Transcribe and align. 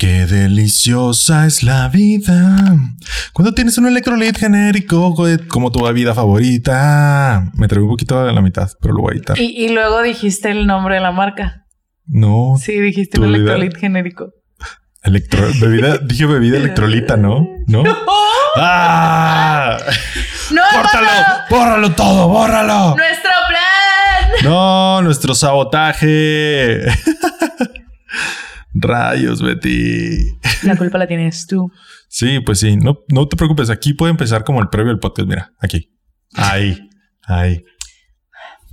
Qué 0.00 0.24
deliciosa 0.24 1.44
es 1.44 1.62
la 1.62 1.90
vida. 1.90 2.56
Cuando 3.34 3.52
tienes 3.52 3.76
un 3.76 3.86
electrolit 3.86 4.34
genérico 4.34 5.14
como 5.46 5.70
tu 5.70 5.84
bebida 5.84 6.14
favorita. 6.14 7.50
Me 7.52 7.68
trae 7.68 7.82
un 7.82 7.90
poquito 7.90 8.18
a 8.18 8.32
la 8.32 8.40
mitad, 8.40 8.70
pero 8.80 8.94
lo 8.94 9.02
voy 9.02 9.12
a 9.12 9.16
editar. 9.18 9.38
Y, 9.38 9.68
luego 9.68 10.00
dijiste 10.00 10.50
el 10.52 10.66
nombre 10.66 10.94
de 10.94 11.02
la 11.02 11.12
marca. 11.12 11.66
No. 12.06 12.54
Sí, 12.58 12.80
dijiste 12.80 13.20
un 13.20 13.26
electrolit 13.34 13.76
genérico. 13.76 14.30
Electro 15.02 15.46
bebida, 15.60 15.98
dije 16.02 16.24
bebida 16.24 16.56
electrolita, 16.56 17.18
¿no? 17.18 17.46
¿No? 17.66 17.84
¡Ah! 18.56 19.76
¡No! 20.50 20.62
¡Córtalo! 20.76 21.08
¡Bórralo 21.50 21.92
todo! 21.92 22.28
¡Bórralo! 22.28 22.96
¡Nuestro 22.96 23.30
plan! 23.50 24.44
No, 24.50 25.02
nuestro 25.02 25.34
sabotaje. 25.34 26.86
Rayos, 28.74 29.42
Betty. 29.42 30.38
La 30.62 30.76
culpa 30.76 30.98
la 30.98 31.06
tienes 31.06 31.46
tú. 31.46 31.70
Sí, 32.08 32.40
pues 32.40 32.60
sí. 32.60 32.76
No, 32.76 33.00
no 33.08 33.28
te 33.28 33.36
preocupes. 33.36 33.70
Aquí 33.70 33.94
puede 33.94 34.10
empezar 34.10 34.44
como 34.44 34.60
el 34.60 34.68
previo 34.68 34.90
del 34.90 35.00
podcast. 35.00 35.28
Mira, 35.28 35.52
aquí. 35.58 35.92
Ahí. 36.34 36.88
Ahí. 37.24 37.64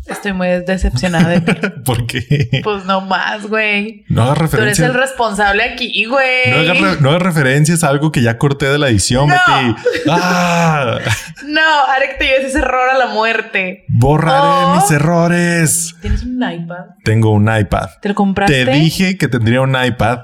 Estoy 0.07 0.33
muy 0.33 0.47
decepcionada 0.47 1.29
de 1.29 1.41
ti. 1.41 1.67
¿Por 1.85 2.07
qué? 2.07 2.61
Pues 2.63 2.85
no 2.85 3.01
más, 3.01 3.47
güey. 3.47 4.05
No 4.09 4.23
hagas 4.23 4.37
referencias. 4.37 4.77
Tú 4.77 4.83
eres 4.83 4.95
el 4.95 5.01
responsable 5.01 5.63
aquí, 5.63 6.05
güey. 6.05 6.97
No 7.01 7.09
hagas, 7.09 7.21
referencias 7.21 7.83
a 7.83 7.89
algo 7.89 8.11
que 8.11 8.21
ya 8.21 8.37
corté 8.37 8.67
de 8.67 8.77
la 8.77 8.89
edición, 8.89 9.29
Betty. 9.29 9.75
¡Ah! 10.09 10.99
No, 11.45 11.85
haré 11.89 12.09
que 12.09 12.15
te 12.15 12.25
lleves 12.25 12.45
ese 12.47 12.59
error 12.59 12.89
a 12.89 12.97
la 12.97 13.07
muerte. 13.07 13.85
Borraré 13.89 14.65
oh. 14.65 14.75
mis 14.75 14.91
errores. 14.91 15.95
¿Tienes 16.01 16.23
un 16.23 16.37
iPad? 16.37 16.85
Tengo 17.03 17.31
un 17.31 17.53
iPad. 17.53 17.89
¿Te 18.01 18.09
lo 18.09 18.15
compraste? 18.15 18.65
Te 18.65 18.71
dije 18.71 19.17
que 19.17 19.27
tendría 19.27 19.61
un 19.61 19.75
iPad 19.75 20.19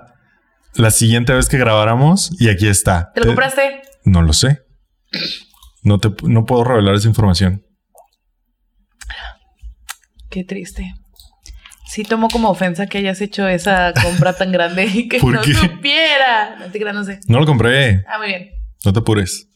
la 0.76 0.92
siguiente 0.92 1.34
vez 1.34 1.50
que 1.50 1.58
grabáramos 1.58 2.31
y 2.40 2.50
aquí 2.50 2.68
está. 2.68 3.12
¿Te 3.14 3.22
lo 3.22 3.28
compraste? 3.28 3.81
No 4.06 4.22
lo 4.22 4.34
sé. 4.34 4.64
No 5.84 6.00
te 6.00 6.09
no 6.23 6.45
puedo 6.45 6.64
revelar 6.64 6.95
esa 6.95 7.08
información. 7.08 7.64
Qué 10.34 10.44
triste. 10.44 10.95
Sí 11.86 12.02
tomo 12.02 12.28
como 12.28 12.50
ofensa 12.50 12.88
que 12.88 12.98
hayas 12.98 13.22
hecho 13.22 13.48
esa 13.48 13.94
compra 13.94 14.34
tan 14.34 14.52
grande 14.52 14.86
y 14.86 15.08
que 15.08 15.20
no 15.20 15.44
supiera. 15.44 16.56
No 16.58 16.72
te 16.72 16.80
no 16.80 17.03
sé. 17.03 17.20
No 17.28 17.39
lo 17.39 17.45
compré. 17.45 18.03
Ah, 18.08 18.17
muy 18.17 18.30
bien. 18.30 18.50
No 18.84 18.92
te 18.92 18.98
apures. 18.98 19.48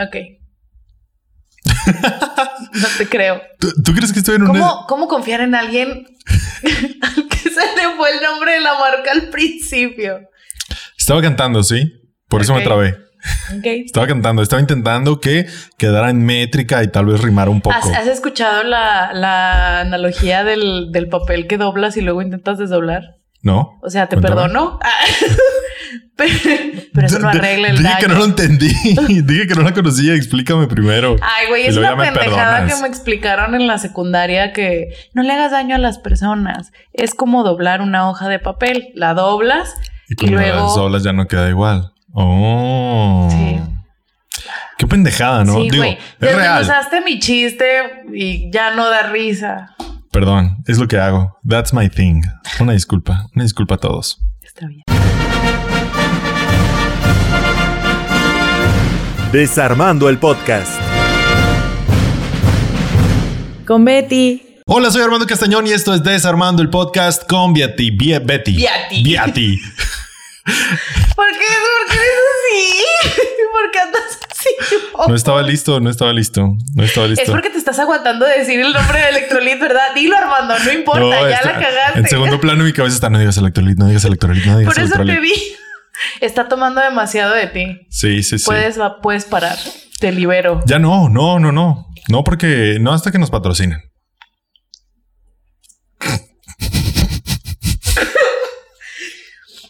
Ok. 0.00 0.16
no 2.72 2.88
te 2.98 3.08
creo. 3.08 3.42
¿Tú, 3.58 3.92
crees 3.92 4.12
que 4.12 4.20
estoy 4.20 4.36
en 4.36 4.42
un... 4.42 4.48
¿Cómo, 4.48 4.86
¿Cómo 4.86 5.08
confiar 5.08 5.40
en 5.40 5.56
alguien 5.56 5.88
al 7.02 7.28
que 7.28 7.36
se 7.36 7.50
le 7.50 7.96
fue 7.96 8.10
el 8.12 8.22
nombre 8.22 8.52
de 8.52 8.60
la 8.60 8.74
marca 8.78 9.10
al 9.10 9.30
principio? 9.30 10.20
Estaba 10.96 11.20
cantando, 11.20 11.64
¿sí? 11.64 11.92
Por 12.28 12.42
eso 12.42 12.54
me 12.54 12.62
trabé. 12.62 12.96
Estaba 13.62 14.06
cantando, 14.06 14.42
estaba 14.42 14.60
intentando 14.60 15.20
que 15.20 15.46
quedara 15.78 16.10
en 16.10 16.24
métrica 16.24 16.82
y 16.82 16.88
tal 16.88 17.06
vez 17.06 17.20
rimar 17.20 17.48
un 17.48 17.60
poco. 17.60 17.76
¿Has, 17.76 18.06
escuchado 18.06 18.62
la, 18.62 19.80
analogía 19.80 20.44
del, 20.44 21.08
papel 21.10 21.46
que 21.46 21.58
doblas 21.58 21.96
y 21.96 22.00
luego 22.00 22.22
intentas 22.22 22.58
desdoblar? 22.58 23.16
No. 23.42 23.78
O 23.82 23.90
sea, 23.90 24.08
te 24.08 24.16
perdono. 24.16 24.80
pero, 26.16 27.06
eso 27.06 27.18
no 27.20 27.28
arregla 27.28 27.68
el 27.68 27.78
Dije 27.78 27.94
que 28.00 28.08
no 28.08 28.14
lo 28.14 28.24
entendí. 28.24 28.68
Dije 29.22 29.46
que 29.46 29.54
no 29.54 29.62
la 29.62 29.72
conocía. 29.72 30.14
Explícame 30.14 30.66
primero. 30.66 31.16
Ay, 31.20 31.46
güey, 31.48 31.66
es 31.66 31.76
una 31.76 31.96
pendejada 31.96 32.66
que 32.66 32.74
me 32.80 32.88
explicaron 32.88 33.54
en 33.54 33.68
la 33.68 33.78
secundaria 33.78 34.52
que 34.52 34.88
no 35.14 35.22
le 35.22 35.32
hagas 35.32 35.52
daño 35.52 35.76
a 35.76 35.78
las 35.78 35.98
personas. 35.98 36.72
Es 36.92 37.14
como 37.14 37.44
doblar 37.44 37.82
una 37.82 38.08
hoja 38.10 38.28
de 38.28 38.40
papel. 38.40 38.88
La 38.94 39.14
doblas 39.14 39.74
y, 40.08 40.24
y 40.24 40.28
luego... 40.28 40.64
las 40.64 40.74
doblas 40.74 41.02
ya 41.04 41.12
no 41.12 41.28
queda 41.28 41.48
igual. 41.48 41.92
Oh. 42.18 43.28
Sí. 43.30 43.60
Qué 44.78 44.86
pendejada, 44.86 45.44
¿no? 45.44 45.56
Sí, 45.60 45.68
Digo, 45.70 45.84
es 45.84 45.98
real. 46.20 46.62
usaste 46.62 47.02
mi 47.02 47.18
chiste 47.18 47.66
y 48.14 48.50
ya 48.50 48.74
no 48.74 48.88
da 48.88 49.10
risa. 49.10 49.76
Perdón, 50.12 50.56
es 50.66 50.78
lo 50.78 50.88
que 50.88 50.96
hago. 50.98 51.36
That's 51.46 51.74
my 51.74 51.90
thing. 51.90 52.22
Una 52.58 52.72
disculpa. 52.72 53.26
Una 53.34 53.44
disculpa 53.44 53.74
a 53.74 53.78
todos. 53.78 54.18
Está 54.42 54.66
bien. 54.66 54.82
Desarmando 59.32 60.08
el 60.08 60.18
podcast. 60.18 60.70
Con 63.66 63.84
Betty. 63.84 64.42
Hola, 64.66 64.90
soy 64.90 65.02
Armando 65.02 65.26
Castañón 65.26 65.66
y 65.66 65.70
esto 65.72 65.92
es 65.94 66.02
Desarmando 66.02 66.62
el 66.62 66.70
podcast 66.70 67.28
con 67.28 67.52
Betty. 67.52 67.90
Betty. 67.90 68.20
Betty. 68.24 68.56
Betty. 69.04 69.60
¿Por 70.46 71.26
qué? 71.32 71.48
¿Por 71.66 71.92
qué 71.92 71.98
eres 71.98 72.24
así? 72.36 73.20
¿Por 73.52 73.70
qué 73.72 73.78
andas 73.80 74.02
así? 74.30 75.08
No 75.08 75.14
estaba 75.14 75.42
listo, 75.42 75.80
no 75.80 75.90
estaba 75.90 76.12
listo, 76.12 76.56
no 76.74 76.84
estaba 76.84 77.08
listo. 77.08 77.22
Es 77.24 77.30
porque 77.30 77.50
te 77.50 77.58
estás 77.58 77.78
aguantando 77.78 78.24
de 78.26 78.38
decir 78.38 78.60
el 78.60 78.72
nombre 78.72 79.00
de 79.00 79.08
Electrolit, 79.08 79.60
¿verdad? 79.60 79.94
Dilo, 79.94 80.16
Armando, 80.16 80.54
no 80.58 80.72
importa, 80.72 81.28
ya 81.28 81.42
la 81.42 81.52
cagaste. 81.58 81.98
En 81.98 82.06
segundo 82.06 82.40
plano 82.40 82.64
mi 82.64 82.72
cabeza 82.72 82.94
está, 82.94 83.10
no 83.10 83.18
digas 83.18 83.36
Electrolit, 83.36 83.76
no 83.76 83.88
digas 83.88 84.04
Electrolit, 84.04 84.44
no 84.44 84.58
digas 84.58 84.74
Por 84.74 84.82
eso 84.82 85.04
te 85.04 85.20
vi. 85.20 85.32
Está 86.20 86.46
tomando 86.46 86.80
demasiado 86.80 87.34
de 87.34 87.46
ti. 87.46 87.86
Sí, 87.88 88.22
sí, 88.22 88.38
sí. 88.38 88.44
Puedes, 88.44 88.78
puedes 89.02 89.24
parar. 89.24 89.56
Te 89.98 90.12
libero. 90.12 90.62
Ya 90.66 90.78
no, 90.78 91.08
no, 91.08 91.38
no, 91.38 91.52
no. 91.52 91.86
No, 92.08 92.22
porque 92.22 92.78
no 92.80 92.92
hasta 92.92 93.10
que 93.10 93.18
nos 93.18 93.30
patrocinen. 93.30 93.80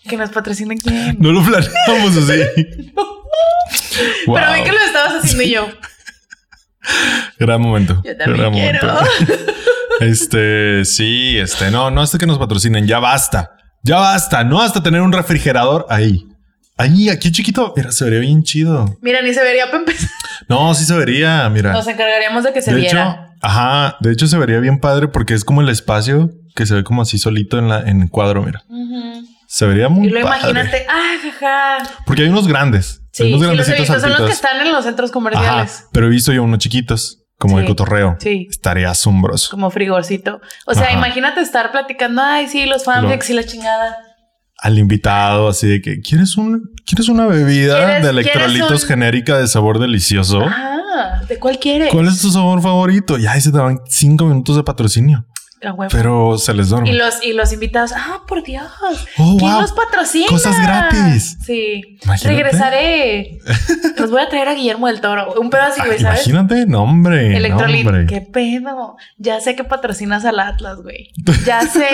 Que 0.09 0.17
nos 0.17 0.31
patrocinen 0.31 0.79
quién. 0.79 1.17
No 1.19 1.33
lo 1.33 1.43
planeamos 1.43 2.17
así. 2.17 2.43
Pero 4.27 4.53
vi 4.55 4.63
que 4.63 4.73
lo 4.73 4.79
estabas 4.79 5.25
haciendo 5.25 5.45
yo. 5.45 5.69
Gran 7.39 7.61
momento. 7.61 8.03
Yo 8.05 8.17
también 8.17 8.53
quiero. 8.53 8.99
Este, 9.99 10.85
sí, 10.85 11.39
este, 11.39 11.71
no, 11.71 11.91
no 11.91 12.03
hasta 12.03 12.19
que 12.19 12.27
nos 12.27 12.39
patrocinen, 12.39 12.87
ya 12.87 12.99
basta. 12.99 13.53
Ya 13.83 13.97
basta, 13.97 14.45
no 14.45 14.61
hasta 14.61 14.83
tener 14.83 15.01
un 15.01 15.11
refrigerador 15.11 15.87
ahí. 15.89 16.27
Ahí, 16.77 17.09
aquí 17.09 17.33
chiquito. 17.33 17.73
Mira, 17.75 17.91
se 17.93 18.05
vería 18.05 18.21
bien 18.21 18.43
chido. 18.43 18.99
Mira, 19.01 19.23
ni 19.23 19.33
se 19.33 19.43
vería 19.43 19.67
para 19.67 19.79
empezar. 19.79 20.11
No, 20.51 20.75
sí 20.75 20.85
se 20.85 20.95
vería, 20.95 21.49
mira. 21.49 21.73
Nos 21.73 21.87
encargaríamos 21.87 22.45
de 22.45 22.53
que 22.53 22.61
se 22.61 22.75
viera. 22.75 23.33
ajá, 23.41 23.97
de 24.01 24.13
hecho 24.13 24.27
se 24.27 24.37
vería 24.37 24.61
bien 24.61 24.81
padre 24.81 25.09
porque 25.09 25.33
es 25.33 25.45
como 25.45 25.63
el 25.63 25.71
espacio 25.71 26.31
que 26.55 26.67
se 26.67 26.75
ve 26.75 26.85
como 26.85 27.01
así 27.01 27.17
solito 27.17 27.59
en 27.59 27.69
la 27.69 27.81
en 27.89 28.03
el 28.03 28.11
cuadro, 28.11 28.43
mira. 28.43 28.63
Se 29.47 29.67
vería 29.67 29.89
muy 29.89 30.09
Y 30.09 30.11
lo 30.11 30.21
imagínate, 30.21 30.87
ah, 30.89 31.15
jaja. 31.23 31.91
Porque 32.05 32.23
hay 32.23 32.29
unos 32.29 32.47
grandes. 32.47 33.03
Sí, 33.13 33.25
hay 33.25 33.35
unos 33.35 33.51
sí 33.51 33.57
los 33.57 33.69
he 33.69 33.75
visto. 33.75 34.01
Son 34.01 34.11
los 34.11 34.21
que 34.23 34.33
están 34.33 34.67
en 34.67 34.73
los 34.73 34.85
centros 34.85 35.11
comerciales. 35.11 35.87
pero 35.93 36.07
he 36.07 36.11
visto 36.11 36.33
yo 36.33 36.43
unos 36.43 36.59
chiquitos. 36.59 37.23
Como 37.39 37.59
de 37.59 37.67
cotorreo. 37.67 38.17
Sí. 38.19 38.47
Estaría 38.51 38.91
asombroso. 38.91 39.51
Como 39.51 39.71
frigorcito. 39.71 40.41
O 40.67 40.75
sea, 40.75 40.93
imagínate 40.93 41.41
estar 41.43 41.71
platicando, 41.71 42.23
ay, 42.23 42.49
sí, 42.49 42.65
los 42.65 42.85
fanfics 42.85 43.29
y 43.29 43.35
la 43.35 43.45
chingada. 43.45 43.97
Al 44.59 44.79
invitado, 44.79 45.49
así 45.49 45.69
de 45.69 45.83
que, 45.83 46.01
¿quieres 46.01 46.39
un, 46.39 46.73
¿quieres 46.87 47.11
una 47.11 47.27
bebida 47.27 48.01
de 48.01 48.09
electrolitos 48.09 48.87
genérica 48.87 49.37
de 49.37 49.49
sabor 49.49 49.79
delicioso? 49.79 50.47
Ah, 50.49 51.21
¿de 51.29 51.39
cuál 51.39 51.59
quieres? 51.59 51.91
¿Cuál 51.91 52.09
es 52.09 52.23
tu 52.23 52.31
sabor 52.31 52.63
favorito? 52.63 53.19
Y 53.19 53.27
ahí 53.27 53.43
se 53.43 53.53
te 53.53 53.59
van 53.59 53.81
cinco 53.87 54.25
minutos 54.25 54.57
de 54.57 54.63
patrocinio. 54.63 55.27
Pero 55.91 56.39
se 56.39 56.55
les 56.55 56.69
duerme. 56.69 56.91
Y 56.91 56.93
los, 56.93 57.23
y 57.23 57.33
los 57.33 57.53
invitados, 57.53 57.93
ah, 57.95 58.23
por 58.27 58.43
Dios. 58.43 58.65
Oh, 59.19 59.37
¿Quién 59.39 59.53
los 59.53 59.73
patrocina? 59.73 60.27
Cosas 60.29 60.61
gratis. 60.63 61.39
Sí. 61.45 61.99
Regresaré. 62.23 63.39
los 63.99 64.11
voy 64.11 64.23
a 64.23 64.29
traer 64.29 64.49
a 64.49 64.55
Guillermo 64.55 64.87
del 64.87 65.01
Toro. 65.01 65.35
Un 65.41 65.51
pedazo, 65.51 65.85
güey, 65.85 65.99
¿sabes? 65.99 66.27
Imagínate, 66.27 66.67
no, 66.67 66.83
hombre. 66.83 67.37
Electrolit. 67.37 68.09
¿Qué 68.09 68.21
pedo? 68.21 68.97
Ya 69.19 69.41
sé 69.41 69.57
que 69.57 69.65
patrocinas 69.65 70.25
al 70.25 70.41
Atlas, 70.41 70.79
güey. 70.83 71.11
Ya 71.47 71.61
sé. 71.63 71.87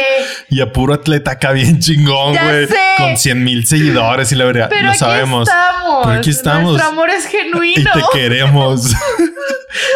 y 0.48 0.60
a 0.60 0.72
puro 0.72 0.94
atleta 0.94 1.32
acá 1.32 1.52
bien 1.52 1.78
chingón, 1.78 2.32
güey. 2.32 2.68
Con 2.96 3.16
100 3.16 3.44
mil 3.44 3.66
seguidores 3.66 4.32
y 4.32 4.34
la 4.34 4.44
verdad, 4.44 4.70
lo 4.82 4.94
sabemos. 4.94 5.48
Estamos. 5.48 6.06
Pero 6.06 6.18
aquí 6.18 6.30
estamos. 6.30 6.72
Nuestro 6.72 6.90
amor 6.90 7.10
es 7.10 7.26
genuino. 7.26 7.80
Y 7.80 7.84
te 7.84 8.00
queremos. 8.12 8.92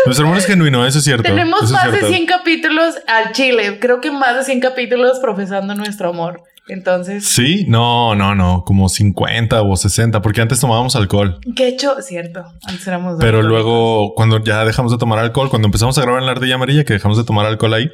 Nuestro 0.05 0.27
amor 0.27 0.39
es 0.39 0.47
genuino, 0.47 0.87
eso 0.87 0.99
es 0.99 1.05
cierto. 1.05 1.23
Tenemos 1.23 1.71
más 1.71 1.93
de 1.93 2.03
100 2.03 2.27
capítulos 2.27 2.95
al 3.07 3.33
Chile. 3.33 3.79
Creo 3.81 4.01
que 4.01 4.11
más 4.11 4.37
de 4.37 4.45
100 4.45 4.61
capítulos 4.61 5.19
profesando 5.21 5.75
nuestro 5.75 6.11
amor. 6.11 6.43
Entonces. 6.69 7.25
Sí, 7.27 7.65
no, 7.69 8.15
no, 8.17 8.35
no, 8.35 8.65
como 8.65 8.89
50 8.89 9.63
o 9.63 9.77
60, 9.77 10.21
porque 10.21 10.41
antes 10.41 10.59
tomábamos 10.59 10.97
alcohol. 10.97 11.39
Que 11.55 11.69
hecho, 11.69 12.01
cierto, 12.03 12.45
antes 12.67 12.87
éramos. 12.87 13.19
Pero 13.21 13.43
luego, 13.43 14.15
cuando 14.15 14.43
ya 14.43 14.65
dejamos 14.65 14.91
de 14.91 14.99
tomar 14.99 15.19
alcohol, 15.21 15.49
cuando 15.49 15.67
empezamos 15.67 15.97
a 15.99 16.03
grabar 16.03 16.21
en 16.21 16.27
la 16.27 16.33
ardilla 16.33 16.57
amarilla, 16.57 16.85
que 16.85 16.95
dejamos 16.95 17.19
de 17.19 17.25
tomar 17.25 17.47
alcohol 17.47 17.75
ahí, 17.75 17.91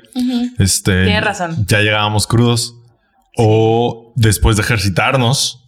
este. 0.58 1.04
Tienes 1.04 1.24
razón. 1.24 1.66
Ya 1.66 1.80
llegábamos 1.80 2.26
crudos. 2.26 2.76
O 3.36 4.12
después 4.14 4.56
de 4.56 4.62
ejercitarnos, 4.62 5.61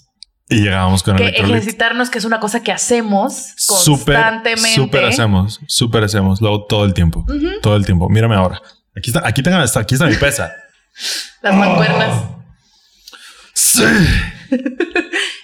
y 0.55 0.61
llegábamos 0.61 1.03
con 1.03 1.17
que 1.17 1.29
ejercitarnos, 1.29 2.11
que 2.11 2.19
es 2.19 2.25
una 2.25 2.39
cosa 2.39 2.63
que 2.63 2.71
hacemos 2.71 3.55
constantemente. 3.67 4.75
Súper 4.75 5.05
hacemos, 5.05 5.61
súper 5.67 6.05
hacemos, 6.05 6.41
luego 6.41 6.67
todo 6.67 6.85
el 6.85 6.95
tiempo, 6.95 7.25
todo 7.61 7.77
el 7.77 7.85
tiempo. 7.85 8.09
Mírame 8.09 8.37
ahora. 8.37 8.61
Aquí 8.97 9.11
está, 9.11 9.27
aquí 9.27 9.43
tengo, 9.43 9.57
aquí 9.57 9.95
está 9.95 10.07
mi 10.07 10.15
pesa. 10.15 10.55
Las 11.43 11.55
mancuernas. 11.57 12.23
Sí. 13.53 13.83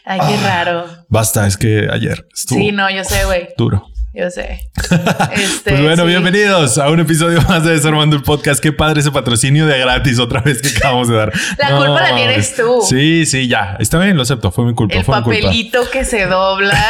Ay, 0.05 0.21
qué 0.21 0.35
ah, 0.35 0.43
raro. 0.45 0.87
Basta, 1.09 1.47
es 1.47 1.57
que 1.57 1.89
ayer 1.91 2.27
estuvo. 2.33 2.59
Sí, 2.59 2.73
no, 2.73 2.89
yo 2.91 3.05
sé, 3.05 3.25
güey. 3.25 3.49
Duro. 3.57 3.90
Yo 4.13 4.29
sé. 4.31 4.69
Este, 5.33 5.71
pues 5.71 5.83
bueno, 5.83 6.05
bienvenidos 6.05 6.79
a 6.79 6.91
un 6.91 6.99
episodio 6.99 7.41
más 7.43 7.63
de 7.63 7.71
Desarmando 7.71 8.17
el 8.17 8.23
Podcast. 8.23 8.61
Qué 8.61 8.73
padre 8.73 9.01
ese 9.01 9.13
patrocinio 9.13 9.67
de 9.67 9.79
gratis 9.79 10.19
otra 10.19 10.41
vez 10.41 10.61
que 10.61 10.77
acabamos 10.77 11.09
de 11.09 11.15
dar. 11.15 11.33
la 11.59 11.77
culpa 11.77 12.03
la 12.03 12.17
tienes 12.17 12.57
tú. 12.57 12.83
Sí, 12.83 13.25
sí, 13.25 13.47
ya. 13.47 13.77
Está 13.79 14.01
bien, 14.01 14.17
lo 14.17 14.23
acepto. 14.23 14.51
Fue 14.51 14.65
mi 14.65 14.75
culpa. 14.75 14.97
El 14.97 15.05
papelito 15.05 15.89
que 15.91 16.05
se 16.05 16.27
dobla. 16.27 16.77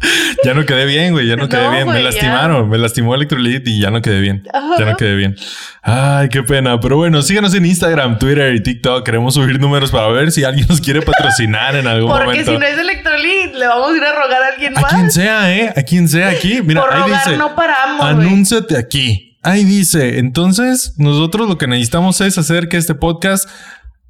ya 0.44 0.54
no 0.54 0.64
quedé 0.64 0.84
bien, 0.86 1.12
güey. 1.12 1.26
Ya 1.26 1.36
no 1.36 1.48
quedé 1.48 1.68
bien. 1.70 1.86
me 1.88 2.00
lastimaron. 2.02 2.68
Me 2.68 2.78
lastimó 2.78 3.14
Electrolit 3.14 3.66
y 3.66 3.80
ya 3.80 3.90
no 3.90 4.00
quedé 4.02 4.20
bien. 4.20 4.44
Ya 4.78 4.84
no 4.84 4.96
quedé 4.96 5.14
bien. 5.14 5.36
Ay, 5.82 6.28
qué 6.28 6.42
pena. 6.42 6.78
Pero 6.80 6.96
bueno, 6.96 7.22
síganos 7.22 7.54
en 7.54 7.66
Instagram, 7.66 8.18
Twitter 8.18 8.54
y 8.54 8.62
TikTok. 8.62 9.04
Queremos 9.04 9.34
subir 9.34 9.58
números 9.60 9.90
para 9.90 10.08
ver 10.08 10.30
si 10.32 10.44
alguien 10.44 10.66
nos 10.68 10.80
quiere 10.80 11.02
patrocinar 11.02 11.76
en 11.76 11.86
algún 11.86 12.10
momento. 12.10 12.26
Porque 12.26 12.44
si 12.44 12.56
no 12.56 12.64
es 12.66 12.78
Electrolit, 12.78 13.54
le 13.54 13.66
vamos 13.66 13.92
a 13.92 13.96
ir 13.96 14.04
a 14.04 14.12
rogar 14.12 14.42
a 14.42 14.46
alguien 14.54 14.72
más. 14.74 14.84
A 14.84 14.88
quien 14.88 15.10
sea, 15.10 15.56
¿eh? 15.56 15.72
A 15.76 15.82
quien 15.82 16.08
sea 16.08 16.28
aquí. 16.28 16.60
Mira, 16.62 16.82
Por 16.82 16.92
ahí 16.92 17.02
rogar 17.02 17.24
dice. 17.24 17.36
no 17.36 17.54
paramos. 17.54 18.04
Anúnciate 18.04 18.76
aquí. 18.76 19.36
Ahí 19.42 19.64
dice. 19.64 20.18
Entonces, 20.18 20.94
nosotros 20.98 21.48
lo 21.48 21.58
que 21.58 21.66
necesitamos 21.66 22.20
es 22.20 22.36
hacer 22.38 22.68
que 22.68 22.76
este 22.76 22.94
podcast 22.94 23.48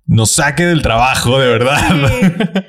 nos 0.08 0.30
saque 0.30 0.64
del 0.64 0.80
trabajo, 0.80 1.38
de 1.38 1.46
verdad. 1.46 1.78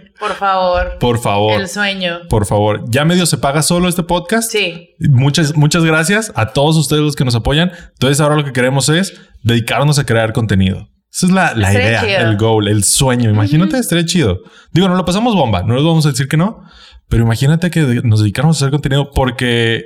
por 0.19 0.33
favor. 0.35 0.97
Por 0.99 1.19
favor. 1.19 1.59
El 1.59 1.69
sueño. 1.69 2.19
Por 2.29 2.45
favor. 2.45 2.83
¿Ya 2.89 3.05
medio 3.05 3.25
se 3.25 3.37
paga 3.37 3.63
solo 3.63 3.87
este 3.87 4.03
podcast? 4.03 4.51
Sí. 4.51 4.89
Muchas, 4.99 5.55
muchas 5.55 5.85
gracias 5.85 6.33
a 6.35 6.47
todos 6.47 6.75
ustedes 6.75 7.01
los 7.01 7.15
que 7.15 7.23
nos 7.23 7.35
apoyan. 7.35 7.71
Entonces 7.93 8.19
ahora 8.19 8.35
lo 8.35 8.43
que 8.43 8.51
queremos 8.51 8.89
es 8.89 9.19
dedicarnos 9.41 9.97
a 9.99 10.05
crear 10.05 10.33
contenido. 10.33 10.89
Esa 11.11 11.25
es 11.27 11.31
la, 11.31 11.55
la 11.55 11.73
idea, 11.73 12.21
el 12.21 12.37
goal, 12.37 12.67
el 12.67 12.83
sueño. 12.83 13.29
Imagínate, 13.29 13.79
estaría 13.79 14.05
chido. 14.05 14.41
Digo, 14.73 14.89
no 14.89 14.95
lo 14.95 15.05
pasamos 15.05 15.33
bomba, 15.33 15.63
no 15.63 15.75
les 15.75 15.83
vamos 15.83 16.05
a 16.05 16.09
decir 16.09 16.27
que 16.27 16.37
no, 16.37 16.61
pero 17.07 17.23
imagínate 17.23 17.71
que 17.71 18.01
nos 18.03 18.19
dedicáramos 18.19 18.57
a 18.57 18.65
hacer 18.65 18.71
contenido 18.71 19.09
porque, 19.11 19.85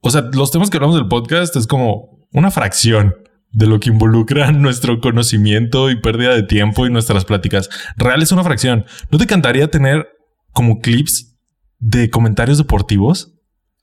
o 0.00 0.10
sea, 0.10 0.28
los 0.32 0.50
temas 0.50 0.68
que 0.68 0.76
hablamos 0.76 0.96
del 0.96 1.06
podcast 1.06 1.56
es 1.56 1.66
como 1.66 2.26
una 2.32 2.50
fracción 2.50 3.14
de 3.52 3.66
lo 3.66 3.80
que 3.80 3.90
involucra 3.90 4.50
nuestro 4.52 5.00
conocimiento 5.00 5.90
y 5.90 6.00
pérdida 6.00 6.34
de 6.34 6.42
tiempo 6.42 6.86
y 6.86 6.90
nuestras 6.90 7.24
pláticas. 7.24 7.68
Real 7.96 8.22
es 8.22 8.32
una 8.32 8.44
fracción. 8.44 8.86
¿No 9.10 9.18
te 9.18 9.24
encantaría 9.24 9.68
tener 9.68 10.08
como 10.52 10.80
clips 10.80 11.36
de 11.78 12.10
comentarios 12.10 12.58
deportivos? 12.58 13.32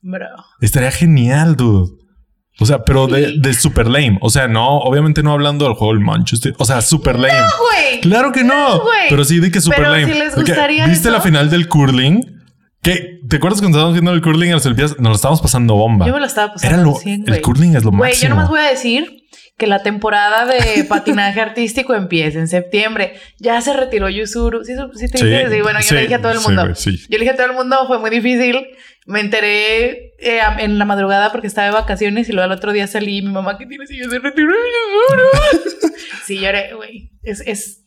Bro. 0.02 0.28
Estaría 0.60 0.90
genial, 0.90 1.56
dude. 1.56 2.00
O 2.58 2.66
sea, 2.66 2.84
pero 2.84 3.06
de, 3.06 3.38
de, 3.38 3.54
super 3.54 3.86
lame. 3.86 4.18
O 4.20 4.28
sea, 4.28 4.46
no, 4.46 4.78
obviamente 4.78 5.22
no 5.22 5.32
hablando 5.32 5.64
del 5.64 5.74
juego 5.74 5.94
del 5.94 6.02
Manchester. 6.02 6.54
O 6.58 6.64
sea, 6.64 6.82
super 6.82 7.18
lame. 7.18 7.38
No, 7.38 7.46
güey. 7.58 8.00
Claro 8.02 8.32
que 8.32 8.44
no. 8.44 8.82
pero 9.08 9.24
sí 9.24 9.40
de 9.40 9.50
que 9.50 9.60
super 9.60 9.88
lame. 9.88 10.06
Si 10.12 10.18
les 10.18 10.34
gustaría 10.34 10.86
¿Viste 10.86 11.10
la 11.10 11.20
final 11.20 11.48
del 11.48 11.68
curling? 11.68 12.20
¿Qué? 12.82 13.20
¿Te 13.28 13.36
acuerdas 13.36 13.60
cuando 13.60 13.78
estábamos 13.78 13.94
viendo 13.94 14.12
el 14.12 14.20
curling 14.20 14.48
en 14.48 14.54
las 14.54 14.66
Olimpiadas? 14.66 14.98
Nos 14.98 15.08
lo 15.08 15.14
estábamos 15.14 15.40
pasando 15.40 15.74
bomba. 15.74 16.06
Yo 16.06 16.14
me 16.14 16.20
lo 16.20 16.26
estaba 16.26 16.52
pasando. 16.52 16.98
Era 17.02 17.16
lo, 17.16 17.34
el 17.34 17.42
curling 17.42 17.76
es 17.76 17.84
lo 17.84 17.92
máximo. 17.92 17.98
Güey, 17.98 18.14
yo 18.14 18.28
nomás 18.28 18.48
voy 18.48 18.60
a 18.60 18.70
decir 18.70 19.20
que 19.60 19.66
la 19.66 19.82
temporada 19.82 20.46
de 20.46 20.84
patinaje 20.88 21.38
artístico 21.38 21.94
empieza 21.94 22.38
en 22.38 22.48
septiembre. 22.48 23.20
Ya 23.38 23.60
se 23.60 23.74
retiró 23.74 24.08
Yusuru. 24.08 24.64
Sí, 24.64 24.72
sí, 24.94 25.08
te 25.08 25.24
dije. 25.24 25.50
Sí, 25.50 25.60
bueno, 25.60 25.80
yo 25.80 25.94
le 25.94 26.02
dije 26.02 26.14
a 26.14 26.22
todo 26.22 26.32
el 26.32 26.40
mundo. 26.40 26.72
yo 26.74 26.90
le 27.10 27.18
dije 27.18 27.30
a 27.30 27.36
todo 27.36 27.46
el 27.46 27.52
mundo, 27.52 27.76
fue 27.86 27.98
muy 27.98 28.10
difícil. 28.10 28.66
Me 29.06 29.20
enteré 29.20 30.14
eh, 30.18 30.40
en 30.58 30.78
la 30.78 30.86
madrugada 30.86 31.30
porque 31.30 31.46
estaba 31.46 31.66
de 31.66 31.74
vacaciones 31.74 32.28
y 32.28 32.32
luego 32.32 32.46
al 32.50 32.56
otro 32.56 32.72
día 32.72 32.86
salí 32.86 33.18
y 33.18 33.22
mi 33.22 33.32
mamá, 33.32 33.58
¿qué 33.58 33.66
tienes? 33.66 33.90
Y 33.90 33.98
yo 33.98 34.08
se 34.08 34.18
retiró 34.18 34.50
Yusuru. 34.50 35.92
sí, 36.26 36.38
lloré, 36.38 36.72
güey. 36.74 37.10
Es, 37.22 37.42
es, 37.46 37.84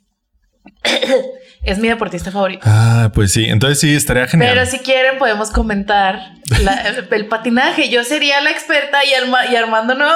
es 1.63 1.79
mi 1.79 1.87
deportista 1.87 2.29
favorito. 2.29 2.61
Ah, 2.65 3.11
pues 3.15 3.33
sí. 3.33 3.45
Entonces 3.45 3.79
sí, 3.79 3.95
estaría 3.95 4.27
genial. 4.27 4.51
Pero 4.53 4.65
si 4.67 4.77
quieren 4.77 5.17
podemos 5.17 5.49
comentar 5.49 6.33
el, 7.09 7.25
patinaje. 7.25 7.89
Yo 7.89 8.03
sería 8.03 8.41
la 8.41 8.51
experta 8.51 8.99
y, 9.03 9.09
y 9.51 9.55
Armando 9.55 9.95
no. 9.95 10.11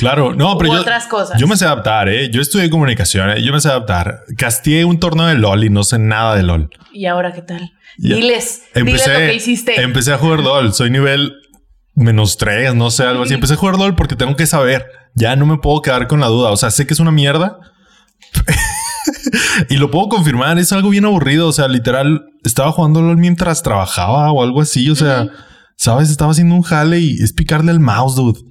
Claro, 0.00 0.34
no, 0.34 0.56
pero 0.56 0.72
yo, 0.72 0.80
otras 0.80 1.06
cosas. 1.06 1.38
yo 1.38 1.46
me 1.46 1.58
sé 1.58 1.66
adaptar, 1.66 2.08
¿eh? 2.08 2.30
Yo 2.30 2.40
estudié 2.40 2.70
comunicación, 2.70 3.28
¿eh? 3.28 3.42
yo 3.42 3.52
me 3.52 3.60
sé 3.60 3.68
adaptar. 3.68 4.22
Castié 4.38 4.86
un 4.86 4.98
torneo 4.98 5.26
de 5.26 5.34
LOL 5.34 5.62
y 5.62 5.68
no 5.68 5.84
sé 5.84 5.98
nada 5.98 6.34
de 6.36 6.42
LOL. 6.42 6.70
¿Y 6.90 7.04
ahora 7.04 7.32
qué 7.32 7.42
tal? 7.42 7.70
Diles, 7.98 8.62
empecé, 8.74 9.10
diles 9.10 9.20
lo 9.20 9.30
que 9.30 9.34
hiciste. 9.34 9.80
Empecé 9.82 10.14
a 10.14 10.18
jugar 10.18 10.40
LOL, 10.40 10.72
soy 10.72 10.90
nivel 10.90 11.34
menos 11.94 12.38
tres, 12.38 12.74
no 12.74 12.90
sé, 12.90 13.04
algo 13.04 13.24
así. 13.24 13.34
Empecé 13.34 13.54
a 13.54 13.56
jugar 13.56 13.78
LOL 13.78 13.94
porque 13.94 14.16
tengo 14.16 14.36
que 14.36 14.46
saber. 14.46 14.86
Ya 15.14 15.36
no 15.36 15.44
me 15.44 15.58
puedo 15.58 15.82
quedar 15.82 16.06
con 16.06 16.20
la 16.20 16.28
duda. 16.28 16.50
O 16.50 16.56
sea, 16.56 16.70
sé 16.70 16.86
que 16.86 16.94
es 16.94 17.00
una 17.00 17.10
mierda. 17.10 17.58
y 19.68 19.76
lo 19.76 19.90
puedo 19.90 20.08
confirmar, 20.08 20.58
es 20.58 20.72
algo 20.72 20.88
bien 20.88 21.04
aburrido. 21.04 21.48
O 21.48 21.52
sea, 21.52 21.68
literal, 21.68 22.24
estaba 22.42 22.72
jugando 22.72 23.02
LOL 23.02 23.18
mientras 23.18 23.62
trabajaba 23.62 24.32
o 24.32 24.42
algo 24.42 24.62
así. 24.62 24.88
O 24.88 24.96
sea, 24.96 25.28
sabes, 25.76 26.10
estaba 26.10 26.32
haciendo 26.32 26.54
un 26.54 26.62
jale 26.62 27.00
y 27.00 27.22
es 27.22 27.34
picarle 27.34 27.70
el 27.70 27.80
mouse, 27.80 28.16
dude. 28.16 28.49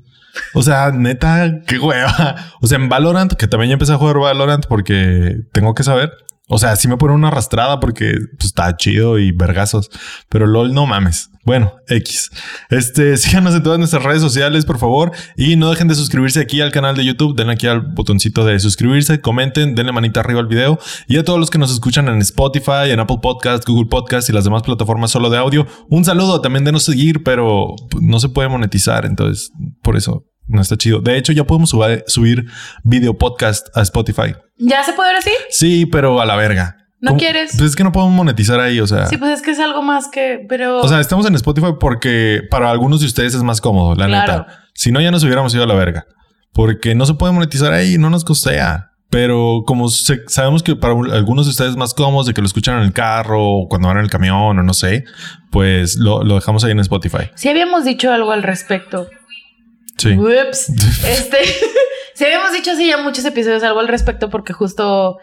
O 0.54 0.64
sea, 0.64 0.92
neta, 0.92 1.62
qué 1.66 1.80
hueva. 1.80 2.36
O 2.62 2.68
sea, 2.68 2.78
en 2.78 2.90
Valorant, 2.90 3.34
que 3.34 3.48
también 3.48 3.70
ya 3.70 3.74
empecé 3.74 3.94
a 3.94 3.98
jugar 3.98 4.18
Valorant 4.18 4.66
porque 4.68 5.38
tengo 5.54 5.74
que 5.74 5.84
saber. 5.84 6.12
O 6.50 6.58
sea, 6.58 6.76
sí 6.76 6.88
me 6.88 6.98
pone 6.98 7.14
una 7.14 7.28
arrastrada 7.28 7.80
porque 7.80 8.16
pues, 8.38 8.48
está 8.48 8.76
chido 8.76 9.20
y 9.20 9.32
vergazos. 9.32 9.90
Pero 10.30 10.48
LOL, 10.48 10.74
no 10.74 10.88
mames. 10.88 11.30
Bueno, 11.46 11.74
X. 11.88 12.32
Este, 12.72 13.18
síganos 13.18 13.54
en 13.54 13.62
todas 13.62 13.78
nuestras 13.78 14.04
redes 14.04 14.22
sociales, 14.22 14.66
por 14.66 14.80
favor. 14.80 15.12
Y 15.38 15.56
no 15.56 15.70
dejen 15.70 15.88
de 15.88 15.96
suscribirse 15.96 16.40
aquí 16.40 16.60
al 16.60 16.72
canal 16.72 16.96
de 16.96 17.06
YouTube. 17.06 17.36
Denle 17.36 17.54
aquí 17.54 17.68
al 17.68 17.82
botoncito 17.82 18.46
de 18.46 18.60
suscribirse. 18.60 19.22
Comenten, 19.22 19.76
denle 19.76 19.92
manita 19.92 20.22
arriba 20.22 20.40
al 20.40 20.48
video. 20.48 20.80
Y 21.08 21.18
a 21.18 21.24
todos 21.24 21.40
los 21.40 21.52
que 21.52 21.60
nos 21.60 21.72
escuchan 21.72 22.08
en 22.08 22.20
Spotify, 22.20 22.90
en 22.90 23.00
Apple 23.00 23.20
Podcast, 23.22 23.64
Google 23.68 23.88
Podcast 23.88 24.28
y 24.30 24.34
las 24.34 24.44
demás 24.44 24.64
plataformas 24.64 25.12
solo 25.12 25.30
de 25.30 25.38
audio. 25.38 25.68
Un 25.90 26.04
saludo. 26.04 26.42
También 26.42 26.66
denos 26.66 26.84
seguir, 26.84 27.24
pero 27.24 27.76
no 28.02 28.20
se 28.20 28.30
puede 28.30 28.50
monetizar. 28.50 29.06
Entonces, 29.06 29.52
por 29.84 29.98
eso 29.98 30.26
no 30.50 30.62
está 30.62 30.76
chido. 30.78 31.00
De 31.00 31.18
hecho, 31.18 31.32
ya 31.32 31.46
podemos 31.46 31.70
subir 31.70 32.46
video 32.84 33.18
podcast 33.18 33.68
a 33.76 33.82
Spotify. 33.82 34.36
¿Ya 34.58 34.84
se 34.84 34.94
puede 34.94 35.16
decir? 35.16 35.34
Sí, 35.50 35.86
pero 35.86 36.22
a 36.22 36.26
la 36.26 36.36
verga. 36.36 36.76
¿No 37.02 37.16
quieres? 37.16 37.52
Pues 37.58 37.70
es 37.70 37.76
que 37.78 37.84
no 37.84 37.94
podemos 37.94 38.14
monetizar 38.14 38.60
ahí, 38.60 38.80
o 38.82 38.88
sea. 38.88 39.06
Sí, 39.06 39.16
pues 39.18 39.32
es 39.32 39.42
que 39.42 39.52
es 39.52 39.60
algo 39.60 39.82
más 39.82 40.10
que, 40.10 40.46
pero. 40.50 40.82
O 40.82 40.88
sea, 40.88 41.00
estamos 41.00 41.26
en 41.26 41.36
Spotify 41.36 41.74
porque 41.80 42.42
para 42.52 42.70
algunos 42.70 43.00
de 43.00 43.06
ustedes 43.06 43.36
es 43.36 43.44
más 43.44 43.62
cómodo, 43.62 43.96
la 43.96 44.08
neta. 44.08 44.48
Si 44.74 44.92
no, 44.92 45.00
ya 45.00 45.12
nos 45.12 45.24
hubiéramos 45.24 45.54
ido 45.54 45.64
a 45.64 45.68
la 45.68 45.76
verga. 45.76 46.06
Porque 46.52 46.96
no 46.96 47.06
se 47.06 47.14
puede 47.14 47.32
monetizar 47.32 47.72
ahí, 47.72 47.98
no 47.98 48.10
nos 48.10 48.26
costea. 48.26 48.88
Pero 49.10 49.64
como 49.66 49.90
sabemos 49.90 50.62
que 50.62 50.76
para 50.76 50.94
algunos 50.94 51.46
de 51.46 51.52
ustedes 51.52 51.72
es 51.72 51.78
más 51.78 51.94
cómodo 51.94 52.26
de 52.26 52.34
que 52.34 52.42
lo 52.42 52.48
escuchan 52.48 52.78
en 52.78 52.84
el 52.84 52.94
carro 52.94 53.44
o 53.44 53.68
cuando 53.68 53.88
van 53.88 53.98
en 53.98 54.04
el 54.04 54.10
camión 54.10 54.60
o 54.60 54.64
no 54.64 54.74
sé, 54.74 55.04
pues 55.52 55.96
lo, 55.96 56.24
lo 56.24 56.36
dejamos 56.36 56.64
ahí 56.64 56.72
en 56.72 56.80
Spotify. 56.80 57.32
Sí 57.36 57.50
habíamos 57.50 57.86
dicho 57.86 58.12
algo 58.12 58.32
al 58.32 58.44
respecto. 58.44 59.08
Sí. 60.00 60.18
Ups. 60.18 60.70
este, 61.06 61.38
si 62.14 62.26
habíamos 62.26 62.52
dicho 62.54 62.72
así 62.72 62.88
ya 62.88 62.98
muchos 62.98 63.26
episodios 63.26 63.64
algo 63.64 63.80
al 63.80 63.88
respecto 63.88 64.30
porque 64.30 64.54
justo 64.54 65.20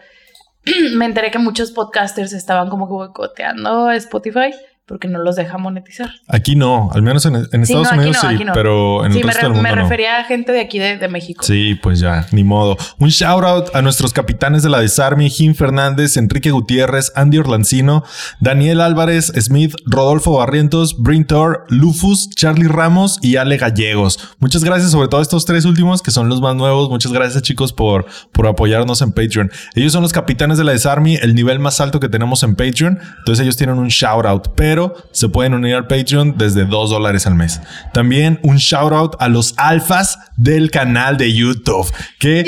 me 0.95 1.05
enteré 1.05 1.31
que 1.31 1.39
muchos 1.39 1.71
podcasters 1.71 2.33
estaban 2.33 2.69
como 2.69 2.87
que 2.87 2.93
boicoteando 2.93 3.91
Spotify 3.91 4.51
porque 4.87 5.09
no 5.09 5.19
los 5.19 5.35
deja 5.35 5.57
monetizar. 5.57 6.09
Aquí 6.29 6.55
no, 6.55 6.89
al 6.93 7.01
menos 7.01 7.25
en, 7.25 7.35
Estados 7.35 7.91
Unidos 7.91 8.17
sí, 8.21 8.37
pero 8.53 9.05
en 9.05 9.11
el 9.11 9.21
resto 9.21 9.41
del 9.41 9.53
mundo 9.53 9.69
me 9.69 9.75
refería 9.75 10.19
a 10.19 10.23
gente 10.23 10.53
de 10.53 10.61
aquí 10.61 10.79
de, 10.79 11.07
México. 11.09 11.43
Sí, 11.43 11.75
pues 11.75 11.99
ya, 11.99 12.25
ni 12.31 12.43
modo. 12.43 12.77
Un 12.97 13.09
shout 13.09 13.43
out 13.43 13.75
a 13.75 13.81
nuestros 13.81 14.13
capitanes 14.13 14.63
de 14.63 14.69
la 14.69 14.79
Desarme, 14.79 15.29
Jim 15.29 15.55
Fernández, 15.55 16.15
Enrique 16.15 16.51
Gutiérrez, 16.51 17.11
Andy 17.15 17.37
Orlancino, 17.37 18.03
Daniel 18.39 18.81
Álvarez, 18.81 19.31
Smith, 19.37 19.75
Rodolfo 19.85 20.33
Barrientos, 20.37 20.97
Brintor, 20.97 21.65
Lufus, 21.69 22.29
Charlie 22.29 22.67
Ramos 22.67 23.19
y 23.21 23.35
Ale 23.35 23.57
Gallegos. 23.57 24.35
Muchas 24.39 24.63
gracias, 24.63 24.91
sobre 24.91 25.09
todo 25.09 25.21
estos 25.21 25.45
tres 25.45 25.65
últimos 25.65 26.01
que 26.01 26.11
son 26.11 26.29
los 26.29 26.39
más 26.39 26.55
nuevos. 26.55 26.89
Muchas 26.89 27.11
gracias, 27.11 27.43
chicos, 27.43 27.73
por, 27.73 28.05
por 28.31 28.47
apoyarnos 28.47 29.01
en 29.01 29.11
Patreon. 29.11 29.51
Ellos 29.75 29.91
son 29.91 30.01
los 30.01 30.13
capitanes 30.13 30.57
de 30.57 30.63
la 30.63 30.71
Desarme, 30.71 31.15
el 31.15 31.35
nivel 31.35 31.59
más 31.59 31.81
alto 31.81 31.99
que 31.99 32.07
tenemos 32.07 32.43
en 32.43 32.55
Patreon. 32.55 32.99
Entonces 33.19 33.43
ellos 33.43 33.57
tienen 33.57 33.77
un 33.77 33.89
shout 33.89 34.25
out, 34.25 34.49
pero 34.55 34.76
se 35.11 35.29
pueden 35.29 35.53
unir 35.53 35.75
al 35.75 35.87
Patreon 35.87 36.37
desde 36.37 36.65
2 36.65 36.89
dólares 36.89 37.27
al 37.27 37.35
mes. 37.35 37.61
También 37.93 38.39
un 38.43 38.57
shout 38.57 38.93
out 38.93 39.15
a 39.19 39.27
los 39.27 39.53
alfas 39.57 40.19
del 40.35 40.71
canal 40.71 41.17
de 41.17 41.33
YouTube, 41.33 41.91
que 42.19 42.45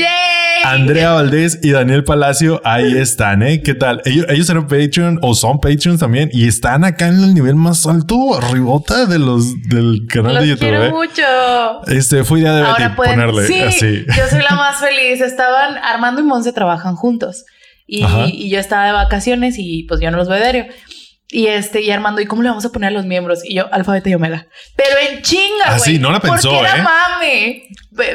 Andrea 0.64 1.14
Valdés 1.14 1.60
y 1.64 1.72
Daniel 1.72 2.04
Palacio 2.04 2.62
ahí 2.64 2.98
están, 2.98 3.44
¿eh? 3.44 3.62
¿Qué 3.62 3.74
tal? 3.74 4.02
Ellos, 4.06 4.26
ellos 4.30 4.50
eran 4.50 4.68
Patreon 4.68 5.20
o 5.22 5.34
son 5.34 5.60
Patreons 5.60 6.00
también 6.00 6.30
y 6.32 6.48
están 6.48 6.84
acá 6.84 7.08
en 7.08 7.24
el 7.24 7.34
nivel 7.34 7.56
más 7.56 7.86
alto, 7.88 8.36
arribota 8.36 9.06
de 9.06 9.20
los 9.20 9.62
del 9.64 10.06
canal 10.08 10.40
de 10.40 10.48
YouTube. 10.50 10.60
Quiero 10.60 10.84
¿eh? 10.86 10.92
mucho. 10.92 11.88
Este 11.88 12.24
fue 12.24 12.42
idea 12.42 12.54
de 12.54 12.64
Betty 12.64 12.96
ponerle 12.96 13.48
sí, 13.48 13.62
así. 13.62 14.06
Yo 14.08 14.28
soy 14.30 14.42
la 14.42 14.56
más 14.56 14.78
feliz. 14.78 15.22
Estaban 15.22 15.78
Armando 15.78 16.22
y 16.22 16.24
Monse 16.24 16.54
trabajan 16.54 16.96
juntos 16.96 17.46
y, 17.90 18.06
y, 18.32 18.50
yo 18.50 18.60
estaba 18.60 18.86
de 18.86 18.92
vacaciones 18.92 19.56
y 19.58 19.84
pues 19.84 20.00
yo 20.00 20.12
no 20.12 20.18
los 20.18 20.30
veo 20.30 20.38
diario. 20.38 20.66
Y 21.32 21.46
este, 21.46 21.82
y 21.82 21.92
Armando, 21.92 22.22
¿y 22.22 22.26
cómo 22.26 22.42
le 22.42 22.50
vamos 22.50 22.66
a 22.66 22.72
poner 22.72 22.88
a 22.88 22.92
los 22.92 23.06
miembros? 23.06 23.46
Y 23.46 23.54
yo, 23.54 23.72
alfa, 23.72 23.92
beta 23.92 24.10
y 24.10 24.16
omega. 24.16 24.48
Pero 24.76 24.96
en 25.12 25.22
chinga, 25.22 25.66
güey. 25.66 25.76
Ah, 25.76 25.80
sí, 25.80 26.00
no 26.00 26.12
la 26.12 26.20
pensó, 26.20 26.50
porque 26.50 26.66
era 26.66 26.78
¿eh? 26.78 26.82
mame. 26.82 27.68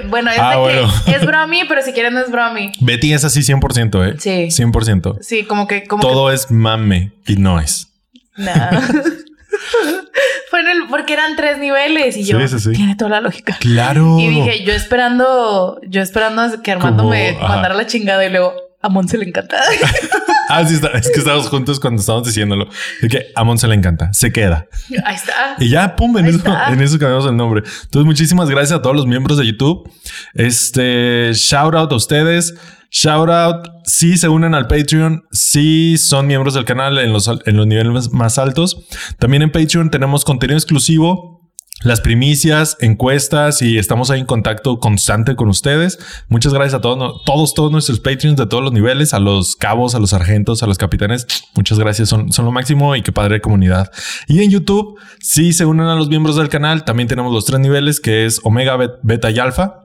Bueno, 0.08 0.32
es 0.32 0.38
ah, 0.40 1.02
que 1.04 1.12
es 1.12 1.24
bromi, 1.24 1.62
pero 1.68 1.82
si 1.82 1.92
quieren 1.92 2.14
no 2.14 2.20
es 2.20 2.30
bromi. 2.30 2.72
Betty 2.80 3.12
es 3.12 3.24
así 3.24 3.40
100%, 3.40 4.08
¿eh? 4.08 4.16
Sí. 4.18 4.62
100%. 4.62 5.18
Sí, 5.20 5.44
como 5.44 5.68
que... 5.68 5.84
Como 5.84 6.02
Todo 6.02 6.32
es 6.32 6.50
mame 6.50 7.12
y 7.26 7.36
no 7.36 7.60
es. 7.60 7.88
No. 8.36 8.52
Fue 10.50 10.60
en 10.60 10.68
el... 10.68 10.86
Porque 10.88 11.12
eran 11.12 11.36
tres 11.36 11.58
niveles 11.58 12.16
y 12.16 12.24
yo... 12.24 12.40
Sí, 12.48 12.58
sí, 12.58 12.72
Tiene 12.72 12.96
toda 12.96 13.10
la 13.10 13.20
lógica. 13.20 13.56
Claro. 13.60 14.18
Y 14.18 14.28
dije, 14.28 14.64
yo 14.64 14.72
esperando... 14.72 15.80
Yo 15.86 16.02
esperando 16.02 16.62
que 16.62 16.72
Armando 16.72 17.04
me 17.04 17.34
mandara 17.34 17.74
la 17.74 17.86
chingada 17.86 18.24
y 18.24 18.30
luego... 18.30 18.54
A 18.80 18.88
Mon 18.88 19.06
se 19.06 19.18
le 19.18 19.26
encanta. 19.26 19.56
ah, 20.48 20.64
sí, 20.66 20.74
está. 20.74 20.88
es 20.88 21.10
que 21.10 21.18
estábamos 21.18 21.48
juntos 21.48 21.80
cuando 21.80 22.00
estábamos 22.00 22.26
diciéndolo. 22.26 22.68
Es 23.02 23.08
que 23.08 23.26
a 23.34 23.44
Mon 23.44 23.58
se 23.58 23.68
le 23.68 23.74
encanta, 23.74 24.12
se 24.12 24.32
queda. 24.32 24.66
Ahí 25.04 25.16
está. 25.16 25.56
Y 25.58 25.68
ya, 25.68 25.96
pum, 25.96 26.16
en, 26.18 26.26
eso, 26.26 26.40
en 26.68 26.80
eso 26.80 26.98
cambiamos 26.98 27.26
el 27.26 27.36
nombre. 27.36 27.62
Entonces, 27.64 28.06
muchísimas 28.06 28.48
gracias 28.48 28.78
a 28.78 28.82
todos 28.82 28.96
los 28.96 29.06
miembros 29.06 29.38
de 29.38 29.46
YouTube. 29.46 29.90
Este, 30.34 31.32
shout 31.34 31.74
out 31.74 31.92
a 31.92 31.94
ustedes. 31.94 32.54
Shout 32.90 33.28
out 33.28 33.68
si 33.84 34.16
se 34.16 34.28
unen 34.28 34.54
al 34.54 34.68
Patreon, 34.68 35.24
si 35.32 35.98
son 35.98 36.26
miembros 36.26 36.54
del 36.54 36.64
canal 36.64 36.98
en 36.98 37.12
los, 37.12 37.28
en 37.28 37.56
los 37.56 37.66
niveles 37.66 38.12
más 38.12 38.38
altos. 38.38 38.86
También 39.18 39.42
en 39.42 39.50
Patreon 39.50 39.90
tenemos 39.90 40.24
contenido 40.24 40.56
exclusivo 40.56 41.43
las 41.84 42.00
primicias, 42.00 42.76
encuestas 42.80 43.60
y 43.62 43.78
estamos 43.78 44.10
ahí 44.10 44.20
en 44.20 44.26
contacto 44.26 44.80
constante 44.80 45.36
con 45.36 45.48
ustedes. 45.48 45.98
Muchas 46.28 46.52
gracias 46.54 46.74
a 46.74 46.80
todos, 46.80 47.22
todos, 47.24 47.54
todos 47.54 47.70
nuestros 47.70 48.00
Patreons 48.00 48.38
de 48.38 48.46
todos 48.46 48.64
los 48.64 48.72
niveles, 48.72 49.12
a 49.12 49.20
los 49.20 49.54
cabos, 49.54 49.94
a 49.94 50.00
los 50.00 50.10
sargentos, 50.10 50.62
a 50.62 50.66
los 50.66 50.78
capitanes. 50.78 51.26
Muchas 51.54 51.78
gracias, 51.78 52.08
son, 52.08 52.32
son 52.32 52.46
lo 52.46 52.52
máximo 52.52 52.96
y 52.96 53.02
qué 53.02 53.12
padre 53.12 53.42
comunidad. 53.42 53.92
Y 54.26 54.42
en 54.42 54.50
YouTube, 54.50 54.98
si 55.20 55.52
se 55.52 55.66
unen 55.66 55.86
a 55.86 55.94
los 55.94 56.08
miembros 56.08 56.36
del 56.36 56.48
canal, 56.48 56.84
también 56.84 57.06
tenemos 57.06 57.32
los 57.32 57.44
tres 57.44 57.60
niveles 57.60 58.00
que 58.00 58.24
es 58.24 58.40
Omega, 58.42 58.78
Beta 59.02 59.30
y 59.30 59.38
Alfa. 59.38 59.80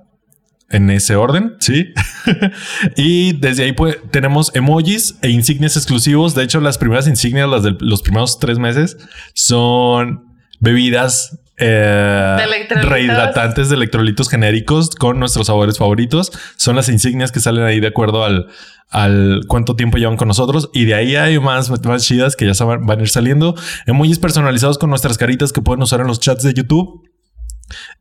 En 0.72 0.92
ese 0.92 1.16
orden, 1.16 1.56
sí. 1.60 1.94
y 2.96 3.34
desde 3.34 3.64
ahí 3.64 3.72
pues, 3.72 3.98
tenemos 4.12 4.52
emojis 4.54 5.18
e 5.24 5.30
insignias 5.32 5.76
exclusivos. 5.76 6.36
De 6.36 6.44
hecho, 6.44 6.62
las 6.62 6.78
primeras 6.78 7.08
insignias, 7.08 7.50
las 7.50 7.64
de 7.64 7.76
los 7.80 8.04
primeros 8.04 8.38
tres 8.38 8.60
meses, 8.60 8.96
son 9.34 10.30
bebidas 10.60 11.40
eh, 11.60 12.38
rehidratantes 12.84 13.70
de 13.70 13.76
electrolitos 13.76 14.30
genéricos 14.30 14.96
con 14.96 15.20
nuestros 15.20 15.48
sabores 15.48 15.78
favoritos. 15.78 16.32
Son 16.56 16.76
las 16.76 16.90
insignias 16.90 17.32
que 17.32 17.40
salen 17.40 17.64
ahí 17.64 17.80
de 17.80 17.88
acuerdo 17.88 18.24
al, 18.24 18.48
al 18.90 19.42
cuánto 19.48 19.76
tiempo 19.76 19.98
llevan 19.98 20.18
con 20.18 20.28
nosotros. 20.28 20.70
Y 20.74 20.86
de 20.86 20.96
ahí 20.96 21.16
hay 21.16 21.40
más, 21.40 21.70
más 21.84 22.04
chidas 22.04 22.36
que 22.36 22.52
ya 22.52 22.66
van, 22.66 22.86
van 22.86 23.00
a 23.00 23.02
ir 23.02 23.10
saliendo. 23.10 23.56
Emojis 23.86 24.20
personalizados 24.20 24.78
con 24.78 24.90
nuestras 24.90 25.18
caritas 25.18 25.52
que 25.52 25.62
pueden 25.62 25.84
usar 25.84 26.00
en 26.02 26.08
los 26.08 26.20
chats 26.20 26.44
de 26.44 26.54
YouTube. 26.54 27.04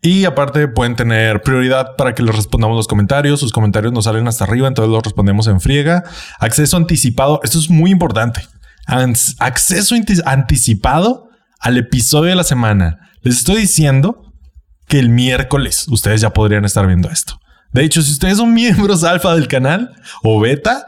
Y 0.00 0.24
aparte 0.24 0.68
pueden 0.68 0.96
tener 0.96 1.42
prioridad 1.42 1.96
para 1.96 2.14
que 2.14 2.22
les 2.22 2.34
respondamos 2.34 2.76
los 2.76 2.88
comentarios. 2.88 3.40
Sus 3.40 3.52
comentarios 3.52 3.92
nos 3.92 4.04
salen 4.04 4.26
hasta 4.28 4.44
arriba, 4.44 4.68
entonces 4.68 4.90
los 4.90 5.02
respondemos 5.02 5.46
en 5.48 5.60
friega. 5.60 6.04
Acceso 6.38 6.76
anticipado. 6.76 7.40
Esto 7.42 7.58
es 7.58 7.68
muy 7.68 7.90
importante. 7.90 8.40
Acceso 8.86 9.94
anticipado 10.24 11.27
al 11.58 11.76
episodio 11.76 12.30
de 12.30 12.36
la 12.36 12.44
semana. 12.44 12.98
Les 13.22 13.38
estoy 13.38 13.56
diciendo 13.56 14.32
que 14.86 14.98
el 14.98 15.10
miércoles 15.10 15.86
ustedes 15.88 16.20
ya 16.20 16.30
podrían 16.30 16.64
estar 16.64 16.86
viendo 16.86 17.10
esto. 17.10 17.38
De 17.72 17.84
hecho, 17.84 18.02
si 18.02 18.12
ustedes 18.12 18.38
son 18.38 18.54
miembros 18.54 19.04
alfa 19.04 19.34
del 19.34 19.48
canal 19.48 19.94
o 20.22 20.40
beta, 20.40 20.86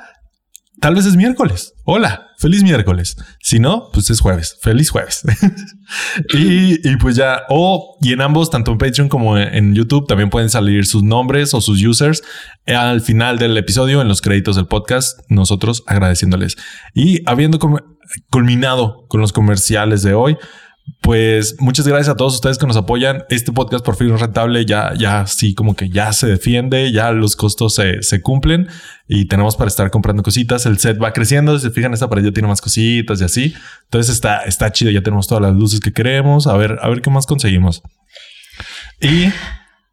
tal 0.80 0.94
vez 0.94 1.06
es 1.06 1.16
miércoles. 1.16 1.74
Hola, 1.84 2.28
feliz 2.38 2.62
miércoles. 2.62 3.16
Si 3.42 3.58
no, 3.58 3.90
pues 3.92 4.08
es 4.10 4.20
jueves. 4.20 4.56
Feliz 4.62 4.90
jueves. 4.90 5.22
y, 6.34 6.96
pues 6.96 7.16
ya, 7.16 7.42
o 7.50 7.98
y 8.00 8.12
en 8.12 8.22
ambos, 8.22 8.48
tanto 8.48 8.72
en 8.72 8.78
Patreon 8.78 9.08
como 9.08 9.36
en 9.36 9.74
YouTube, 9.74 10.06
también 10.06 10.30
pueden 10.30 10.48
salir 10.48 10.86
sus 10.86 11.02
nombres 11.02 11.52
o 11.52 11.60
sus 11.60 11.84
users 11.84 12.22
al 12.66 13.00
final 13.00 13.38
del 13.38 13.56
episodio 13.58 14.00
en 14.00 14.08
los 14.08 14.22
créditos 14.22 14.56
del 14.56 14.66
podcast. 14.66 15.18
Nosotros 15.28 15.82
agradeciéndoles 15.86 16.56
y 16.94 17.22
habiendo 17.28 17.58
culminado 18.30 19.06
con 19.08 19.20
los 19.20 19.32
comerciales 19.32 20.02
de 20.02 20.14
hoy. 20.14 20.36
Pues 21.02 21.56
muchas 21.60 21.86
gracias 21.86 22.08
a 22.08 22.16
todos 22.16 22.34
ustedes 22.34 22.58
que 22.58 22.66
nos 22.66 22.76
apoyan. 22.76 23.24
Este 23.30 23.52
podcast 23.52 23.84
por 23.84 23.96
fin 23.96 24.12
es 24.12 24.20
rentable, 24.20 24.66
ya, 24.66 24.92
ya 24.98 25.26
sí, 25.26 25.54
como 25.54 25.74
que 25.74 25.88
ya 25.88 26.12
se 26.12 26.26
defiende, 26.26 26.92
ya 26.92 27.12
los 27.12 27.36
costos 27.36 27.74
se, 27.74 28.02
se 28.02 28.20
cumplen 28.20 28.68
y 29.08 29.26
tenemos 29.26 29.56
para 29.56 29.68
estar 29.68 29.90
comprando 29.90 30.22
cositas. 30.22 30.66
El 30.66 30.78
set 30.78 31.00
va 31.02 31.12
creciendo. 31.12 31.58
Si 31.58 31.66
se 31.66 31.70
fijan, 31.70 31.94
esta 31.94 32.08
pared 32.08 32.24
ya 32.24 32.32
tiene 32.32 32.48
más 32.48 32.60
cositas 32.60 33.20
y 33.20 33.24
así. 33.24 33.54
Entonces 33.84 34.14
está, 34.14 34.42
está 34.42 34.72
chido. 34.72 34.90
Ya 34.90 35.02
tenemos 35.02 35.26
todas 35.26 35.42
las 35.42 35.54
luces 35.54 35.80
que 35.80 35.92
queremos. 35.92 36.46
A 36.46 36.56
ver, 36.56 36.78
a 36.82 36.88
ver 36.88 37.00
qué 37.02 37.10
más 37.10 37.26
conseguimos. 37.26 37.82
Y 39.00 39.30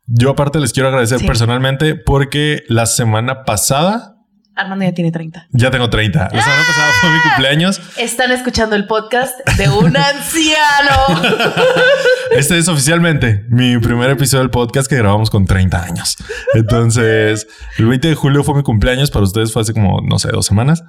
yo 0.07 0.31
aparte 0.31 0.59
les 0.59 0.73
quiero 0.73 0.89
agradecer 0.89 1.25
personalmente 1.25 1.95
porque 1.95 2.63
la 2.67 2.85
semana 2.85 3.43
pasada 3.43 4.16
Armando 4.57 4.85
ya 4.85 4.93
tiene 4.93 5.11
30. 5.11 5.47
Ya 5.51 5.69
tengo 5.69 5.89
30. 5.89 6.29
La 6.33 6.41
semana 6.41 6.63
pasada 6.67 6.91
fue 6.99 7.11
mi 7.11 7.19
cumpleaños. 7.19 7.79
Están 7.97 8.31
escuchando 8.31 8.75
el 8.75 8.87
podcast 8.87 9.39
de 9.55 9.69
un 9.69 9.95
anciano. 9.97 11.21
este 12.31 12.57
es 12.57 12.67
oficialmente 12.67 13.45
mi 13.49 13.77
primer 13.77 14.09
episodio 14.09 14.41
del 14.41 14.49
podcast 14.49 14.89
que 14.89 14.95
grabamos 14.97 15.29
con 15.29 15.45
30 15.45 15.83
años. 15.83 16.17
Entonces, 16.55 17.47
el 17.77 17.85
20 17.85 18.07
de 18.07 18.15
julio 18.15 18.43
fue 18.43 18.55
mi 18.55 18.63
cumpleaños. 18.63 19.11
Para 19.11 19.25
ustedes 19.25 19.53
fue 19.53 19.61
hace 19.61 19.73
como, 19.73 20.01
no 20.01 20.17
sé, 20.17 20.29
dos 20.29 20.45
semanas. 20.45 20.83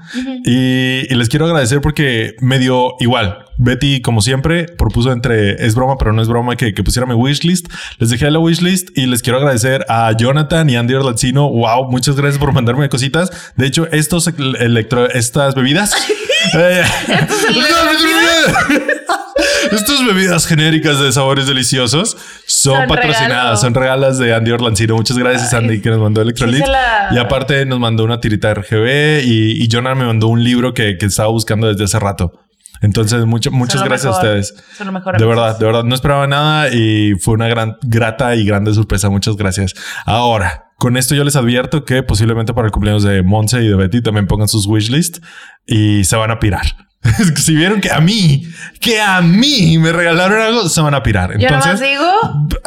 y, 0.44 1.14
les 1.14 1.28
quiero 1.28 1.46
agradecer 1.46 1.80
porque 1.80 2.36
me 2.40 2.58
dio 2.58 2.94
igual. 3.00 3.44
Betty, 3.58 4.00
como 4.00 4.22
siempre, 4.22 4.66
propuso 4.66 5.10
entre 5.10 5.66
es 5.66 5.74
broma, 5.74 5.96
pero 5.98 6.12
no 6.12 6.22
es 6.22 6.28
broma 6.28 6.54
que, 6.54 6.74
que 6.74 6.84
pusiera 6.84 7.06
mi 7.06 7.14
wishlist. 7.14 7.66
Les 7.98 8.08
dejé 8.08 8.30
la 8.30 8.38
wishlist 8.38 8.96
y 8.96 9.06
les 9.06 9.20
quiero 9.20 9.38
agradecer 9.38 9.84
a 9.88 10.12
Jonathan 10.16 10.70
y 10.70 10.76
Andy 10.76 10.94
Orlacino. 10.94 11.50
Wow, 11.50 11.90
muchas 11.90 12.14
gracias 12.14 12.38
por 12.38 12.52
mandarme 12.52 12.88
cositas. 12.88 13.30
De 13.58 13.66
hecho, 13.66 13.86
estos 13.90 14.26
electro, 14.28 15.10
estas 15.10 15.54
bebidas. 15.54 15.94
Eh, 16.54 16.84
estas 19.72 20.06
bebidas 20.06 20.46
genéricas 20.46 21.00
de 21.00 21.10
sabores 21.10 21.48
deliciosos 21.48 22.16
son, 22.46 22.86
patrocinadas, 22.86 23.60
son 23.60 23.74
regalas 23.74 24.18
de 24.18 24.32
Andy 24.32 24.52
Orlancino. 24.52 24.94
Muchas 24.94 25.18
gracias, 25.18 25.52
Andy, 25.52 25.80
que 25.80 25.90
nos 25.90 25.98
mandó 25.98 26.22
Electrolit. 26.22 26.64
Y 27.10 27.18
aparte 27.18 27.66
nos 27.66 27.80
mandó 27.80 28.04
una 28.04 28.20
tirita 28.20 28.48
de 28.48 28.54
RGB 28.54 29.24
y, 29.26 29.62
y 29.62 29.68
Jonathan 29.68 29.98
me 29.98 30.06
mandó 30.06 30.28
un 30.28 30.44
libro 30.44 30.72
que, 30.72 30.96
que 30.96 31.06
estaba 31.06 31.28
buscando 31.28 31.66
desde 31.66 31.84
hace 31.84 31.98
rato. 31.98 32.32
Entonces, 32.80 33.26
mucho, 33.26 33.50
muchas 33.50 33.82
gracias 33.82 34.14
a 34.14 34.16
ustedes. 34.16 34.54
de 34.78 35.26
verdad, 35.26 35.58
de 35.58 35.66
verdad, 35.66 35.82
no 35.82 35.94
esperaba 35.94 36.28
nada 36.28 36.68
y 36.72 37.14
fue 37.16 37.34
una 37.34 37.48
gran, 37.48 37.76
grata 37.82 38.36
y 38.36 38.46
grande 38.46 38.72
sorpresa. 38.72 39.10
Muchas 39.10 39.36
gracias. 39.36 39.74
Ahora, 40.06 40.67
con 40.78 40.96
esto 40.96 41.14
yo 41.16 41.24
les 41.24 41.34
advierto 41.34 41.84
que 41.84 42.04
posiblemente 42.04 42.54
para 42.54 42.66
el 42.66 42.72
cumpleaños 42.72 43.02
de 43.02 43.22
Monse 43.24 43.60
y 43.62 43.68
de 43.68 43.74
Betty 43.74 44.00
también 44.00 44.28
pongan 44.28 44.46
sus 44.46 44.66
wishlist 44.66 45.18
y 45.66 46.04
se 46.04 46.16
van 46.16 46.30
a 46.30 46.38
pirar. 46.38 46.66
si 47.36 47.56
vieron 47.56 47.80
que 47.80 47.90
a 47.90 48.00
mí, 48.00 48.44
que 48.80 49.00
a 49.00 49.20
mí 49.20 49.76
me 49.78 49.92
regalaron 49.92 50.40
algo, 50.40 50.68
se 50.68 50.80
van 50.80 50.94
a 50.94 51.02
pirar. 51.02 51.32
Entonces, 51.32 51.80
digo, 51.80 52.04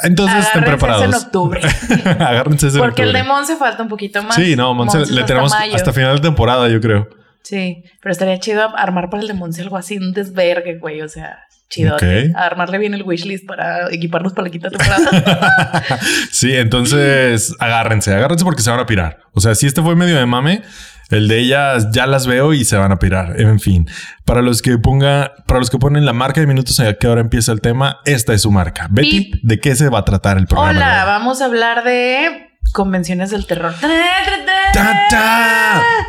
entonces 0.03 0.45
estén 0.45 0.63
preparados. 0.65 1.05
en 1.05 1.13
octubre. 1.13 1.61
agárrense 2.19 2.67
en 2.67 2.77
Porque 2.79 3.03
el 3.03 3.13
de 3.13 3.23
Monse 3.23 3.55
falta 3.55 3.81
un 3.81 3.89
poquito 3.89 4.21
más. 4.23 4.35
Sí, 4.35 4.57
no, 4.57 4.73
Monse, 4.73 5.05
le 5.05 5.23
tenemos 5.23 5.53
hasta 5.53 5.93
final 5.93 6.15
de 6.15 6.21
temporada, 6.21 6.67
yo 6.67 6.81
creo. 6.81 7.07
Sí, 7.43 7.83
pero 8.01 8.11
estaría 8.11 8.39
chido 8.39 8.75
armar 8.77 9.09
para 9.09 9.21
el 9.21 9.27
de 9.29 9.33
Monse 9.35 9.61
algo 9.61 9.77
así, 9.77 9.97
un 9.97 10.11
desvergue, 10.11 10.79
güey. 10.79 11.01
O 11.01 11.07
sea, 11.07 11.39
chido. 11.71 11.97
Armarle 12.35 12.77
bien 12.77 12.93
el 12.93 13.03
wishlist 13.03 13.47
para 13.47 13.91
equiparnos 13.91 14.33
para 14.33 14.45
la 14.45 14.51
quinta 14.51 14.69
temporada. 14.69 15.99
sí, 16.31 16.53
entonces 16.53 17.55
agárrense, 17.59 18.13
agárrense 18.13 18.45
porque 18.45 18.61
se 18.61 18.69
van 18.69 18.79
a 18.79 18.85
pirar. 18.85 19.19
O 19.33 19.39
sea, 19.39 19.55
si 19.55 19.65
este 19.65 19.81
fue 19.81 19.95
medio 19.95 20.17
de 20.17 20.25
mame, 20.27 20.61
el 21.09 21.27
de 21.27 21.39
ellas 21.39 21.87
ya 21.91 22.05
las 22.05 22.27
veo 22.27 22.53
y 22.53 22.65
se 22.65 22.77
van 22.77 22.91
a 22.91 22.99
pirar. 22.99 23.39
En 23.39 23.59
fin, 23.59 23.89
para 24.25 24.41
los 24.41 24.61
que 24.61 24.77
ponga, 24.77 25.33
para 25.47 25.59
los 25.59 25.69
que 25.69 25.77
ponen 25.77 26.05
la 26.05 26.13
marca 26.13 26.41
de 26.41 26.47
minutos 26.47 26.79
a 26.79 26.93
que 26.93 27.07
ahora 27.07 27.21
empieza 27.21 27.51
el 27.51 27.61
tema, 27.61 27.99
esta 28.05 28.33
es 28.33 28.43
su 28.43 28.51
marca. 28.51 28.87
Betty, 28.91 29.31
¿de 29.41 29.59
qué 29.59 29.75
se 29.75 29.89
va 29.89 29.99
a 29.99 30.05
tratar 30.05 30.37
el 30.37 30.47
programa? 30.47 30.71
Hola, 30.71 31.05
vamos 31.05 31.41
a 31.41 31.45
hablar 31.45 31.83
de 31.83 32.50
convenciones 32.71 33.31
del 33.31 33.45
terror. 33.45 33.73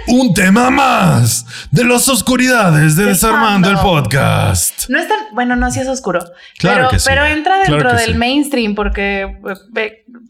Un 0.07 0.35
tema 0.35 0.71
más 0.71 1.47
de 1.71 1.85
las 1.85 2.09
oscuridades 2.09 2.97
de 2.97 3.07
Desarmando 3.07 3.71
el 3.71 3.79
Podcast. 3.79 4.89
No 4.89 4.99
es 4.99 5.09
tan, 5.09 5.19
bueno, 5.35 5.57
no, 5.57 5.71
si 5.71 5.81
es 5.81 5.89
oscuro. 5.89 6.25
Claro 6.59 6.89
pero, 6.91 7.03
pero 7.05 7.25
entra 7.27 7.59
dentro 7.59 7.95
del 7.95 8.17
mainstream 8.17 8.75
porque 8.75 9.39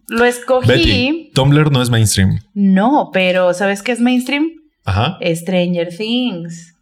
lo 0.09 0.25
escogí. 0.25 0.69
Betty, 0.69 1.31
Tumblr 1.35 1.71
no 1.71 1.83
es 1.83 1.91
mainstream. 1.91 2.41
No, 2.55 3.11
pero 3.12 3.52
¿sabes 3.55 3.83
qué 3.83 3.93
es 3.93 4.00
mainstream? 4.00 4.50
Ajá. 4.85 5.19
Stranger 5.35 5.88
Things. 5.97 6.75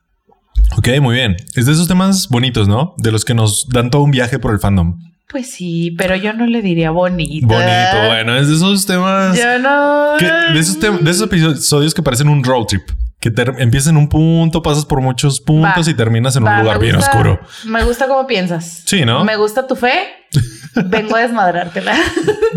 Ok, 0.78 0.88
muy 1.00 1.14
bien. 1.14 1.36
Es 1.54 1.66
de 1.66 1.72
esos 1.72 1.88
temas 1.88 2.28
bonitos, 2.28 2.68
¿no? 2.68 2.94
De 2.98 3.10
los 3.10 3.24
que 3.24 3.34
nos 3.34 3.68
dan 3.68 3.90
todo 3.90 4.02
un 4.02 4.10
viaje 4.10 4.38
por 4.38 4.52
el 4.52 4.60
fandom. 4.60 4.98
Pues 5.30 5.52
sí, 5.52 5.92
pero 5.96 6.16
yo 6.16 6.32
no 6.32 6.44
le 6.46 6.60
diría 6.60 6.90
bonito. 6.90 7.46
Bonito, 7.46 8.06
bueno, 8.08 8.36
es 8.36 8.48
de 8.48 8.56
esos 8.56 8.84
temas. 8.84 9.38
Yo 9.38 9.60
no. 9.60 10.16
de, 10.16 10.58
esos 10.58 10.80
de 10.80 11.10
esos 11.10 11.22
episodios 11.22 11.94
que 11.94 12.02
parecen 12.02 12.28
un 12.28 12.42
road 12.42 12.64
trip. 12.66 12.90
que 13.20 13.32
empiezas 13.58 13.90
en 13.90 13.96
un 13.96 14.08
punto, 14.08 14.60
pasas 14.60 14.84
por 14.84 15.00
muchos 15.00 15.40
puntos 15.40 15.86
y 15.86 15.94
terminas 15.94 16.34
en 16.34 16.42
un 16.42 16.58
lugar 16.58 16.80
bien 16.80 16.96
oscuro. 16.96 17.40
Me 17.64 17.84
gusta 17.84 18.08
cómo 18.08 18.26
piensas. 18.26 18.82
Sí, 18.86 19.04
¿no? 19.04 19.24
Me 19.24 19.36
gusta 19.36 19.68
tu 19.68 19.76
fe. 19.76 19.92
Vengo 20.86 21.14
a 21.14 21.20
desmadrártela. 21.20 21.94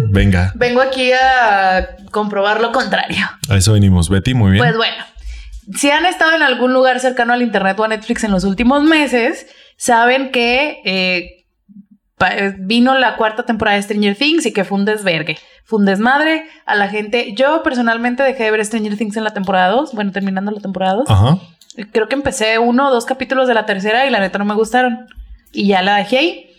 Venga. 0.10 0.52
Vengo 0.56 0.82
aquí 0.82 1.12
a 1.12 1.90
comprobar 2.12 2.60
lo 2.60 2.72
contrario. 2.72 3.24
A 3.50 3.58
eso 3.58 3.74
venimos, 3.74 4.10
Betty, 4.10 4.34
muy 4.34 4.52
bien. 4.52 4.64
Pues 4.64 4.76
bueno, 4.78 5.04
si 5.76 5.92
han 5.92 6.06
estado 6.06 6.36
en 6.36 6.42
algún 6.42 6.74
lugar 6.74 7.00
cercano 7.00 7.34
al 7.34 7.42
Internet 7.44 7.80
o 7.80 7.84
a 7.84 7.88
Netflix 7.88 8.24
en 8.24 8.32
los 8.32 8.44
últimos 8.44 8.84
meses, 8.84 9.46
saben 9.78 10.32
que 10.32 10.82
eh, 10.86 11.18
eh, 11.26 11.43
vino 12.60 12.98
la 12.98 13.16
cuarta 13.16 13.44
temporada 13.44 13.78
de 13.78 13.84
Stranger 13.84 14.16
Things 14.16 14.46
y 14.46 14.54
que 14.54 14.64
fue 14.64 14.78
un 14.78 14.86
desvergue, 14.86 15.38
fue 15.66 15.80
un 15.80 15.86
desmadre 15.86 16.46
a 16.66 16.76
la 16.76 16.88
gente. 16.88 17.34
Yo 17.34 17.64
personalmente 17.64 18.24
dejé 18.24 18.44
de 18.44 18.52
ver 18.52 18.66
Stranger 18.66 18.98
Things 18.98 19.18
en 19.18 19.24
la 19.24 19.34
temporada 19.34 19.70
2, 19.70 19.94
bueno, 19.94 20.12
terminando 20.12 20.52
la 20.52 20.62
temporada 20.62 20.96
2. 20.96 21.10
Ajá. 21.10 21.38
Creo 21.92 22.08
que 22.08 22.16
empecé 22.16 22.60
uno 22.60 22.88
o 22.88 22.92
dos 22.92 23.06
capítulos 23.06 23.48
de 23.48 23.56
la 23.56 23.66
tercera 23.66 24.06
y 24.06 24.10
la 24.10 24.20
neta 24.20 24.38
no 24.38 24.46
me 24.46 24.54
gustaron. 24.54 25.08
Y 25.52 25.68
ya 25.68 25.82
la 25.82 25.98
dejé 25.98 26.18
ahí. 26.18 26.50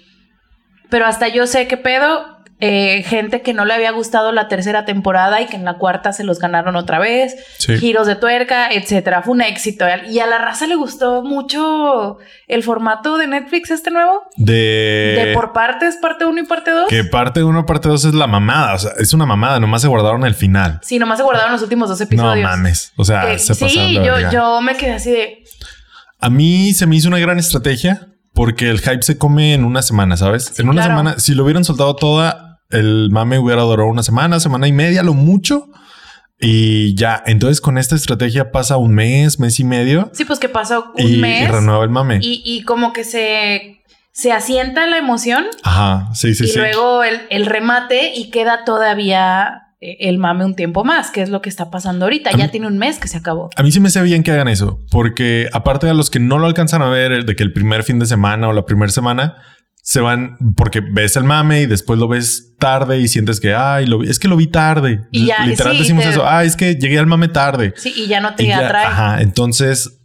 Pero 0.90 1.06
hasta 1.06 1.28
yo 1.28 1.46
sé 1.46 1.66
qué 1.66 1.76
pedo 1.76 2.34
eh, 2.61 3.02
gente 3.02 3.42
que 3.42 3.52
no 3.52 3.64
le 3.64 3.75
había 3.75 3.90
gustado 3.90 4.30
la 4.30 4.46
tercera 4.49 4.84
temporada 4.84 5.40
y 5.40 5.46
que 5.46 5.56
en 5.56 5.64
la 5.64 5.75
cuarta 5.75 6.12
se 6.12 6.23
los 6.23 6.38
ganaron 6.38 6.76
otra 6.76 6.99
vez, 6.99 7.37
giros 7.58 8.06
de 8.06 8.14
tuerca, 8.14 8.70
etcétera. 8.70 9.23
Fue 9.23 9.34
un 9.34 9.42
éxito. 9.42 9.84
Y 10.08 10.20
a 10.20 10.26
la 10.26 10.38
raza 10.38 10.66
le 10.66 10.76
gustó 10.76 11.23
mucho 11.23 12.18
el 12.46 12.62
formato 12.62 13.18
de 13.18 13.26
Netflix 13.26 13.70
este 13.70 13.90
nuevo. 13.90 14.23
De... 14.37 15.25
De 15.25 15.32
por 15.34 15.52
partes, 15.52 15.96
parte 16.00 16.25
1 16.25 16.40
y 16.40 16.44
parte 16.44 16.70
2. 16.70 16.88
Que 16.88 17.04
parte 17.04 17.42
1 17.42 17.66
parte 17.66 17.88
2 17.88 18.04
es 18.06 18.14
la 18.14 18.28
mamada. 18.28 18.75
O 18.75 18.78
sea, 18.78 18.92
es 18.99 19.12
una 19.12 19.26
mamada. 19.26 19.58
Nomás 19.58 19.82
se 19.82 19.88
guardaron 19.88 20.25
el 20.25 20.34
final. 20.34 20.78
Sí, 20.82 20.99
nomás 20.99 21.18
se 21.18 21.25
guardaron 21.25 21.52
los 21.52 21.62
últimos 21.62 21.88
dos 21.88 22.00
episodios. 22.00 22.44
No 22.44 22.50
mames. 22.50 22.92
O 22.96 23.04
sea, 23.04 23.37
se 23.38 23.54
Sí, 23.54 23.94
yo, 23.94 24.30
yo 24.30 24.61
me 24.61 24.76
quedé 24.76 24.92
así 24.92 25.11
de... 25.11 25.44
A 26.20 26.30
mí 26.30 26.73
se 26.73 26.87
me 26.87 26.96
hizo 26.96 27.08
una 27.08 27.18
gran 27.18 27.38
estrategia 27.38 28.13
porque 28.35 28.69
el 28.69 28.81
hype 28.81 29.03
se 29.03 29.17
come 29.17 29.55
en 29.55 29.64
una 29.64 29.81
semana, 29.81 30.17
¿sabes? 30.17 30.59
en 30.59 30.69
una 30.69 30.83
semana, 30.83 31.19
si 31.19 31.35
lo 31.35 31.45
hubieran 31.45 31.64
soltado 31.64 31.97
toda, 31.97 32.61
el 32.71 33.11
mame 33.11 33.38
hubiera 33.38 33.62
durado 33.62 33.88
una 33.88 34.03
semana, 34.03 34.41
semana 34.41 34.67
y 34.67 34.73
media, 34.73 35.03
lo 35.03 35.14
mucho. 35.14 35.71
Y 36.41 36.97
ya, 36.97 37.23
entonces 37.26 37.61
con 37.61 37.79
esta 37.79 37.95
estrategia 37.95 38.50
pasa 38.50 38.76
un 38.76 38.93
mes, 38.93 39.38
mes 39.38 39.61
y 39.61 39.64
medio. 39.64 40.11
Sí, 40.12 40.25
pues 40.25 40.41
que 40.41 40.49
pasó 40.49 40.93
un 40.97 41.21
mes. 41.21 41.43
Y 41.43 41.47
renueva 41.47 41.85
el 41.85 41.91
mame. 41.91 42.19
Y, 42.21 42.62
como 42.64 42.93
que 42.93 43.05
se, 43.05 43.83
se 44.11 44.33
asienta 44.33 44.87
la 44.87 44.99
emoción. 44.99 45.47
Ajá, 45.62 46.12
sí, 46.12 46.35
sí, 46.35 46.45
y 46.45 46.47
sí. 46.49 46.55
Y 46.55 46.59
luego 46.59 47.05
el, 47.05 47.23
el 47.31 47.47
remate 47.47 48.14
y 48.14 48.31
queda 48.31 48.64
todavía 48.64 49.63
el 50.00 50.19
mame 50.19 50.45
un 50.45 50.55
tiempo 50.55 50.85
más, 50.85 51.11
que 51.11 51.23
es 51.23 51.29
lo 51.29 51.43
que 51.43 51.49
está 51.49 51.71
pasando 51.71 52.07
ahorita. 52.07 52.33
ya 52.33 52.49
tiene 52.49 52.67
un 52.67 52.79
mes 52.79 52.99
que 52.99 53.09
se 53.09 53.17
acabó. 53.17 53.50
A 53.57 53.62
mí 53.62 53.71
sí 53.73 53.81
me 53.81 53.91
sé 53.91 54.03
bien 54.03 54.23
que 54.23 54.33
hagan 54.33 54.49
eso, 54.49 54.81
porque 54.91 55.49
aparte 55.53 55.87
de 55.87 55.95
los 55.95 56.11
que 56.11 56.21
no 56.21 56.38
lo 56.38 56.47
alcanzan 56.47 56.83
a 56.83 56.88
ver, 56.88 57.25
de 57.25 57.37
que 57.37 57.43
el 57.43 57.53
primer 57.53 57.83
fin 57.83 57.99
de 57.99 58.07
semana 58.07 58.49
o 58.49 58.53
la 58.53 58.64
primera 58.64 58.91
semana 58.91 59.37
se 59.83 60.00
van 60.00 60.38
porque 60.57 60.81
ves 60.81 61.14
el 61.17 61.25
mame 61.25 61.61
y 61.61 61.67
después 61.67 61.99
lo 61.99 62.09
ves 62.09 62.55
tarde 62.59 63.00
y 63.00 63.09
sientes 63.09 63.38
que 63.38 63.55
ay, 63.55 63.87
lo 63.87 63.99
vi, 63.99 64.09
es 64.09 64.19
que 64.19 64.29
lo 64.29 64.37
vi 64.37 64.47
tarde. 64.47 65.00
Y 65.11 65.26
ya, 65.26 65.45
literal 65.47 65.76
decimos 65.76 66.07
eso, 66.07 66.26
ah, 66.26 66.43
es 66.43 66.57
que 66.57 66.76
llegué 66.76 66.99
al 66.99 67.07
mame 67.07 67.29
tarde. 67.29 67.75
Sí, 67.76 67.93
y 67.95 68.07
ya 68.07 68.21
no 68.21 68.35
te 68.35 68.53
atrae. 68.53 68.87
Ajá, 68.87 69.21
entonces 69.21 70.00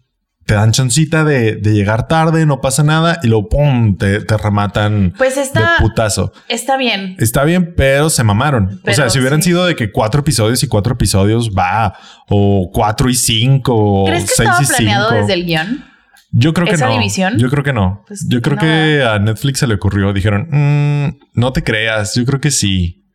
te 0.49 0.55
dan 0.55 0.71
chancita 0.71 1.23
de, 1.23 1.57
de, 1.57 1.73
llegar 1.73 2.07
tarde, 2.07 2.47
no 2.47 2.59
pasa 2.59 2.81
nada 2.81 3.19
y 3.21 3.27
luego 3.27 3.49
pum, 3.49 3.95
te, 3.97 4.21
te 4.21 4.35
rematan 4.35 5.13
pues 5.15 5.37
está, 5.37 5.59
de 5.59 5.67
putazo. 5.77 6.33
Está 6.47 6.75
bien. 6.75 7.15
Está 7.19 7.43
bien, 7.43 7.75
pero 7.77 8.09
se 8.09 8.23
mamaron. 8.23 8.81
o 8.83 8.91
sea, 8.91 9.11
si 9.11 9.19
hubieran 9.19 9.43
sido 9.43 9.67
de 9.67 9.75
que 9.75 9.91
cuatro 9.91 10.21
episodios 10.21 10.63
y 10.63 10.67
cuatro 10.67 10.93
episodios 10.93 11.51
va, 11.51 11.93
o 12.29 12.71
cuatro 12.73 13.11
y 13.11 13.13
cinco, 13.13 13.75
o 13.75 14.05
¿Crees 14.07 14.23
que 14.23 14.37
seis 14.37 14.49
estaba 14.49 14.63
y 14.63 14.65
planeado 14.65 15.11
desde 15.11 15.33
el 15.33 15.45
guion? 15.45 15.85
Yo 16.31 16.51
creo 16.55 16.65
que 16.65 16.73
¿Esa 16.73 16.87
no. 16.87 16.93
división? 16.93 17.37
Yo 17.37 17.51
creo 17.51 17.63
que 17.63 17.73
no. 17.73 18.03
Pues 18.07 18.25
yo 18.27 18.41
creo 18.41 18.57
que 18.57 19.03
a 19.03 19.19
Netflix 19.19 19.59
se 19.59 19.67
le 19.67 19.75
ocurrió. 19.75 20.13
Dijeron, 20.13 20.47
mm, 20.49 21.39
no 21.39 21.53
te 21.53 21.63
creas. 21.63 22.15
Yo 22.15 22.25
creo 22.25 22.41
que 22.41 22.49
sí. 22.49 23.05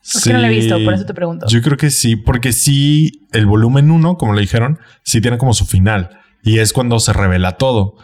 Es 0.00 0.22
que 0.22 0.32
no 0.32 0.38
lo 0.38 0.46
he 0.46 0.50
visto, 0.50 0.78
por 0.84 0.94
eso 0.94 1.04
te 1.04 1.12
pregunto. 1.12 1.46
Yo 1.48 1.60
creo 1.60 1.76
que 1.76 1.90
sí, 1.90 2.14
porque 2.14 2.52
sí, 2.52 3.26
el 3.32 3.46
volumen 3.46 3.90
uno, 3.90 4.16
como 4.16 4.32
le 4.32 4.42
dijeron, 4.42 4.78
sí 5.02 5.20
tiene 5.20 5.38
como 5.38 5.54
su 5.54 5.66
final. 5.66 6.10
Y 6.42 6.58
es 6.58 6.72
cuando 6.72 7.00
se 7.00 7.12
revela 7.12 7.56
todo. 7.56 7.94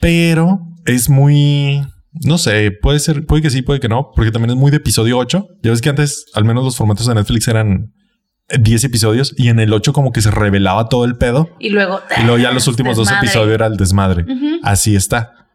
Pero 0.00 0.60
es 0.86 1.08
muy... 1.08 1.82
No 2.24 2.38
sé, 2.38 2.72
puede 2.72 2.98
ser, 2.98 3.26
puede 3.26 3.42
que 3.42 3.50
sí, 3.50 3.62
puede 3.62 3.80
que 3.80 3.88
no, 3.88 4.10
porque 4.14 4.32
también 4.32 4.50
es 4.50 4.56
muy 4.56 4.70
de 4.70 4.78
episodio 4.78 5.18
8. 5.18 5.46
Ya 5.62 5.70
ves 5.70 5.80
que 5.80 5.90
antes, 5.90 6.26
al 6.34 6.44
menos 6.44 6.64
los 6.64 6.76
formatos 6.76 7.06
de 7.06 7.14
Netflix 7.14 7.46
eran 7.48 7.92
10 8.58 8.84
episodios 8.84 9.34
y 9.36 9.48
en 9.48 9.60
el 9.60 9.72
8 9.72 9.92
como 9.92 10.10
que 10.10 10.22
se 10.22 10.30
revelaba 10.30 10.88
todo 10.88 11.04
el 11.04 11.16
pedo. 11.16 11.50
Y 11.60 11.70
luego... 11.70 12.00
Y 12.16 12.22
luego 12.22 12.38
ya 12.38 12.50
los 12.50 12.66
últimos 12.66 12.96
dos 12.96 13.10
episodios 13.10 13.54
era 13.54 13.66
el 13.66 13.76
desmadre. 13.76 14.24
Así 14.62 14.96
está. 14.96 15.48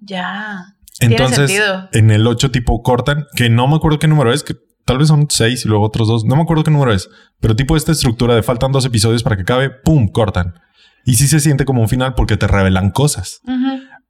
Ya. 0.00 0.76
Entonces, 1.00 1.60
en 1.92 2.10
el 2.10 2.26
8 2.26 2.50
tipo 2.50 2.82
cortan, 2.82 3.26
que 3.34 3.50
no 3.50 3.66
me 3.68 3.76
acuerdo 3.76 3.98
qué 3.98 4.08
número 4.08 4.32
es, 4.32 4.42
que 4.42 4.54
tal 4.84 4.98
vez 4.98 5.08
son 5.08 5.26
6 5.28 5.64
y 5.64 5.68
luego 5.68 5.84
otros 5.84 6.08
dos. 6.08 6.24
No 6.24 6.36
me 6.36 6.42
acuerdo 6.42 6.64
qué 6.64 6.70
número 6.70 6.92
es, 6.92 7.08
pero 7.40 7.54
tipo 7.54 7.76
esta 7.76 7.92
estructura 7.92 8.34
de 8.34 8.42
faltan 8.42 8.72
dos 8.72 8.84
episodios 8.84 9.22
para 9.22 9.36
que 9.36 9.42
acabe, 9.42 9.70
¡pum! 9.70 10.08
cortan. 10.08 10.54
Y 11.08 11.14
sí 11.14 11.26
se 11.26 11.40
siente 11.40 11.64
como 11.64 11.80
un 11.80 11.88
final 11.88 12.12
porque 12.14 12.36
te 12.36 12.46
revelan 12.46 12.90
cosas, 12.90 13.40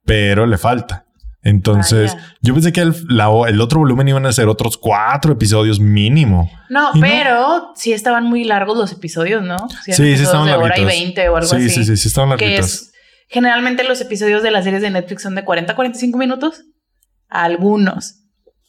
pero 0.03 0.45
le 0.45 0.57
falta. 0.57 1.05
Entonces, 1.41 2.13
yo 2.41 2.53
pensé 2.53 2.73
que 2.73 2.81
el, 2.81 2.93
el, 3.47 3.61
otro 3.61 3.79
volumen 3.79 4.09
iban 4.09 4.25
a 4.25 4.33
ser 4.33 4.49
otros 4.49 4.77
cuatro 4.77 5.31
episodios 5.31 5.79
mínimo. 5.79 6.51
No, 6.69 6.89
pero 6.99 7.71
sí 7.75 7.93
estaban 7.93 8.25
muy 8.25 8.43
largos 8.43 8.77
los 8.77 8.91
episodios, 8.91 9.41
¿no? 9.41 9.55
Sí, 9.85 9.93
sí, 9.93 10.11
estaban 10.11 10.47
de 10.47 10.55
hora 10.55 10.77
y 10.77 10.83
20 10.83 11.29
o 11.29 11.37
algo 11.37 11.55
así. 11.55 11.69
Sí, 11.69 11.85
sí, 11.85 11.95
sí, 11.95 12.07
estaban 12.09 12.31
larguitos. 12.31 12.91
generalmente 13.29 13.85
los 13.85 14.01
episodios 14.01 14.43
de 14.43 14.51
las 14.51 14.65
series 14.65 14.81
de 14.81 14.89
Netflix 14.89 15.23
son 15.23 15.35
de 15.35 15.45
40 15.45 15.71
a 15.71 15.75
45 15.77 16.17
minutos. 16.17 16.65
Algunos. 17.29 18.15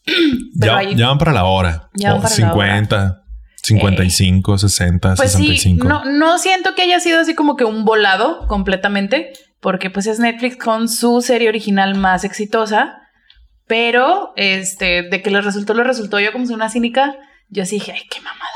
ya, 0.55 0.81
ya, 0.85 1.09
van 1.09 1.19
para 1.19 1.33
la 1.33 1.47
hora. 1.47 1.91
Ya 1.95 2.13
van 2.13 2.23
para 2.23 2.33
50. 2.33 2.97
La 2.97 3.03
hora. 3.03 3.20
55, 3.63 4.59
60, 4.59 5.15
pues 5.17 5.33
65. 5.33 5.83
Sí, 5.83 5.89
no, 5.89 6.05
no 6.05 6.39
siento 6.39 6.75
que 6.75 6.83
haya 6.83 7.01
sido 7.01 7.21
así 7.21 7.35
como 7.35 7.57
que 7.57 7.65
un 7.65 7.85
volado 7.85 8.47
completamente, 8.47 9.33
porque 9.61 9.91
pues 9.91 10.07
es 10.07 10.19
Netflix 10.19 10.57
con 10.57 10.89
su 10.89 11.21
serie 11.21 11.49
original 11.49 11.95
más 11.95 12.25
exitosa, 12.25 12.99
pero 13.67 14.33
este, 14.37 15.03
de 15.03 15.23
que 15.23 15.31
les 15.31 15.45
resultó, 15.45 15.75
les 15.75 15.87
resultó 15.87 16.19
yo 16.19 16.33
como 16.33 16.47
soy 16.47 16.55
una 16.55 16.71
cínica, 16.71 17.17
yo 17.49 17.65
sí 17.67 17.77
dije, 17.77 17.93
ay, 17.93 18.03
qué 18.11 18.21
mamada. 18.21 18.51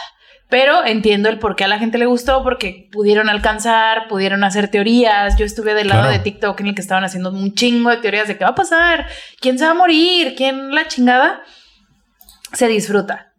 Pero 0.48 0.84
entiendo 0.84 1.28
el 1.28 1.38
por 1.38 1.56
qué 1.56 1.64
a 1.64 1.68
la 1.68 1.78
gente 1.78 1.98
le 1.98 2.06
gustó, 2.06 2.42
porque 2.42 2.88
pudieron 2.92 3.28
alcanzar, 3.28 4.08
pudieron 4.08 4.44
hacer 4.44 4.68
teorías. 4.68 5.36
Yo 5.36 5.44
estuve 5.44 5.74
del 5.74 5.88
lado 5.88 6.10
de 6.10 6.18
TikTok 6.20 6.60
en 6.60 6.68
el 6.68 6.74
que 6.74 6.80
estaban 6.80 7.02
haciendo 7.02 7.30
un 7.30 7.54
chingo 7.54 7.90
de 7.90 7.96
teorías 7.96 8.28
de 8.28 8.38
qué 8.38 8.44
va 8.44 8.50
a 8.50 8.54
pasar, 8.54 9.06
quién 9.40 9.58
se 9.58 9.64
va 9.64 9.72
a 9.72 9.74
morir, 9.74 10.34
quién 10.36 10.72
la 10.72 10.86
chingada. 10.86 11.42
Se 12.52 12.68
disfruta. 12.68 13.33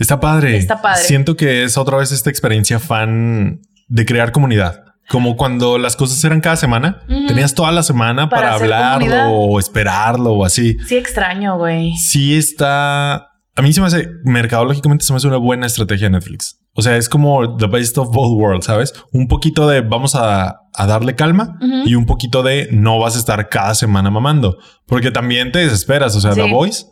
Está 0.00 0.18
padre. 0.18 0.56
Está 0.56 0.80
padre. 0.80 1.04
Siento 1.04 1.36
que 1.36 1.62
es 1.62 1.76
otra 1.76 1.98
vez 1.98 2.10
esta 2.10 2.30
experiencia 2.30 2.80
fan 2.80 3.60
de 3.86 4.06
crear 4.06 4.32
comunidad. 4.32 4.82
Como 5.10 5.36
cuando 5.36 5.76
las 5.76 5.94
cosas 5.94 6.22
eran 6.24 6.40
cada 6.40 6.56
semana, 6.56 7.02
tenías 7.06 7.54
toda 7.54 7.70
la 7.70 7.82
semana 7.82 8.28
para, 8.28 8.54
hablarlo 8.54 9.28
o 9.30 9.58
esperarlo 9.58 10.32
o 10.32 10.44
así. 10.44 10.78
Sí, 10.86 10.96
extraño, 10.96 11.58
güey. 11.58 11.96
Sí, 11.96 12.36
está. 12.36 13.28
A 13.56 13.62
mí 13.62 13.72
se 13.72 13.80
me 13.80 13.88
hace, 13.88 14.08
mercadológicamente, 14.24 15.04
se 15.04 15.12
me 15.12 15.18
hace 15.18 15.26
una 15.26 15.36
buena 15.36 15.66
estrategia 15.66 16.06
de 16.06 16.12
Netflix. 16.12 16.60
O 16.74 16.82
sea, 16.82 16.96
es 16.96 17.08
como 17.08 17.56
the 17.56 17.66
best 17.66 17.98
of 17.98 18.08
both 18.10 18.40
worlds, 18.40 18.66
¿sabes? 18.66 18.94
Un 19.12 19.26
poquito 19.26 19.68
de 19.68 19.80
vamos 19.82 20.14
a, 20.14 20.60
darle 20.78 21.14
calma 21.14 21.58
y 21.84 21.94
un 21.94 22.06
poquito 22.06 22.42
de 22.42 22.68
no 22.70 22.98
vas 22.98 23.16
a 23.16 23.18
estar 23.18 23.48
cada 23.50 23.74
semana 23.74 24.10
mamando, 24.10 24.56
porque 24.86 25.10
también 25.10 25.52
te 25.52 25.58
desesperas. 25.58 26.14
O 26.16 26.20
sea, 26.20 26.32
The 26.32 26.48
Voice 26.50 26.86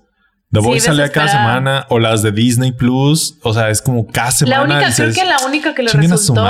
The 0.50 0.60
Voice 0.60 0.86
sale 0.86 1.10
cada 1.10 1.28
semana 1.28 1.86
o 1.90 1.98
las 1.98 2.22
de 2.22 2.32
Disney 2.32 2.72
Plus. 2.72 3.36
O 3.42 3.52
sea, 3.52 3.68
es 3.68 3.82
como 3.82 4.06
cada 4.06 4.30
semana. 4.30 4.56
La 4.56 4.76
única, 4.76 4.94
creo 4.94 5.12
que 5.12 5.24
la 5.24 5.38
única 5.46 5.74
que 5.74 5.82
le 5.82 5.92
resultó 5.92 6.46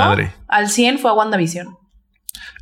al 0.47 0.69
100 0.69 0.99
fue 0.99 1.11
a 1.11 1.13
WandaVision. 1.13 1.77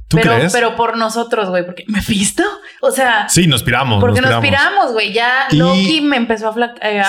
¿Tú 0.07 0.15
pero, 0.17 0.35
crees? 0.35 0.53
Pero 0.53 0.77
por 0.77 0.97
nosotros, 0.97 1.49
güey, 1.49 1.65
porque 1.65 1.83
me 1.87 1.99
visto. 2.07 2.41
O 2.81 2.91
sea, 2.91 3.27
sí, 3.27 3.45
nos 3.45 3.61
piramos. 3.61 3.99
Porque 3.99 4.21
nos 4.21 4.41
piramos, 4.41 4.93
güey. 4.93 5.11
Ya 5.11 5.47
Loki 5.51 5.99
me 6.01 6.15
empezó 6.15 6.47
a, 6.47 6.75
eh, 6.81 7.03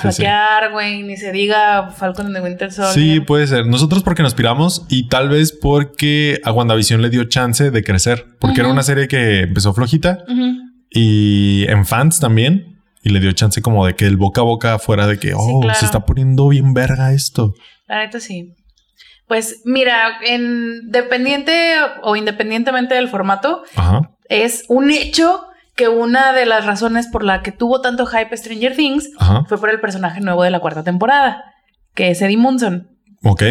flaquear, 0.00 0.72
güey. 0.72 1.02
Ni 1.04 1.16
se 1.16 1.30
diga 1.30 1.90
Falcon 1.90 2.32
de 2.32 2.40
Winter 2.40 2.72
Soldier. 2.72 2.94
Sí, 2.94 3.20
puede 3.20 3.46
ser. 3.46 3.66
Nosotros 3.66 4.02
porque 4.02 4.22
nos 4.22 4.34
piramos 4.34 4.84
y 4.88 5.08
tal 5.08 5.28
vez 5.28 5.52
porque 5.52 6.40
a 6.44 6.50
WandaVision 6.50 7.02
le 7.02 7.10
dio 7.10 7.24
chance 7.24 7.70
de 7.70 7.84
crecer, 7.84 8.26
porque 8.40 8.60
era 8.60 8.68
una 8.68 8.82
serie 8.82 9.06
que 9.06 9.42
empezó 9.42 9.72
flojita 9.72 10.18
y 10.90 11.66
en 11.68 11.86
fans 11.86 12.18
también 12.18 12.79
y 13.02 13.10
le 13.10 13.20
dio 13.20 13.32
chance 13.32 13.62
como 13.62 13.86
de 13.86 13.94
que 13.94 14.06
el 14.06 14.16
boca 14.16 14.40
a 14.40 14.44
boca 14.44 14.78
fuera 14.78 15.06
de 15.06 15.18
que, 15.18 15.32
oh, 15.34 15.62
se 15.74 15.84
está 15.84 16.04
poniendo 16.06 16.48
bien 16.48 16.74
verga 16.74 17.12
esto. 17.12 17.54
La 17.86 17.98
neta 17.98 18.20
sí. 18.20 18.54
Pues 19.26 19.62
mira, 19.64 20.18
en 20.26 20.90
dependiente 20.90 21.76
o 22.02 22.16
independientemente 22.16 22.94
del 22.94 23.08
formato, 23.08 23.62
es 24.28 24.64
un 24.68 24.90
hecho 24.90 25.46
que 25.76 25.88
una 25.88 26.32
de 26.32 26.46
las 26.46 26.66
razones 26.66 27.06
por 27.06 27.24
la 27.24 27.42
que 27.42 27.52
tuvo 27.52 27.80
tanto 27.80 28.06
hype 28.06 28.36
Stranger 28.36 28.76
Things 28.76 29.10
fue 29.48 29.58
por 29.58 29.70
el 29.70 29.80
personaje 29.80 30.20
nuevo 30.20 30.42
de 30.42 30.50
la 30.50 30.60
cuarta 30.60 30.82
temporada, 30.82 31.44
que 31.94 32.10
es 32.10 32.20
Eddie 32.20 32.36
Munson. 32.36 32.88
Ok. 33.22 33.42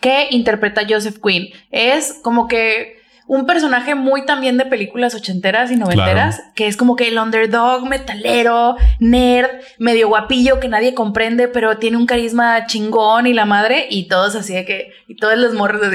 que 0.00 0.28
interpreta 0.30 0.82
Joseph 0.88 1.18
Quinn. 1.22 1.48
Es 1.70 2.18
como 2.22 2.46
que 2.48 2.97
un 3.28 3.44
personaje 3.44 3.94
muy 3.94 4.24
también 4.24 4.56
de 4.56 4.64
películas 4.64 5.14
ochenteras 5.14 5.70
y 5.70 5.76
noventeras, 5.76 6.42
que 6.54 6.66
es 6.66 6.78
como 6.78 6.96
que 6.96 7.08
el 7.08 7.18
underdog, 7.18 7.86
metalero, 7.86 8.76
nerd, 8.98 9.50
medio 9.78 10.08
guapillo 10.08 10.58
que 10.60 10.68
nadie 10.68 10.94
comprende, 10.94 11.46
pero 11.46 11.76
tiene 11.76 11.98
un 11.98 12.06
carisma 12.06 12.66
chingón 12.66 13.26
y 13.26 13.34
la 13.34 13.44
madre, 13.44 13.86
y 13.90 14.08
todos 14.08 14.34
así 14.34 14.54
de 14.54 14.64
que, 14.64 14.92
y 15.06 15.14
todos 15.14 15.36
los 15.36 15.52
morros 15.52 15.82
de, 15.82 15.86
a 15.86 15.90
mí 15.90 15.94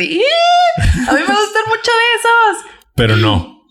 me 1.19 1.25
gustan 1.25 1.63
mucho 1.67 1.91
de 1.91 2.15
esos. 2.19 2.65
Pero 2.95 3.17
no, 3.17 3.63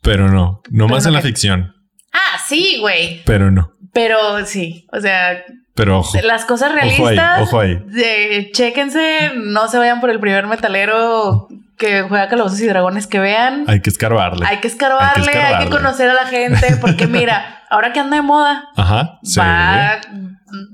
pero 0.00 0.28
no, 0.28 0.62
no 0.70 0.88
más 0.88 1.04
en 1.04 1.12
la 1.12 1.20
ficción. 1.20 1.74
Ah, 2.12 2.40
sí, 2.48 2.78
güey. 2.80 3.22
Pero 3.24 3.50
no. 3.50 3.72
Pero 3.92 4.46
sí, 4.46 4.86
o 4.92 5.00
sea, 5.00 5.44
pero 5.74 5.98
ojo. 5.98 6.18
Las 6.22 6.46
cosas 6.46 6.72
realistas. 6.72 7.42
Ojo 7.42 7.60
ahí. 7.60 7.78
De, 7.86 8.50
chéquense, 8.52 9.32
no 9.36 9.68
se 9.68 9.78
vayan 9.78 10.00
por 10.00 10.10
el 10.10 10.20
primer 10.20 10.46
metalero 10.46 11.48
que 11.80 12.02
juega 12.02 12.28
Calabozos 12.28 12.60
y 12.60 12.66
Dragones 12.66 13.06
que 13.06 13.18
vean. 13.18 13.64
Hay 13.66 13.80
que 13.80 13.88
escarbarle. 13.88 14.46
Hay 14.46 14.58
que 14.58 14.68
escarbarle, 14.68 15.32
hay 15.32 15.64
que, 15.64 15.70
conocer 15.70 16.10
a 16.10 16.14
la 16.14 16.26
gente, 16.26 16.76
porque 16.78 17.06
mira, 17.08 17.64
ahora 17.70 17.92
que 17.92 17.98
anda 17.98 18.16
de 18.16 18.22
moda, 18.22 18.68
Ajá, 18.76 19.18
va, 19.38 20.00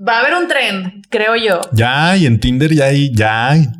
va, 0.06 0.16
a 0.16 0.20
haber 0.20 0.34
un 0.34 0.48
trend, 0.48 1.06
creo 1.08 1.36
yo. 1.36 1.60
Ya, 1.72 2.16
y 2.16 2.26
en 2.26 2.40
Tinder 2.40 2.74
ya 2.74 2.86
hay, 2.86 3.14
ya 3.14 3.48
hay. 3.48 3.68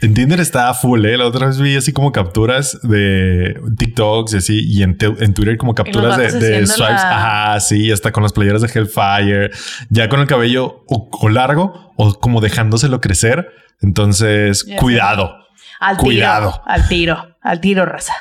En 0.00 0.12
Tinder 0.12 0.38
está 0.38 0.74
full, 0.74 1.02
¿eh? 1.06 1.16
La 1.16 1.24
otra 1.24 1.46
vez 1.46 1.58
vi 1.58 1.76
así 1.76 1.94
como 1.94 2.12
capturas 2.12 2.78
de 2.82 3.58
TikToks 3.78 4.34
y 4.34 4.36
así, 4.36 4.60
y 4.62 4.82
en, 4.82 4.98
Twitter 4.98 5.56
como 5.56 5.74
capturas 5.74 6.18
de, 6.18 6.30
de 6.30 6.66
swipes. 6.66 7.02
Ajá, 7.02 7.58
sí, 7.60 7.90
hasta 7.90 8.12
con 8.12 8.22
las 8.22 8.34
playeras 8.34 8.60
de 8.60 8.68
Hellfire, 8.68 9.50
ya 9.88 10.10
con 10.10 10.20
el 10.20 10.26
cabello 10.26 10.84
o, 10.88 11.28
largo 11.30 11.94
o 11.96 12.12
como 12.20 12.42
dejándoselo 12.42 13.00
crecer. 13.00 13.48
Entonces, 13.80 14.66
cuidado. 14.78 15.43
Al 15.84 15.96
Cuidado. 15.98 16.62
al 16.66 16.88
tiro, 16.88 17.36
al 17.42 17.60
tiro, 17.60 17.84
raza. 17.84 18.14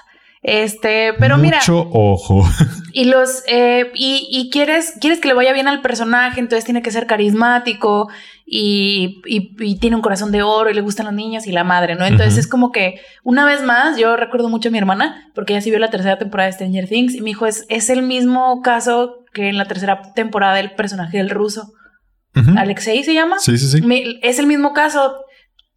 Este, 0.43 1.13
pero 1.17 1.37
mira. 1.37 1.57
Mucho 1.59 1.89
ojo. 1.91 2.47
Y 2.95 3.05
los, 3.05 3.41
eh, 3.47 3.91
y, 3.95 4.51
quieres, 4.51 4.93
quieres 5.01 5.19
que 5.19 5.27
le 5.27 5.33
vaya 5.33 5.51
bien 5.51 5.67
al 5.67 5.81
personaje, 5.81 6.39
entonces 6.39 6.63
tiene 6.63 6.83
que 6.83 6.91
ser 6.91 7.07
carismático 7.07 8.07
y, 8.45 9.23
tiene 9.81 9.95
un 9.95 10.03
corazón 10.03 10.31
de 10.31 10.43
oro 10.43 10.69
y 10.69 10.75
le 10.75 10.81
gustan 10.81 11.07
los 11.07 11.15
niños 11.15 11.47
y 11.47 11.51
la 11.51 11.63
madre, 11.63 11.95
¿no? 11.95 12.05
Entonces 12.05 12.37
es 12.37 12.47
como 12.47 12.71
que, 12.71 13.01
una 13.23 13.45
vez 13.45 13.63
más, 13.63 13.97
yo 13.97 14.15
recuerdo 14.15 14.47
mucho 14.47 14.69
a 14.69 14.71
mi 14.71 14.77
hermana, 14.77 15.31
porque 15.33 15.53
ella 15.53 15.61
sí 15.61 15.71
vio 15.71 15.79
la 15.79 15.89
tercera 15.89 16.19
temporada 16.19 16.45
de 16.45 16.53
Stranger 16.53 16.87
Things 16.87 17.15
y 17.15 17.21
me 17.21 17.31
dijo, 17.31 17.47
es, 17.47 17.65
es 17.67 17.89
el 17.89 18.03
mismo 18.03 18.61
caso 18.61 19.25
que 19.33 19.49
en 19.49 19.57
la 19.57 19.65
tercera 19.65 20.13
temporada 20.13 20.53
del 20.53 20.75
personaje 20.75 21.17
del 21.17 21.31
ruso. 21.31 21.73
Alexei 22.55 23.03
se 23.03 23.15
llama. 23.15 23.39
Sí, 23.39 23.57
sí, 23.57 23.67
sí. 23.67 24.19
es 24.21 24.37
el 24.37 24.45
mismo 24.45 24.73
caso 24.73 25.15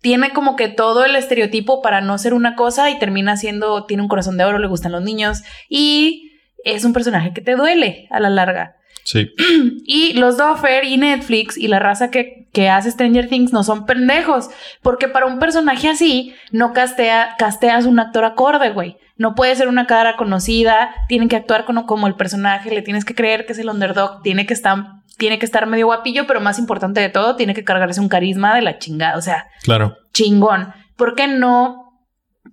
tiene 0.00 0.32
como 0.32 0.56
que 0.56 0.68
todo 0.68 1.04
el 1.04 1.16
estereotipo 1.16 1.82
para 1.82 2.00
no 2.00 2.18
ser 2.18 2.34
una 2.34 2.54
cosa 2.54 2.90
y 2.90 2.98
termina 2.98 3.36
siendo, 3.36 3.86
tiene 3.86 4.02
un 4.02 4.08
corazón 4.08 4.36
de 4.36 4.44
oro, 4.44 4.58
le 4.58 4.68
gustan 4.68 4.92
los 4.92 5.02
niños 5.02 5.42
y 5.68 6.32
es 6.64 6.84
un 6.84 6.92
personaje 6.92 7.32
que 7.32 7.40
te 7.40 7.56
duele 7.56 8.08
a 8.10 8.20
la 8.20 8.30
larga. 8.30 8.76
Sí. 9.04 9.30
Y 9.88 10.14
los 10.14 10.36
Doffer 10.36 10.84
y 10.84 10.96
Netflix 10.96 11.56
y 11.56 11.68
la 11.68 11.78
raza 11.78 12.10
que, 12.10 12.48
que, 12.52 12.68
hace 12.68 12.90
Stranger 12.90 13.28
Things 13.28 13.52
no 13.52 13.62
son 13.62 13.86
pendejos, 13.86 14.50
porque 14.82 15.06
para 15.06 15.26
un 15.26 15.38
personaje 15.38 15.88
así 15.88 16.34
no 16.50 16.72
castea, 16.72 17.36
casteas 17.38 17.86
un 17.86 18.00
actor 18.00 18.24
acorde, 18.24 18.70
güey. 18.70 18.96
No 19.16 19.36
puede 19.36 19.54
ser 19.54 19.68
una 19.68 19.86
cara 19.86 20.16
conocida, 20.16 20.92
tienen 21.08 21.28
que 21.28 21.36
actuar 21.36 21.64
como, 21.64 21.86
como 21.86 22.08
el 22.08 22.16
personaje, 22.16 22.74
le 22.74 22.82
tienes 22.82 23.04
que 23.04 23.14
creer 23.14 23.46
que 23.46 23.52
es 23.52 23.58
el 23.60 23.70
underdog, 23.70 24.22
tiene 24.22 24.44
que 24.44 24.54
estar 24.54 24.76
tiene 25.16 25.38
que 25.38 25.46
estar 25.46 25.66
medio 25.66 25.86
guapillo, 25.86 26.26
pero 26.26 26.40
más 26.40 26.58
importante 26.58 27.00
de 27.00 27.08
todo, 27.08 27.36
tiene 27.36 27.54
que 27.54 27.64
cargarse 27.64 28.00
un 28.00 28.08
carisma 28.08 28.54
de 28.54 28.62
la 28.62 28.78
chingada. 28.78 29.16
O 29.16 29.22
sea, 29.22 29.46
claro. 29.62 29.96
Chingón. 30.12 30.72
¿Por 30.96 31.14
qué 31.14 31.28
no? 31.28 31.82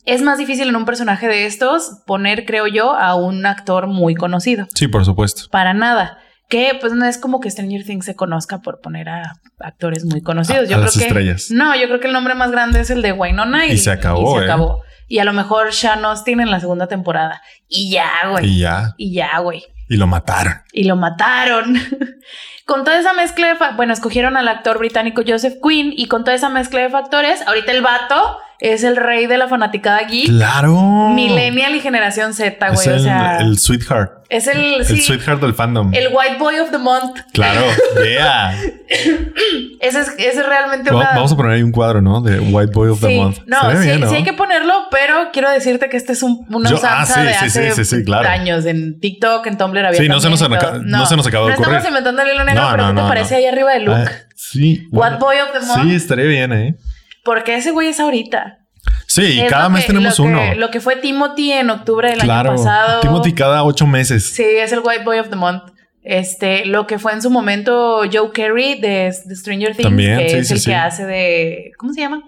Es 0.06 0.21
más 0.21 0.38
difícil 0.38 0.67
en 0.67 0.76
un 0.76 0.86
personaje 0.86 1.28
de 1.28 1.45
estos 1.45 2.02
poner, 2.06 2.45
creo 2.45 2.67
yo, 2.67 2.95
a 2.95 3.15
un 3.15 3.45
actor 3.45 3.88
muy 3.88 4.15
conocido. 4.15 4.67
Sí, 4.73 4.88
por 4.88 5.06
supuesto. 5.06 5.43
Para 5.52 5.73
nada. 5.73 6.17
Que 6.49 6.78
pues 6.80 6.93
no 6.93 7.06
es 7.06 7.17
como 7.17 7.39
que 7.39 7.49
Stranger 7.49 7.86
Things 7.86 8.06
se 8.06 8.15
conozca 8.15 8.60
por 8.60 8.82
poner 8.82 9.10
a 9.10 9.34
actores 9.60 10.06
muy 10.06 10.21
conocidos. 10.21 10.63
yo 10.63 10.76
creo 10.76 10.86
las 10.86 10.97
que 10.97 11.06
estrellas. 11.06 11.47
no, 11.52 11.76
yo 11.76 11.88
creo 11.88 11.99
que 11.99 12.08
el 12.08 12.13
nombre 12.13 12.36
más 12.36 12.52
grande 12.52 12.82
es 12.82 12.89
el 12.89 13.02
de 13.02 13.13
Wynonna 13.13 13.65
y, 13.67 13.71
y 13.71 13.78
se 13.78 13.91
acabó. 13.91 14.36
Y 14.36 14.39
se 14.39 14.41
¿eh? 14.41 14.45
acabó. 14.45 14.82
Y 15.08 15.19
a 15.19 15.26
lo 15.26 15.34
mejor 15.34 15.73
Sean 15.73 16.04
Austin 16.06 16.39
en 16.41 16.52
la 16.52 16.60
segunda 16.60 16.88
temporada. 16.88 17.41
Y 17.67 17.91
ya, 17.91 18.10
güey. 18.30 18.45
Y 18.45 18.60
ya. 18.60 18.93
Y 18.97 19.13
ya, 19.13 19.39
güey. 19.39 19.63
Y 19.94 19.98
lo 19.98 20.08
mataron. 20.08 20.54
Y 20.72 20.86
lo 20.86 20.96
mataron. 20.96 21.76
con 22.66 22.84
toda 22.84 22.98
esa 22.98 23.14
mezcla 23.14 23.54
de... 23.54 23.76
Bueno, 23.76 23.94
escogieron 23.94 24.38
al 24.38 24.48
actor 24.48 24.80
británico 24.80 25.22
Joseph 25.26 25.60
Quinn 25.62 25.94
y 25.96 26.08
con 26.08 26.24
toda 26.24 26.36
esa 26.36 26.50
mezcla 26.50 26.82
de 26.82 26.90
factores, 26.90 27.46
ahorita 27.46 27.72
el 27.72 27.84
vato 27.84 28.40
es 28.63 28.86
el 28.86 28.95
rey 28.95 29.28
de 29.28 29.38
la 29.38 29.49
fanaticada 29.49 30.04
geek. 30.04 30.28
Claro. 30.28 31.10
Millennial 31.13 31.76
y 31.76 31.82
generación 31.82 32.34
Z, 32.34 32.69
güey. 32.69 32.88
o 32.88 32.99
sea, 32.99 33.39
el 33.39 33.60
sweetheart. 33.60 34.23
Es 34.30 34.47
el, 34.47 34.76
el 34.76 35.02
sweetheart 35.02 35.41
del 35.41 35.54
fandom. 35.54 35.93
El 35.93 36.08
white 36.13 36.38
boy 36.39 36.58
of 36.60 36.71
the 36.71 36.78
month. 36.78 37.19
Claro, 37.34 37.60
yeah. 38.02 38.54
ese, 39.82 39.99
es, 39.99 40.08
ese 40.17 40.39
es 40.39 40.45
realmente 40.47 40.91
una... 40.95 41.12
Vamos 41.13 41.34
a 41.34 41.36
poner 41.36 41.52
ahí 41.52 41.62
un 41.62 41.73
cuadro, 41.73 42.02
¿no? 42.02 42.21
De 42.21 42.39
white 42.39 42.71
boy 42.73 42.89
of 42.89 43.02
the 43.02 43.17
month. 43.17 43.39
No, 43.47 43.69
sí, 43.82 43.89
sí 44.08 44.15
hay 44.15 44.23
que 44.23 44.32
ponerlo, 44.32 44.73
pero 44.89 45.32
quiero 45.34 45.52
decirte 45.52 45.89
que 45.89 45.97
este 45.97 46.13
es 46.13 46.23
un, 46.23 46.45
una 46.49 46.69
Yo, 46.69 46.80
ah, 46.84 47.06
sí, 47.06 47.19
de 47.19 47.49
sí, 47.49 47.82
hace 47.82 48.04
claro. 48.06 48.30
años. 48.30 48.65
En 48.65 48.97
TikTok, 49.02 49.45
en 49.45 49.58
Tumblr 49.58 49.86
había 49.86 49.99
Sí, 49.99 50.08
no 50.08 50.21
se, 50.21 50.30
nos 50.30 50.39
no, 50.39 51.06
se 51.06 51.17
nos 51.17 51.28
acabó 51.28 51.47
de 51.47 51.54
ocurrir. 51.54 51.69
No 51.69 51.78
estamos 51.78 51.88
inventando 51.89 52.21
el 52.21 52.34
hilo 52.34 52.45
negro, 52.45 52.63
pero 52.71 52.88
¿qué 52.88 52.93
te 52.93 53.02
parece 53.02 53.36
ahí 53.36 53.45
arriba 53.45 53.73
de 53.73 53.80
Luke? 53.82 54.04
Ah, 54.08 54.12
sí. 54.36 54.88
White 54.89 55.17
boy 55.19 55.36
of 55.39 55.52
the 55.52 55.65
month. 55.65 55.84
Sí, 55.84 55.95
estaría 55.95 56.26
bien, 56.26 56.54
¿eh? 56.54 56.78
Porque 57.24 57.56
ese 57.56 57.72
güey 57.72 57.88
es 57.88 58.00
ahorita. 58.00 58.60
Sí, 59.08 59.42
cada 59.50 59.70
mes 59.70 59.86
tenemos 59.86 60.20
uno. 60.20 60.56
lo 60.56 60.70
que 60.72 60.82
fue 60.82 60.98
Timothy 60.98 61.52
en 61.52 61.70
octubre 61.70 62.10
del 62.10 62.22
año 62.22 62.56
pasado. 62.56 63.02
Timothy 63.02 63.34
cada 63.34 63.64
ocho 63.64 63.88
meses. 63.88 64.34
Sí, 64.34 64.44
es 64.44 64.72
el 64.72 64.80
White 64.80 65.04
Boy 65.04 65.20
of 65.20 65.30
the 65.30 65.36
Month. 65.36 65.72
Este, 66.02 66.66
lo 66.66 66.86
que 66.86 67.00
fue 67.00 67.14
en 67.14 67.22
su 67.22 67.30
momento 67.30 68.02
Joe 68.12 68.32
Carey 68.34 68.80
de, 68.82 69.14
Stranger 69.14 69.74
Things, 69.76 69.96
que 69.96 70.38
es 70.40 70.52
el 70.52 70.64
que 70.64 70.76
hace 70.76 71.06
de. 71.06 71.72
¿Cómo 71.78 71.94
se 71.94 72.02
llama? 72.02 72.22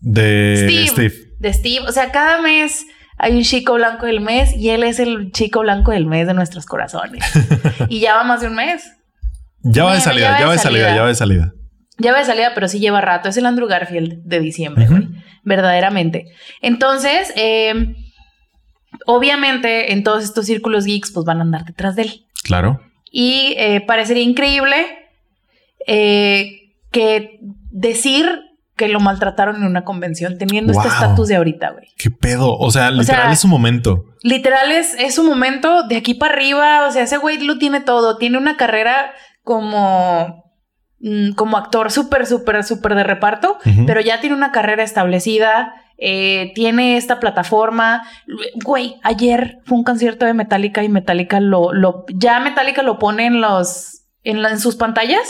De 0.00 0.88
Steve. 0.88 1.12
De 1.38 1.52
Steve. 1.52 1.86
O 1.88 1.92
sea, 1.92 2.12
cada 2.12 2.40
mes 2.40 2.86
hay 3.18 3.36
un 3.36 3.42
chico 3.42 3.74
blanco 3.74 4.06
del 4.06 4.20
mes 4.20 4.54
y 4.54 4.70
él 4.70 4.84
es 4.84 5.00
el 5.00 5.32
chico 5.32 5.60
blanco 5.60 5.90
del 5.90 6.06
mes 6.06 6.26
de 6.26 6.34
nuestros 6.34 6.66
corazones. 6.66 7.24
y 7.88 8.00
ya 8.00 8.14
va 8.14 8.24
más 8.24 8.42
de 8.42 8.48
un 8.48 8.54
mes. 8.54 8.92
Ya 9.62 9.84
va 9.84 9.94
de 9.94 10.00
salida, 10.00 10.38
ya 10.38 10.46
va 10.46 10.52
de 10.52 10.58
salida, 10.58 10.94
ya 10.94 11.02
va 11.02 11.08
de 11.08 11.14
salida. 11.16 11.52
Ya 11.98 12.12
va 12.12 12.18
de 12.18 12.24
salida, 12.24 12.52
pero 12.54 12.68
sí 12.68 12.78
lleva 12.78 13.00
rato. 13.00 13.28
Es 13.28 13.36
el 13.36 13.46
Andrew 13.46 13.66
Garfield 13.66 14.22
de 14.24 14.40
diciembre, 14.40 14.86
güey. 14.86 15.08
Verdaderamente. 15.44 16.26
Entonces, 16.60 17.32
eh, 17.36 17.94
obviamente, 19.06 19.92
en 19.92 20.02
todos 20.02 20.22
estos 20.24 20.46
círculos 20.46 20.84
geeks, 20.84 21.10
pues 21.12 21.24
van 21.24 21.38
a 21.38 21.42
andar 21.42 21.64
detrás 21.64 21.96
de 21.96 22.02
él. 22.02 22.26
Claro. 22.42 22.80
Y 23.10 23.54
eh, 23.56 23.80
parecería 23.80 24.22
increíble 24.22 24.76
eh, 25.86 26.72
que 26.90 27.38
decir 27.70 28.40
que 28.76 28.88
lo 28.88 29.00
maltrataron 29.00 29.56
en 29.56 29.64
una 29.64 29.84
convención 29.84 30.36
teniendo 30.36 30.72
este 30.72 30.88
estatus 30.88 31.28
de 31.28 31.36
ahorita, 31.36 31.70
güey. 31.70 31.88
¿Qué 31.96 32.10
pedo? 32.10 32.58
O 32.58 32.70
sea, 32.70 32.90
literal 32.90 33.32
es 33.32 33.40
su 33.40 33.48
momento. 33.48 34.04
Literal 34.22 34.70
es, 34.70 34.94
es 34.98 35.14
su 35.14 35.24
momento 35.24 35.84
de 35.84 35.96
aquí 35.96 36.12
para 36.12 36.34
arriba. 36.34 36.86
O 36.86 36.92
sea, 36.92 37.04
ese 37.04 37.16
güey 37.16 37.38
lo 37.38 37.56
tiene 37.56 37.80
todo. 37.80 38.18
Tiene 38.18 38.36
una 38.36 38.58
carrera 38.58 39.12
como 39.42 40.45
Mm, 40.98 41.32
como 41.32 41.58
actor 41.58 41.90
súper, 41.92 42.26
súper, 42.26 42.64
súper 42.64 42.94
de 42.94 43.04
reparto, 43.04 43.58
pero 43.86 44.00
ya 44.00 44.20
tiene 44.20 44.34
una 44.34 44.50
carrera 44.50 44.82
establecida, 44.82 45.74
eh, 45.98 46.52
tiene 46.54 46.96
esta 46.96 47.20
plataforma. 47.20 48.02
Güey, 48.64 48.96
ayer 49.02 49.58
fue 49.66 49.76
un 49.76 49.84
concierto 49.84 50.24
de 50.24 50.32
Metallica 50.32 50.82
y 50.82 50.88
Metallica 50.88 51.38
lo, 51.38 51.74
lo 51.74 52.06
ya 52.14 52.40
Metallica 52.40 52.82
lo 52.82 52.98
pone 52.98 53.26
en 53.26 53.42
los, 53.42 54.04
en, 54.24 54.42
en 54.44 54.58
sus 54.58 54.76
pantallas. 54.76 55.28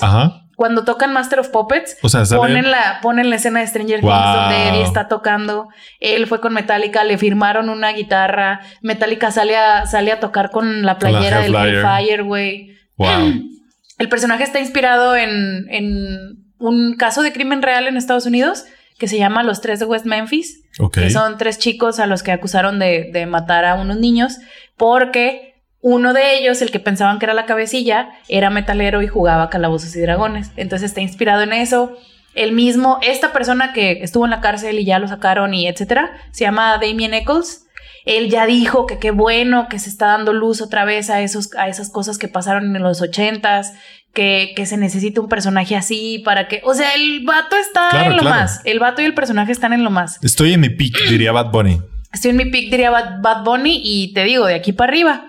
Cuando 0.55 0.85
tocan 0.85 1.13
Master 1.13 1.41
of 1.41 1.49
Puppets, 1.49 1.99
o 2.03 2.09
sea, 2.09 2.23
ponen, 2.35 2.71
la, 2.71 3.01
ponen 3.03 3.29
la 3.29 3.37
escena 3.37 3.61
de 3.61 3.67
Stranger 3.67 4.01
Things 4.01 4.35
donde 4.35 4.69
Eddie 4.69 4.83
está 4.85 5.07
tocando. 5.07 5.69
Él 6.01 6.27
fue 6.27 6.41
con 6.41 6.55
Metallica, 6.55 7.05
le 7.05 7.19
firmaron 7.19 7.69
una 7.69 7.93
guitarra. 7.93 8.61
Metallica 8.81 9.31
sale 9.31 9.57
a, 9.57 9.85
sale 9.85 10.13
a 10.13 10.21
tocar 10.21 10.51
con 10.51 10.83
la 10.83 10.97
playera 10.97 11.41
del 11.41 11.55
Hellfire, 11.55 12.23
güey. 12.23 12.71
Wow. 12.97 13.35
El 13.99 14.09
personaje 14.09 14.45
está 14.45 14.61
inspirado 14.61 15.17
en, 15.17 16.45
un 16.59 16.97
caso 16.97 17.23
de 17.23 17.33
crimen 17.33 17.63
real 17.63 17.87
en 17.87 17.97
Estados 17.97 18.27
Unidos 18.27 18.65
que 18.99 19.09
se 19.09 19.19
llama 19.19 19.43
Los 19.43 19.61
Tres 19.61 19.79
de 19.79 19.85
West 19.85 20.07
Memphis. 20.07 20.63
Que 20.93 21.11
son 21.11 21.37
tres 21.37 21.59
chicos 21.59 21.99
a 21.99 22.07
los 22.07 22.23
que 22.23 22.33
acusaron 22.33 22.79
de, 22.79 23.27
matar 23.29 23.65
a 23.65 23.75
unos 23.75 23.99
niños 23.99 24.39
porque 24.77 25.55
uno 25.81 26.13
de 26.13 26.39
ellos, 26.39 26.63
el 26.63 26.71
que 26.71 26.81
pensaban 26.81 27.19
que 27.19 27.27
era 27.27 27.35
la 27.35 27.47
cabecilla, 27.47 28.11
era 28.29 28.51
metalero 28.51 29.03
y 29.03 29.07
jugaba 29.07 29.51
calabozos 29.51 29.95
y 29.95 30.01
dragones. 30.01 30.51
Entonces 30.57 30.91
está 30.91 31.01
inspirado 31.01 31.43
en 31.43 31.53
eso. 31.53 31.97
El 32.35 32.53
mismo, 32.53 32.99
esta 33.03 33.33
persona 33.33 33.73
que 33.73 34.03
estuvo 34.03 34.25
en 34.25 34.31
la 34.31 34.41
cárcel 34.41 34.79
y 34.79 34.85
ya 34.85 34.99
lo 34.99 35.09
sacaron 35.09 35.55
y 35.55 35.69
etcétera, 35.69 36.11
se 36.33 36.45
llama 36.45 36.79
Damien 36.79 37.15
Eccles 37.15 37.66
él 38.07 38.31
ya 38.31 38.47
dijo 38.47 38.87
que 38.87 38.99
qué 38.99 39.11
bueno 39.11 39.69
que 39.69 39.81
se 39.81 39.91
está 39.91 40.07
dando 40.07 40.33
luz 40.33 40.63
otra 40.63 40.85
vez 40.85 41.11
a, 41.11 41.21
esos, 41.21 41.53
a 41.57 41.69
esas 41.69 41.91
cosas 41.91 42.19
que 42.19 42.29
pasaron 42.29 42.75
en 42.75 42.83
los 42.83 43.03
ochentas, 43.03 43.75
que, 44.15 44.53
que 44.57 44.65
se 44.65 44.77
necesita 44.77 45.21
un 45.21 45.29
personaje 45.29 45.77
así 45.77 46.23
para 46.25 46.47
que, 46.47 46.63
o 46.65 46.73
sea, 46.73 46.95
el 46.95 47.25
vato 47.25 47.57
está 47.57 48.07
en 48.07 48.17
lo 48.17 48.23
más, 48.23 48.61
el 48.65 48.79
vato 48.79 49.03
y 49.03 49.05
el 49.05 49.13
personaje 49.13 49.51
están 49.51 49.73
en 49.73 49.83
lo 49.83 49.91
más. 49.91 50.23
Estoy 50.23 50.53
en 50.53 50.61
mi 50.61 50.71
pick, 50.71 51.09
diría 51.09 51.33
Bad 51.33 51.51
Bunny. 51.51 51.81
Estoy 52.13 52.31
en 52.31 52.37
mi 52.37 52.45
pick, 52.47 52.71
diría 52.71 52.91
Bad, 52.91 53.45
Bunny 53.45 53.81
y 53.85 54.15
te 54.15 54.23
digo, 54.23 54.47
de 54.47 54.55
aquí 54.55 54.73
para 54.73 54.91
arriba. 54.91 55.29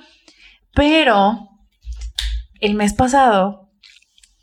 Pero 0.73 1.49
el 2.61 2.75
mes 2.75 2.93
pasado 2.93 3.71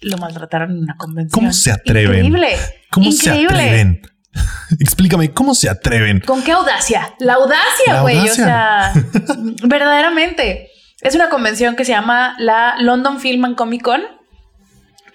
lo 0.01 0.19
maltrataron 0.19 0.73
en 0.73 0.79
una 0.79 0.97
convención. 0.97 1.41
¿Cómo 1.41 1.53
se 1.53 1.71
atreven? 1.71 2.27
Increíble. 2.27 2.57
¿Cómo 2.91 3.13
se 3.13 3.31
atreven? 3.31 4.03
Explícame, 4.81 5.33
¿cómo 5.33 5.55
se 5.55 5.69
atreven? 5.69 6.21
¿Con 6.21 6.43
qué 6.43 6.53
audacia? 6.53 7.15
La 7.19 7.35
audacia, 7.35 8.01
güey. 8.03 8.19
O 8.19 8.35
sea, 8.35 8.93
verdaderamente. 9.63 10.71
Es 11.01 11.15
una 11.15 11.29
convención 11.29 11.77
que 11.77 11.85
se 11.85 11.93
llama 11.93 12.35
la 12.39 12.77
London 12.79 13.21
Film 13.21 13.45
and 13.45 13.57
Comic 13.57 13.83
Con, 13.83 14.03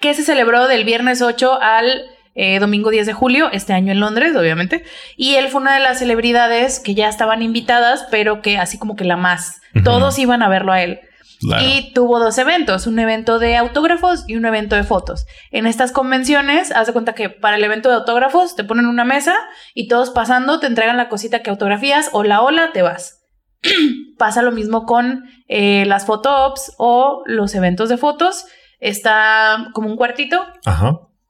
que 0.00 0.14
se 0.14 0.22
celebró 0.22 0.68
del 0.68 0.84
viernes 0.84 1.20
8 1.20 1.60
al 1.60 2.02
eh, 2.36 2.60
domingo 2.60 2.90
10 2.90 3.06
de 3.06 3.12
julio, 3.12 3.50
este 3.52 3.72
año 3.72 3.90
en 3.90 4.00
Londres, 4.00 4.36
obviamente. 4.36 4.84
Y 5.16 5.34
él 5.34 5.48
fue 5.48 5.60
una 5.60 5.74
de 5.74 5.80
las 5.80 5.98
celebridades 5.98 6.78
que 6.78 6.94
ya 6.94 7.08
estaban 7.08 7.42
invitadas, 7.42 8.06
pero 8.10 8.40
que 8.40 8.56
así 8.56 8.78
como 8.78 8.94
que 8.94 9.04
la 9.04 9.16
más. 9.16 9.60
Todos 9.84 10.18
iban 10.18 10.42
a 10.42 10.48
verlo 10.48 10.72
a 10.72 10.82
él. 10.82 11.00
Y 11.40 11.92
tuvo 11.94 12.18
dos 12.18 12.36
eventos, 12.38 12.86
un 12.86 12.98
evento 12.98 13.38
de 13.38 13.56
autógrafos 13.56 14.24
y 14.26 14.36
un 14.36 14.44
evento 14.44 14.76
de 14.76 14.84
fotos. 14.84 15.26
En 15.50 15.66
estas 15.66 15.90
convenciones, 15.90 16.70
haz 16.72 16.86
de 16.86 16.92
cuenta 16.92 17.14
que 17.14 17.30
para 17.30 17.56
el 17.56 17.64
evento 17.64 17.88
de 17.88 17.96
autógrafos 17.96 18.56
te 18.56 18.64
ponen 18.64 18.86
una 18.86 19.04
mesa 19.04 19.34
y 19.74 19.88
todos 19.88 20.10
pasando 20.10 20.60
te 20.60 20.66
entregan 20.66 20.98
la 20.98 21.08
cosita 21.08 21.42
que 21.42 21.50
autografías 21.50 22.10
o 22.12 22.24
la 22.24 22.42
ola 22.42 22.72
te 22.72 22.82
vas. 22.82 23.22
Pasa 24.18 24.42
lo 24.42 24.52
mismo 24.52 24.84
con 24.84 25.24
eh, 25.48 25.84
las 25.86 26.06
ops 26.08 26.74
o 26.78 27.22
los 27.24 27.54
eventos 27.54 27.88
de 27.88 27.96
fotos. 27.96 28.44
Está 28.78 29.70
como 29.72 29.88
un 29.88 29.96
cuartito. 29.96 30.46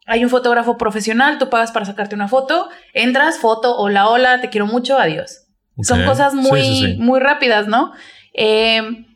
Hay 0.06 0.24
un 0.24 0.30
fotógrafo 0.30 0.76
profesional, 0.76 1.38
tú 1.38 1.50
pagas 1.50 1.70
para 1.70 1.86
sacarte 1.86 2.16
una 2.16 2.26
foto, 2.26 2.68
entras, 2.94 3.38
foto, 3.38 3.76
hola, 3.76 4.08
hola, 4.08 4.40
te 4.40 4.50
quiero 4.50 4.66
mucho, 4.66 4.98
adiós. 4.98 5.46
Son 5.82 6.04
cosas 6.04 6.34
muy, 6.34 6.96
muy 6.98 7.20
rápidas, 7.20 7.68
¿no? 7.68 7.92
Eh, 8.34 9.06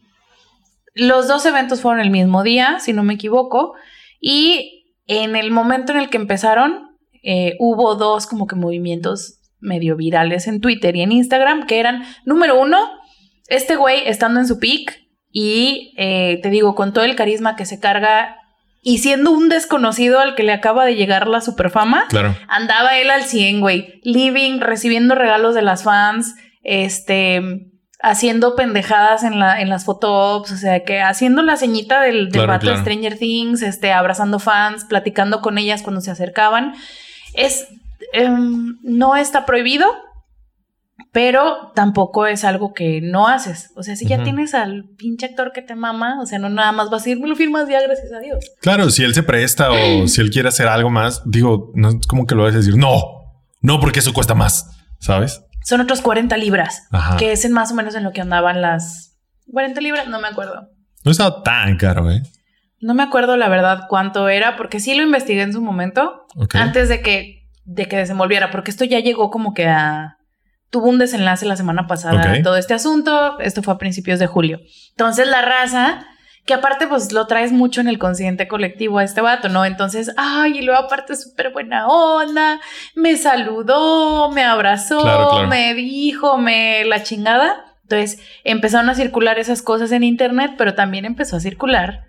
los 0.94 1.28
dos 1.28 1.44
eventos 1.44 1.80
fueron 1.80 2.00
el 2.00 2.10
mismo 2.10 2.42
día, 2.42 2.78
si 2.80 2.92
no 2.92 3.02
me 3.02 3.14
equivoco, 3.14 3.74
y 4.20 4.94
en 5.06 5.36
el 5.36 5.50
momento 5.50 5.92
en 5.92 5.98
el 5.98 6.08
que 6.08 6.16
empezaron, 6.16 6.96
eh, 7.22 7.56
hubo 7.58 7.94
dos 7.96 8.26
como 8.26 8.46
que 8.46 8.56
movimientos 8.56 9.40
medio 9.60 9.96
virales 9.96 10.46
en 10.46 10.60
Twitter 10.60 10.94
y 10.96 11.02
en 11.02 11.12
Instagram, 11.12 11.66
que 11.66 11.80
eran, 11.80 12.04
número 12.24 12.60
uno, 12.60 12.78
este 13.48 13.76
güey 13.76 14.06
estando 14.06 14.40
en 14.40 14.46
su 14.46 14.58
peak 14.58 15.00
y 15.30 15.92
eh, 15.96 16.38
te 16.42 16.50
digo, 16.50 16.74
con 16.74 16.92
todo 16.92 17.04
el 17.04 17.16
carisma 17.16 17.56
que 17.56 17.66
se 17.66 17.80
carga 17.80 18.36
y 18.82 18.98
siendo 18.98 19.30
un 19.30 19.48
desconocido 19.48 20.20
al 20.20 20.34
que 20.34 20.42
le 20.42 20.52
acaba 20.52 20.84
de 20.84 20.94
llegar 20.94 21.26
la 21.26 21.40
superfama, 21.40 22.04
claro. 22.08 22.36
andaba 22.48 22.98
él 22.98 23.10
al 23.10 23.24
100, 23.24 23.60
güey, 23.60 24.00
living, 24.04 24.60
recibiendo 24.60 25.14
regalos 25.14 25.54
de 25.54 25.62
las 25.62 25.82
fans, 25.82 26.34
este, 26.62 27.40
haciendo 28.04 28.54
pendejadas 28.54 29.24
en, 29.24 29.38
la, 29.38 29.62
en 29.62 29.70
las 29.70 29.86
fotos, 29.86 30.52
o 30.52 30.56
sea, 30.56 30.84
que 30.84 31.00
haciendo 31.00 31.42
la 31.42 31.56
ceñita 31.56 32.02
del, 32.02 32.30
del 32.30 32.46
vato 32.46 32.70
de 32.70 32.76
Stranger 32.76 33.18
Things, 33.18 33.62
este, 33.62 33.92
abrazando 33.92 34.38
fans, 34.38 34.84
platicando 34.84 35.40
con 35.40 35.56
ellas 35.56 35.82
cuando 35.82 36.02
se 36.02 36.10
acercaban. 36.10 36.74
Es, 37.32 37.66
em, 38.12 38.76
no 38.82 39.16
está 39.16 39.46
prohibido, 39.46 39.86
pero 41.12 41.72
tampoco 41.74 42.26
es 42.26 42.44
algo 42.44 42.74
que 42.74 43.00
no 43.00 43.26
haces. 43.26 43.70
O 43.74 43.82
sea, 43.82 43.96
si 43.96 44.06
ya 44.06 44.22
tienes 44.22 44.52
al 44.52 44.84
pinche 44.98 45.24
actor 45.24 45.52
que 45.52 45.62
te 45.62 45.74
mama, 45.74 46.20
o 46.20 46.26
sea, 46.26 46.38
no 46.38 46.50
nada 46.50 46.72
más 46.72 46.90
vas 46.90 47.06
a 47.06 47.10
ir, 47.10 47.18
me 47.18 47.26
lo 47.26 47.36
firmas 47.36 47.70
ya, 47.70 47.80
gracias 47.80 48.12
a 48.12 48.20
Dios. 48.20 48.44
Claro, 48.60 48.90
si 48.90 49.02
él 49.02 49.14
se 49.14 49.22
presta 49.22 49.70
o 49.72 50.06
si 50.08 50.20
él 50.20 50.30
quiere 50.30 50.50
hacer 50.50 50.68
algo 50.68 50.90
más, 50.90 51.22
digo, 51.24 51.72
no 51.74 51.88
es 51.88 52.06
como 52.06 52.26
que 52.26 52.34
lo 52.34 52.42
vas 52.42 52.52
a 52.52 52.58
decir, 52.58 52.76
no, 52.76 53.02
no, 53.62 53.80
porque 53.80 54.00
eso 54.00 54.12
cuesta 54.12 54.34
más, 54.34 54.70
¿sabes? 55.00 55.40
Son 55.64 55.80
otros 55.80 56.02
40 56.02 56.36
libras, 56.36 56.86
que 57.18 57.32
es 57.32 57.44
en 57.44 57.52
más 57.52 57.72
o 57.72 57.74
menos 57.74 57.94
en 57.94 58.04
lo 58.04 58.12
que 58.12 58.20
andaban 58.20 58.60
las 58.60 59.18
40 59.50 59.80
libras, 59.80 60.06
no 60.08 60.20
me 60.20 60.28
acuerdo. 60.28 60.68
No 61.04 61.10
estaba 61.10 61.42
tan 61.42 61.76
caro, 61.76 62.10
¿eh? 62.10 62.22
No 62.80 62.94
me 62.94 63.02
acuerdo 63.02 63.36
la 63.36 63.48
verdad 63.48 63.86
cuánto 63.88 64.28
era, 64.28 64.56
porque 64.56 64.78
sí 64.78 64.94
lo 64.94 65.02
investigué 65.02 65.42
en 65.42 65.54
su 65.54 65.62
momento, 65.62 66.26
antes 66.52 66.90
de 66.90 67.00
que, 67.00 67.48
de 67.64 67.88
que 67.88 67.96
desenvolviera, 67.96 68.50
porque 68.50 68.70
esto 68.70 68.84
ya 68.84 69.00
llegó 69.00 69.30
como 69.30 69.54
que 69.54 69.66
a... 69.66 70.18
Tuvo 70.68 70.88
un 70.88 70.98
desenlace 70.98 71.46
la 71.46 71.56
semana 71.56 71.86
pasada 71.86 72.42
todo 72.42 72.56
este 72.56 72.74
asunto, 72.74 73.38
esto 73.38 73.62
fue 73.62 73.74
a 73.74 73.78
principios 73.78 74.18
de 74.18 74.26
julio. 74.26 74.60
Entonces 74.90 75.28
la 75.28 75.40
raza 75.40 76.04
que 76.44 76.54
aparte 76.54 76.86
pues 76.86 77.12
lo 77.12 77.26
traes 77.26 77.52
mucho 77.52 77.80
en 77.80 77.88
el 77.88 77.98
consciente 77.98 78.48
colectivo 78.48 78.98
a 78.98 79.04
este 79.04 79.20
vato, 79.20 79.48
¿no? 79.48 79.64
Entonces, 79.64 80.12
ay, 80.16 80.58
y 80.58 80.62
luego 80.62 80.80
aparte 80.80 81.16
súper 81.16 81.52
buena 81.52 81.86
onda, 81.88 82.60
me 82.94 83.16
saludó, 83.16 84.30
me 84.30 84.44
abrazó, 84.44 85.46
me 85.46 85.74
dijo, 85.74 86.36
me 86.38 86.84
la 86.84 87.02
chingada. 87.02 87.76
Entonces 87.82 88.18
empezaron 88.44 88.88
a 88.90 88.94
circular 88.94 89.38
esas 89.38 89.62
cosas 89.62 89.92
en 89.92 90.02
internet, 90.02 90.52
pero 90.58 90.74
también 90.74 91.04
empezó 91.04 91.36
a 91.36 91.40
circular 91.40 92.04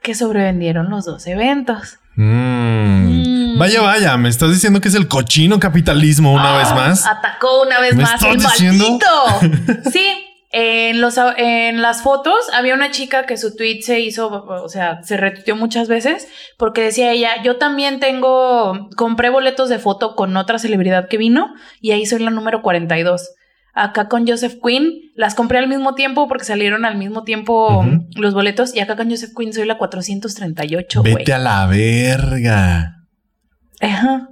que 0.00 0.14
sobrevendieron 0.14 0.90
los 0.90 1.04
dos 1.04 1.26
eventos. 1.26 1.98
Mm. 2.16 3.54
Mm. 3.54 3.58
Vaya, 3.58 3.80
vaya, 3.80 4.16
me 4.16 4.28
estás 4.28 4.50
diciendo 4.50 4.80
que 4.80 4.88
es 4.88 4.94
el 4.94 5.08
cochino 5.08 5.60
capitalismo 5.60 6.32
una 6.32 6.56
vez 6.56 6.68
ah, 6.70 6.74
más. 6.74 7.06
Atacó 7.06 7.62
una 7.62 7.80
vez 7.80 7.96
más 7.96 8.22
el 8.22 8.38
diciendo? 8.38 8.98
maldito. 9.40 9.90
sí, 9.90 10.31
en, 10.52 11.00
los, 11.00 11.16
en 11.38 11.80
las 11.80 12.02
fotos 12.02 12.36
había 12.52 12.74
una 12.74 12.90
chica 12.90 13.24
que 13.24 13.38
su 13.38 13.56
tweet 13.56 13.80
se 13.80 14.00
hizo, 14.00 14.28
o 14.28 14.68
sea, 14.68 15.02
se 15.02 15.16
retuiteó 15.16 15.56
muchas 15.56 15.88
veces 15.88 16.28
porque 16.58 16.82
decía 16.82 17.10
ella, 17.10 17.42
yo 17.42 17.56
también 17.56 18.00
tengo, 18.00 18.90
compré 18.96 19.30
boletos 19.30 19.70
de 19.70 19.78
foto 19.78 20.14
con 20.14 20.36
otra 20.36 20.58
celebridad 20.58 21.08
que 21.08 21.16
vino 21.16 21.54
y 21.80 21.92
ahí 21.92 22.04
soy 22.04 22.22
la 22.22 22.30
número 22.30 22.60
42. 22.60 23.30
Acá 23.74 24.08
con 24.08 24.28
Joseph 24.28 24.56
Quinn, 24.62 25.12
las 25.14 25.34
compré 25.34 25.56
al 25.56 25.68
mismo 25.68 25.94
tiempo 25.94 26.28
porque 26.28 26.44
salieron 26.44 26.84
al 26.84 26.98
mismo 26.98 27.24
tiempo 27.24 27.86
los 28.16 28.34
boletos 28.34 28.74
y 28.74 28.80
acá 28.80 28.96
con 28.96 29.08
Joseph 29.08 29.30
Quinn 29.34 29.54
soy 29.54 29.64
la 29.64 29.78
438. 29.78 31.02
Vete 31.02 31.32
a 31.32 31.38
la 31.38 31.64
verga. 31.66 32.96
Ajá. 33.80 34.28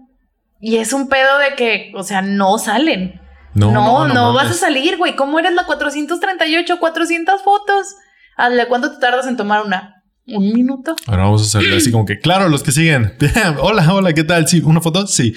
Y 0.61 0.77
es 0.77 0.93
un 0.93 1.09
pedo 1.09 1.39
de 1.39 1.55
que, 1.57 1.93
o 1.95 2.03
sea, 2.03 2.21
no 2.21 2.59
salen. 2.59 3.19
No, 3.55 3.73
no, 3.73 4.07
no, 4.07 4.33
vas 4.33 4.51
a 4.51 4.55
salir, 4.55 4.97
güey. 4.97 5.17
¿Cómo 5.17 5.39
eres 5.39 5.55
la 5.55 5.65
438? 5.65 6.79
400 6.79 7.43
fotos. 7.43 7.97
Hazle, 8.37 8.67
¿cuánto 8.69 8.93
te 8.93 8.99
tardas 8.99 9.27
en 9.27 9.37
tomar 9.37 9.65
una? 9.65 10.03
¿Un 10.27 10.53
minuto? 10.53 10.95
Ahora 11.07 11.25
vamos 11.25 11.43
a 11.43 11.47
salir 11.47 11.75
así 11.75 11.91
como 11.91 12.05
que, 12.05 12.21
claro, 12.21 12.49
los 12.49 12.63
que 12.63 12.73
siguen. 12.73 13.15
hola, 13.61 13.93
hola, 13.93 14.13
¿qué 14.13 14.25
tal? 14.25 14.47
Sí, 14.47 14.63
¿una 14.65 14.81
foto? 14.81 15.07
Sí. 15.07 15.35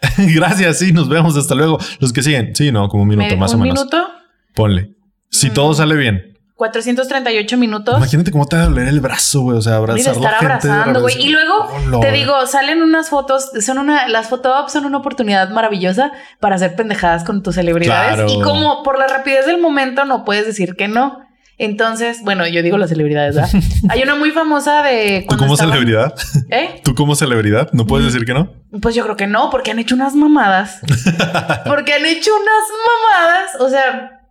Gracias, 0.18 0.78
sí, 0.78 0.92
nos 0.92 1.08
vemos, 1.08 1.36
hasta 1.36 1.54
luego. 1.54 1.78
Los 2.00 2.12
que 2.12 2.22
siguen, 2.22 2.54
sí, 2.56 2.72
no, 2.72 2.88
como 2.88 3.04
un 3.04 3.08
minuto 3.08 3.36
más 3.36 3.54
o 3.54 3.58
menos. 3.58 3.78
¿Un 3.78 3.86
minuto? 3.86 4.08
Ponle. 4.54 4.94
Si 5.30 5.50
todo 5.50 5.72
mm. 5.72 5.74
sale 5.74 5.96
bien. 5.96 6.31
438 6.62 7.56
minutos. 7.56 7.96
Imagínate 7.96 8.30
cómo 8.30 8.46
te 8.46 8.54
va 8.54 8.62
a 8.62 8.66
doler 8.66 8.86
el 8.86 9.00
brazo, 9.00 9.40
güey. 9.40 9.58
O 9.58 9.62
sea, 9.62 9.76
abrazar 9.76 10.14
estar 10.14 10.34
abrazando, 10.34 11.00
güey. 11.00 11.20
Y 11.20 11.30
luego 11.30 11.68
te 12.00 12.12
digo, 12.12 12.46
salen 12.46 12.82
unas 12.82 13.08
fotos, 13.08 13.50
son 13.60 13.78
una, 13.78 14.06
las 14.06 14.28
fotos 14.28 14.70
son 14.70 14.84
una 14.84 14.98
oportunidad 14.98 15.50
maravillosa 15.50 16.12
para 16.38 16.54
hacer 16.54 16.76
pendejadas 16.76 17.24
con 17.24 17.42
tus 17.42 17.56
celebridades. 17.56 18.30
Y 18.30 18.40
como 18.42 18.84
por 18.84 18.96
la 18.96 19.08
rapidez 19.08 19.44
del 19.46 19.60
momento 19.60 20.04
no 20.04 20.24
puedes 20.24 20.46
decir 20.46 20.76
que 20.76 20.86
no. 20.86 21.18
Entonces, 21.58 22.22
bueno, 22.22 22.46
yo 22.46 22.62
digo 22.62 22.78
las 22.78 22.90
celebridades, 22.90 23.34
¿verdad? 23.34 23.50
Hay 23.88 24.02
una 24.02 24.14
muy 24.14 24.30
famosa 24.30 24.82
de. 24.82 25.26
¿Tú 25.28 25.36
como 25.36 25.56
celebridad? 25.56 26.14
¿Eh? 26.48 26.80
¿Tú 26.84 26.94
como 26.94 27.16
celebridad? 27.16 27.70
¿No 27.72 27.86
puedes 27.86 28.04
mm. 28.04 28.12
decir 28.12 28.26
que 28.26 28.34
no? 28.34 28.52
Pues 28.80 28.94
yo 28.94 29.02
creo 29.02 29.16
que 29.16 29.26
no, 29.26 29.50
porque 29.50 29.72
han 29.72 29.80
hecho 29.80 29.96
unas 29.96 30.14
mamadas. 30.14 30.78
porque 31.66 31.94
han 31.94 32.06
hecho 32.06 32.30
unas 32.32 32.64
mamadas. 32.86 33.50
O 33.60 33.68
sea, 33.68 34.21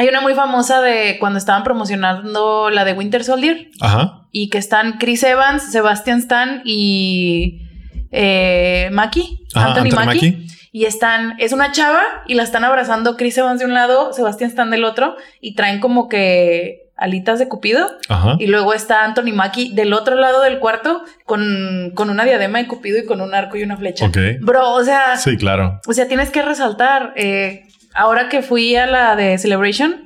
hay 0.00 0.08
una 0.08 0.22
muy 0.22 0.34
famosa 0.34 0.80
de 0.80 1.18
cuando 1.20 1.38
estaban 1.38 1.62
promocionando 1.62 2.70
la 2.70 2.86
de 2.86 2.94
Winter 2.94 3.22
Soldier. 3.22 3.68
Ajá. 3.82 4.22
Y 4.32 4.48
que 4.48 4.56
están 4.56 4.96
Chris 4.96 5.22
Evans, 5.24 5.70
Sebastian 5.70 6.20
Stan 6.20 6.62
y 6.64 7.68
eh, 8.10 8.88
Maki. 8.92 9.44
Anthony, 9.54 9.94
Maki. 9.94 10.46
Y 10.72 10.86
están, 10.86 11.34
es 11.38 11.52
una 11.52 11.72
chava 11.72 12.02
y 12.26 12.32
la 12.32 12.44
están 12.44 12.64
abrazando 12.64 13.18
Chris 13.18 13.36
Evans 13.36 13.58
de 13.58 13.66
un 13.66 13.74
lado, 13.74 14.14
Sebastian 14.14 14.48
Stan 14.48 14.70
del 14.70 14.84
otro 14.84 15.16
y 15.42 15.54
traen 15.54 15.80
como 15.80 16.08
que 16.08 16.90
alitas 16.96 17.38
de 17.38 17.48
Cupido. 17.48 17.86
Ajá. 18.08 18.36
Y 18.38 18.46
luego 18.46 18.72
está 18.72 19.04
Anthony 19.04 19.34
Mackie 19.34 19.74
del 19.74 19.92
otro 19.92 20.14
lado 20.14 20.40
del 20.40 20.60
cuarto 20.60 21.02
con, 21.26 21.92
con, 21.94 22.08
una 22.08 22.24
diadema 22.24 22.56
de 22.56 22.66
Cupido 22.68 22.98
y 22.98 23.04
con 23.04 23.20
un 23.20 23.34
arco 23.34 23.58
y 23.58 23.64
una 23.64 23.76
flecha. 23.76 24.06
Ok. 24.06 24.16
Bro, 24.40 24.72
o 24.72 24.82
sea. 24.82 25.18
Sí, 25.18 25.36
claro. 25.36 25.78
O 25.86 25.92
sea, 25.92 26.08
tienes 26.08 26.30
que 26.30 26.40
resaltar. 26.40 27.12
Eh, 27.16 27.66
ahora 27.94 28.28
que 28.28 28.42
fui 28.42 28.76
a 28.76 28.86
la 28.86 29.16
de 29.16 29.38
Celebration, 29.38 30.04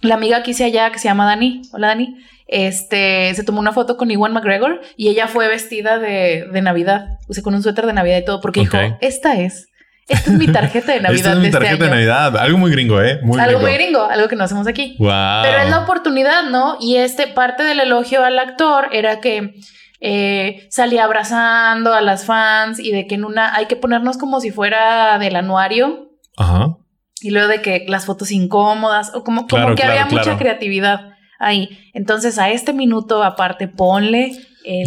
la 0.00 0.14
amiga 0.14 0.42
que 0.42 0.52
hice 0.52 0.64
allá, 0.64 0.90
que 0.90 0.98
se 0.98 1.08
llama 1.08 1.26
Dani, 1.26 1.62
hola 1.72 1.88
Dani, 1.88 2.16
este, 2.46 3.34
se 3.34 3.44
tomó 3.44 3.60
una 3.60 3.72
foto 3.72 3.96
con 3.96 4.10
Iwan 4.10 4.32
McGregor 4.32 4.82
y 4.96 5.08
ella 5.08 5.26
fue 5.26 5.48
vestida 5.48 5.98
de, 5.98 6.46
Navidad, 6.62 7.18
o 7.28 7.32
sea, 7.32 7.42
con 7.42 7.54
un 7.54 7.62
suéter 7.62 7.86
de 7.86 7.92
Navidad 7.92 8.18
y 8.18 8.24
todo, 8.24 8.40
porque 8.40 8.60
dijo, 8.60 8.76
esta 9.00 9.40
es 9.40 9.68
Esta 10.08 10.30
es 10.30 10.36
mi 10.36 10.48
tarjeta 10.48 10.92
de 10.92 11.00
Navidad. 11.00 11.16
Esta 11.16 11.32
es 11.32 11.38
mi 11.38 11.46
este 11.46 11.58
tarjeta 11.58 11.84
de, 11.84 11.90
Navidad. 11.90 12.36
Algo 12.36 12.58
muy 12.58 12.70
gringo, 12.70 13.00
¿eh? 13.00 13.20
Muy 13.22 13.40
algo 13.40 13.60
muy 13.60 13.72
gringo, 13.72 14.04
algo 14.04 14.28
que 14.28 14.36
no 14.36 14.44
hacemos 14.44 14.66
aquí. 14.66 14.96
Wow. 14.98 15.42
Pero 15.42 15.58
es 15.58 15.70
la 15.70 15.78
oportunidad, 15.78 16.42
¿no? 16.50 16.76
Y 16.80 16.96
este 16.96 17.28
parte 17.28 17.62
del 17.62 17.80
elogio 17.80 18.24
al 18.24 18.38
actor 18.38 18.88
era 18.92 19.20
que 19.20 19.54
eh, 20.00 20.66
salía 20.68 21.04
abrazando 21.04 21.94
a 21.94 22.00
las 22.00 22.26
fans 22.26 22.80
y 22.80 22.90
de 22.90 23.06
que 23.06 23.14
en 23.14 23.24
una 23.24 23.54
hay 23.54 23.66
que 23.66 23.76
ponernos 23.76 24.18
como 24.18 24.40
si 24.40 24.50
fuera 24.50 25.18
del 25.18 25.36
anuario. 25.36 26.10
Ajá. 26.36 26.76
Y 27.22 27.30
luego 27.30 27.48
de 27.48 27.62
que 27.62 27.84
las 27.88 28.06
fotos 28.06 28.32
incómodas, 28.32 29.12
o 29.14 29.24
como, 29.24 29.46
como 29.46 29.74
que 29.74 29.84
había 29.84 30.06
mucha 30.06 30.36
creatividad 30.36 31.12
ahí. 31.38 31.78
Entonces 31.92 32.38
a 32.38 32.50
este 32.50 32.72
minuto 32.72 33.22
aparte 33.22 33.68
ponle 33.68 34.32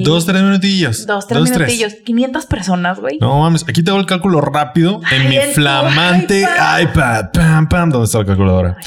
dos, 0.03 0.25
tres 0.25 0.41
minutillos. 0.41 1.05
Dos, 1.05 1.27
tres 1.27 1.41
minutillos. 1.41 1.93
500 2.05 2.45
personas, 2.45 2.99
güey. 2.99 3.17
No 3.19 3.39
mames, 3.39 3.63
aquí 3.67 3.83
tengo 3.83 3.99
el 3.99 4.05
cálculo 4.05 4.41
rápido 4.41 5.01
en 5.11 5.29
mi 5.29 5.37
flamante 5.53 6.41
iPad. 6.41 7.31
Pam, 7.33 7.67
pam. 7.67 7.89
¿Dónde 7.89 8.05
está 8.05 8.19
la 8.19 8.25
calculadora? 8.25 8.77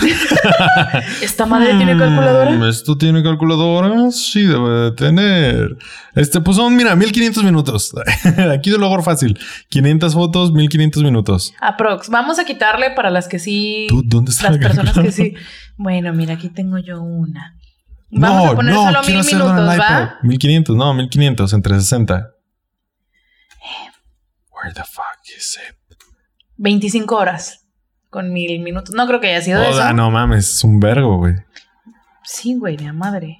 ¿Esta 1.22 1.46
madre 1.46 1.74
tiene 1.74 1.96
calculadora? 1.96 2.50
Mm, 2.50 2.64
¿Esto 2.64 2.96
tiene 2.96 3.22
calculadora? 3.22 4.10
Sí, 4.10 4.42
debe 4.42 4.70
de 4.70 4.92
tener. 4.92 5.76
Este, 6.14 6.40
pues 6.40 6.56
son, 6.56 6.76
mira, 6.76 6.94
1500 6.94 7.44
minutos. 7.44 7.92
aquí 8.52 8.70
de 8.70 8.78
lo 8.78 9.02
fácil. 9.02 9.38
500 9.68 10.14
fotos, 10.14 10.52
1500 10.52 11.02
minutos. 11.02 11.54
Aprox. 11.60 12.08
Vamos 12.10 12.38
a 12.38 12.44
quitarle 12.44 12.90
para 12.90 13.10
las 13.10 13.28
que 13.28 13.38
sí. 13.38 13.86
¿Dónde 14.04 14.30
está 14.30 14.50
Las 14.50 14.58
personas 14.58 14.98
que 14.98 15.12
sí. 15.12 15.34
Bueno, 15.76 16.12
mira, 16.12 16.34
aquí 16.34 16.48
tengo 16.48 16.78
yo 16.78 17.00
una. 17.00 17.56
Vamos 18.12 18.52
a 18.52 18.54
poner 18.54 18.74
solo 18.74 19.02
mil 19.02 19.24
minutos, 19.24 19.80
¿va? 19.80 20.18
1500, 20.22 20.76
no, 20.76 20.94
1500 20.94 21.52
entre 21.54 21.74
60. 21.74 22.14
Where 24.54 24.74
the 24.74 24.84
fuck 24.84 25.18
is 25.36 25.58
it? 25.68 25.76
25 26.56 27.16
horas 27.16 27.66
con 28.10 28.32
mil 28.32 28.60
minutos. 28.60 28.94
No 28.94 29.06
creo 29.06 29.20
que 29.20 29.28
haya 29.28 29.40
sido 29.40 29.60
Oda, 29.60 29.86
eso. 29.86 29.92
no 29.94 30.10
mames, 30.10 30.48
es 30.56 30.64
un 30.64 30.78
vergo, 30.78 31.16
güey. 31.16 31.34
Sí, 32.24 32.54
güey, 32.54 32.76
de 32.76 32.92
madre. 32.92 33.38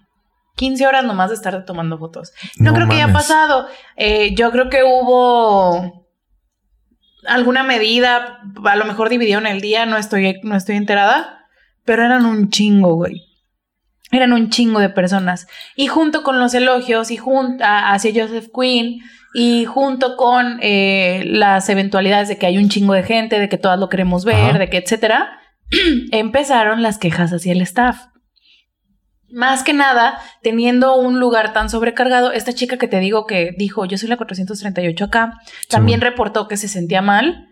15 0.57 0.87
horas 0.87 1.05
nomás 1.05 1.29
de 1.29 1.37
estar 1.37 1.65
tomando 1.65 1.99
fotos. 1.99 2.33
No, 2.57 2.73
creo 2.75 2.89
que 2.89 2.95
haya 2.95 3.13
pasado. 3.13 3.69
Eh, 3.97 4.35
yo 4.35 4.51
creo 4.51 4.71
que 4.71 4.83
hubo 4.85 6.07
alguna 7.27 7.63
medida, 7.63 8.41
a 8.65 8.77
lo 8.77 8.85
mejor 8.85 9.09
dividieron 9.09 9.47
el 9.47 9.61
día, 9.61 9.87
no 9.87 9.97
estoy, 9.97 10.41
no 10.43 10.57
estoy 10.57 10.77
enterada, 10.77 11.47
pero 11.85 12.05
eran 12.05 12.27
un 12.27 12.51
chingo, 12.51 12.95
güey. 12.95 13.23
Eran 14.13 14.33
un 14.33 14.51
chingo 14.51 14.79
de 14.79 14.91
personas. 14.91 15.49
Y 15.75 15.89
junto 15.89 16.23
con 16.23 16.39
los 16.39 16.55
elogios 16.55 17.11
y 17.11 17.17
junto 17.17 17.65
hacia 17.67 18.13
Joseph 18.15 18.49
Quinn 18.55 19.01
y 19.35 19.65
junto 19.65 20.17
con 20.17 20.59
eh, 20.61 21.25
las 21.27 21.69
eventualidades 21.69 22.29
de 22.29 22.39
que 22.39 22.47
hay 22.47 22.59
un 22.59 22.69
chingo 22.69 22.95
de 22.95 23.03
gente, 23.03 23.41
de 23.41 23.49
que 23.49 23.57
todas 23.57 23.81
lo 23.81 23.89
queremos 23.89 24.25
ver, 24.25 24.59
de 24.59 24.69
que 24.69 24.77
etcétera, 24.77 25.41
empezaron 26.13 26.83
las 26.83 26.99
quejas 26.99 27.33
hacia 27.33 27.53
el 27.53 27.63
staff. 27.63 28.07
Más 29.31 29.63
que 29.63 29.73
nada, 29.73 30.19
teniendo 30.43 30.95
un 30.95 31.19
lugar 31.19 31.55
tan 31.55 31.71
sobrecargado, 31.71 32.33
esta 32.33 32.53
chica 32.53 32.77
que 32.77 32.87
te 32.87 33.01
digo 33.01 33.27
que 33.27 33.55
dijo, 33.57 33.87
yo 33.87 33.97
soy 33.97 34.11
la 34.11 34.19
438 34.19 35.05
acá, 35.07 35.39
también 35.71 36.03
reportó 36.03 36.49
que 36.49 36.59
se 36.59 36.69
sentía 36.69 37.01
mal 37.01 37.49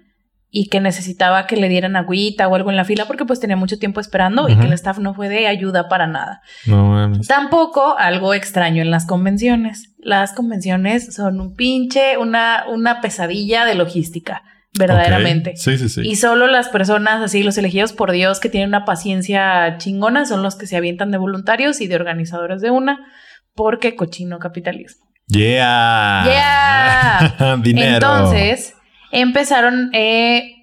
y 0.53 0.69
que 0.69 0.81
necesitaba 0.81 1.47
que 1.47 1.57
le 1.57 1.69
dieran 1.69 1.95
agüita 1.95 2.49
o 2.49 2.55
algo 2.55 2.71
en 2.71 2.77
la 2.77 2.85
fila 2.85 3.07
porque 3.07 3.25
pues 3.25 3.39
tenía 3.39 3.57
mucho 3.57 3.79
tiempo 3.79 4.01
esperando 4.01 4.49
y 4.49 4.57
que 4.57 4.67
el 4.67 4.73
staff 4.73 4.99
no 4.99 5.15
fue 5.15 5.29
de 5.29 5.47
ayuda 5.47 5.89
para 5.89 6.09
nada. 6.09 6.43
No 6.67 7.13
Tampoco 7.29 7.97
algo 7.97 8.35
extraño 8.35 8.83
en 8.83 8.91
las 8.91 9.07
convenciones. 9.07 9.95
Las 9.99 10.33
convenciones 10.33 11.15
son 11.15 11.41
un 11.41 11.55
pinche, 11.55 12.19
una, 12.19 12.65
una 12.69 13.01
pesadilla 13.01 13.65
de 13.65 13.77
logística, 13.77 14.43
verdaderamente. 14.77 15.57
Sí, 15.57 15.79
sí, 15.79 15.89
sí. 15.89 16.01
Y 16.05 16.17
solo 16.17 16.49
las 16.49 16.69
personas 16.69 17.23
así, 17.23 17.45
los 17.45 17.57
elegidos 17.57 17.93
por 17.93 18.11
Dios 18.11 18.41
que 18.41 18.49
tienen 18.49 18.71
una 18.71 18.85
paciencia 18.85 19.77
chingona 19.79 20.27
son 20.27 20.43
los 20.43 20.57
que 20.57 20.67
se 20.67 20.77
avientan 20.77 21.13
de 21.13 21.19
voluntarios 21.19 21.81
y 21.81 21.87
de 21.87 21.95
organizadores 21.95 22.61
de 22.61 22.71
una 22.71 23.07
porque 23.55 23.95
cochino 23.95 24.39
capitalismo. 24.41 25.07
Yeah. 25.29 26.25
Yeah. 26.25 27.57
Dinero. 27.63 27.95
Entonces, 27.95 28.75
empezaron 29.11 29.91
eh, 29.93 30.61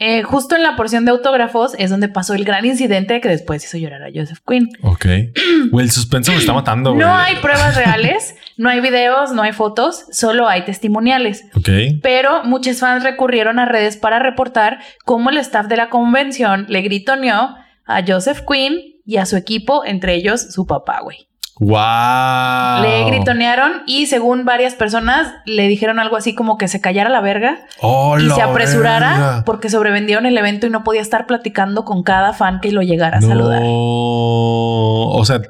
eh, 0.00 0.22
justo 0.22 0.54
en 0.54 0.62
la 0.62 0.76
porción 0.76 1.04
de 1.04 1.10
autógrafos 1.10 1.74
es 1.76 1.90
donde 1.90 2.08
pasó 2.08 2.34
el 2.34 2.44
gran 2.44 2.64
incidente 2.64 3.20
que 3.20 3.28
después 3.28 3.64
hizo 3.64 3.78
llorar 3.78 4.04
a 4.04 4.10
Joseph 4.14 4.38
Quinn. 4.46 4.68
Ok. 4.82 5.06
Güey, 5.70 5.86
el 5.86 5.90
suspenso 5.90 6.30
me 6.30 6.38
está 6.38 6.52
matando. 6.52 6.94
No 6.94 7.14
hay 7.14 7.36
pruebas 7.36 7.76
reales, 7.76 8.36
no 8.56 8.68
hay 8.68 8.80
videos, 8.80 9.32
no 9.32 9.42
hay 9.42 9.52
fotos, 9.52 10.06
solo 10.12 10.48
hay 10.48 10.64
testimoniales. 10.64 11.44
Ok. 11.56 11.68
Pero 12.00 12.44
muchos 12.44 12.78
fans 12.78 13.02
recurrieron 13.02 13.58
a 13.58 13.66
redes 13.66 13.96
para 13.96 14.20
reportar 14.20 14.78
cómo 15.04 15.30
el 15.30 15.38
staff 15.38 15.66
de 15.66 15.76
la 15.76 15.88
convención 15.88 16.66
le 16.68 16.82
gritoneó 16.82 17.56
a 17.84 18.02
Joseph 18.06 18.42
Quinn 18.48 18.80
y 19.04 19.16
a 19.16 19.26
su 19.26 19.36
equipo, 19.36 19.84
entre 19.84 20.14
ellos 20.14 20.52
su 20.52 20.66
papá, 20.66 21.00
güey. 21.02 21.27
¡Wow! 21.60 22.82
Le 22.82 23.04
gritonearon 23.06 23.82
y 23.86 24.06
según 24.06 24.44
varias 24.44 24.74
personas 24.74 25.34
le 25.44 25.66
dijeron 25.66 25.98
algo 25.98 26.16
así 26.16 26.34
como 26.34 26.56
que 26.56 26.68
se 26.68 26.80
callara 26.80 27.10
la 27.10 27.20
verga 27.20 27.58
oh, 27.80 28.16
y 28.18 28.30
se 28.30 28.40
apresurara 28.40 29.42
porque 29.44 29.68
sobrevendieron 29.68 30.26
el 30.26 30.38
evento 30.38 30.66
y 30.66 30.70
no 30.70 30.84
podía 30.84 31.00
estar 31.00 31.26
platicando 31.26 31.84
con 31.84 32.02
cada 32.04 32.32
fan 32.32 32.60
que 32.60 32.70
lo 32.70 32.82
llegara 32.82 33.18
a 33.18 33.22
saludar. 33.22 33.62
O 33.64 35.22
sea, 35.24 35.40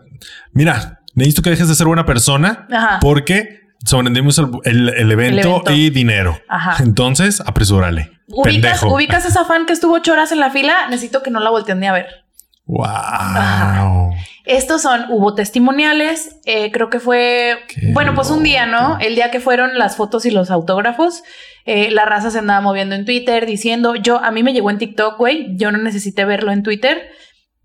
mira, 0.53 1.01
necesito 1.15 1.43
que 1.43 1.51
dejes 1.51 1.69
de 1.69 1.75
ser 1.75 1.87
buena 1.87 2.07
persona 2.07 2.67
porque 3.01 3.61
sobrevendimos 3.85 4.39
el, 4.65 5.11
evento 5.13 5.63
y 5.71 5.91
dinero. 5.91 6.39
Ajá. 6.49 6.83
Entonces, 6.83 7.43
apresúrale. 7.45 8.13
¿Ubicas, 8.29 8.83
ubicas 8.83 9.25
esa 9.25 9.45
fan 9.45 9.67
que 9.67 9.73
estuvo 9.73 9.95
ocho 9.95 10.13
horas 10.13 10.33
en 10.33 10.41
la 10.41 10.51
fila. 10.51 10.89
Necesito 10.89 11.23
que 11.23 11.31
no 11.31 11.41
la 11.41 11.51
volteen 11.51 11.81
ni 11.81 11.87
a 11.87 11.93
ver. 11.93 12.28
Wow. 12.69 14.13
Estos 14.45 14.83
son, 14.83 15.07
hubo 15.09 15.35
testimoniales, 15.35 16.37
eh, 16.45 16.71
creo 16.71 16.91
que 16.91 17.01
fue, 17.01 17.59
bueno, 17.95 18.15
pues 18.15 18.31
un 18.31 18.43
día, 18.43 18.67
¿no? 18.67 18.99
El 19.01 19.15
día 19.15 19.31
que 19.31 19.41
fueron 19.41 19.79
las 19.79 19.97
fotos 19.97 20.27
y 20.27 20.31
los 20.31 20.51
autógrafos, 20.51 21.23
eh, 21.65 21.91
la 21.91 22.05
raza 22.05 22.31
se 22.31 22.39
andaba 22.39 22.61
moviendo 22.61 22.95
en 22.95 23.07
Twitter 23.07 23.47
diciendo, 23.47 23.95
yo, 23.95 24.23
a 24.23 24.31
mí 24.31 24.43
me 24.43 24.53
llegó 24.53 24.71
en 24.71 24.77
TikTok, 24.77 25.17
güey, 25.17 25.57
yo 25.57 25.73
no 25.73 25.79
necesité 25.79 26.27
verlo 26.27 26.53
en 26.53 26.63
Twitter 26.63 27.09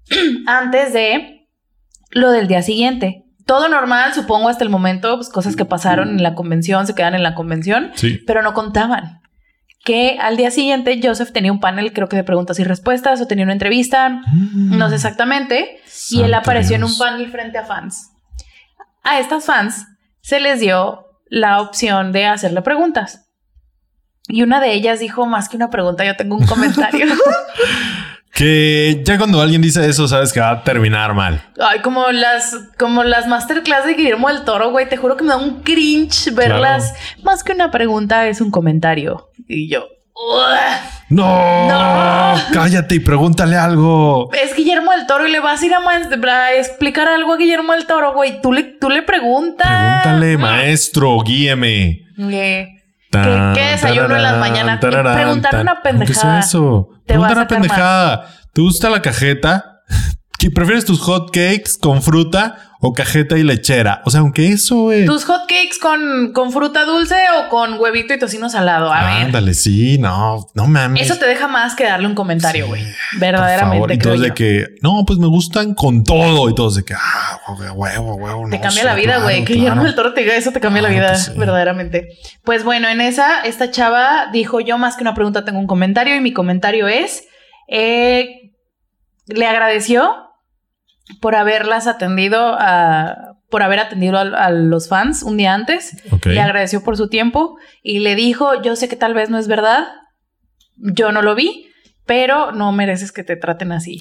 antes 0.48 0.94
de 0.94 1.50
lo 2.12 2.32
del 2.32 2.48
día 2.48 2.62
siguiente. 2.62 3.26
Todo 3.46 3.68
normal, 3.68 4.14
supongo, 4.14 4.48
hasta 4.48 4.64
el 4.64 4.70
momento, 4.70 5.18
pues 5.18 5.28
cosas 5.28 5.58
que 5.58 5.66
pasaron 5.66 6.12
en 6.12 6.24
la 6.24 6.34
convención, 6.34 6.88
se 6.88 6.96
quedan 6.96 7.14
en 7.14 7.24
la 7.24 7.36
convención, 7.36 7.92
pero 8.26 8.42
no 8.42 8.54
contaban 8.54 9.23
que 9.84 10.18
al 10.20 10.38
día 10.38 10.50
siguiente 10.50 11.00
Joseph 11.04 11.32
tenía 11.34 11.52
un 11.52 11.60
panel, 11.60 11.92
creo 11.92 12.08
que 12.08 12.16
de 12.16 12.24
preguntas 12.24 12.58
y 12.60 12.64
respuestas, 12.64 13.20
o 13.22 13.28
tenía 13.28 13.44
una 13.44 13.54
entrevista, 13.54 14.10
mm. 14.10 14.78
no 14.78 14.90
sé 14.90 14.96
exactamente, 14.96 15.82
y 16.10 16.22
él 16.22 16.34
apareció 16.34 16.78
en 16.78 16.86
un 16.86 16.98
panel 16.98 17.30
frente 17.30 17.58
a 17.58 17.66
fans. 17.66 18.12
A 19.04 19.20
estas 19.20 19.46
fans 19.46 19.86
se 20.22 20.40
les 20.40 20.62
dio 20.62 21.06
la 21.26 21.60
opción 21.62 22.12
de 22.14 22.26
hacerle 22.26 22.62
preguntas. 22.62 23.30
Y 24.30 24.42
una 24.42 24.62
de 24.62 24.72
ellas 24.72 25.00
dijo, 25.00 25.26
más 25.26 25.50
que 25.50 25.58
una 25.58 25.70
pregunta, 25.70 26.06
yo 26.06 26.16
tengo 26.16 26.38
un 26.38 26.46
comentario. 26.46 27.06
Que 28.34 29.04
ya 29.06 29.20
cuando 29.20 29.40
alguien 29.42 29.62
dice 29.62 29.88
eso, 29.88 30.08
sabes 30.08 30.34
que 30.34 30.40
va 30.40 30.50
a 30.50 30.64
terminar 30.64 31.14
mal. 31.14 31.44
Ay, 31.62 31.82
como 31.82 32.12
las, 32.12 32.58
como 32.80 33.04
las 33.04 33.28
masterclass 33.28 33.86
de 33.86 33.94
Guillermo 33.94 34.28
del 34.30 34.44
Toro, 34.44 34.72
güey. 34.72 34.90
Te 34.90 34.98
juro 34.98 35.16
que 35.16 35.24
me 35.24 35.30
da 35.30 35.38
un 35.38 35.62
cringe 35.62 36.34
verlas. 36.34 36.96
Más 37.22 37.44
que 37.44 37.52
una 37.52 37.70
pregunta, 37.70 38.28
es 38.28 38.42
un 38.42 38.50
comentario. 38.50 39.30
Y 39.48 39.70
yo. 39.70 39.86
No, 41.10 42.34
cállate 42.54 42.96
y 42.96 43.00
pregúntale 43.02 43.56
algo. 43.56 44.32
Es 44.34 44.56
Guillermo 44.56 44.92
del 44.94 45.06
Toro 45.06 45.28
y 45.28 45.32
le 45.32 45.40
vas 45.40 45.62
a 45.62 45.66
ir 45.68 45.74
a, 45.76 46.54
explicar 46.54 47.08
algo 47.08 47.34
a 47.34 47.38
Guillermo 47.38 47.74
del 47.74 47.86
Toro, 47.86 48.14
güey. 48.14 48.42
Tú 48.42 48.52
le, 48.52 48.64
tú 48.64 48.90
le 48.90 49.04
preguntas. 49.04 50.02
Pregúntale, 50.02 50.38
maestro, 50.40 51.20
guíeme. 51.22 52.08
¿Qué, 52.18 53.62
desayuno 53.72 54.16
en 54.16 54.24
las 54.24 54.40
mañanas? 54.40 54.80
Preguntar 54.80 55.62
una 55.62 55.84
pendejada. 55.84 56.34
¿Qué 56.34 56.40
es 56.40 56.46
eso? 56.48 56.90
Preguntar 57.06 57.38
una 57.38 57.48
pendejada. 57.48 58.30
¿Te 58.54 58.62
gusta 58.62 58.90
la 58.90 59.02
cajeta? 59.02 59.82
¿Prefieres 60.54 60.84
tus 60.84 61.00
hot 61.00 61.28
cakes 61.28 61.78
con 61.80 62.04
fruta 62.04 62.73
o 62.86 62.92
cajeta 62.92 63.38
y 63.38 63.44
lechera? 63.44 64.02
O 64.04 64.12
sea, 64.12 64.20
aunque 64.20 64.50
eso 64.50 64.92
es. 64.92 65.06
¿Tus 65.06 65.24
hot 65.24 65.44
cakes 65.48 65.78
con, 65.82 66.34
con 66.34 66.52
fruta 66.52 66.84
dulce 66.84 67.16
o 67.40 67.50
con 67.50 67.80
huevito 67.80 68.14
y 68.14 68.20
tocino 68.20 68.50
salado? 68.50 68.92
A 68.92 69.06
ver. 69.06 69.26
Ándale, 69.26 69.54
sí, 69.54 69.98
no, 69.98 70.50
no 70.54 70.68
mames. 70.68 71.04
Eso 71.04 71.18
te 71.18 71.26
deja 71.26 71.48
más 71.48 71.76
que 71.76 71.86
darle 71.86 72.08
un 72.08 72.14
comentario, 72.14 72.68
güey. 72.68 72.84
Verdaderamente. 73.20 73.94
Y 73.94 73.98
todos 73.98 74.20
de 74.20 74.34
que, 74.34 74.68
no, 74.82 75.06
pues 75.08 75.18
me 75.18 75.28
gustan 75.28 75.74
con 75.74 76.04
todo. 76.04 76.50
Y 76.50 76.56
todos 76.56 76.76
de 76.76 76.84
que, 76.84 76.94
ah, 76.94 77.40
huevo, 77.74 78.16
huevo. 78.16 78.50
Te 78.50 78.60
cambia 78.60 78.84
la 78.84 78.96
vida, 78.96 79.20
güey. 79.20 79.46
que 79.46 79.54
Guillermo 79.54 79.86
el 79.86 79.96
Toro 79.96 80.14
te 80.14 80.20
diga 80.20 80.36
eso, 80.36 80.52
te 80.52 80.60
cambia 80.60 80.82
la 80.82 80.90
vida, 80.90 81.08
pues 81.14 81.38
verdaderamente. 81.38 82.10
Pues 82.44 82.66
bueno, 82.66 82.90
en 82.90 83.00
esa, 83.00 83.44
esta 83.44 83.72
chava 83.72 84.28
dijo: 84.34 84.60
Yo 84.60 84.78
más 84.78 84.98
que 84.98 85.04
una 85.04 85.16
pregunta 85.16 85.46
tengo 85.46 85.60
un 85.60 85.68
comentario, 85.68 86.18
y 86.18 86.20
mi 86.20 86.34
comentario 86.34 86.90
es. 86.90 87.24
Eh, 87.70 88.52
le 89.28 89.48
agradeció 89.48 90.33
por 91.22 91.36
haberlas 91.36 91.88
atendido 91.88 92.56
a, 92.58 93.38
por 93.50 93.62
haber 93.62 93.80
atendido 93.80 94.18
a, 94.18 94.50
los 94.50 94.90
fans 94.90 95.24
un 95.24 95.38
día 95.38 95.54
antes. 95.54 95.98
Le 96.26 96.42
agradeció 96.42 96.84
por 96.84 96.98
su 96.98 97.08
tiempo 97.08 97.58
y 97.82 98.00
le 98.00 98.16
dijo, 98.16 98.62
yo 98.62 98.76
sé 98.76 98.88
que 98.88 98.96
tal 98.96 99.14
vez 99.14 99.30
no 99.30 99.38
es 99.38 99.48
verdad, 99.48 99.86
yo 100.76 101.12
no 101.12 101.22
lo 101.22 101.36
vi, 101.36 101.68
pero 102.06 102.52
no 102.52 102.72
mereces 102.72 103.12
que 103.12 103.24
te 103.24 103.36
traten 103.36 103.72
así. 103.72 104.00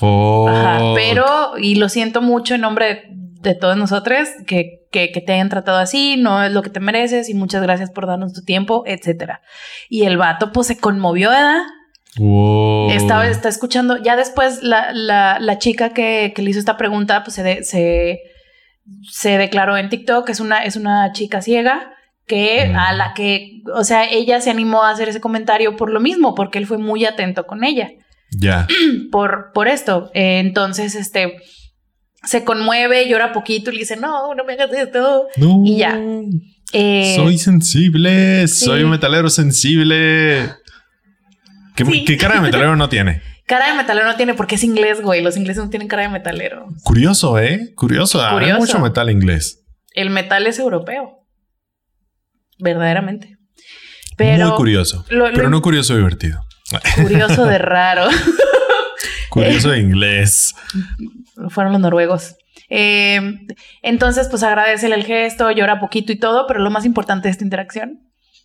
Ajá, 0.00 0.92
pero, 0.94 1.58
y 1.58 1.74
lo 1.74 1.88
siento 1.88 2.22
mucho 2.22 2.54
en 2.54 2.62
nombre 2.62 3.08
de, 3.10 3.54
todos 3.54 3.76
nosotros, 3.76 4.28
que, 4.46 4.86
que, 4.90 5.08
te 5.08 5.32
hayan 5.32 5.48
tratado 5.48 5.78
así, 5.78 6.16
no 6.16 6.42
es 6.44 6.52
lo 6.52 6.62
que 6.62 6.70
te 6.70 6.80
mereces 6.80 7.28
y 7.28 7.34
muchas 7.34 7.60
gracias 7.62 7.90
por 7.90 8.06
darnos 8.06 8.32
tu 8.32 8.42
tiempo, 8.42 8.84
etcétera. 8.86 9.42
Y 9.88 10.04
el 10.04 10.16
vato 10.16 10.52
pues 10.52 10.68
se 10.68 10.78
conmovió, 10.78 11.30
¿verdad? 11.30 11.62
Estaba, 12.16 13.26
está 13.26 13.48
escuchando, 13.48 13.96
ya 14.02 14.16
después 14.16 14.62
la, 14.62 14.92
la, 14.92 15.38
la 15.40 15.58
chica 15.58 15.94
que, 15.94 16.32
que, 16.34 16.42
le 16.42 16.50
hizo 16.50 16.58
esta 16.58 16.76
pregunta, 16.76 17.24
pues 17.24 17.36
se, 17.36 17.64
se, 17.64 18.20
se, 19.10 19.38
declaró 19.38 19.78
en 19.78 19.88
TikTok, 19.88 20.28
es 20.28 20.40
una, 20.40 20.62
es 20.64 20.76
una 20.76 21.12
chica 21.12 21.40
ciega 21.40 21.92
que 22.26 22.72
a 22.74 22.92
la 22.92 23.14
que, 23.14 23.62
o 23.74 23.82
sea, 23.84 24.08
ella 24.10 24.40
se 24.40 24.50
animó 24.50 24.82
a 24.82 24.90
hacer 24.90 25.08
ese 25.08 25.20
comentario 25.20 25.76
por 25.76 25.90
lo 25.90 26.00
mismo, 26.00 26.34
porque 26.34 26.58
él 26.58 26.66
fue 26.66 26.78
muy 26.78 27.04
atento 27.04 27.46
con 27.46 27.64
ella. 27.64 27.90
Ya. 28.30 28.66
Por, 29.10 29.50
por 29.52 29.68
esto. 29.68 30.10
entonces, 30.14 30.94
este, 30.94 31.36
se 32.24 32.44
conmueve, 32.44 33.08
llora 33.08 33.32
poquito 33.32 33.70
y 33.70 33.74
le 33.74 33.80
dice, 33.80 33.96
no, 33.96 34.34
no 34.34 34.44
me 34.44 34.54
hagas 34.54 34.72
esto. 34.72 35.26
Y 35.64 35.76
ya. 35.76 36.00
Eh, 36.72 37.14
soy 37.16 37.36
sensible, 37.36 38.48
soy 38.48 38.84
un 38.84 38.90
metalero 38.90 39.28
sensible. 39.28 40.50
¿Qué, 41.74 42.16
cara 42.16 42.36
de 42.36 42.40
metalero 42.40 42.76
no 42.76 42.88
tiene? 42.88 43.22
Cara 43.46 43.68
de 43.68 43.74
metalero 43.74 44.06
no 44.06 44.14
tiene 44.14 44.34
porque 44.34 44.54
es 44.54 44.62
inglés, 44.62 45.02
güey. 45.02 45.20
Los 45.20 45.36
ingleses 45.36 45.64
no 45.64 45.68
tienen 45.68 45.88
cara 45.88 46.04
de 46.04 46.08
metalero. 46.08 46.68
Curioso, 46.84 47.38
¿eh? 47.40 47.72
Curioso. 47.74 48.24
Hay 48.24 48.52
mucho 48.52 48.78
metal 48.78 49.10
inglés. 49.10 49.64
El 49.94 50.10
metal 50.10 50.46
es 50.46 50.60
europeo. 50.60 51.26
Verdaderamente. 52.58 53.36
Pero 54.16 54.46
Muy 54.46 54.56
curioso. 54.56 55.04
pero 55.08 55.50
no 55.50 55.60
curioso 55.60 55.96
divertido. 55.96 56.40
Curioso 57.02 57.44
de 57.44 57.58
raro. 57.58 58.08
curioso 59.28 59.70
de 59.70 59.80
inglés. 59.80 60.54
Fueron 61.48 61.72
los 61.72 61.82
noruegos. 61.82 62.36
Eh, 62.70 63.20
entonces, 63.82 64.28
pues 64.30 64.42
agradecele 64.42 64.94
el 64.94 65.04
gesto, 65.04 65.50
llora 65.50 65.80
poquito 65.80 66.12
y 66.12 66.16
todo, 66.16 66.46
pero 66.46 66.60
lo 66.60 66.70
más 66.70 66.86
importante 66.86 67.28
de 67.28 67.32
esta 67.32 67.44
interacción 67.44 68.00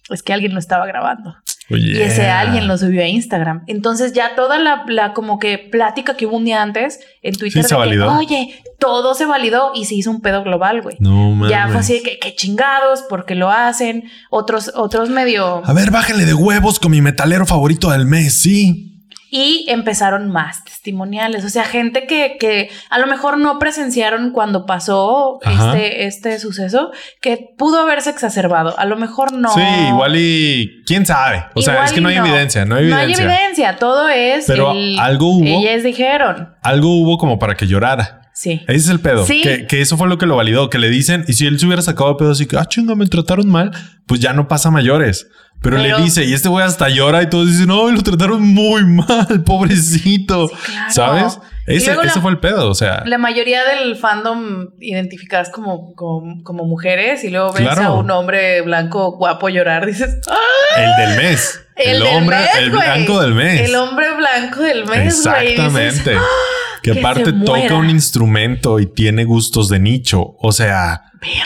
es 0.09 0.23
que 0.23 0.33
alguien 0.33 0.53
lo 0.53 0.59
estaba 0.59 0.85
grabando. 0.85 1.35
Y 1.69 1.99
ese 1.99 2.27
alguien 2.29 2.67
lo 2.67 2.77
subió 2.77 3.01
a 3.01 3.07
Instagram. 3.07 3.63
Entonces 3.67 4.13
ya 4.13 4.35
toda 4.35 4.57
la, 4.57 4.85
la, 4.87 5.13
como 5.13 5.37
que 5.37 5.57
plática 5.57 6.15
que 6.15 6.25
hubo 6.25 6.37
un 6.37 6.45
día 6.45 6.61
antes 6.61 6.99
en 7.21 7.35
Twitter 7.35 7.63
se 7.63 7.75
validó. 7.75 8.13
oye, 8.13 8.55
todo 8.79 9.13
se 9.15 9.25
validó 9.25 9.71
y 9.75 9.85
se 9.85 9.95
hizo 9.95 10.09
un 10.11 10.21
pedo 10.21 10.43
global, 10.43 10.81
güey. 10.81 10.95
No 10.99 11.31
mames. 11.31 11.49
Ya 11.49 11.67
fue 11.67 11.77
así 11.77 11.93
de 11.93 12.03
que, 12.03 12.19
que 12.19 12.35
chingados, 12.35 13.03
porque 13.09 13.35
lo 13.35 13.51
hacen. 13.51 14.05
Otros, 14.29 14.71
otros 14.75 15.09
medio. 15.09 15.61
A 15.65 15.73
ver, 15.73 15.91
bájenle 15.91 16.25
de 16.25 16.33
huevos 16.33 16.79
con 16.79 16.91
mi 16.91 17.01
metalero 17.01 17.45
favorito 17.45 17.89
del 17.91 18.05
mes, 18.05 18.39
sí. 18.39 18.96
Y 19.29 19.65
empezaron 19.67 20.29
más 20.29 20.63
testimoniales, 20.63 21.43
o 21.43 21.49
sea, 21.49 21.63
gente 21.63 22.07
que, 22.07 22.37
que 22.39 22.69
a 22.89 22.99
lo 22.99 23.07
mejor 23.07 23.37
no 23.37 23.59
presenciaron 23.59 24.31
cuando 24.31 24.65
pasó 24.65 25.39
este, 25.41 26.05
este 26.05 26.39
suceso, 26.39 26.91
que 27.21 27.53
pudo 27.57 27.81
haberse 27.81 28.09
exacerbado, 28.09 28.77
a 28.77 28.85
lo 28.85 28.95
mejor 28.95 29.33
no. 29.33 29.53
Sí, 29.53 29.61
igual 29.89 30.15
y 30.15 30.83
quién 30.85 31.05
sabe, 31.05 31.45
o 31.55 31.61
sea, 31.61 31.85
es 31.85 31.91
que 31.91 32.01
no 32.01 32.09
hay 32.09 32.17
evidencia, 32.17 32.65
no 32.65 32.75
hay 32.75 32.85
evidencia. 32.85 33.25
No 33.25 33.31
hay 33.31 33.37
evidencia, 33.37 33.75
todo 33.77 34.09
es... 34.09 34.45
Pero 34.47 34.73
algo 34.99 35.37
hubo. 35.37 35.45
Ellas 35.45 35.83
dijeron. 35.83 36.55
Algo 36.61 37.01
hubo 37.01 37.17
como 37.17 37.37
para 37.39 37.55
que 37.55 37.67
llorara. 37.67 38.26
Sí. 38.37 38.61
Ese 38.67 38.77
es 38.77 38.89
el 38.89 38.99
pedo. 38.99 39.25
Que, 39.25 39.65
que, 39.65 39.81
eso 39.81 39.97
fue 39.97 40.07
lo 40.07 40.19
que 40.19 40.27
lo 40.27 40.35
validó. 40.35 40.69
Que 40.69 40.77
le 40.77 40.91
dicen, 40.91 41.25
y 41.27 41.33
si 41.33 41.47
él 41.47 41.59
se 41.59 41.65
hubiera 41.65 41.81
sacado 41.81 42.11
el 42.11 42.17
pedo 42.17 42.31
así 42.33 42.45
que, 42.45 42.55
ah, 42.55 42.65
chinga, 42.65 42.93
me 42.93 43.07
trataron 43.07 43.49
mal, 43.49 43.71
pues 44.05 44.19
ya 44.19 44.31
no 44.33 44.47
pasa 44.47 44.69
mayores. 44.69 45.27
Pero, 45.59 45.79
le 45.79 45.91
dice, 45.95 46.23
y 46.23 46.33
este 46.33 46.47
güey 46.47 46.63
hasta 46.63 46.87
llora 46.87 47.23
y 47.23 47.29
todos 47.31 47.47
dicen, 47.47 47.65
no, 47.65 47.89
lo 47.89 48.03
trataron 48.03 48.43
muy 48.43 48.85
mal, 48.85 49.43
pobrecito. 49.45 50.51
¿Sabes? 50.89 51.39
Ese, 51.65 51.95
fue 52.21 52.29
el 52.29 52.37
pedo, 52.37 52.69
o 52.69 52.75
sea. 52.75 53.01
La 53.07 53.17
mayoría 53.17 53.63
del 53.63 53.95
fandom 53.95 54.67
identificadas 54.79 55.49
como, 55.49 55.95
como, 55.95 56.63
mujeres 56.65 57.23
y 57.23 57.31
luego 57.31 57.53
ves 57.53 57.75
a 57.75 57.91
un 57.91 58.11
hombre 58.11 58.61
blanco 58.61 59.13
guapo 59.13 59.49
llorar, 59.49 59.87
dices, 59.87 60.15
¡Ah! 60.29 60.79
El 60.79 61.07
del 61.07 61.17
mes. 61.23 61.59
El, 61.75 62.03
hombre, 62.03 62.37
el 62.59 62.69
blanco 62.69 63.19
del 63.19 63.33
mes. 63.33 63.61
El 63.61 63.75
hombre 63.75 64.15
blanco 64.15 64.61
del 64.61 64.85
mes, 64.85 65.17
Exactamente. 65.17 66.15
¡Ah! 66.15 66.66
Que, 66.93 66.99
aparte 66.99 67.33
toca 67.33 67.75
un 67.75 67.89
instrumento 67.89 68.79
y 68.79 68.85
tiene 68.85 69.25
gustos 69.25 69.69
de 69.69 69.79
nicho. 69.79 70.35
O 70.39 70.51
sea, 70.51 71.03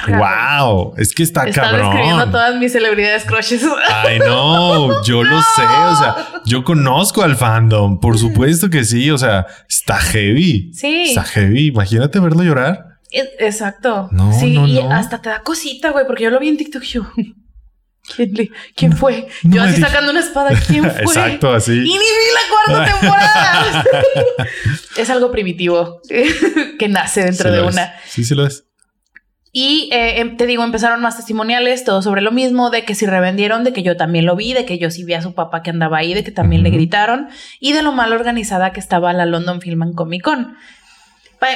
wow, 0.08 0.94
es 0.98 1.14
que 1.14 1.24
está 1.24 1.46
Están 1.46 1.72
cabrón. 1.72 1.88
escribiendo 1.88 2.26
todas 2.30 2.56
mis 2.58 2.72
celebridades 2.72 3.26
crushes. 3.26 3.64
Ay, 4.06 4.20
no, 4.20 5.04
yo 5.04 5.24
lo 5.24 5.42
sé. 5.42 5.64
O 5.64 5.96
sea, 5.96 6.16
yo 6.46 6.64
conozco 6.64 7.24
al 7.24 7.36
fandom. 7.36 8.00
Por 8.00 8.18
supuesto 8.18 8.70
que 8.70 8.84
sí. 8.84 9.10
O 9.12 9.18
sea, 9.18 9.46
está 9.70 9.98
heavy. 9.98 10.72
Sí. 10.74 11.04
Está 11.10 11.24
heavy. 11.24 11.68
Imagínate 11.68 12.20
verlo 12.20 12.44
llorar. 12.44 12.92
Exacto. 13.12 14.08
No, 14.12 14.32
sí, 14.34 14.54
no, 14.54 14.68
y 14.68 14.80
hasta 14.80 15.22
te 15.22 15.30
da 15.30 15.42
cosita, 15.42 15.92
güey, 15.92 16.06
porque 16.08 16.24
yo 16.24 16.30
lo 16.30 16.39
vi 16.39 16.48
en 16.48 16.58
TikTok 16.58 16.84
yo. 16.84 17.08
¿Quién, 18.76 18.95
fue? 18.95 19.28
Yo 19.43 19.62
así 19.62 19.82
sacando 19.82 20.12
una 20.12 20.20
espada. 20.20 20.51
¿Quién 20.68 20.84
fue? 20.91 21.01
Exacto, 21.01 21.53
así. 21.53 21.74
Y 21.74 21.84
ni 21.84 21.91
vi 21.91 22.28
la 22.34 22.74
cuarta 22.74 22.91
temporada. 22.99 23.86
es 24.97 25.09
algo 25.09 25.32
primitivo 25.32 26.01
que 26.80 26.88
nace 26.88 27.24
dentro 27.24 27.51
de 27.51 27.62
una. 27.62 27.93
Sí, 28.05 28.24
sí 28.24 28.36
lo 28.36 28.45
es. 28.45 28.66
Y 29.53 29.89
eh, 29.91 30.22
em, 30.22 30.38
te 30.38 30.45
digo, 30.45 30.64
empezaron 30.64 31.01
más 31.01 31.18
testimoniales, 31.18 31.84
todo 31.84 32.01
sobre 32.01 32.22
lo 32.22 32.32
mismo, 32.32 32.70
de 32.70 32.86
que 32.86 32.95
si 32.95 33.05
revendieron, 33.05 33.66
de 33.66 33.74
que 33.74 33.84
yo 33.84 33.97
también 33.97 34.26
lo 34.26 34.38
vi, 34.38 34.53
de 34.53 34.64
que 34.64 34.78
yo 34.78 34.89
sí 34.89 35.03
vi 35.03 35.14
a 35.14 35.22
su 35.22 35.34
papá 35.34 35.62
que 35.62 35.72
andaba 35.72 35.97
ahí, 35.97 36.14
de 36.14 36.24
que 36.24 36.32
también 36.32 36.64
le 36.64 36.70
gritaron, 36.70 37.28
y 37.59 37.74
de 37.74 37.82
lo 37.82 37.91
mal 37.91 38.14
organizada 38.14 38.72
que 38.72 38.80
estaba 38.80 39.12
la 39.12 39.26
London 39.26 39.59
Film 39.59 39.82
and 39.82 39.95
Comic 39.95 40.24
Con. 40.24 40.55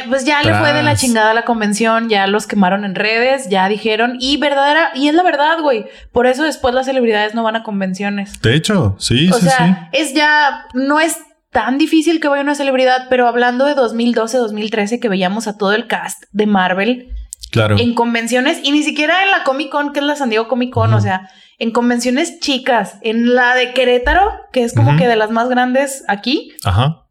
Pues 0.10 0.26
ya 0.26 0.42
le 0.42 0.52
fue 0.56 0.74
de 0.74 0.82
la 0.82 0.96
chingada 0.96 1.36
la 1.36 1.46
convención, 1.46 2.10
ya 2.10 2.26
los 2.26 2.48
quemaron 2.48 2.86
en 2.86 2.96
redes, 2.96 3.50
ya 3.50 3.70
dijeron, 3.70 4.18
y 4.20 4.38
verdadera, 4.38 4.90
y 4.96 5.10
es 5.10 5.14
la 5.14 5.22
verdad, 5.22 5.60
güey. 5.62 5.86
Por 6.12 6.26
eso 6.26 6.44
después 6.44 6.74
las 6.74 6.88
celebridades 6.88 7.36
no 7.36 7.44
van 7.44 7.56
a 7.56 7.62
convenciones. 7.62 8.42
De 8.42 8.56
hecho, 8.56 8.96
sí, 8.98 9.30
o 9.30 9.38
sea, 9.38 9.90
es 9.92 10.16
ya, 10.16 10.66
no 10.74 11.00
es 11.00 11.20
tan 11.52 11.78
difícil 11.78 12.20
que 12.20 12.28
vaya 12.28 12.42
una 12.42 12.56
celebridad, 12.56 13.06
pero 13.12 13.28
hablando 13.28 13.66
de 13.66 13.76
2012, 13.76 14.40
2013, 14.40 15.00
que 15.00 15.08
veíamos 15.08 15.48
a 15.48 15.56
todo 15.56 15.74
el 15.74 15.86
cast 15.86 16.24
de 16.32 16.48
Marvel. 16.48 17.12
Claro. 17.52 17.78
En 17.78 17.94
convenciones, 17.94 18.62
y 18.64 18.72
ni 18.72 18.82
siquiera 18.82 19.24
en 19.24 19.30
la 19.30 19.44
Comic 19.44 19.70
Con, 19.70 19.94
que 19.94 20.00
es 20.00 20.06
la 20.06 20.16
San 20.16 20.32
Diego 20.32 20.48
Comic 20.48 20.74
Con, 20.74 20.96
o 20.96 21.00
sea, 21.00 21.30
en 21.60 21.70
convenciones 21.70 22.40
chicas, 22.40 22.98
en 23.02 23.36
la 23.36 23.54
de 23.54 23.74
Querétaro, 23.74 24.32
que 24.52 24.64
es 24.64 24.74
como 24.74 24.98
que 24.98 25.08
de 25.08 25.16
las 25.16 25.30
más 25.30 25.48
grandes 25.48 26.04
aquí. 26.08 26.54
Ajá. 26.64 27.06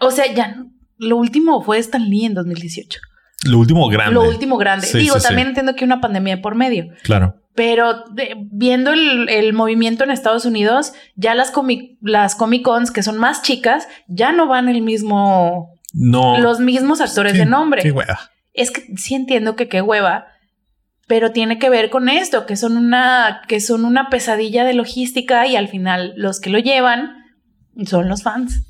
O 0.00 0.10
sea, 0.10 0.26
ya 0.34 0.56
lo 0.98 1.16
último 1.16 1.62
fue 1.62 1.78
Stan 1.78 2.08
Lee 2.08 2.24
en 2.24 2.34
2018. 2.34 3.00
Lo 3.44 3.58
último 3.58 3.88
grande. 3.88 4.14
Lo 4.14 4.28
último 4.28 4.56
grande. 4.56 4.88
Digo, 4.92 5.18
también 5.20 5.48
entiendo 5.48 5.74
que 5.74 5.84
una 5.84 6.00
pandemia 6.00 6.40
por 6.40 6.54
medio. 6.54 6.88
Claro. 7.02 7.36
Pero 7.54 8.04
viendo 8.50 8.92
el, 8.92 9.52
movimiento 9.52 10.04
en 10.04 10.10
Estados 10.10 10.44
Unidos, 10.44 10.92
ya 11.14 11.34
las, 11.34 11.50
comic, 11.50 11.96
las 12.02 12.34
Comic 12.34 12.62
Cons, 12.62 12.90
que 12.90 13.02
son 13.02 13.18
más 13.18 13.42
chicas, 13.42 13.88
ya 14.08 14.32
no 14.32 14.46
van 14.46 14.68
el 14.68 14.82
mismo. 14.82 15.70
No. 15.92 16.38
Los 16.38 16.60
mismos 16.60 17.00
actores 17.00 17.34
de 17.34 17.46
nombre. 17.46 17.82
Qué 17.82 17.92
hueva. 17.92 18.18
Es 18.52 18.70
que 18.70 18.82
sí 18.96 19.14
entiendo 19.14 19.56
que 19.56 19.68
qué 19.68 19.80
hueva, 19.80 20.26
pero 21.06 21.30
tiene 21.32 21.58
que 21.58 21.70
ver 21.70 21.88
con 21.88 22.08
esto, 22.08 22.46
que 22.46 22.56
son 22.56 22.76
una, 22.76 23.42
que 23.48 23.60
son 23.60 23.84
una 23.84 24.10
pesadilla 24.10 24.64
de 24.64 24.74
logística 24.74 25.46
y 25.46 25.56
al 25.56 25.68
final 25.68 26.14
los 26.16 26.40
que 26.40 26.50
lo 26.50 26.58
llevan 26.58 27.12
son 27.84 28.08
los 28.08 28.22
fans. 28.22 28.66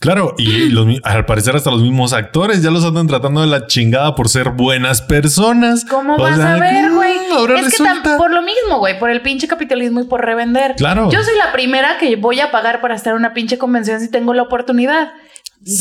Claro, 0.00 0.34
y 0.38 0.74
al 1.04 1.26
parecer 1.26 1.54
hasta 1.54 1.70
los 1.70 1.82
mismos 1.82 2.14
actores 2.14 2.62
ya 2.62 2.70
los 2.70 2.84
andan 2.84 3.06
tratando 3.06 3.42
de 3.42 3.46
la 3.46 3.66
chingada 3.66 4.14
por 4.14 4.28
ser 4.28 4.48
buenas 4.50 5.02
personas. 5.02 5.84
¿Cómo 5.84 6.16
vas 6.16 6.40
a 6.40 6.56
ver, 6.56 6.90
güey? 6.90 7.10
Es 7.58 7.76
que 7.76 7.84
por 8.16 8.32
lo 8.32 8.42
mismo, 8.42 8.78
güey, 8.78 8.98
por 8.98 9.10
el 9.10 9.20
pinche 9.20 9.46
capitalismo 9.46 10.00
y 10.00 10.04
por 10.04 10.24
revender. 10.24 10.74
Claro. 10.76 11.10
Yo 11.10 11.22
soy 11.22 11.36
la 11.36 11.52
primera 11.52 11.98
que 11.98 12.16
voy 12.16 12.40
a 12.40 12.50
pagar 12.50 12.80
para 12.80 12.94
estar 12.94 13.12
en 13.12 13.18
una 13.18 13.34
pinche 13.34 13.58
convención 13.58 14.00
si 14.00 14.10
tengo 14.10 14.32
la 14.34 14.42
oportunidad. 14.42 15.12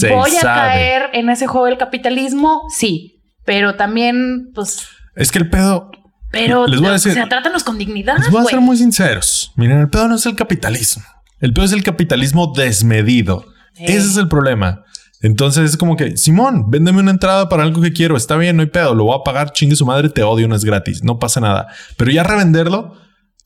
voy 0.10 0.32
a 0.38 0.42
caer 0.42 1.10
en 1.14 1.30
ese 1.30 1.48
juego 1.48 1.68
del 1.68 1.78
capitalismo, 1.78 2.64
sí, 2.76 3.24
pero 3.46 3.76
también, 3.76 4.52
pues. 4.54 4.86
Es 5.16 5.32
que 5.32 5.40
el 5.40 5.50
pedo. 5.50 5.92
Pero 6.32 6.68
les 6.68 6.80
voy 6.80 6.90
a 6.90 6.94
decir, 6.94 7.14
o 7.14 7.16
sea, 7.16 7.30
trátanos 7.30 7.64
con 7.64 7.78
dignidad. 7.78 8.18
Les 8.20 8.30
voy 8.30 8.42
a 8.42 8.46
ser 8.46 8.60
muy 8.60 8.78
sinceros. 8.78 9.52
Miren, 9.56 9.80
el 9.80 9.90
pedo 9.90 10.08
no 10.10 10.16
es 10.16 10.26
el 10.26 10.36
capitalismo. 10.36 11.04
El 11.40 11.54
pedo 11.54 11.66
es 11.66 11.72
el 11.72 11.84
capitalismo 11.84 12.54
desmedido. 12.56 13.46
Ese 13.80 14.08
es 14.08 14.18
el 14.18 14.28
problema. 14.28 14.84
Entonces 15.22 15.72
es 15.72 15.78
como 15.78 15.98
que, 15.98 16.16
Simón, 16.16 16.70
véndeme 16.70 17.00
una 17.00 17.12
entrada 17.12 17.50
para 17.50 17.64
algo 17.64 17.82
que 17.82 17.92
quiero. 17.92 18.16
Está 18.16 18.38
bien, 18.38 18.56
no 18.56 18.62
hay 18.62 18.70
pedo. 18.70 18.96
Lo 18.96 19.06
voy 19.06 19.18
a 19.20 19.24
pagar. 19.24 19.52
Chingue 19.52 19.76
su 19.76 19.86
madre, 19.86 20.10
te 20.10 20.24
odio, 20.24 20.48
no 20.48 20.56
es 20.56 20.64
gratis. 20.64 21.04
No 21.04 21.20
pasa 21.20 21.42
nada. 21.42 21.68
Pero 21.98 22.12
ya 22.12 22.24
revenderlo, 22.24 22.96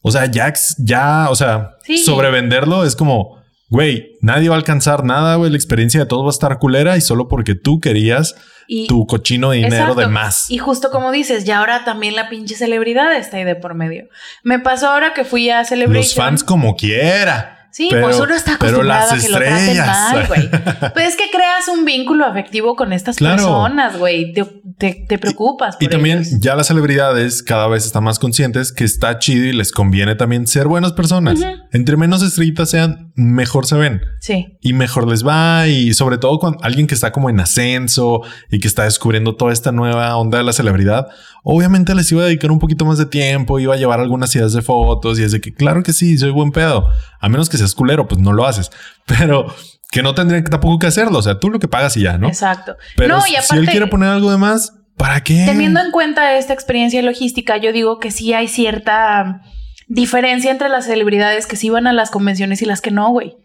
o 0.02 0.12
sea, 0.12 0.26
ya, 0.26 0.54
ya, 0.78 1.28
o 1.30 1.36
sea, 1.36 1.78
sobrevenderlo 2.04 2.84
es 2.84 2.96
como, 2.96 3.42
güey, 3.70 4.18
nadie 4.22 4.50
va 4.50 4.56
a 4.56 4.58
alcanzar 4.58 5.04
nada, 5.04 5.36
güey. 5.36 5.50
La 5.50 5.58
experiencia 5.58 6.02
de 6.02 6.06
todos 6.06 6.24
va 6.24 6.30
a 6.30 6.32
estar 6.32 6.60
culera 6.60 6.96
y 6.98 7.02
solo 7.02 7.28
porque 7.28 7.56
tú 7.56 7.80
querías 7.80 8.36
tu 8.88 9.08
cochino 9.08 9.52
dinero 9.52 9.96
de 9.96 10.08
más. 10.08 10.52
Y 10.52 10.58
justo 10.58 10.92
como 10.92 11.12
dices, 11.12 11.46
ya 11.46 11.60
ahora 11.60 11.86
también 11.86 12.16
la 12.16 12.30
pinche 12.30 12.56
celebridad 12.56 13.16
está 13.16 13.38
ahí 13.38 13.46
de 13.46 13.56
por 13.56 13.76
medio. 13.76 14.08
Me 14.44 14.60
pasó 14.60 14.90
ahora 14.90 15.14
que 15.14 15.24
fui 15.24 15.50
a 15.50 15.64
Celebration. 15.66 16.04
Los 16.04 16.16
fans 16.16 16.44
como 16.44 16.76
quiera. 16.76 17.53
Sí, 17.74 17.90
pues 17.90 18.20
uno 18.20 18.36
está 18.36 18.54
acostumbrado 18.54 19.14
a 19.14 19.18
que 19.18 19.30
lo 19.30 19.38
traten 19.40 19.78
mal, 19.78 20.28
güey. 20.28 20.50
pues 20.94 21.08
es 21.08 21.16
que 21.16 21.24
creas 21.32 21.68
un 21.68 21.86
vínculo 21.86 22.24
afectivo 22.24 22.76
con 22.76 22.94
estas 22.94 23.18
personas, 23.18 23.98
güey. 23.98 24.32
Te, 24.32 25.06
te, 25.10 25.18
preocupas. 25.18 25.76
y 25.80 25.88
también 25.88 26.24
ya 26.40 26.56
las 26.56 26.68
celebridades 26.68 27.42
cada 27.42 27.68
vez 27.68 27.88
están 27.88 28.04
más 28.04 28.20
conscientes 28.20 28.72
que 28.72 28.84
está 28.84 29.18
chido 29.18 29.46
y 29.46 29.54
les 29.54 29.72
conviene 29.72 30.14
también 30.14 30.46
ser 30.46 30.68
buenas 30.68 30.94
personas. 30.94 31.40
Entre 31.72 31.98
menos 31.98 32.22
estrellitas 32.22 32.70
sean, 32.70 33.12
mejor 33.16 33.66
se 33.66 33.76
ven. 33.76 34.02
Sí. 34.20 34.56
Y 34.62 34.74
mejor 34.74 35.10
les 35.10 35.26
va. 35.26 35.68
Y 35.68 35.96
sobre 35.96 36.20
todo 36.20 36.38
con 36.38 36.58
alguien 36.62 36.86
que 36.86 36.94
está 36.94 37.12
como 37.12 37.32
en 37.32 37.40
ascenso 37.40 38.22
y 38.52 38.60
que 38.60 38.68
está 38.68 38.84
descubriendo 38.84 39.36
toda 39.36 39.52
esta 39.52 39.72
nueva 39.72 40.16
onda 40.16 40.38
de 40.38 40.44
la 40.44 40.54
celebridad, 40.54 41.08
obviamente 41.44 41.94
les 41.94 42.12
iba 42.12 42.24
a 42.24 42.26
dedicar 42.26 42.52
un 42.52 42.60
poquito 42.60 42.86
más 42.86 42.98
de 42.98 43.06
tiempo, 43.06 43.60
iba 43.60 43.74
a 43.74 43.78
llevar 43.78 44.00
algunas 44.00 44.34
ideas 44.36 44.54
de 44.54 44.62
fotos 44.62 45.20
y 45.20 45.24
es 45.24 45.32
de 45.34 45.42
que 45.42 45.54
claro 45.54 45.84
que 45.84 45.94
sí, 45.94 46.18
soy 46.18 46.32
buen 46.32 46.52
pedo. 46.52 46.90
A 47.20 47.30
menos 47.30 47.50
que 47.50 47.58
seas 47.58 47.76
culero, 47.76 48.08
pues 48.08 48.20
no 48.20 48.34
lo 48.34 48.46
haces. 48.46 48.72
Pero 49.06 49.54
que 49.92 50.02
no 50.02 50.16
tendrían 50.16 50.44
tampoco 50.46 50.80
que 50.80 50.88
hacerlo. 50.88 51.20
O 51.20 51.22
sea, 51.22 51.40
tú 51.40 51.50
lo 51.50 51.60
que 51.60 51.68
pagas 51.68 51.96
y 51.98 52.02
ya, 52.02 52.18
¿no? 52.18 52.28
Exacto. 52.28 52.78
Pero 52.96 53.22
si 53.22 53.36
él 53.56 53.68
quiere 53.68 53.88
poner 53.88 54.10
algo 54.10 54.32
de 54.32 54.38
más, 54.38 54.74
¿para 54.98 55.22
qué? 55.22 55.44
Teniendo 55.46 55.82
en 55.82 55.92
cuenta 55.92 56.36
esta 56.38 56.54
experiencia 56.54 57.02
logística, 57.04 57.58
yo 57.58 57.72
digo 57.72 58.00
que 58.00 58.10
sí 58.10 58.34
hay 58.34 58.48
cierta 58.48 59.42
diferencia 59.88 60.50
entre 60.50 60.70
las 60.70 60.86
celebridades 60.86 61.46
que 61.46 61.58
sí 61.58 61.70
van 61.70 61.86
a 61.88 61.94
las 61.94 62.10
convenciones 62.10 62.62
y 62.62 62.66
las 62.66 62.82
que 62.82 62.90
no, 62.90 63.10
güey. 63.10 63.36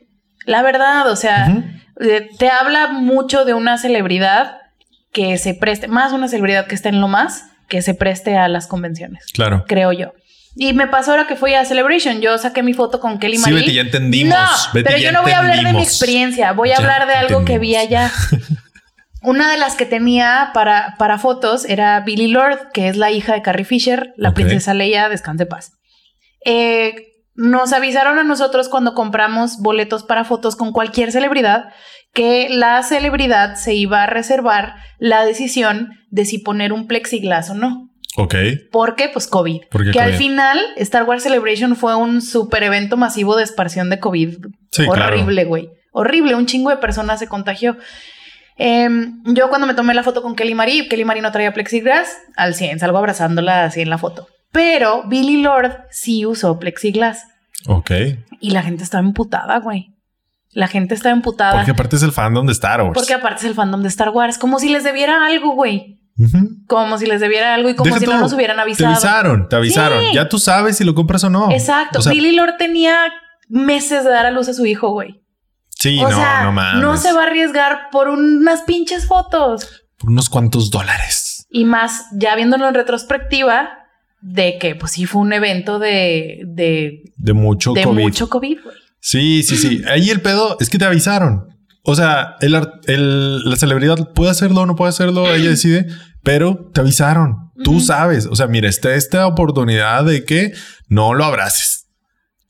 La 0.46 0.62
verdad, 0.62 1.10
o 1.10 1.16
sea, 1.16 1.82
eh, 2.00 2.30
te 2.38 2.48
habla 2.48 2.92
mucho 2.92 3.44
de 3.44 3.52
una 3.52 3.76
celebridad 3.76 4.56
que 5.12 5.36
se 5.36 5.52
preste, 5.52 5.88
más 5.88 6.12
una 6.12 6.28
celebridad 6.28 6.66
que 6.66 6.74
está 6.74 6.88
en 6.88 7.00
lo 7.00 7.08
más, 7.08 7.44
que 7.68 7.82
se 7.82 7.94
preste 7.94 8.36
a 8.36 8.48
las 8.48 8.66
convenciones. 8.66 9.26
Claro. 9.32 9.64
Creo 9.68 9.92
yo. 9.92 10.12
Y 10.56 10.72
me 10.72 10.88
pasó 10.88 11.12
ahora 11.12 11.26
que 11.26 11.36
fui 11.36 11.54
a 11.54 11.64
Celebration. 11.64 12.20
Yo 12.20 12.36
saqué 12.38 12.62
mi 12.62 12.74
foto 12.74 12.98
con 12.98 13.18
Kelly 13.18 13.38
Marie. 13.38 13.58
Sí, 13.58 13.64
Betty, 13.64 13.74
ya 13.76 13.82
entendimos. 13.82 14.34
No, 14.34 14.82
pero 14.82 14.98
yo 14.98 15.12
no 15.12 15.22
voy 15.22 15.30
a 15.30 15.38
hablar 15.38 15.62
de 15.62 15.72
mi 15.72 15.82
experiencia. 15.82 16.52
Voy 16.52 16.72
a 16.72 16.78
hablar 16.78 17.06
de 17.06 17.14
algo 17.14 17.44
que 17.44 17.58
vi 17.58 17.76
allá. 17.76 18.10
Una 19.22 19.50
de 19.50 19.58
las 19.58 19.74
que 19.74 19.84
tenía 19.84 20.50
para, 20.54 20.94
para 20.98 21.18
fotos 21.18 21.64
era 21.64 22.00
Billy 22.00 22.28
Lord, 22.28 22.70
que 22.72 22.88
es 22.88 22.96
la 22.96 23.10
hija 23.10 23.34
de 23.34 23.42
Carrie 23.42 23.64
Fisher, 23.64 24.14
la 24.16 24.32
princesa 24.32 24.74
Leia, 24.74 25.08
descanse 25.08 25.46
paz. 25.46 25.72
Eh, 26.44 27.08
nos 27.34 27.72
avisaron 27.72 28.18
a 28.18 28.24
nosotros 28.24 28.68
cuando 28.68 28.94
compramos 28.94 29.58
boletos 29.58 30.02
para 30.02 30.24
fotos 30.24 30.56
con 30.56 30.72
cualquier 30.72 31.12
celebridad 31.12 31.72
que 32.12 32.48
la 32.50 32.82
celebridad 32.82 33.54
se 33.54 33.74
iba 33.74 34.02
a 34.02 34.06
reservar 34.06 34.74
la 34.98 35.24
decisión 35.24 35.90
de 36.10 36.24
si 36.24 36.38
poner 36.38 36.72
un 36.72 36.86
plexiglas 36.86 37.50
o 37.50 37.54
no. 37.54 37.90
Ok. 38.16 38.34
¿Por 38.72 38.96
qué? 38.96 39.08
Pues 39.12 39.26
COVID. 39.26 39.60
que 39.92 40.00
al 40.00 40.14
final 40.14 40.58
Star 40.76 41.04
Wars 41.04 41.22
Celebration 41.22 41.76
fue 41.76 41.94
un 41.94 42.20
super 42.20 42.62
evento 42.62 42.96
masivo 42.96 43.36
de 43.36 43.44
esparción 43.44 43.90
de 43.90 44.00
COVID. 44.00 44.38
Horrible, 44.88 45.44
güey. 45.44 45.70
Horrible. 45.92 46.34
Un 46.34 46.46
chingo 46.46 46.70
de 46.70 46.78
personas 46.78 47.20
se 47.20 47.28
contagió. 47.28 47.76
Em, 48.56 49.22
yo 49.24 49.48
cuando 49.48 49.68
me 49.68 49.74
tomé 49.74 49.94
la 49.94 50.02
foto 50.02 50.20
con 50.20 50.34
Kelly 50.34 50.54
Marie, 50.54 50.88
Kelly 50.88 51.04
Marie 51.04 51.22
no 51.22 51.30
traía 51.30 51.52
plexiglas, 51.54 52.18
al 52.34 52.54
100, 52.54 52.80
salgo 52.80 52.98
abrazándola 52.98 53.64
así 53.64 53.80
en 53.80 53.90
la 53.90 53.98
foto. 53.98 54.26
Pero 54.50 55.04
Billy 55.06 55.40
Lord 55.42 55.84
sí 55.90 56.26
usó 56.26 56.58
plexiglas. 56.58 57.24
Ok. 57.68 57.92
Y 58.40 58.50
la 58.50 58.62
gente 58.62 58.82
estaba 58.82 59.06
emputada, 59.06 59.58
güey. 59.60 59.94
La 60.58 60.66
gente 60.66 60.96
estaba 60.96 61.14
emputada. 61.14 61.52
Porque 61.52 61.70
aparte 61.70 61.94
es 61.94 62.02
el 62.02 62.10
fandom 62.10 62.44
de 62.44 62.52
Star 62.52 62.82
Wars. 62.82 62.92
Porque 62.92 63.14
aparte 63.14 63.42
es 63.42 63.44
el 63.44 63.54
fandom 63.54 63.80
de 63.80 63.88
Star 63.90 64.08
Wars. 64.08 64.38
Como 64.38 64.58
si 64.58 64.68
les 64.68 64.82
debiera 64.82 65.24
algo, 65.24 65.52
güey. 65.52 66.00
Como 66.66 66.98
si 66.98 67.06
les 67.06 67.20
debiera 67.20 67.54
algo 67.54 67.70
y 67.70 67.76
como 67.76 67.96
si 67.96 68.04
no 68.04 68.18
nos 68.18 68.32
hubieran 68.32 68.58
avisado. 68.58 68.90
Te 68.90 69.06
avisaron, 69.06 69.48
te 69.48 69.54
avisaron. 69.54 70.04
Ya 70.12 70.28
tú 70.28 70.40
sabes 70.40 70.76
si 70.76 70.82
lo 70.82 70.96
compras 70.96 71.22
o 71.22 71.30
no. 71.30 71.52
Exacto. 71.52 72.00
Billy 72.10 72.32
Lord 72.32 72.56
tenía 72.58 72.98
meses 73.48 74.02
de 74.02 74.10
dar 74.10 74.26
a 74.26 74.32
luz 74.32 74.48
a 74.48 74.52
su 74.52 74.66
hijo, 74.66 74.90
güey. 74.90 75.22
Sí, 75.68 76.00
no, 76.00 76.10
no 76.10 76.50
mames. 76.50 76.82
No 76.82 76.96
se 76.96 77.12
va 77.12 77.22
a 77.22 77.26
arriesgar 77.28 77.90
por 77.92 78.08
unas 78.08 78.62
pinches 78.62 79.06
fotos. 79.06 79.84
Por 79.96 80.10
unos 80.10 80.28
cuantos 80.28 80.72
dólares. 80.72 81.46
Y 81.52 81.66
más, 81.66 82.06
ya 82.10 82.34
viéndolo 82.34 82.66
en 82.66 82.74
retrospectiva, 82.74 83.68
de 84.20 84.58
que 84.58 84.74
pues 84.74 84.90
sí 84.90 85.06
fue 85.06 85.20
un 85.20 85.32
evento 85.32 85.78
de... 85.78 86.40
De, 86.46 87.04
de 87.16 87.32
mucho 87.32 87.74
de 87.74 87.86
mucho 87.86 88.28
COVID, 88.28 88.58
güey. 88.64 88.76
Sí, 89.00 89.42
sí, 89.42 89.56
sí. 89.56 89.82
Ahí 89.88 90.10
el 90.10 90.20
pedo 90.20 90.56
es 90.60 90.70
que 90.70 90.78
te 90.78 90.84
avisaron. 90.84 91.46
O 91.82 91.94
sea, 91.94 92.36
el, 92.40 92.52
la 93.44 93.56
celebridad 93.56 94.12
puede 94.14 94.30
hacerlo 94.30 94.62
o 94.62 94.66
no 94.66 94.76
puede 94.76 94.90
hacerlo, 94.90 95.34
ella 95.34 95.48
decide, 95.48 95.86
pero 96.22 96.70
te 96.74 96.82
avisaron. 96.82 97.50
Tú 97.64 97.80
sabes. 97.80 98.26
O 98.26 98.36
sea, 98.36 98.46
mira, 98.46 98.68
está 98.68 98.94
esta 98.94 99.26
oportunidad 99.26 100.04
de 100.04 100.24
que 100.24 100.52
no 100.88 101.14
lo 101.14 101.24
abraces. 101.24 101.87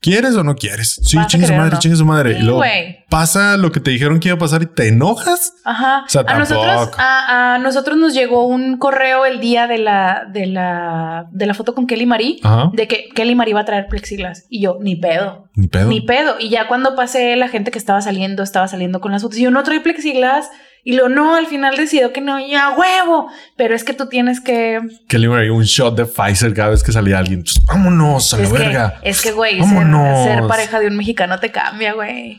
¿Quieres 0.01 0.35
o 0.35 0.43
no 0.43 0.55
quieres? 0.55 0.99
Sí, 1.03 1.17
chingue 1.27 1.47
su 1.47 1.53
madre, 1.53 1.77
chingue 1.79 1.97
su 1.97 2.05
madre. 2.05 2.39
y 2.39 2.41
luego 2.41 2.63
pasa 3.09 3.57
lo 3.57 3.71
que 3.71 3.81
te 3.81 3.91
dijeron 3.91 4.19
que 4.19 4.29
iba 4.29 4.35
a 4.35 4.39
pasar 4.39 4.61
y 4.61 4.65
te 4.67 4.87
enojas. 4.87 5.53
Ajá. 5.65 6.03
O 6.05 6.09
sea, 6.09 6.23
a 6.25 6.39
nosotros, 6.39 6.91
a, 6.97 7.59
nosotros 7.61 7.97
nos 7.97 8.13
llegó 8.13 8.47
un 8.47 8.77
correo 8.77 9.25
el 9.25 9.41
día 9.41 9.67
de 9.67 9.77
la, 9.77 10.25
de 10.31 10.45
la, 10.45 11.27
de 11.31 11.45
la 11.45 11.53
foto 11.53 11.75
con 11.75 11.85
Kelly 11.85 12.05
Marie 12.05 12.39
de 12.73 12.87
que 12.87 13.09
Kelly 13.13 13.35
Marie 13.35 13.51
iba 13.51 13.61
a 13.61 13.65
traer 13.65 13.87
plexiglas. 13.87 14.45
Y 14.49 14.61
yo, 14.61 14.77
ni 14.79 14.95
pedo. 14.95 15.49
Ni 15.55 15.67
pedo. 15.67 15.89
Ni 15.89 16.01
pedo. 16.01 16.35
Y 16.39 16.49
ya 16.49 16.67
cuando 16.67 16.95
pasé, 16.95 17.35
la 17.35 17.49
gente 17.49 17.71
que 17.71 17.79
estaba 17.79 18.01
saliendo, 18.01 18.41
estaba 18.41 18.69
saliendo 18.69 19.01
con 19.01 19.11
las 19.11 19.21
fotos. 19.21 19.37
Y 19.37 19.43
yo 19.43 19.51
no 19.51 19.63
trae 19.63 19.81
plexiglas. 19.81 20.49
Y 20.83 20.93
lo 20.93 21.09
no, 21.09 21.35
al 21.35 21.47
final 21.47 21.75
decidió 21.75 22.13
que 22.13 22.21
no, 22.21 22.39
ya 22.39 22.71
huevo. 22.71 23.29
Pero 23.57 23.75
es 23.75 23.83
que 23.83 23.93
tú 23.93 24.07
tienes 24.07 24.39
que. 24.41 24.79
Que 25.07 25.19
le 25.19 25.51
un 25.51 25.63
shot 25.63 25.95
de 25.95 26.05
Pfizer 26.05 26.53
cada 26.53 26.69
vez 26.69 26.83
que 26.83 26.91
salía 26.91 27.19
alguien. 27.19 27.43
Pues, 27.43 27.61
vámonos 27.65 28.33
a 28.33 28.37
la 28.37 28.49
verga. 28.49 28.99
Es 29.01 29.21
que, 29.21 29.31
güey, 29.31 29.61
ser, 29.61 30.47
pareja 30.47 30.79
de 30.79 30.87
un 30.87 30.97
mexicano 30.97 31.39
te 31.39 31.51
cambia, 31.51 31.93
güey. 31.93 32.37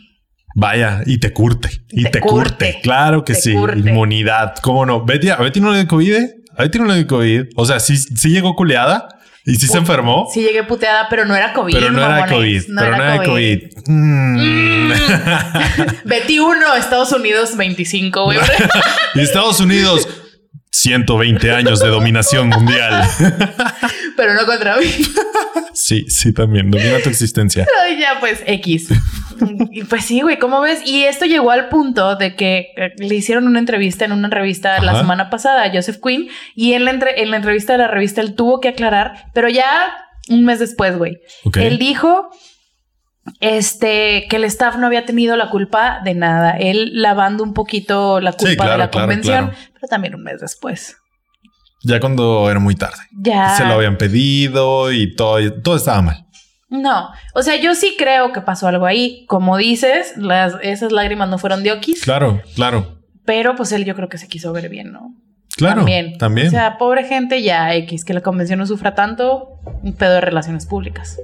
Vaya, 0.54 1.02
y 1.06 1.18
te 1.18 1.32
curte. 1.32 1.70
Y 1.90 2.04
te, 2.04 2.20
curte. 2.20 2.80
Claro 2.82 3.24
que 3.24 3.34
sí. 3.34 3.52
Inmunidad. 3.52 4.56
¿Cómo 4.62 4.84
no? 4.84 5.04
Betty, 5.04 5.30
a 5.30 5.36
Betty 5.36 5.60
no 5.60 5.70
le 5.70 5.78
dio 5.78 5.88
COVID. 5.88 6.16
A 6.56 6.62
Betty 6.62 6.78
no 6.78 6.86
le 6.86 6.96
dio 6.96 7.06
COVID. 7.06 7.42
O 7.56 7.64
sea, 7.64 7.78
sí, 7.78 7.96
sí 7.96 8.30
llegó 8.30 8.56
culeada. 8.56 9.19
¿Y 9.46 9.54
si 9.54 9.66
se 9.66 9.78
enfermó? 9.78 10.28
Sí 10.32 10.42
llegué 10.42 10.62
puteada, 10.64 11.08
pero 11.08 11.24
no 11.24 11.34
era 11.34 11.52
COVID. 11.52 11.72
Pero 11.72 11.90
no 11.90 12.04
era 12.04 12.26
COVID. 12.26 12.62
pero 12.76 12.96
no 12.96 13.02
era 13.02 13.22
COVID. 13.24 13.58
Mm. 13.86 14.92
Betty 16.04 16.38
1, 16.38 16.74
Estados 16.76 17.12
Unidos 17.12 17.56
25, 17.56 18.24
güey. 18.24 18.38
y 19.14 19.20
Estados 19.20 19.60
Unidos 19.60 20.06
120 20.72 21.50
años 21.52 21.80
de 21.80 21.88
dominación 21.88 22.48
mundial. 22.48 23.02
pero 24.16 24.34
no 24.34 24.46
contra 24.46 24.76
mí. 24.76 24.86
sí, 25.72 26.06
sí, 26.08 26.32
también. 26.32 26.70
Domina 26.70 27.00
tu 27.02 27.08
existencia. 27.08 27.66
Ay, 27.84 27.98
ya, 27.98 28.18
pues, 28.20 28.42
X. 28.46 28.88
Y 29.70 29.84
pues 29.84 30.04
sí, 30.04 30.20
güey, 30.20 30.38
¿cómo 30.38 30.60
ves? 30.60 30.82
Y 30.84 31.04
esto 31.04 31.24
llegó 31.24 31.50
al 31.50 31.68
punto 31.68 32.16
de 32.16 32.36
que 32.36 32.72
le 32.98 33.14
hicieron 33.14 33.46
una 33.46 33.58
entrevista 33.58 34.04
en 34.04 34.12
una 34.12 34.28
revista 34.28 34.80
la 34.82 34.98
semana 34.98 35.30
pasada 35.30 35.64
a 35.64 35.72
Joseph 35.72 35.98
Quinn 36.02 36.28
y 36.54 36.74
en 36.74 36.84
la, 36.84 36.92
en 36.92 37.30
la 37.30 37.36
entrevista 37.36 37.72
de 37.72 37.78
la 37.78 37.88
revista 37.88 38.20
él 38.20 38.34
tuvo 38.34 38.60
que 38.60 38.68
aclarar, 38.68 39.30
pero 39.32 39.48
ya 39.48 39.94
un 40.28 40.44
mes 40.44 40.58
después, 40.58 40.98
güey. 40.98 41.20
Él 41.54 41.78
dijo 41.78 42.30
este, 43.40 44.26
que 44.28 44.36
el 44.36 44.44
staff 44.44 44.76
no 44.76 44.86
había 44.86 45.04
tenido 45.04 45.36
la 45.36 45.50
culpa 45.50 46.00
de 46.04 46.14
nada. 46.14 46.52
Él 46.52 46.90
lavando 47.00 47.44
un 47.44 47.54
poquito 47.54 48.20
la 48.20 48.32
culpa 48.32 48.70
de 48.70 48.78
la 48.78 48.90
convención, 48.90 49.52
pero 49.74 49.88
también 49.88 50.14
un 50.14 50.22
mes 50.22 50.40
después. 50.40 50.96
Ya 51.82 52.00
cuando 52.00 52.50
era 52.50 52.60
muy 52.60 52.74
tarde. 52.74 53.02
Ya. 53.12 53.56
Se 53.56 53.64
lo 53.64 53.74
habían 53.74 53.96
pedido 53.96 54.92
y 54.92 55.14
todo, 55.14 55.52
todo 55.62 55.76
estaba 55.76 56.02
mal. 56.02 56.26
No, 56.68 57.10
o 57.34 57.42
sea, 57.42 57.56
yo 57.56 57.74
sí 57.74 57.96
creo 57.98 58.32
que 58.32 58.42
pasó 58.42 58.68
algo 58.68 58.86
ahí. 58.86 59.24
Como 59.26 59.56
dices, 59.56 60.14
las, 60.16 60.54
esas 60.62 60.92
lágrimas 60.92 61.28
no 61.28 61.38
fueron 61.38 61.62
de 61.62 61.72
Okis. 61.72 62.02
Claro, 62.02 62.40
claro. 62.54 63.00
Pero 63.24 63.56
pues 63.56 63.72
él 63.72 63.84
yo 63.84 63.96
creo 63.96 64.08
que 64.08 64.18
se 64.18 64.28
quiso 64.28 64.52
ver 64.52 64.68
bien, 64.68 64.92
¿no? 64.92 65.14
Claro, 65.56 65.78
también. 65.78 66.16
también. 66.16 66.46
O 66.46 66.50
sea, 66.50 66.78
pobre 66.78 67.04
gente, 67.04 67.42
ya 67.42 67.74
X, 67.74 68.04
que 68.04 68.14
la 68.14 68.20
convención 68.20 68.60
no 68.60 68.66
sufra 68.66 68.94
tanto, 68.94 69.58
un 69.82 69.92
pedo 69.94 70.14
de 70.14 70.20
relaciones 70.20 70.66
públicas. 70.66 71.18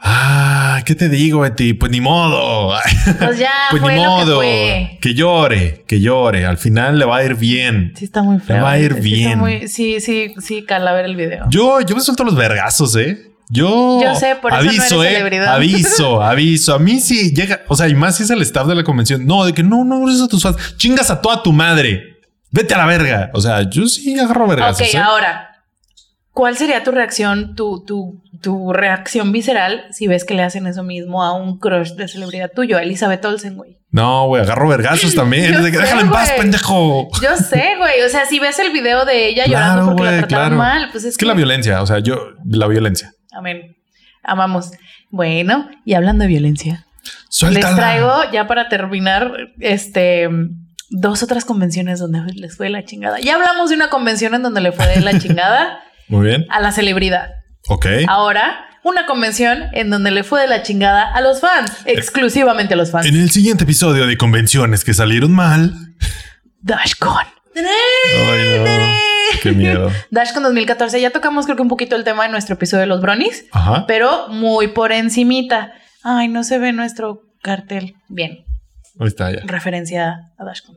Ah, 0.00 0.82
¿qué 0.84 0.94
te 0.94 1.08
digo, 1.08 1.40
Betty? 1.40 1.74
Pues 1.74 1.90
ni 1.90 2.00
modo. 2.00 2.74
Pues 3.18 3.38
ya, 3.38 3.52
pues 3.70 3.82
ni 3.82 3.96
modo. 3.96 4.40
Que, 4.40 5.14
llore, 5.14 5.84
que 5.86 6.00
llore. 6.00 6.46
Al 6.46 6.56
final 6.56 6.98
le 6.98 7.04
va 7.04 7.18
a 7.18 7.24
ir 7.24 7.34
bien. 7.34 7.92
Sí, 7.96 8.04
está 8.04 8.22
muy 8.22 8.38
feo. 8.38 8.56
Le 8.56 8.62
va 8.62 8.72
a 8.72 8.78
ir 8.78 8.94
bien. 8.94 9.68
Sí, 9.68 10.00
sí, 10.00 10.34
sí, 10.38 10.64
cala 10.64 10.92
ver 10.92 11.06
el 11.06 11.16
video. 11.16 11.46
Yo, 11.50 11.80
yo 11.80 11.96
me 11.96 12.00
suelto 12.00 12.24
los 12.24 12.36
vergazos, 12.36 12.94
¿eh? 12.96 13.32
Yo, 13.50 14.00
Yo 14.02 14.14
sé, 14.14 14.36
por 14.36 14.52
aviso, 14.52 14.82
eso 14.82 14.96
no 14.96 15.02
eres 15.04 15.42
eh, 15.42 15.48
aviso, 15.48 16.22
aviso. 16.22 16.74
A 16.74 16.78
mí 16.78 17.00
sí 17.00 17.34
llega, 17.34 17.62
o 17.68 17.76
sea, 17.76 17.88
y 17.88 17.94
más 17.94 18.16
si 18.16 18.24
es 18.24 18.30
el 18.30 18.42
staff 18.42 18.66
de 18.66 18.74
la 18.74 18.84
convención. 18.84 19.26
No, 19.26 19.44
de 19.46 19.54
que 19.54 19.62
no, 19.62 19.84
no 19.84 20.08
eso 20.10 20.24
a 20.24 20.28
tus 20.28 20.42
fans. 20.42 20.76
Chingas 20.76 21.10
a 21.10 21.20
toda 21.20 21.42
tu 21.42 21.52
madre. 21.52 22.18
Vete 22.50 22.74
a 22.74 22.78
la 22.78 22.86
verga. 22.86 23.30
O 23.32 23.40
sea, 23.40 23.68
yo 23.68 23.86
sí 23.86 24.18
agarro 24.18 24.46
vergas. 24.46 24.78
Ok, 24.78 24.94
ahora, 24.96 25.47
¿cuál 26.38 26.56
sería 26.56 26.84
tu 26.84 26.92
reacción, 26.92 27.56
tu, 27.56 27.84
tu, 27.84 28.22
tu 28.40 28.72
reacción 28.72 29.32
visceral 29.32 29.86
si 29.90 30.06
ves 30.06 30.24
que 30.24 30.34
le 30.34 30.44
hacen 30.44 30.68
eso 30.68 30.84
mismo 30.84 31.24
a 31.24 31.32
un 31.32 31.58
crush 31.58 31.94
de 31.94 32.06
celebridad 32.06 32.52
tuyo, 32.54 32.78
a 32.78 32.82
Elizabeth 32.84 33.24
Olsen, 33.24 33.56
güey? 33.56 33.76
No, 33.90 34.28
güey, 34.28 34.42
agarro 34.42 34.68
vergazos 34.68 35.16
también. 35.16 35.60
Déjala 35.64 36.00
en 36.00 36.10
paz, 36.10 36.30
pendejo. 36.30 37.08
Yo 37.20 37.36
sé, 37.36 37.74
güey. 37.78 38.02
O 38.06 38.08
sea, 38.08 38.24
si 38.26 38.38
ves 38.38 38.56
el 38.60 38.70
video 38.70 39.04
de 39.04 39.26
ella 39.26 39.46
llorando 39.46 39.86
porque 39.86 40.04
la 40.04 40.18
trataron 40.18 40.58
mal, 40.58 40.90
pues 40.92 41.02
es, 41.02 41.10
es 41.10 41.16
que, 41.16 41.26
la 41.26 41.34
violencia, 41.34 41.82
o 41.82 41.86
sea, 41.88 41.98
yo, 41.98 42.34
la 42.48 42.68
violencia. 42.68 43.12
Amén. 43.32 43.76
Amamos. 44.22 44.70
Bueno, 45.10 45.68
y 45.84 45.94
hablando 45.94 46.22
de 46.22 46.28
violencia. 46.28 46.86
Suéltala. 47.30 47.70
Les 47.70 47.76
traigo, 47.76 48.30
ya 48.32 48.46
para 48.46 48.68
terminar, 48.68 49.32
este 49.58 50.28
dos 50.90 51.24
otras 51.24 51.44
convenciones 51.44 51.98
donde 51.98 52.20
les 52.34 52.56
fue 52.56 52.70
la 52.70 52.84
chingada. 52.84 53.18
Ya 53.18 53.34
hablamos 53.34 53.70
de 53.70 53.74
una 53.74 53.90
convención 53.90 54.34
en 54.36 54.44
donde 54.44 54.60
le 54.60 54.70
fue 54.70 54.86
de 54.86 55.00
la 55.00 55.18
chingada. 55.18 55.80
Muy 56.08 56.26
bien. 56.26 56.46
A 56.50 56.60
la 56.60 56.72
celebridad. 56.72 57.30
Ok. 57.68 57.86
Ahora, 58.08 58.66
una 58.82 59.06
convención 59.06 59.64
en 59.72 59.90
donde 59.90 60.10
le 60.10 60.24
fue 60.24 60.40
de 60.40 60.46
la 60.46 60.62
chingada 60.62 61.12
a 61.12 61.20
los 61.20 61.40
fans, 61.40 61.72
exclusivamente 61.84 62.74
a 62.74 62.76
los 62.76 62.90
fans. 62.90 63.06
En 63.06 63.16
el 63.16 63.30
siguiente 63.30 63.64
episodio 63.64 64.06
de 64.06 64.16
convenciones 64.16 64.84
que 64.84 64.94
salieron 64.94 65.32
mal. 65.32 65.74
DashCon. 66.62 67.26
Ay, 67.56 68.60
no. 68.64 69.08
Qué 69.42 69.52
miedo. 69.52 69.90
DashCon 70.10 70.42
2014. 70.42 71.00
Ya 71.00 71.10
tocamos 71.10 71.44
creo 71.44 71.56
que 71.56 71.62
un 71.62 71.68
poquito 71.68 71.96
el 71.96 72.04
tema 72.04 72.24
en 72.24 72.32
nuestro 72.32 72.54
episodio 72.54 72.82
de 72.82 72.86
los 72.86 73.00
bronies. 73.00 73.44
Ajá. 73.52 73.84
Pero 73.86 74.28
muy 74.28 74.68
por 74.68 74.92
encimita. 74.92 75.72
Ay, 76.02 76.28
no 76.28 76.44
se 76.44 76.58
ve 76.58 76.72
nuestro 76.72 77.22
cartel. 77.42 77.94
Bien. 78.08 78.44
Ahí 78.98 79.08
está 79.08 79.30
ya. 79.30 79.40
Referencia 79.44 80.32
a 80.38 80.44
DashCon. 80.44 80.76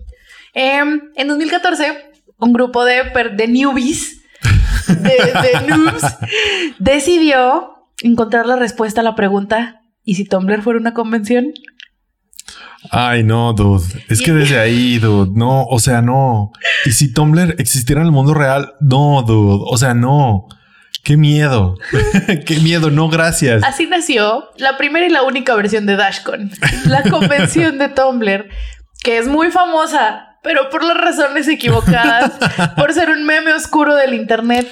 Em, 0.53 1.01
en 1.15 1.27
2014, 1.27 2.11
un 2.38 2.53
grupo 2.53 2.84
de, 2.84 3.03
de 3.34 3.47
newbies, 3.47 4.20
de, 4.95 5.09
de 5.41 5.67
noobs, 5.67 6.03
decidió 6.79 7.87
encontrar 8.01 8.45
la 8.45 8.55
respuesta 8.55 9.01
a 9.01 9.03
la 9.03 9.15
pregunta 9.15 9.81
¿y 10.03 10.15
si 10.15 10.25
Tumblr 10.25 10.61
fuera 10.61 10.79
una 10.79 10.93
convención? 10.93 11.53
Ay, 12.89 13.23
no, 13.23 13.53
dude. 13.53 13.85
Es 14.09 14.21
que 14.21 14.31
desde 14.31 14.59
ahí, 14.59 14.97
dude, 14.97 15.31
no, 15.35 15.65
o 15.65 15.79
sea, 15.79 16.01
no. 16.01 16.51
Y 16.85 16.91
si 16.91 17.13
Tumblr 17.13 17.55
existiera 17.59 18.01
en 18.01 18.07
el 18.07 18.11
mundo 18.11 18.33
real, 18.33 18.73
no, 18.81 19.21
dude, 19.21 19.63
o 19.67 19.77
sea, 19.77 19.93
no. 19.93 20.47
Qué 21.03 21.17
miedo. 21.17 21.77
Qué 22.45 22.57
miedo, 22.57 22.89
no 22.89 23.09
gracias. 23.09 23.63
Así 23.63 23.87
nació 23.87 24.49
la 24.57 24.77
primera 24.77 25.05
y 25.05 25.09
la 25.09 25.23
única 25.23 25.55
versión 25.55 25.85
de 25.85 25.95
Dashcon, 25.95 26.51
la 26.85 27.03
convención 27.03 27.77
de 27.77 27.89
Tumblr, 27.89 28.49
que 29.03 29.17
es 29.17 29.27
muy 29.27 29.51
famosa, 29.51 30.37
pero 30.43 30.69
por 30.69 30.83
las 30.83 30.97
razones 30.97 31.47
equivocadas, 31.47 32.33
por 32.75 32.93
ser 32.93 33.09
un 33.09 33.25
meme 33.25 33.53
oscuro 33.53 33.95
del 33.95 34.13
internet. 34.13 34.67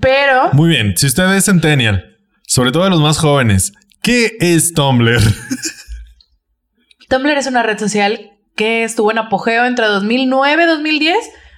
Pero. 0.00 0.50
Muy 0.52 0.70
bien, 0.70 0.96
si 0.96 1.06
usted 1.06 1.32
es 1.34 1.44
Centennial, 1.44 2.16
sobre 2.46 2.72
todo 2.72 2.84
de 2.84 2.90
los 2.90 3.00
más 3.00 3.18
jóvenes, 3.18 3.72
¿qué 4.02 4.36
es 4.40 4.72
Tumblr? 4.72 5.20
Tumblr 7.08 7.36
es 7.36 7.46
una 7.46 7.62
red 7.62 7.78
social 7.78 8.30
que 8.56 8.84
estuvo 8.84 9.10
en 9.10 9.18
apogeo 9.18 9.64
entre 9.64 9.86
2009 9.86 10.62
y 10.62 10.66
2010 10.66 11.16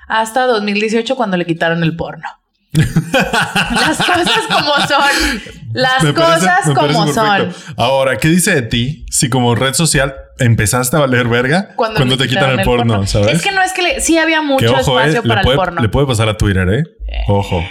hasta 0.09 0.47
2018 0.47 1.17
cuando 1.17 1.37
le 1.37 1.47
quitaron 1.47 1.83
el 1.83 1.97
porno. 1.97 2.29
Las 2.75 3.99
cosas 3.99 4.47
como 4.49 4.75
son. 4.89 5.43
Las 5.73 6.05
cosas 6.13 6.71
como 6.75 7.07
son. 7.13 7.55
Ahora, 7.77 8.17
¿qué 8.17 8.29
dice 8.29 8.55
de 8.55 8.63
ti 8.63 9.07
si 9.11 9.31
como 9.31 9.55
red 9.55 9.75
social 9.75 10.15
empezaste 10.41 10.97
a 10.97 11.01
valer 11.01 11.29
verga 11.29 11.71
cuando, 11.77 12.17
te 12.17 12.27
quitan 12.27 12.59
el, 12.59 12.65
porno, 12.65 13.07
¿sabes? 13.07 13.37
Es 13.37 13.43
que 13.43 13.53
no 13.53 13.63
es 13.63 13.73
que 13.73 14.01
sí 14.01 14.19
había 14.19 14.43
mucho 14.43 14.77
espacio 14.77 15.23
para 15.23 15.43
el 15.43 15.57
porno. 15.57 15.81
Le 15.81 15.89
puede 15.89 16.07
pasar 16.07 16.29
a 16.29 16.37
Twitter, 16.37 16.69
¿eh? 16.69 16.83
Ojo. 17.29 17.65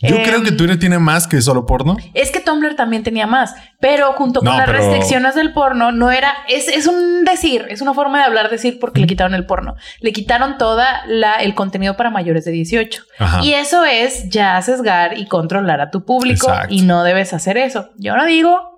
Yo 0.00 0.22
creo 0.22 0.42
que 0.42 0.50
em, 0.50 0.56
Twitter 0.56 0.78
tiene 0.78 0.98
más 0.98 1.26
que 1.26 1.40
solo 1.40 1.66
porno. 1.66 1.96
Es 2.12 2.30
que 2.30 2.40
Tumblr 2.40 2.74
también 2.74 3.02
tenía 3.02 3.26
más, 3.26 3.54
pero 3.80 4.12
junto 4.12 4.40
con 4.40 4.56
las 4.56 4.68
restricciones 4.68 5.34
del 5.34 5.52
porno, 5.52 5.92
no 5.92 6.10
era. 6.10 6.34
Es, 6.48 6.68
es, 6.68 6.86
un 6.86 7.24
decir, 7.24 7.66
es 7.70 7.80
una 7.80 7.94
forma 7.94 8.18
de 8.18 8.24
hablar 8.24 8.50
decir 8.50 8.78
porque 8.80 9.00
le 9.00 9.06
quitaron 9.06 9.34
el 9.34 9.46
porno. 9.46 9.76
Le 10.00 10.12
quitaron 10.12 10.58
toda 10.58 11.02
la, 11.06 11.34
el 11.36 11.54
contenido 11.54 11.96
para 11.96 12.10
mayores 12.10 12.44
de 12.44 12.50
18. 12.52 13.02
Y 13.42 13.52
eso 13.52 13.84
es 13.84 14.28
ya 14.28 14.60
sesgar 14.62 15.16
y 15.18 15.26
controlar 15.26 15.80
a 15.80 15.90
tu 15.90 16.04
público 16.04 16.52
y 16.68 16.82
no 16.82 17.04
debes 17.04 17.32
hacer 17.32 17.56
eso. 17.56 17.90
Yo 17.96 18.16
no 18.16 18.26
digo 18.26 18.74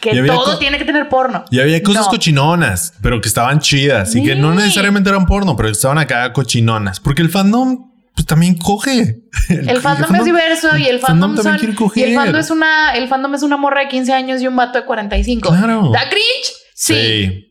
que 0.00 0.22
todo 0.24 0.58
tiene 0.58 0.78
que 0.78 0.84
tener 0.84 1.08
porno. 1.08 1.44
Y 1.50 1.60
había 1.60 1.82
cosas 1.82 2.08
cochinonas, 2.08 2.94
pero 3.02 3.20
que 3.20 3.28
estaban 3.28 3.60
chidas 3.60 4.14
y 4.14 4.22
que 4.22 4.34
no 4.34 4.54
necesariamente 4.54 5.10
eran 5.10 5.26
porno, 5.26 5.56
pero 5.56 5.68
estaban 5.68 5.98
acá 5.98 6.32
cochinonas, 6.32 7.00
porque 7.00 7.22
el 7.22 7.30
fandom 7.30 7.91
pues 8.14 8.26
también 8.26 8.56
coge. 8.56 9.22
El, 9.48 9.80
fandom, 9.80 10.14
es 10.14 10.24
diverso 10.24 10.76
y 10.76 10.86
el 10.86 11.00
fandom, 11.00 11.36
son, 11.36 11.58
y 11.94 12.02
el 12.02 12.14
fandom 12.14 12.36
es 12.36 12.50
una 12.50 12.94
el 12.94 13.08
fandom 13.08 13.34
es 13.34 13.42
una 13.42 13.56
morra 13.56 13.80
de 13.82 13.88
15 13.88 14.12
años 14.12 14.42
y 14.42 14.46
un 14.46 14.56
vato 14.56 14.78
de 14.78 14.84
45. 14.84 15.48
Claro. 15.48 15.90
¿Da 15.92 16.08
cringe? 16.08 16.52
Sí. 16.74 17.48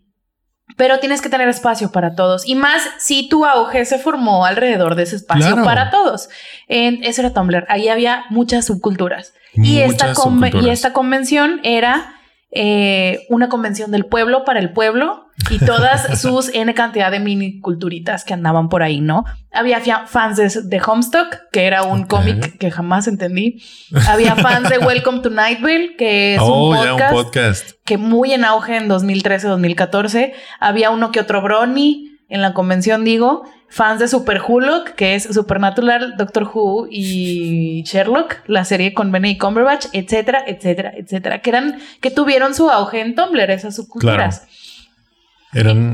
Pero 0.78 1.00
tienes 1.00 1.22
que 1.22 1.30
tener 1.30 1.50
espacio 1.50 1.92
para 1.92 2.16
todos. 2.16 2.48
Y 2.48 2.56
más 2.56 2.82
si 2.98 3.28
tu 3.28 3.46
auge 3.46 3.86
se 3.86 4.00
formó 4.00 4.46
alrededor 4.46 4.96
de 4.96 5.04
ese 5.04 5.18
espacio 5.18 5.64
para 5.64 5.90
todos. 5.90 6.30
En, 6.68 7.04
eso 7.04 7.22
era 7.22 7.34
Tumblr. 7.34 7.66
Ahí 7.68 7.90
había 7.90 8.24
muchas 8.30 8.66
subculturas. 8.66 9.34
y, 9.54 9.80
esta 9.80 10.16
subculturas. 10.16 10.66
y 10.66 10.70
esta 10.70 10.94
convención 10.94 11.60
era 11.64 12.16
eh, 12.54 13.26
una 13.30 13.48
convención 13.48 13.92
del 13.92 14.06
pueblo 14.06 14.44
para 14.44 14.60
el 14.60 14.74
pueblo 14.74 15.28
y 15.50 15.60
todas 15.60 16.20
sus 16.22 16.50
N 16.54 16.74
cantidad 16.74 17.10
de 17.10 17.22
mini 17.22 17.62
culturitas 17.62 18.26
que 18.26 18.34
andaban 18.34 18.68
por 18.68 18.84
ahí, 18.84 19.00
¿no? 19.00 19.24
Había 19.54 19.80
fans 20.06 20.38
de, 20.38 20.82
Homestock, 20.86 21.38
que 21.52 21.66
era 21.66 21.84
un 21.84 22.04
cómic 22.04 22.58
que 22.58 22.70
jamás 22.70 23.08
entendí. 23.08 23.64
Había 24.08 24.36
fans 24.36 24.70
de 24.70 24.78
Welcome 24.86 25.20
to 25.20 25.30
Nightville, 25.30 25.96
que 25.96 26.36
es 26.36 26.42
un, 26.42 26.48
oh, 26.50 26.76
podcast, 26.76 27.14
un, 27.14 27.24
podcast, 27.24 27.72
que 27.86 27.98
muy 27.98 28.34
en 28.34 28.44
auge 28.44 28.76
en 28.76 28.90
2013-2014. 28.90 30.34
Había 30.60 30.90
uno 30.90 31.12
que 31.12 31.22
otro 31.22 31.42
Brony 31.42 32.18
en 32.28 32.42
la 32.42 32.54
convención, 32.54 33.06
digo 33.06 33.44
fans 33.72 34.00
de 34.00 34.08
Super 34.08 34.42
Hulk, 34.46 34.96
que 34.96 35.16
es 35.16 35.24
Supernatural, 35.24 36.16
Doctor 36.18 36.44
Who 36.44 36.88
y 36.92 37.84
Sherlock, 37.84 38.36
la 38.46 38.66
serie 38.66 38.94
con 38.94 39.12
Benny 39.12 39.38
Cumberbatch, 39.38 39.88
etcétera, 39.94 40.44
etcétera, 40.46 40.92
etcétera, 40.96 41.42
que 41.42 41.50
eran, 41.50 41.80
que 42.02 42.12
tuvieron 42.12 42.54
su 42.54 42.70
auge 42.70 43.00
en 43.00 43.16
Tumblr, 43.16 43.50
esas 43.50 43.76
subculturas. 43.76 44.46
Eran. 45.54 45.92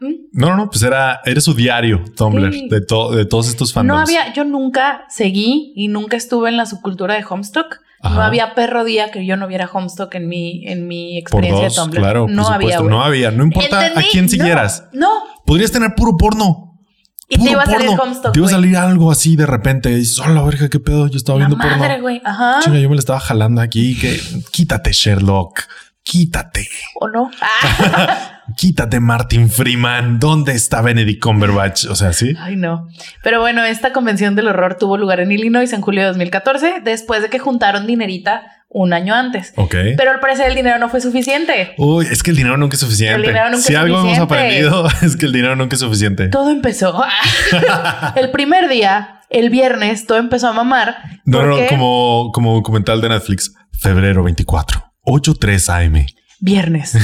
¿Mm? 0.00 0.14
No, 0.32 0.48
no, 0.50 0.56
no, 0.56 0.70
pues 0.70 0.82
era, 0.82 1.20
era 1.24 1.40
su 1.40 1.54
diario 1.54 2.04
Tumblr 2.16 2.50
de, 2.50 2.80
de 2.80 3.26
todos 3.26 3.48
estos 3.48 3.72
fans. 3.72 3.86
No 3.86 3.98
había, 3.98 4.32
yo 4.32 4.44
nunca 4.44 5.04
seguí 5.08 5.72
y 5.76 5.88
nunca 5.88 6.16
estuve 6.16 6.48
en 6.48 6.56
la 6.56 6.66
subcultura 6.66 7.14
de 7.14 7.24
Homestock. 7.28 7.80
No 8.02 8.22
había 8.22 8.54
perro 8.54 8.82
día 8.82 9.10
que 9.10 9.26
yo 9.26 9.36
no 9.36 9.46
viera 9.46 9.68
Homestock 9.70 10.14
en 10.14 10.26
mi, 10.26 10.66
en 10.66 10.88
mi 10.88 11.18
experiencia 11.18 11.68
de 11.68 11.74
Tumblr. 11.74 12.00
Claro, 12.00 12.26
no 12.28 12.48
había. 12.48 12.80
No 12.80 13.02
había. 13.02 13.30
No 13.30 13.44
importa 13.44 13.86
a 13.94 14.02
quién 14.10 14.28
siguieras. 14.28 14.88
no. 14.92 15.10
Podrías 15.44 15.72
tener 15.72 15.94
puro 15.96 16.16
porno. 16.16 16.69
Y 17.30 17.42
te 17.42 17.50
iba 17.52 17.62
a 17.62 17.66
salir 17.66 17.88
Homestock. 17.90 18.32
Te 18.32 18.40
iba 18.40 18.48
a 18.48 18.50
salir 18.50 18.76
algo 18.76 19.10
así 19.10 19.36
de 19.36 19.46
repente. 19.46 19.90
Y 19.92 20.04
la 20.34 20.42
verga, 20.42 20.68
qué 20.68 20.80
pedo. 20.80 21.06
Yo 21.06 21.16
estaba 21.16 21.38
viendo 21.38 21.56
madre, 21.56 21.78
porno. 21.78 22.02
güey. 22.02 22.20
Ajá. 22.24 22.58
Chinga, 22.60 22.80
yo 22.80 22.88
me 22.90 22.96
la 22.96 23.00
estaba 23.00 23.20
jalando 23.20 23.60
aquí. 23.60 23.96
Que 23.98 24.20
quítate, 24.50 24.92
Sherlock. 24.92 25.60
Quítate. 26.02 26.68
¿O 27.00 27.08
no? 27.08 27.30
Quítate, 28.56 28.98
Martin 28.98 29.48
Freeman. 29.48 30.18
¿Dónde 30.18 30.52
está 30.54 30.82
Benedict 30.82 31.22
Cumberbatch? 31.22 31.84
O 31.84 31.94
sea, 31.94 32.12
sí. 32.12 32.34
Ay, 32.40 32.56
no. 32.56 32.88
Pero 33.22 33.40
bueno, 33.40 33.62
esta 33.64 33.92
convención 33.92 34.34
del 34.34 34.48
horror 34.48 34.76
tuvo 34.76 34.96
lugar 34.96 35.20
en 35.20 35.30
Illinois 35.30 35.72
en 35.72 35.82
julio 35.82 36.02
de 36.02 36.08
2014, 36.08 36.80
después 36.82 37.22
de 37.22 37.30
que 37.30 37.38
juntaron 37.38 37.86
dinerita 37.86 38.42
un 38.72 38.92
año 38.92 39.14
antes. 39.14 39.52
Ok. 39.56 39.74
Pero 39.96 40.12
al 40.12 40.20
parecer 40.20 40.48
el 40.48 40.54
dinero 40.54 40.78
no 40.78 40.88
fue 40.88 41.00
suficiente. 41.00 41.74
Uy, 41.76 42.06
es 42.10 42.22
que 42.22 42.30
el 42.30 42.36
dinero 42.36 42.56
nunca 42.56 42.74
es 42.74 42.80
suficiente. 42.80 43.16
El 43.16 43.22
dinero 43.22 43.50
nunca 43.50 43.62
si 43.62 43.74
algo 43.74 44.00
hemos 44.00 44.18
aprendido 44.18 44.86
es 45.02 45.16
que 45.16 45.26
el 45.26 45.32
dinero 45.32 45.56
nunca 45.56 45.74
es 45.74 45.80
suficiente. 45.80 46.28
Todo 46.28 46.50
empezó. 46.50 47.02
el 48.16 48.30
primer 48.30 48.68
día, 48.68 49.22
el 49.28 49.50
viernes, 49.50 50.06
todo 50.06 50.18
empezó 50.18 50.48
a 50.48 50.52
mamar. 50.52 50.96
No, 51.24 51.42
no, 51.44 51.56
como, 51.68 52.30
como 52.32 52.54
documental 52.54 53.00
de 53.00 53.08
Netflix. 53.10 53.52
Febrero 53.72 54.22
24, 54.22 54.84
8.3 55.04 55.86
AM. 55.86 56.06
Viernes. 56.38 56.96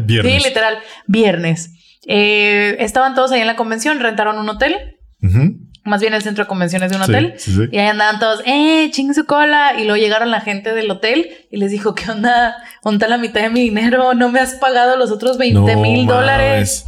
viernes. 0.04 0.42
Sí, 0.42 0.48
literal. 0.48 0.78
Viernes. 1.06 1.72
Eh, 2.06 2.76
estaban 2.80 3.14
todos 3.14 3.32
ahí 3.32 3.40
en 3.40 3.46
la 3.46 3.56
convención, 3.56 4.00
rentaron 4.00 4.38
un 4.38 4.48
hotel 4.48 4.76
más 5.86 6.00
bien 6.00 6.14
el 6.14 6.22
centro 6.22 6.44
de 6.44 6.48
convenciones 6.48 6.90
de 6.90 6.96
un 6.96 7.02
hotel. 7.02 7.34
Y 7.70 7.78
ahí 7.78 7.86
andaban 7.86 8.18
todos, 8.18 8.42
eh, 8.44 8.90
ching 8.90 9.14
su 9.14 9.24
cola. 9.24 9.74
Y 9.78 9.84
luego 9.84 9.96
llegaron 9.96 10.30
la 10.30 10.40
gente 10.40 10.74
del 10.74 10.90
hotel 10.90 11.30
y 11.50 11.56
les 11.56 11.70
dijo, 11.70 11.94
¿qué 11.94 12.10
onda? 12.10 12.56
¿Dónde 12.82 13.08
la 13.08 13.18
mitad 13.18 13.42
de 13.42 13.50
mi 13.50 13.60
dinero? 13.60 14.14
¿No 14.14 14.28
me 14.28 14.40
has 14.40 14.54
pagado 14.54 14.96
los 14.96 15.10
otros 15.10 15.38
20 15.38 15.76
mil 15.76 16.06
dólares? 16.06 16.84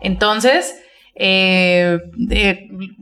Entonces, 0.00 0.76
eh, 1.14 1.98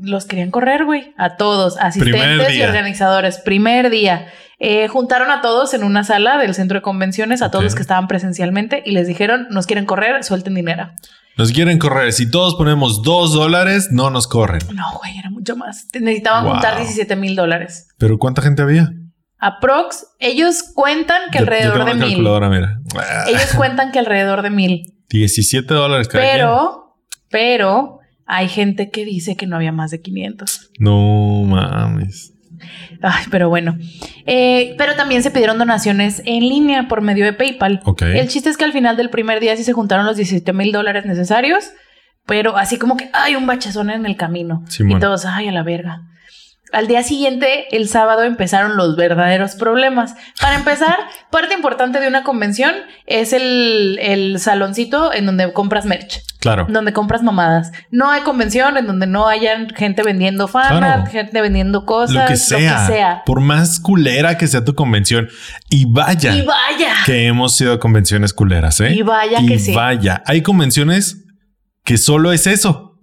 los 0.00 0.26
querían 0.26 0.50
correr, 0.50 0.84
güey. 0.84 1.14
A 1.16 1.36
todos, 1.36 1.76
asistentes 1.78 2.54
y 2.54 2.62
organizadores. 2.62 3.38
Primer 3.38 3.90
día. 3.90 4.28
Eh, 4.64 4.86
juntaron 4.86 5.32
a 5.32 5.40
todos 5.40 5.74
en 5.74 5.82
una 5.82 6.04
sala 6.04 6.38
del 6.38 6.54
centro 6.54 6.78
de 6.78 6.82
convenciones, 6.82 7.42
a 7.42 7.50
todos 7.50 7.64
los 7.64 7.74
que 7.74 7.82
estaban 7.82 8.06
presencialmente, 8.06 8.80
y 8.86 8.92
les 8.92 9.08
dijeron, 9.08 9.48
nos 9.50 9.66
quieren 9.66 9.86
correr, 9.86 10.22
suelten 10.22 10.54
dinero. 10.54 10.92
Nos 11.36 11.52
quieren 11.52 11.78
correr. 11.78 12.12
Si 12.12 12.30
todos 12.30 12.54
ponemos 12.56 13.02
dos 13.02 13.32
dólares, 13.32 13.88
no 13.90 14.10
nos 14.10 14.26
corren. 14.26 14.60
No, 14.74 14.98
güey, 14.98 15.18
era 15.18 15.30
mucho 15.30 15.56
más. 15.56 15.86
Necesitaban 15.94 16.46
juntar 16.46 16.76
17 16.76 17.16
mil 17.16 17.34
dólares. 17.34 17.88
¿Pero 17.98 18.18
cuánta 18.18 18.42
gente 18.42 18.62
había? 18.62 18.92
Aprox, 19.38 20.06
ellos 20.20 20.62
cuentan 20.74 21.30
que 21.32 21.38
alrededor 21.38 21.84
de 21.84 21.94
mil. 21.94 22.18
Mira. 22.18 22.80
Ellos 23.26 23.54
cuentan 23.56 23.90
que 23.90 23.98
alrededor 23.98 24.42
de 24.42 24.50
mil. 24.50 24.94
17 25.08 25.74
dólares 25.74 26.08
cada 26.08 26.24
Pero, 26.24 26.96
pero 27.28 27.98
hay 28.26 28.48
gente 28.48 28.90
que 28.90 29.04
dice 29.04 29.36
que 29.36 29.46
no 29.46 29.56
había 29.56 29.72
más 29.72 29.90
de 29.90 30.00
500. 30.00 30.70
No 30.78 31.42
mames. 31.44 32.32
Ay, 33.02 33.24
pero 33.30 33.48
bueno. 33.48 33.76
Eh, 34.26 34.74
pero 34.78 34.94
también 34.94 35.22
se 35.22 35.30
pidieron 35.30 35.58
donaciones 35.58 36.22
en 36.24 36.40
línea 36.40 36.88
por 36.88 37.00
medio 37.00 37.24
de 37.24 37.32
PayPal. 37.32 37.80
Ok. 37.84 38.02
El 38.02 38.28
chiste 38.28 38.50
es 38.50 38.56
que 38.56 38.64
al 38.64 38.72
final 38.72 38.96
del 38.96 39.10
primer 39.10 39.40
día 39.40 39.56
sí 39.56 39.64
se 39.64 39.72
juntaron 39.72 40.06
los 40.06 40.16
17 40.16 40.52
mil 40.52 40.72
dólares 40.72 41.06
necesarios, 41.06 41.70
pero 42.26 42.56
así 42.56 42.78
como 42.78 42.96
que 42.96 43.10
hay 43.12 43.36
un 43.36 43.46
bachazón 43.46 43.90
en 43.90 44.06
el 44.06 44.16
camino. 44.16 44.64
Simón. 44.68 44.98
Y 44.98 45.00
todos, 45.00 45.24
ay, 45.24 45.48
a 45.48 45.52
la 45.52 45.62
verga. 45.62 46.02
Al 46.72 46.86
día 46.86 47.02
siguiente, 47.02 47.66
el 47.76 47.88
sábado, 47.88 48.22
empezaron 48.22 48.76
los 48.76 48.96
verdaderos 48.96 49.56
problemas. 49.56 50.14
Para 50.40 50.56
empezar, 50.56 50.96
parte 51.30 51.54
importante 51.54 52.00
de 52.00 52.08
una 52.08 52.22
convención 52.22 52.74
es 53.06 53.32
el, 53.32 53.98
el 54.00 54.38
saloncito 54.40 55.12
en 55.12 55.26
donde 55.26 55.52
compras 55.52 55.84
merch. 55.84 56.22
Claro. 56.40 56.66
Donde 56.68 56.92
compras 56.92 57.22
mamadas. 57.22 57.70
No 57.90 58.10
hay 58.10 58.22
convención 58.22 58.76
en 58.76 58.86
donde 58.86 59.06
no 59.06 59.28
hayan 59.28 59.68
gente 59.70 60.02
vendiendo 60.02 60.48
Claro. 60.48 61.06
gente 61.06 61.40
vendiendo 61.40 61.86
cosas, 61.86 62.16
Lo 62.16 62.26
que, 62.26 62.36
sea, 62.36 62.86
sea. 62.86 63.22
Por 63.24 63.40
más 63.40 63.78
culera 63.78 64.36
que 64.36 64.48
sea 64.48 64.64
tu 64.64 64.74
convención. 64.74 65.28
Y 65.70 65.84
vaya. 65.84 66.34
Y 66.34 66.42
vaya. 66.42 66.94
que 67.06 67.26
hemos 67.26 67.60
ido 67.60 67.74
a 67.74 67.78
convenciones 67.78 68.32
culeras, 68.32 68.80
¿eh? 68.80 68.92
Y 68.92 69.02
vaya 69.02 69.40
Y 69.40 69.46
que 69.46 69.58
sí. 69.58 69.72
Vaya. 69.74 70.22
Hay 70.26 70.42
convenciones 70.42 71.24
que 71.84 71.96
solo 71.98 72.32
es 72.32 72.46
eso. 72.46 72.98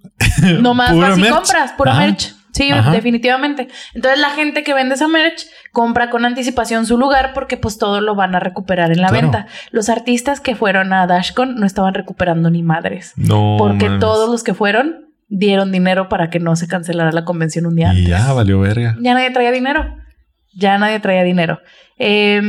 No 0.60 0.74
más 0.74 0.96
vas 0.96 1.18
y 1.18 1.30
compras, 1.30 1.72
puro 1.78 1.92
Ajá. 1.92 2.02
merch. 2.02 2.39
Sí, 2.60 2.72
Ajá. 2.72 2.92
definitivamente. 2.92 3.68
Entonces 3.94 4.20
la 4.20 4.30
gente 4.32 4.64
que 4.64 4.74
vende 4.74 4.96
esa 4.96 5.08
merch 5.08 5.46
compra 5.72 6.10
con 6.10 6.26
anticipación 6.26 6.86
su 6.86 6.98
lugar 6.98 7.32
porque 7.34 7.58
pues 7.58 7.78
todo 7.78 8.02
lo 8.02 8.16
van 8.16 8.36
a 8.36 8.40
recuperar 8.40 8.92
en 8.92 9.02
la 9.02 9.08
Claro. 9.10 9.22
venta. 9.32 9.48
Los 9.72 9.90
artistas 9.90 10.42
que 10.42 10.56
fueron 10.56 10.92
a 10.94 11.08
DashCon 11.08 11.56
no 11.56 11.66
estaban 11.66 11.94
recuperando 11.94 12.50
ni 12.50 12.62
madres. 12.64 13.14
No. 13.16 13.56
porque 13.58 13.86
mames. 13.86 14.00
todos 14.02 14.30
los 14.30 14.44
que 14.44 14.54
fueron 14.54 15.06
dieron 15.30 15.72
dinero 15.72 16.10
para 16.10 16.30
que 16.30 16.40
no 16.40 16.56
se 16.56 16.68
cancelara 16.68 17.12
la 17.12 17.24
convención 17.24 17.66
un 17.66 17.76
día 17.76 17.88
Y 17.94 17.98
antes. 17.98 18.08
ya 18.08 18.34
valió 18.34 18.60
verga. 18.60 18.96
Ya 19.00 19.14
nadie 19.14 19.32
traía 19.32 19.52
dinero. 19.52 19.96
Ya 20.54 20.78
nadie 20.80 21.00
traía 21.00 21.24
dinero. 21.24 21.60
Eh, 21.98 22.42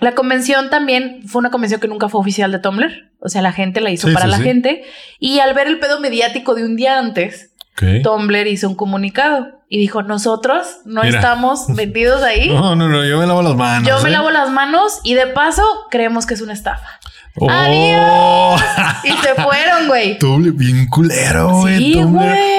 la 0.00 0.12
convención 0.14 0.70
también 0.70 1.22
fue 1.26 1.40
una 1.40 1.50
convención 1.50 1.80
que 1.80 1.88
nunca 1.88 2.08
fue 2.08 2.20
oficial 2.20 2.52
de 2.52 2.58
Tumblr. 2.60 3.10
O 3.20 3.28
sea, 3.28 3.42
la 3.42 3.50
gente 3.52 3.80
la 3.80 3.90
hizo 3.90 4.06
Sí, 4.08 4.14
para 4.14 4.26
sí, 4.26 4.30
la 4.30 4.36
sí. 4.36 4.42
gente. 4.44 4.82
Y 5.18 5.40
al 5.40 5.54
ver 5.54 5.66
el 5.66 5.78
pedo 5.80 5.98
mediático 5.98 6.54
de 6.54 6.64
un 6.64 6.76
día 6.76 6.98
antes, 6.98 7.52
Ok. 7.80 8.02
Tumblr 8.02 8.46
hizo 8.48 8.68
un 8.68 8.74
comunicado 8.74 9.46
y 9.68 9.78
dijo, 9.78 10.02
nosotros 10.02 10.66
no 10.84 11.02
Mira. 11.02 11.18
estamos 11.18 11.68
metidos 11.68 12.22
ahí. 12.22 12.48
No, 12.48 12.74
no, 12.74 12.88
no. 12.88 13.04
Yo 13.04 13.18
me 13.18 13.26
lavo 13.26 13.42
las 13.42 13.54
manos. 13.54 13.88
Yo 13.88 14.00
me 14.02 14.08
¿eh? 14.08 14.12
lavo 14.12 14.30
las 14.30 14.50
manos 14.50 15.00
y 15.04 15.14
de 15.14 15.26
paso 15.28 15.62
creemos 15.90 16.26
que 16.26 16.34
es 16.34 16.40
una 16.40 16.52
estafa. 16.54 16.88
Oh. 17.36 17.48
¡Adiós! 17.48 18.60
Y 19.04 19.12
se 19.22 19.34
fueron, 19.40 19.86
güey. 19.86 20.18
Tumblr, 20.18 20.52
bien 20.52 20.86
culero, 20.88 21.60
güey. 21.60 21.78
Sí. 21.94 22.00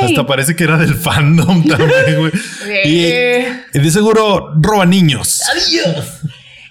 Hasta 0.03 0.25
parece 0.25 0.55
que 0.55 0.63
era 0.63 0.77
del 0.77 0.95
fandom 0.95 1.65
también, 1.67 2.17
güey. 2.19 2.31
y, 2.85 3.05
Eh. 3.05 3.63
y 3.73 3.79
de 3.79 3.91
seguro 3.91 4.53
roba 4.61 4.85
niños. 4.85 5.41
Adiós. 5.51 6.21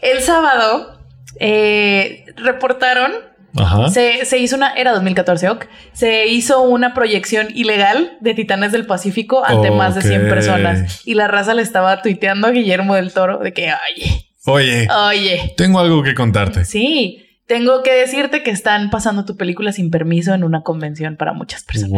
El 0.00 0.22
sábado 0.22 0.98
eh, 1.38 2.24
reportaron 2.36 3.12
Ajá. 3.60 3.88
Se, 3.90 4.24
se 4.24 4.38
hizo 4.38 4.56
una, 4.56 4.72
era 4.74 4.92
2014, 4.92 5.48
ok. 5.50 5.66
Se 5.92 6.26
hizo 6.26 6.62
una 6.62 6.94
proyección 6.94 7.48
ilegal 7.54 8.16
de 8.20 8.34
Titanes 8.34 8.72
del 8.72 8.86
Pacífico 8.86 9.44
ante 9.44 9.70
más 9.70 9.94
de 9.94 10.02
100 10.02 10.22
Ok. 10.24 10.28
personas. 10.28 11.02
Y 11.06 11.14
la 11.14 11.28
raza 11.28 11.54
le 11.54 11.62
estaba 11.62 12.02
tuiteando 12.02 12.46
a 12.46 12.50
Guillermo 12.50 12.94
del 12.94 13.12
Toro 13.12 13.38
de 13.38 13.52
que, 13.52 13.72
oye, 13.92 14.24
Oye, 14.46 14.88
oye, 15.08 15.54
tengo 15.56 15.78
algo 15.78 16.02
que 16.02 16.14
contarte. 16.14 16.64
sí, 16.64 17.24
tengo 17.46 17.82
que 17.82 17.92
decirte 17.92 18.42
que 18.42 18.50
están 18.50 18.88
pasando 18.90 19.24
tu 19.24 19.36
película 19.36 19.72
sin 19.72 19.90
permiso 19.90 20.32
en 20.34 20.42
una 20.44 20.62
convención 20.62 21.16
para 21.16 21.32
muchas 21.34 21.64
personas. 21.64 21.90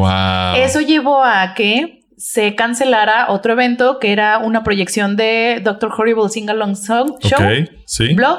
Wow. 0.54 0.62
Eso 0.64 0.80
llevó 0.80 1.22
a 1.24 1.54
que 1.54 2.00
se 2.16 2.54
cancelara 2.54 3.30
otro 3.30 3.52
evento 3.54 3.98
que 3.98 4.12
era 4.12 4.38
una 4.38 4.62
proyección 4.62 5.16
de 5.16 5.60
Doctor 5.62 5.92
Horrible 5.96 6.28
Sing 6.28 6.50
Along 6.50 6.76
Song 6.76 7.12
Show. 7.20 7.38
Ok, 7.40 7.70
sí. 7.86 8.14
¿Blog? 8.14 8.38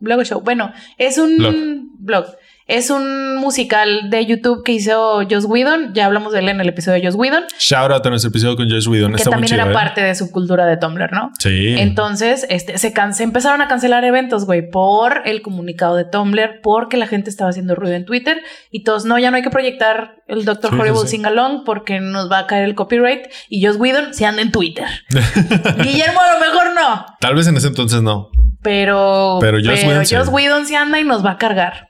¿Blog 0.00 0.22
show? 0.24 0.40
Bueno, 0.40 0.72
es 0.96 1.18
un 1.18 1.36
Blog. 1.36 1.54
blog. 1.98 2.26
Es 2.68 2.90
un 2.90 3.36
musical 3.38 4.10
de 4.10 4.26
YouTube 4.26 4.62
que 4.62 4.72
hizo 4.72 5.22
Joss 5.28 5.46
Whedon. 5.46 5.94
Ya 5.94 6.04
hablamos 6.04 6.34
de 6.34 6.40
él 6.40 6.50
en 6.50 6.60
el 6.60 6.68
episodio 6.68 7.00
de 7.00 7.06
Joss 7.06 7.14
Whedon, 7.16 7.44
Shout 7.58 7.90
out 7.90 8.04
a 8.04 8.10
nuestro 8.10 8.28
episodio 8.28 8.56
con 8.56 8.68
Josh 8.68 8.86
Whedon. 8.86 9.12
que 9.12 9.16
Está 9.16 9.30
muy 9.30 9.36
también 9.36 9.48
chido, 9.52 9.62
era 9.62 9.70
¿eh? 9.70 9.74
parte 9.74 10.02
de 10.02 10.14
su 10.14 10.30
cultura 10.30 10.66
de 10.66 10.76
Tumblr, 10.76 11.10
¿no? 11.10 11.30
Sí. 11.38 11.76
Entonces, 11.78 12.44
este, 12.50 12.76
se, 12.76 12.92
can- 12.92 13.14
se 13.14 13.22
empezaron 13.22 13.62
a 13.62 13.68
cancelar 13.68 14.04
eventos, 14.04 14.44
güey, 14.44 14.68
por 14.70 15.22
el 15.24 15.40
comunicado 15.40 15.96
de 15.96 16.04
Tumblr, 16.04 16.60
porque 16.62 16.98
la 16.98 17.06
gente 17.06 17.30
estaba 17.30 17.48
haciendo 17.48 17.74
ruido 17.74 17.94
en 17.96 18.04
Twitter 18.04 18.36
y 18.70 18.84
todos, 18.84 19.06
no, 19.06 19.18
ya 19.18 19.30
no 19.30 19.38
hay 19.38 19.42
que 19.42 19.48
proyectar 19.50 20.16
el 20.26 20.44
Doctor 20.44 20.72
Sí, 20.72 20.76
Horrible 20.78 21.00
sí. 21.00 21.08
Sing 21.08 21.24
Along 21.24 21.64
porque 21.64 22.00
nos 22.00 22.30
va 22.30 22.40
a 22.40 22.46
caer 22.46 22.64
el 22.64 22.74
copyright 22.74 23.28
y 23.48 23.64
Joss 23.64 23.76
Whedon 23.78 24.12
se 24.12 24.26
anda 24.26 24.42
en 24.42 24.52
Twitter. 24.52 24.84
Guillermo 25.82 26.20
a 26.20 26.34
lo 26.34 26.40
mejor 26.40 26.74
no, 26.74 27.06
Tal 27.18 27.34
vez 27.34 27.46
en 27.46 27.56
ese 27.56 27.68
entonces 27.68 28.02
no. 28.02 28.28
pero, 28.60 29.38
Pero 29.40 29.56
Joss 29.56 29.84
Whedon 29.84 30.04
sí. 30.04 30.14
Joss 30.14 30.28
Whedon 30.28 30.66
se 30.66 30.76
anda 30.76 31.00
y 31.00 31.04
nos 31.04 31.24
va 31.24 31.30
a 31.32 31.38
cargar. 31.38 31.87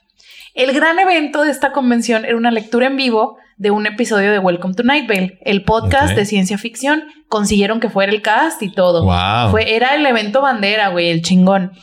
El 0.59 0.73
gran 0.73 0.99
evento 0.99 1.43
de 1.45 1.53
esta 1.53 1.71
convención 1.71 2.25
era 2.25 2.37
una 2.37 2.51
lectura 2.51 2.89
en 2.89 2.97
vivo 2.97 3.37
de 3.59 3.71
un 3.71 3.87
episodio 3.87 4.33
de 4.33 4.41
Welcome 4.41 4.75
to 4.75 4.83
Night 4.83 5.09
Vale, 5.09 5.39
el 5.43 5.63
podcast 5.63 6.17
de 6.17 6.25
ciencia 6.25 6.59
ficción. 6.59 7.05
Consiguieron 7.29 7.79
que 7.79 7.89
fuera 7.89 8.11
el 8.11 8.23
cast 8.23 8.61
y 8.65 8.73
todo. 8.73 9.05
Wow. 9.05 9.53
Fue, 9.53 9.77
era 9.77 9.95
el 9.95 10.05
evento 10.05 10.43
bandera, 10.43 10.89
güey, 10.89 11.11
el 11.11 11.23
chingón. 11.23 11.75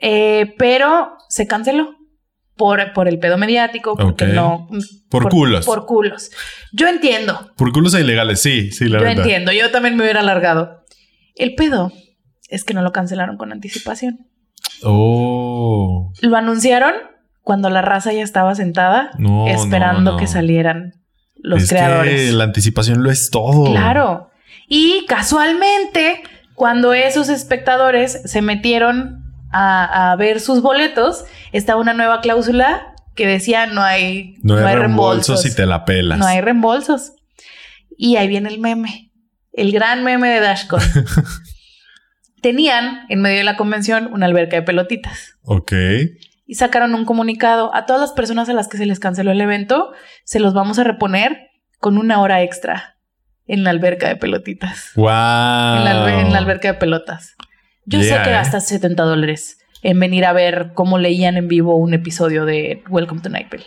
Eh, 0.00 0.52
pero 0.58 1.12
se 1.28 1.46
canceló 1.46 1.94
por, 2.56 2.92
por 2.92 3.06
el 3.06 3.20
pedo 3.20 3.38
mediático, 3.38 3.94
porque 3.96 4.26
no. 4.26 4.68
Por 5.10 5.28
culos. 5.28 5.64
Por 5.64 5.86
culos. 5.86 6.32
Yo 6.72 6.88
entiendo, 6.88 7.52
Por 7.56 7.72
culos 7.72 7.94
e 7.94 8.00
ilegales, 8.00 8.42
sí, 8.42 8.72
sí, 8.72 8.88
la 8.88 8.98
yo 8.98 9.04
verdad. 9.04 9.24
entiendo. 9.24 9.52
Yo 9.52 9.70
también 9.70 9.94
me 9.94 10.02
hubiera 10.02 10.18
alargado. 10.18 10.82
El 11.36 11.54
pedo 11.54 11.92
es 12.48 12.64
que 12.64 12.74
no 12.74 12.82
lo 12.82 12.90
cancelaron 12.90 13.36
con 13.36 13.52
anticipación. 13.52 14.26
Oh. 14.82 16.12
Lo 16.20 16.36
anunciaron 16.36 16.94
cuando 17.44 17.70
la 17.70 17.80
raza 17.82 18.12
ya 18.12 18.22
estaba 18.22 18.54
sentada, 18.56 19.10
No, 19.18 19.46
esperando 19.46 20.00
no, 20.00 20.12
no. 20.12 20.16
que 20.16 20.26
salieran 20.26 20.94
los 21.36 21.62
Es 21.62 21.68
creadores. 21.68 22.30
Que 22.30 22.32
la 22.32 22.44
anticipación 22.44 23.02
lo 23.04 23.10
es 23.10 23.30
todo. 23.30 23.70
Claro. 23.70 24.30
Y 24.66 25.04
casualmente, 25.06 26.22
cuando 26.54 26.92
esos 26.94 27.28
espectadores 27.28 28.20
se 28.24 28.42
metieron 28.42 29.22
a, 29.52 30.10
a 30.12 30.16
ver 30.16 30.40
sus 30.40 30.62
boletos, 30.62 31.24
estaba 31.52 31.80
una 31.80 31.92
nueva 31.94 32.20
cláusula 32.22 32.94
que 33.14 33.26
decía 33.26 33.66
no 33.66 33.82
hay, 33.82 34.36
No 34.42 34.56
hay, 34.56 34.74
reembolsos 34.74 35.46
y 35.46 35.54
te 35.54 35.66
la 35.66 35.84
pelas. 35.84 36.18
No 36.18 36.26
hay 36.26 36.40
reembolsos. 36.40 37.12
Y 37.96 38.16
ahí 38.16 38.26
viene 38.26 38.48
el 38.48 38.58
meme, 38.58 39.12
el 39.52 39.70
gran 39.70 40.02
meme 40.02 40.28
de 40.30 40.40
Dashcon. 40.40 40.80
Tenían 42.42 43.06
en 43.08 43.20
medio 43.22 43.38
de 43.38 43.44
la 43.44 43.56
convención 43.56 44.10
una 44.12 44.26
alberca 44.26 44.56
de 44.56 44.62
pelotitas 44.62 45.34
Ok. 45.42 45.72
Y 46.46 46.54
sacaron 46.56 46.94
un 46.94 47.04
comunicado 47.04 47.74
a 47.74 47.86
todas 47.86 48.00
las 48.00 48.12
personas 48.12 48.48
a 48.48 48.52
las 48.52 48.68
que 48.68 48.76
se 48.76 48.86
les 48.86 49.00
canceló 49.00 49.30
el 49.32 49.40
evento, 49.40 49.92
se 50.24 50.40
los 50.40 50.54
vamos 50.54 50.78
a 50.78 50.84
reponer 50.84 51.48
con 51.78 51.98
una 51.98 52.20
hora 52.20 52.42
extra 52.42 52.96
en 53.46 53.64
la 53.64 53.70
alberca 53.70 54.08
de 54.08 54.16
pelotitas. 54.16 54.90
Wow. 54.94 55.06
En, 55.06 55.84
la, 55.84 55.92
albe- 56.06 56.20
en 56.20 56.32
la 56.32 56.38
alberca 56.38 56.68
de 56.72 56.74
pelotas. 56.78 57.34
Yo 57.86 58.02
sé 58.02 58.08
que 58.22 58.30
gastas 58.30 58.66
70 58.66 59.02
dólares 59.02 59.58
en 59.82 60.00
venir 60.00 60.24
a 60.24 60.32
ver 60.32 60.70
cómo 60.74 60.96
leían 60.98 61.36
en 61.36 61.48
vivo 61.48 61.76
un 61.76 61.92
episodio 61.92 62.46
de 62.46 62.82
Welcome 62.88 63.20
to 63.20 63.28
Night 63.28 63.50
Vale. 63.50 63.64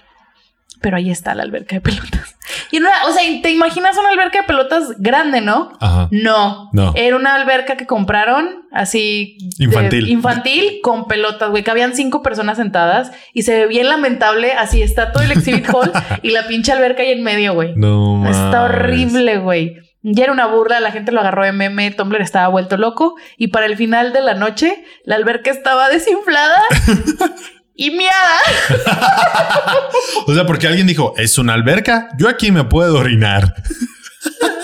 Pero 0.81 0.97
ahí 0.97 1.11
está 1.11 1.35
la 1.35 1.43
alberca 1.43 1.75
de 1.75 1.81
pelotas. 1.81 2.36
Y 2.71 2.77
en 2.77 2.83
una- 2.83 3.05
o 3.07 3.11
sea, 3.11 3.23
te 3.41 3.51
imaginas 3.51 3.97
una 3.97 4.09
alberca 4.09 4.39
de 4.41 4.47
pelotas 4.47 4.93
grande, 4.97 5.41
¿no? 5.41 5.71
Ajá. 5.79 6.07
No. 6.11 6.69
No. 6.73 6.93
Era 6.95 7.15
una 7.15 7.35
alberca 7.35 7.77
que 7.77 7.85
compraron 7.85 8.65
así. 8.71 9.37
de- 9.57 9.65
Infantil. 9.65 10.07
infantil 10.09 10.79
con 10.83 11.07
pelotas, 11.07 11.49
güey. 11.49 11.63
Que 11.63 11.71
habían 11.71 11.95
cinco 11.95 12.21
personas 12.21 12.57
sentadas 12.57 13.11
y 13.33 13.43
se 13.43 13.55
ve 13.55 13.67
bien 13.67 13.89
lamentable. 13.89 14.53
Así 14.53 14.81
está 14.81 15.11
todo 15.11 15.23
el 15.23 15.31
exhibit 15.31 15.65
hall 15.73 15.91
y 16.21 16.31
la 16.31 16.47
pinche 16.47 16.71
alberca 16.71 17.01
ahí 17.03 17.11
en 17.11 17.23
medio, 17.23 17.53
güey. 17.53 17.73
No 17.75 18.27
Está 18.29 18.63
horrible, 18.63 19.37
güey. 19.39 19.75
Ya 20.03 20.23
era 20.23 20.31
una 20.31 20.45
burla, 20.45 20.79
la 20.79 20.91
gente 20.91 21.11
lo 21.11 21.19
agarró 21.19 21.43
de 21.43 21.51
meme, 21.51 21.91
Tumblr 21.91 22.21
estaba 22.21 22.47
vuelto 22.47 22.77
loco 22.77 23.15
y 23.35 23.47
para 23.47 23.65
el 23.65 23.75
final 23.75 24.13
de 24.13 24.21
la 24.21 24.35
noche 24.35 24.85
la 25.03 25.15
alberca 25.15 25.51
estaba 25.51 25.89
desinflada 25.89 26.61
y 27.77 27.91
miada. 27.91 28.39
O 30.25 30.33
sea, 30.33 30.45
porque 30.45 30.67
alguien 30.67 30.87
dijo, 30.87 31.13
es 31.17 31.37
una 31.37 31.53
alberca, 31.53 32.09
yo 32.17 32.27
aquí 32.27 32.51
me 32.51 32.65
puedo 32.65 32.97
orinar. 32.97 33.53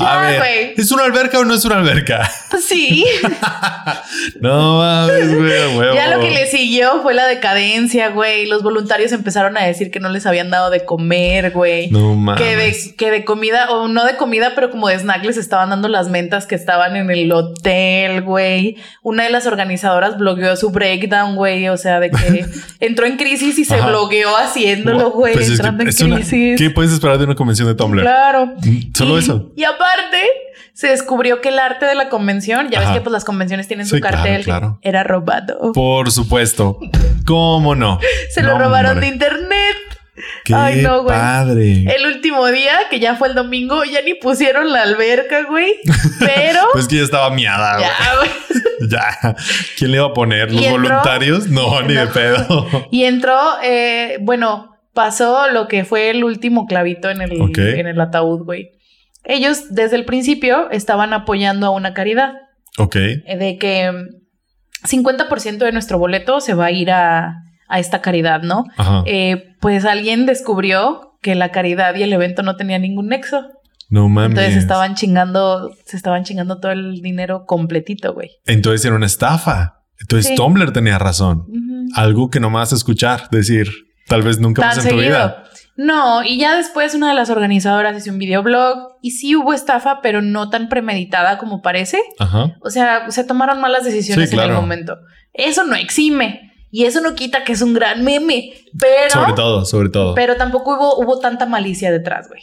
Ya, 0.00 0.18
A 0.22 0.26
ver, 0.30 0.38
güey. 0.38 0.74
¿es 0.76 0.90
una 0.92 1.04
alberca 1.04 1.38
o 1.38 1.44
no 1.44 1.54
es 1.54 1.64
una 1.64 1.76
alberca? 1.76 2.30
Sí. 2.66 3.04
No 4.40 4.78
mames, 4.78 5.36
güey. 5.36 5.94
Ya 5.94 6.08
lo 6.14 6.20
que 6.20 6.30
le 6.30 6.46
siguió 6.46 7.02
fue 7.02 7.14
la 7.14 7.26
decadencia, 7.26 8.08
güey. 8.10 8.46
Los 8.46 8.62
voluntarios 8.62 9.12
empezaron 9.12 9.56
a 9.56 9.64
decir 9.64 9.90
que 9.90 10.00
no 10.00 10.08
les 10.08 10.26
habían 10.26 10.50
dado 10.50 10.70
de 10.70 10.84
comer, 10.84 11.50
güey. 11.52 11.90
No 11.90 12.14
mames. 12.14 12.42
Que 12.42 12.56
de, 12.56 12.96
que 12.96 13.10
de 13.10 13.24
comida, 13.24 13.70
o 13.70 13.88
no 13.88 14.04
de 14.04 14.16
comida, 14.16 14.52
pero 14.54 14.70
como 14.70 14.88
de 14.88 14.98
snack 14.98 15.24
les 15.24 15.36
estaban 15.36 15.70
dando 15.70 15.88
las 15.88 16.08
mentas 16.08 16.46
que 16.46 16.54
estaban 16.54 16.96
en 16.96 17.10
el 17.10 17.30
hotel, 17.32 18.22
güey. 18.22 18.76
Una 19.02 19.24
de 19.24 19.30
las 19.30 19.46
organizadoras 19.46 20.18
blogueó 20.18 20.56
su 20.56 20.70
breakdown, 20.70 21.36
güey. 21.36 21.68
O 21.68 21.76
sea, 21.76 22.00
de 22.00 22.10
que 22.10 22.46
entró 22.80 23.06
en 23.06 23.16
crisis 23.16 23.58
y 23.58 23.64
se 23.64 23.74
Ajá. 23.76 23.88
blogueó 23.88 24.36
haciéndolo, 24.36 25.10
güey. 25.10 25.32
Pues 25.34 25.44
es 25.48 25.50
que 25.60 25.66
entrando 25.66 25.82
en 25.84 26.06
una- 26.06 26.16
crisis. 26.16 26.58
¿Qué 26.58 26.70
puedes 26.70 26.92
esperar 26.92 27.18
de 27.18 27.24
una 27.24 27.34
convención 27.34 27.68
de 27.68 27.74
Tumblr? 27.74 28.02
Claro. 28.02 28.54
Solo 28.96 29.16
Y- 29.16 29.18
eso. 29.20 29.52
Y 29.56 29.64
aparte, 29.64 29.87
se 30.78 30.86
descubrió 30.86 31.40
que 31.40 31.48
el 31.48 31.58
arte 31.58 31.86
de 31.86 31.96
la 31.96 32.08
convención, 32.08 32.70
ya 32.70 32.78
ves 32.78 32.90
que 32.90 33.00
pues 33.00 33.12
las 33.12 33.24
convenciones 33.24 33.66
tienen 33.66 33.84
su 33.84 33.98
cartel, 33.98 34.44
era 34.80 35.02
robado. 35.02 35.72
Por 35.72 36.12
supuesto. 36.12 36.78
¿Cómo 37.26 37.74
no? 37.74 37.98
se 38.30 38.42
lo 38.42 38.56
robaron 38.56 39.00
de 39.00 39.08
internet. 39.08 39.76
Qué 40.44 40.54
Ay, 40.54 40.82
no, 40.82 41.02
güey. 41.02 41.16
Padre. 41.16 41.84
El 41.94 42.06
último 42.06 42.46
día, 42.46 42.78
que 42.90 43.00
ya 43.00 43.16
fue 43.16 43.26
el 43.26 43.34
domingo, 43.34 43.84
ya 43.84 44.02
ni 44.02 44.14
pusieron 44.14 44.72
la 44.72 44.82
alberca, 44.82 45.42
güey. 45.44 45.74
Pero. 46.20 46.60
pues 46.72 46.86
que 46.86 46.96
ya 46.96 47.02
estaba 47.02 47.30
miada, 47.30 47.80
ya, 47.80 48.16
güey. 48.16 48.30
ya. 48.90 49.36
¿Quién 49.76 49.90
le 49.90 49.96
iba 49.96 50.06
a 50.06 50.14
poner? 50.14 50.52
¿Los 50.52 50.70
voluntarios? 50.70 51.48
No, 51.48 51.82
ni 51.82 51.94
de 51.94 52.06
pedo. 52.06 52.68
Y 52.92 53.02
entró, 53.02 53.38
eh, 53.64 54.18
bueno, 54.20 54.76
pasó 54.92 55.48
lo 55.48 55.66
que 55.66 55.84
fue 55.84 56.10
el 56.10 56.22
último 56.22 56.66
clavito 56.66 57.10
en 57.10 57.20
el, 57.20 57.32
en 57.56 57.86
el 57.88 58.00
ataúd, 58.00 58.44
güey. 58.44 58.77
Ellos 59.24 59.74
desde 59.74 59.96
el 59.96 60.04
principio 60.04 60.70
estaban 60.70 61.12
apoyando 61.12 61.66
a 61.66 61.70
una 61.70 61.94
caridad. 61.94 62.34
Ok. 62.78 62.96
Eh, 62.96 63.36
de 63.38 63.58
que 63.58 63.90
50% 64.84 65.54
mm, 65.54 65.58
de 65.58 65.72
nuestro 65.72 65.98
boleto 65.98 66.40
se 66.40 66.54
va 66.54 66.66
a 66.66 66.70
ir 66.70 66.90
a, 66.90 67.42
a 67.68 67.78
esta 67.78 68.00
caridad, 68.00 68.42
¿no? 68.42 68.64
Eh, 69.06 69.54
pues 69.60 69.84
alguien 69.84 70.26
descubrió 70.26 71.18
que 71.20 71.34
la 71.34 71.50
caridad 71.50 71.94
y 71.94 72.02
el 72.02 72.12
evento 72.12 72.42
no 72.42 72.56
tenían 72.56 72.82
ningún 72.82 73.08
nexo. 73.08 73.48
No 73.90 74.08
mames. 74.08 74.38
Entonces 74.38 74.56
estaban 74.56 74.94
chingando, 74.94 75.74
se 75.84 75.96
estaban 75.96 76.24
chingando 76.24 76.60
todo 76.60 76.72
el 76.72 77.00
dinero 77.00 77.44
completito, 77.46 78.14
güey. 78.14 78.30
Entonces 78.46 78.84
era 78.84 78.94
una 78.94 79.06
estafa. 79.06 79.82
Entonces 80.00 80.34
Tumblr 80.36 80.72
tenía 80.72 80.98
razón. 80.98 81.46
Algo 81.94 82.30
que 82.30 82.38
no 82.38 82.50
me 82.50 82.56
vas 82.56 82.72
a 82.72 82.76
escuchar 82.76 83.28
decir, 83.30 83.68
tal 84.06 84.22
vez 84.22 84.38
nunca 84.38 84.62
más 84.62 84.84
en 84.84 84.90
tu 84.90 84.96
vida. 85.00 85.44
No, 85.78 86.24
y 86.24 86.38
ya 86.38 86.56
después 86.56 86.96
una 86.96 87.08
de 87.08 87.14
las 87.14 87.30
organizadoras 87.30 87.96
hizo 87.96 88.10
un 88.10 88.18
videoblog 88.18 88.96
y 89.00 89.12
sí 89.12 89.36
hubo 89.36 89.52
estafa, 89.52 90.00
pero 90.02 90.20
no 90.22 90.50
tan 90.50 90.68
premeditada 90.68 91.38
como 91.38 91.62
parece. 91.62 92.02
Ajá. 92.18 92.56
O 92.62 92.70
sea, 92.70 93.08
se 93.12 93.22
tomaron 93.22 93.60
malas 93.60 93.84
decisiones 93.84 94.32
en 94.32 94.40
el 94.40 94.52
momento. 94.52 94.96
Eso 95.32 95.62
no 95.62 95.76
exime 95.76 96.52
y 96.72 96.86
eso 96.86 97.00
no 97.00 97.14
quita 97.14 97.44
que 97.44 97.52
es 97.52 97.62
un 97.62 97.74
gran 97.74 98.02
meme, 98.02 98.54
pero... 98.76 99.08
Sobre 99.08 99.32
todo, 99.34 99.64
sobre 99.64 99.88
todo. 99.88 100.16
Pero 100.16 100.36
tampoco 100.36 100.76
hubo, 100.76 100.98
hubo 100.98 101.20
tanta 101.20 101.46
malicia 101.46 101.92
detrás, 101.92 102.28
güey. 102.28 102.42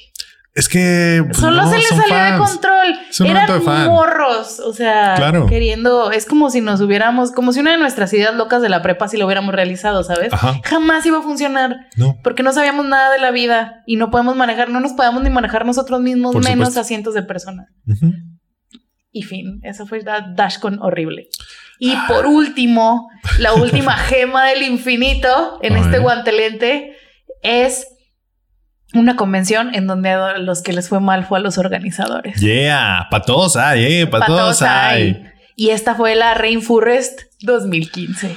Es 0.55 0.69
que 0.69 1.21
pues, 1.25 1.37
solo 1.37 1.69
se 1.69 1.75
les 1.75 1.89
salió 1.89 2.15
de 2.15 2.37
control. 2.37 3.29
Eran 3.29 3.87
morros, 3.87 4.61
o 4.61 4.73
sea, 4.73 5.15
queriendo. 5.49 6.11
Es 6.11 6.25
como 6.25 6.49
si 6.49 6.61
nos 6.61 6.79
hubiéramos, 6.79 7.33
como 7.33 7.51
si 7.51 7.59
una 7.59 7.71
de 7.71 7.77
nuestras 7.77 8.13
ideas 8.13 8.33
locas 8.33 8.61
de 8.61 8.69
la 8.69 8.81
prepa 8.81 9.09
si 9.09 9.17
lo 9.17 9.25
hubiéramos 9.25 9.53
realizado, 9.53 10.01
¿sabes? 10.03 10.31
Jamás 10.63 11.05
iba 11.05 11.19
a 11.19 11.21
funcionar. 11.21 11.87
No. 11.97 12.15
Porque 12.23 12.41
no 12.41 12.53
sabíamos 12.53 12.85
nada 12.85 13.11
de 13.11 13.19
la 13.19 13.31
vida 13.31 13.83
y 13.85 13.97
no 13.97 14.09
podemos 14.09 14.37
manejar, 14.37 14.69
no 14.69 14.79
nos 14.79 14.93
podemos 14.93 15.21
ni 15.23 15.29
manejar 15.29 15.65
nosotros 15.65 15.99
mismos, 15.99 16.33
menos 16.37 16.77
a 16.77 16.85
cientos 16.85 17.13
de 17.13 17.23
personas. 17.23 17.67
Y 19.11 19.23
fin, 19.23 19.59
eso 19.63 19.85
fue 19.85 20.03
Dashcon 20.03 20.79
horrible. 20.81 21.27
Y 21.79 21.95
por 22.07 22.25
último, 22.27 23.09
la 23.39 23.53
última 23.53 23.97
gema 23.97 24.45
del 24.45 24.63
infinito 24.63 25.59
en 25.61 25.75
este 25.75 25.99
guantelete 25.99 26.95
es 27.41 27.87
una 28.95 29.15
convención 29.15 29.73
en 29.75 29.87
donde 29.87 30.11
a 30.11 30.37
los 30.37 30.61
que 30.61 30.73
les 30.73 30.89
fue 30.89 30.99
mal 30.99 31.25
fue 31.25 31.39
a 31.39 31.41
los 31.41 31.57
organizadores. 31.57 32.39
Yeah, 32.39 33.07
para 33.11 33.23
todos 33.23 33.55
hay, 33.55 34.01
eh, 34.01 34.07
para 34.07 34.25
todos 34.25 34.61
hay. 34.61 35.23
Y 35.55 35.69
esta 35.69 35.95
fue 35.95 36.15
la 36.15 36.33
Rainforest 36.33 37.21
2015. 37.41 38.35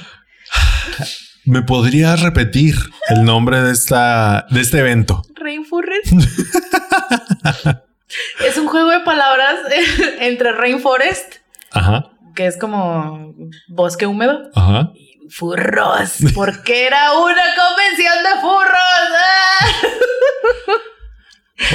¿Me 1.45 1.61
podrías 1.61 2.21
repetir 2.21 2.75
el 3.09 3.23
nombre 3.23 3.61
de 3.61 3.71
esta 3.71 4.45
de 4.49 4.61
este 4.61 4.79
evento? 4.79 5.23
Rainforest. 5.35 6.11
es 8.47 8.57
un 8.57 8.67
juego 8.67 8.91
de 8.91 8.99
palabras 9.01 9.55
entre 10.19 10.51
Rainforest 10.51 11.35
Ajá 11.71 12.11
que 12.39 12.47
es 12.47 12.55
como 12.55 13.35
bosque 13.67 14.07
húmedo. 14.07 14.49
Ajá. 14.55 14.93
Furros, 15.29 16.17
porque 16.35 16.87
era 16.87 17.13
una 17.13 17.43
convención 17.55 18.15
de 18.23 18.41
furros. 18.41 18.79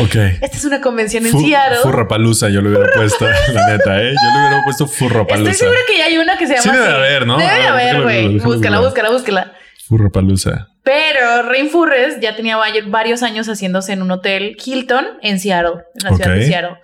Ok. 0.00 0.14
Esta 0.40 0.56
es 0.56 0.64
una 0.64 0.80
convención 0.80 1.26
en 1.26 1.38
Seattle. 1.38 1.78
Furrapalusa, 1.82 2.48
yo 2.48 2.62
lo 2.62 2.70
hubiera 2.70 2.90
puesto, 2.94 3.26
la 3.28 3.66
neta, 3.68 4.02
¿eh? 4.02 4.12
Yo 4.12 4.32
le 4.32 4.38
hubiera 4.46 4.64
puesto 4.64 4.86
Furrapalusa. 4.86 5.50
Estoy 5.50 5.66
segura 5.68 5.80
que 5.86 5.98
ya 5.98 6.06
hay 6.06 6.18
una 6.18 6.38
que 6.38 6.46
se 6.46 6.54
llama. 6.54 6.62
Sí, 6.62 6.70
debe 6.70 6.94
haber, 6.94 7.26
¿no? 7.26 7.36
Debe 7.36 7.66
haber, 7.66 8.02
güey. 8.02 8.38
Búscala, 8.38 8.80
búscala, 8.80 9.10
búscala. 9.10 9.52
Furrapalusa. 9.86 10.68
Pero 10.82 11.42
Rainfurres 11.42 12.20
ya 12.20 12.34
tenía 12.34 12.58
varios 12.86 13.22
años 13.22 13.46
haciéndose 13.48 13.92
en 13.92 14.02
un 14.02 14.10
hotel 14.10 14.56
Hilton 14.64 15.06
en 15.22 15.38
Seattle, 15.38 15.82
en 15.94 16.10
la 16.10 16.16
ciudad 16.16 16.34
de 16.34 16.46
Seattle. 16.46 16.76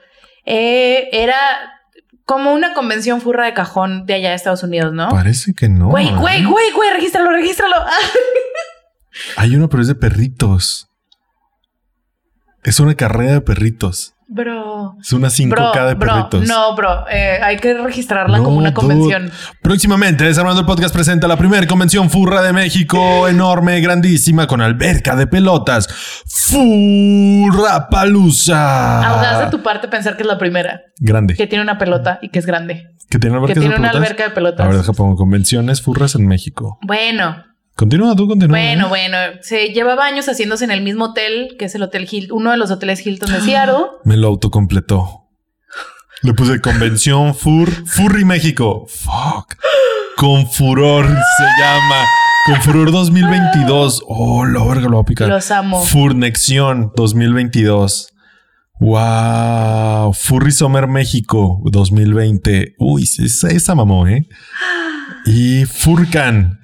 Eh, 0.44 1.08
era 1.12 1.79
como 2.30 2.52
una 2.52 2.74
convención 2.74 3.20
furra 3.20 3.46
de 3.46 3.54
cajón 3.54 4.06
de 4.06 4.14
allá 4.14 4.28
de 4.28 4.36
Estados 4.36 4.62
Unidos, 4.62 4.92
¿no? 4.92 5.08
Parece 5.08 5.52
que 5.52 5.68
no. 5.68 5.88
Güey, 5.88 6.14
güey, 6.14 6.42
¿eh? 6.42 6.46
güey, 6.46 6.70
güey, 6.70 6.90
regístralo, 6.92 7.32
regístralo. 7.32 7.74
Hay 9.36 9.56
uno, 9.56 9.68
pero 9.68 9.82
es 9.82 9.88
de 9.88 9.96
perritos. 9.96 10.88
Es 12.62 12.78
una 12.78 12.94
carrera 12.94 13.32
de 13.32 13.40
perritos. 13.40 14.14
Bro. 14.32 14.94
Es 15.00 15.12
una 15.12 15.26
5K 15.26 15.88
de 15.88 15.96
perritos. 15.96 16.46
No, 16.46 16.76
bro. 16.76 17.04
Eh, 17.10 17.40
hay 17.42 17.56
que 17.56 17.74
registrarla 17.74 18.38
como 18.38 18.56
una 18.58 18.72
convención. 18.72 19.28
Próximamente, 19.60 20.22
Desarmando 20.22 20.60
el 20.60 20.66
Podcast 20.66 20.94
presenta 20.94 21.26
la 21.26 21.36
primera 21.36 21.66
convención 21.66 22.08
furra 22.10 22.40
de 22.40 22.52
México. 22.52 23.26
enorme, 23.26 23.80
grandísima, 23.80 24.46
con 24.46 24.60
alberca 24.60 25.16
de 25.16 25.26
pelotas. 25.26 25.88
Furra 26.28 27.88
Palusa. 27.88 29.04
Audaz 29.04 29.46
de 29.46 29.50
tu 29.50 29.64
parte 29.64 29.88
pensar 29.88 30.16
que 30.16 30.22
es 30.22 30.28
la 30.28 30.38
primera. 30.38 30.80
Grande. 31.00 31.34
Que 31.34 31.48
tiene 31.48 31.64
una 31.64 31.76
pelota 31.76 32.20
y 32.22 32.28
que 32.28 32.38
es 32.38 32.46
grande. 32.46 32.94
Que 33.08 33.18
tiene 33.18 33.36
una 33.36 33.44
alberca, 33.44 33.54
que 33.54 33.60
tiene 33.66 33.76
una 33.76 33.90
alberca 33.90 34.22
de 34.22 34.30
pelotas. 34.30 34.64
A 34.64 34.68
ver, 34.68 34.78
deja 34.78 34.92
pongo 34.92 35.16
convenciones 35.16 35.82
furras 35.82 36.14
en 36.14 36.28
México. 36.28 36.78
Bueno, 36.86 37.34
Continúa, 37.80 38.14
tú 38.14 38.28
continúa. 38.28 38.58
Bueno, 38.58 38.90
bueno, 38.90 39.16
se 39.40 39.68
llevaba 39.68 40.04
años 40.04 40.26
haciéndose 40.26 40.66
en 40.66 40.70
el 40.70 40.82
mismo 40.82 41.06
hotel, 41.06 41.56
que 41.58 41.64
es 41.64 41.74
el 41.74 41.82
Hotel 41.82 42.06
Hilton, 42.10 42.36
uno 42.36 42.50
de 42.50 42.58
los 42.58 42.70
hoteles 42.70 43.06
Hilton 43.06 43.32
de 43.32 43.40
Seattle. 43.40 43.86
Me 44.04 44.18
lo 44.18 44.26
autocompletó. 44.26 45.30
Le 46.20 46.34
puse 46.34 46.60
convención 46.60 47.34
Fur, 47.34 47.70
Furry 47.86 48.26
México. 48.26 48.84
Fuck. 48.86 49.54
Con 50.18 50.46
furor 50.50 51.06
se 51.06 51.44
llama. 51.58 52.04
Con 52.44 52.60
furor 52.60 52.92
2022. 52.92 54.02
Oh, 54.06 54.44
la 54.44 54.62
verga, 54.62 54.82
lo 54.82 54.96
voy 54.96 55.00
a 55.00 55.06
picar. 55.06 55.28
Los 55.28 55.50
amo. 55.50 55.82
Furnexión 55.82 56.92
2022. 56.94 58.12
Wow. 58.78 60.12
Furry 60.12 60.52
Summer 60.52 60.86
México 60.86 61.62
2020. 61.64 62.74
Uy, 62.78 63.04
esa, 63.04 63.48
esa 63.48 63.74
mamó, 63.74 64.06
¿eh? 64.06 64.28
Y 65.26 65.64
Furcan. 65.66 66.60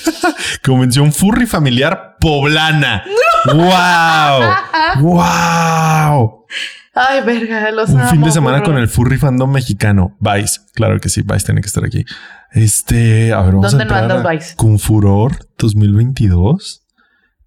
Convención 0.64 1.12
Furry 1.12 1.46
Familiar 1.46 2.16
Poblana. 2.20 3.04
¡Wow! 3.46 5.02
¡Wow! 5.02 6.46
Ay, 6.94 7.20
verga, 7.24 7.70
los 7.72 7.90
Un 7.90 8.08
fin 8.08 8.22
de 8.22 8.32
semana 8.32 8.62
con 8.62 8.78
el 8.78 8.88
Furry 8.88 9.18
Fandom 9.18 9.50
mexicano. 9.50 10.16
Vice. 10.18 10.60
Claro 10.74 10.98
que 10.98 11.08
sí, 11.08 11.22
Vice 11.22 11.44
tiene 11.44 11.60
que 11.60 11.66
estar 11.66 11.84
aquí. 11.84 12.04
Este, 12.52 13.32
a 13.32 13.42
ver, 13.42 13.54
vamos 13.54 13.72
¿Dónde 13.72 13.84
a 13.84 13.98
entrar 13.98 14.22
no 14.22 14.28
Vice? 14.28 14.56
Con 14.56 14.78
Furor 14.78 15.46
2022. 15.58 16.86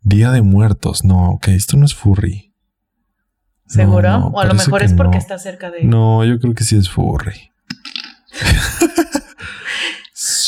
Día 0.02 0.32
de 0.32 0.42
Muertos. 0.42 1.04
No, 1.04 1.32
ok, 1.32 1.50
esto 1.50 1.78
no 1.78 1.86
es 1.86 1.96
Furry. 1.96 2.54
¿Seguro? 3.66 4.18
o 4.34 4.40
a 4.40 4.46
lo 4.46 4.54
mejor 4.56 4.82
es 4.82 4.94
porque 4.94 5.18
está 5.18 5.38
cerca 5.38 5.70
de... 5.70 5.84
No, 5.84 6.26
yo 6.26 6.40
creo 6.40 6.56
que 6.56 6.64
sí 6.64 6.76
es 6.76 6.90
Furry. 6.90 7.52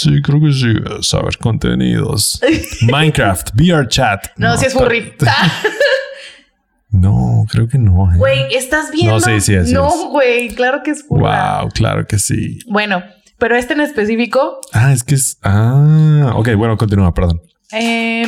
Sí, 0.01 0.19
creo 0.23 0.41
que 0.41 0.51
sí. 0.51 0.73
Saber 1.01 1.37
contenidos. 1.37 2.41
Minecraft, 2.81 3.51
VR 3.53 3.87
chat. 3.87 4.29
No, 4.35 4.57
si 4.57 4.65
es 4.65 4.73
furry. 4.73 5.13
no, 6.89 7.45
creo 7.47 7.67
que 7.67 7.77
no. 7.77 8.11
¿eh? 8.11 8.17
Güey, 8.17 8.55
¿estás 8.55 8.89
viendo? 8.91 9.13
No, 9.13 9.19
sí, 9.19 9.39
sí, 9.41 9.53
es. 9.53 9.71
No, 9.71 10.09
güey, 10.09 10.49
claro 10.55 10.81
que 10.83 10.89
es 10.89 11.03
furry. 11.03 11.21
Wow, 11.21 11.69
claro 11.69 12.07
que 12.07 12.17
sí. 12.17 12.57
Bueno, 12.67 13.03
pero 13.37 13.55
este 13.55 13.73
en 13.73 13.81
específico. 13.81 14.59
Ah, 14.73 14.91
es 14.91 15.03
que 15.03 15.13
es. 15.13 15.37
Ah, 15.43 16.33
ok, 16.35 16.55
bueno, 16.55 16.77
continúa, 16.77 17.13
perdón. 17.13 17.39
Eh, 17.71 18.25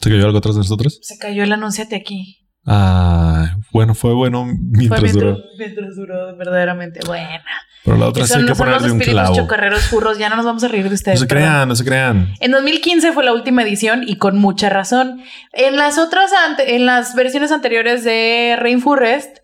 ¿Se 0.00 0.10
cayó 0.10 0.26
algo 0.26 0.38
atrás 0.38 0.56
de 0.56 0.62
nosotros? 0.62 0.98
Se 1.02 1.18
cayó 1.18 1.44
el 1.44 1.52
anunciate 1.52 1.94
aquí. 1.94 2.39
Ah, 2.66 3.56
bueno, 3.72 3.94
fue 3.94 4.12
bueno 4.12 4.46
mientras, 4.46 5.00
fue 5.00 5.12
duró. 5.12 5.38
Mientras 5.58 5.96
duró 5.96 6.36
verdaderamente 6.36 7.00
buena. 7.06 7.42
Pero 7.84 7.96
la 7.96 8.08
otra 8.08 8.26
sí 8.26 8.34
hay 8.38 8.44
que 8.44 8.54
ponerle 8.54 8.92
un 8.92 8.98
clavo. 8.98 9.34
chocarreros 9.34 9.82
furros, 9.84 10.18
ya 10.18 10.28
no 10.28 10.36
nos 10.36 10.44
vamos 10.44 10.62
a 10.64 10.68
reír 10.68 10.88
de 10.88 10.94
ustedes. 10.94 11.18
No 11.18 11.22
se 11.22 11.28
crean, 11.28 11.68
no 11.68 11.74
se 11.74 11.84
crean. 11.84 12.34
En 12.40 12.50
2015 12.50 13.12
fue 13.12 13.24
la 13.24 13.32
última 13.32 13.62
edición 13.62 14.04
y 14.06 14.16
con 14.16 14.38
mucha 14.38 14.68
razón. 14.68 15.22
En 15.52 15.76
las 15.76 15.96
otras, 15.96 16.30
en 16.58 16.84
las 16.84 17.14
versiones 17.14 17.52
anteriores 17.52 18.04
de 18.04 18.56
Rainforest, 18.58 19.38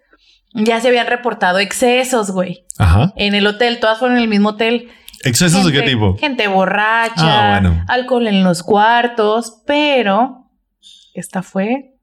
ya 0.53 0.81
se 0.81 0.89
habían 0.89 1.07
reportado 1.07 1.59
excesos, 1.59 2.31
güey. 2.31 2.67
Ajá. 2.79 3.13
En 3.17 3.35
el 3.35 3.47
hotel, 3.47 3.81
todas 3.81 3.99
fueron 3.99 4.19
en 4.19 4.25
el 4.25 4.29
mismo 4.29 4.51
hotel. 4.51 4.91
¿Excesos 5.25 5.65
de 5.65 5.73
qué 5.73 5.83
tipo? 5.83 6.17
Gente 6.19 6.47
borracha, 6.47 7.57
ah, 7.57 7.61
bueno. 7.61 7.85
alcohol 7.89 8.27
en 8.27 8.45
los 8.45 8.63
cuartos, 8.63 9.63
pero 9.67 10.51
esta 11.15 11.43
fue 11.43 11.96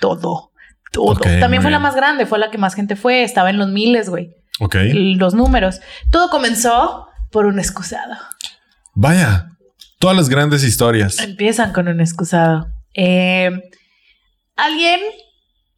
todo. 0.00 0.52
Todo. 0.92 1.14
También 1.40 1.62
fue 1.62 1.70
la 1.70 1.78
más 1.78 1.94
grande, 1.94 2.26
fue 2.26 2.38
la 2.38 2.50
que 2.50 2.58
más 2.58 2.74
gente 2.74 2.96
fue, 2.96 3.22
estaba 3.22 3.50
en 3.50 3.58
los 3.58 3.68
miles, 3.68 4.08
güey. 4.08 4.34
Ok. 4.60 4.76
Los 4.92 5.34
números. 5.34 5.80
Todo 6.10 6.30
comenzó 6.30 7.08
por 7.30 7.44
un 7.44 7.58
excusado. 7.58 8.14
Vaya, 8.94 9.50
todas 9.98 10.16
las 10.16 10.28
grandes 10.28 10.64
historias. 10.64 11.18
Empiezan 11.20 11.72
con 11.72 11.88
un 11.88 12.00
excusado. 12.00 12.68
Eh, 12.94 13.50
alguien 14.56 15.00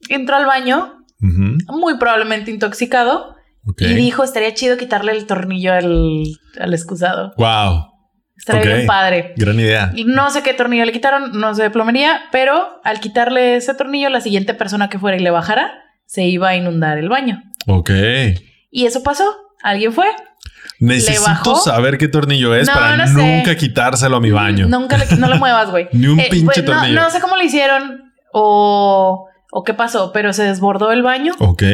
entró 0.08 0.36
al 0.36 0.46
baño, 0.46 1.04
muy 1.18 1.98
probablemente 1.98 2.52
intoxicado, 2.52 3.34
y 3.78 3.94
dijo, 3.94 4.22
estaría 4.22 4.54
chido 4.54 4.76
quitarle 4.76 5.12
el 5.12 5.26
tornillo 5.26 5.72
al, 5.72 6.22
al 6.60 6.74
excusado. 6.74 7.34
Wow. 7.36 7.97
Estaría 8.38 8.74
bien 8.76 8.86
padre. 8.86 9.34
Gran 9.36 9.58
idea. 9.58 9.92
No 10.06 10.30
sé 10.30 10.42
qué 10.42 10.54
tornillo 10.54 10.84
le 10.84 10.92
quitaron, 10.92 11.38
no 11.38 11.54
sé 11.54 11.64
de 11.64 11.70
plomería, 11.70 12.22
pero 12.30 12.80
al 12.84 13.00
quitarle 13.00 13.56
ese 13.56 13.74
tornillo, 13.74 14.08
la 14.10 14.20
siguiente 14.20 14.54
persona 14.54 14.88
que 14.88 14.98
fuera 14.98 15.16
y 15.16 15.20
le 15.20 15.30
bajara, 15.30 15.72
se 16.06 16.24
iba 16.24 16.48
a 16.48 16.56
inundar 16.56 16.98
el 16.98 17.08
baño. 17.08 17.42
Ok. 17.66 17.90
Y 18.70 18.86
eso 18.86 19.02
pasó. 19.02 19.24
Alguien 19.62 19.92
fue. 19.92 20.06
Necesito 20.78 21.56
saber 21.56 21.98
qué 21.98 22.06
tornillo 22.06 22.54
es 22.54 22.70
para 22.70 23.06
nunca 23.06 23.56
quitárselo 23.56 24.16
a 24.16 24.20
mi 24.20 24.30
baño. 24.30 24.68
Nunca 24.68 24.96
le, 24.96 25.04
no 25.16 25.28
lo 25.28 25.36
muevas, 25.36 25.70
güey. 25.70 25.88
Ni 25.92 26.06
un 26.06 26.20
eh, 26.20 26.28
pinche 26.30 26.62
tornillo. 26.62 27.00
No, 27.00 27.10
sé 27.10 27.20
cómo 27.20 27.36
lo 27.36 27.42
hicieron 27.42 28.12
o, 28.32 29.26
o 29.50 29.64
qué 29.64 29.74
pasó, 29.74 30.12
pero 30.12 30.32
se 30.32 30.44
desbordó 30.44 30.92
el 30.92 31.02
baño. 31.02 31.34
Ok. 31.40 31.64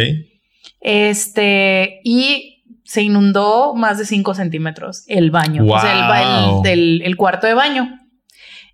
Este, 0.81 2.01
y 2.05 2.54
se 2.85 3.03
inundó 3.03 3.75
más 3.75 3.99
de 3.99 4.05
5 4.05 4.35
centímetros 4.35 5.05
el 5.09 5.31
baño, 5.31 5.65
o 5.67 5.81
sea, 5.81 6.63
el, 6.65 7.03
el, 7.03 7.17
cuarto 7.17 7.47
de 7.47 7.55
baño. 7.55 8.01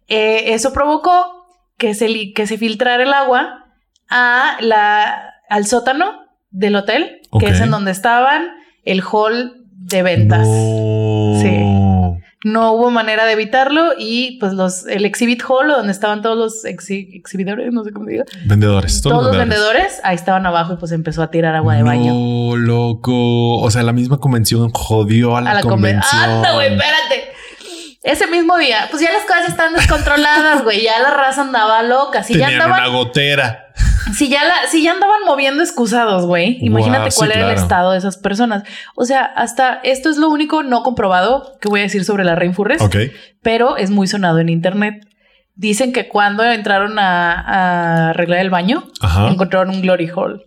Eh, 0.08 0.52
eso 0.54 0.72
provocó 0.72 1.46
que 1.78 1.94
se, 1.94 2.32
que 2.32 2.46
se 2.46 2.58
filtrara 2.58 3.04
el 3.04 3.12
agua 3.12 3.66
a 4.08 4.56
la, 4.61 5.32
al 5.48 5.66
sótano 5.66 6.12
del 6.50 6.76
hotel, 6.76 7.20
que 7.38 7.46
es 7.46 7.61
en 7.61 7.70
donde 7.70 7.92
estaban 7.92 8.48
el 8.84 9.02
hall 9.02 9.64
de 9.70 10.02
ventas. 10.02 10.48
No 12.43 12.72
hubo 12.72 12.91
manera 12.91 13.26
de 13.26 13.32
evitarlo 13.32 13.93
y 13.99 14.38
pues 14.38 14.55
los 14.55 14.86
el 14.86 15.05
exhibit 15.05 15.43
hall 15.47 15.68
donde 15.68 15.93
estaban 15.93 16.22
todos 16.22 16.38
los 16.38 16.64
exhibidores, 16.64 17.72
no 17.72 17.84
sé 17.84 17.93
cómo 17.93 18.07
diga. 18.07 18.24
Vendedores. 18.47 19.03
Todos, 19.03 19.26
los 19.26 19.36
vendedores. 19.36 20.01
ahí 20.05 20.14
estaban 20.14 20.47
abajo 20.47 20.72
y 20.72 20.76
pues 20.76 20.93
empezó 20.93 21.22
a 21.22 21.30
tirar 21.30 21.55
agua 21.55 21.74
de 21.74 21.82
baño. 21.82 22.14
No, 22.14 22.57
loco. 22.57 23.59
O 23.59 23.70
sea, 23.70 23.82
la 23.82 23.93
misma 23.93 24.18
convención 24.18 24.70
jodió 24.72 25.36
a 25.36 25.43
la, 25.43 25.61
convención. 25.61 26.22
Anda, 26.22 26.55
güey, 26.55 26.72
espérate. 26.72 27.32
Ese 28.03 28.26
mismo 28.26 28.57
día, 28.57 28.88
pues 28.91 29.03
ya 29.03 29.12
las 29.12 29.24
cosas 29.24 29.51
están 29.51 29.74
descontroladas, 29.74 30.64
güey. 30.64 30.82
Ya 30.82 30.99
la 31.01 31.11
raza 31.11 31.43
andaba 31.43 31.82
loca. 31.82 32.22
Si 32.22 32.32
Tenían 32.32 32.51
ya 32.53 32.64
andaban, 32.64 32.88
una 32.88 32.99
gotera. 32.99 33.74
Si 34.14 34.28
ya, 34.28 34.44
la, 34.44 34.55
si 34.68 34.82
ya 34.82 34.92
andaban 34.92 35.20
moviendo 35.26 35.62
excusados, 35.62 36.26
güey. 36.26 36.59
Imagínate 36.61 37.11
cuál 37.14 37.32
era 37.32 37.51
el 37.51 37.59
estado 37.59 37.92
de 37.92 37.98
esas 37.98 38.16
personas. 38.16 38.64
O 38.94 39.05
sea, 39.05 39.24
hasta 39.24 39.80
esto 39.82 40.11
es 40.11 40.16
lo 40.16 40.28
único 40.28 40.62
no 40.62 40.82
comprobado 40.82 41.59
que 41.61 41.68
voy 41.68 41.80
a 41.80 41.84
decir 41.84 42.05
sobre 42.05 42.24
la 42.24 42.34
Rainforest. 42.34 42.82
Ok. 42.82 42.96
Pero 43.42 43.76
es 43.76 43.90
muy 43.90 44.07
sonado 44.07 44.38
en 44.38 44.48
internet. 44.48 45.07
Dicen 45.55 45.92
que 45.92 46.09
cuando 46.09 46.44
entraron 46.44 46.98
a, 46.98 48.11
arreglar 48.11 48.40
el 48.40 48.51
baño, 48.51 48.84
encontraron 49.28 49.70
un 49.70 49.82
glory 49.82 50.11
hole. 50.14 50.46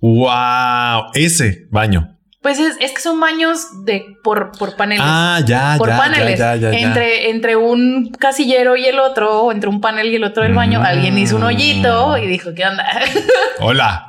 Wow, 0.00 1.12
ese 1.14 1.68
baño. 1.70 2.18
Pues 2.42 2.58
es, 2.58 2.76
es, 2.80 2.90
que 2.92 3.00
son 3.00 3.20
baños 3.20 3.84
de 3.84 4.18
por, 4.24 4.50
por 4.58 4.74
paneles. 4.74 5.04
Ah, 5.06 5.40
ya, 5.46 5.76
por 5.78 5.88
ya, 5.88 5.96
paneles. 5.96 6.36
Ya, 6.36 6.56
ya, 6.56 6.72
entre, 6.72 7.30
entre 7.30 7.54
un 7.54 8.10
casillero 8.18 8.74
y 8.76 8.84
el 8.84 8.98
otro, 8.98 9.42
o 9.42 9.52
entre 9.52 9.68
un 9.70 9.80
panel 9.80 10.08
y 10.08 10.16
el 10.16 10.24
otro 10.24 10.42
del 10.42 10.52
baño, 10.52 10.82
alguien 10.82 11.16
hizo 11.18 11.36
un 11.36 11.44
hoyito 11.44 12.18
y 12.18 12.26
dijo, 12.26 12.52
¿qué 12.52 12.66
onda? 12.66 12.84
Hola. 13.60 14.08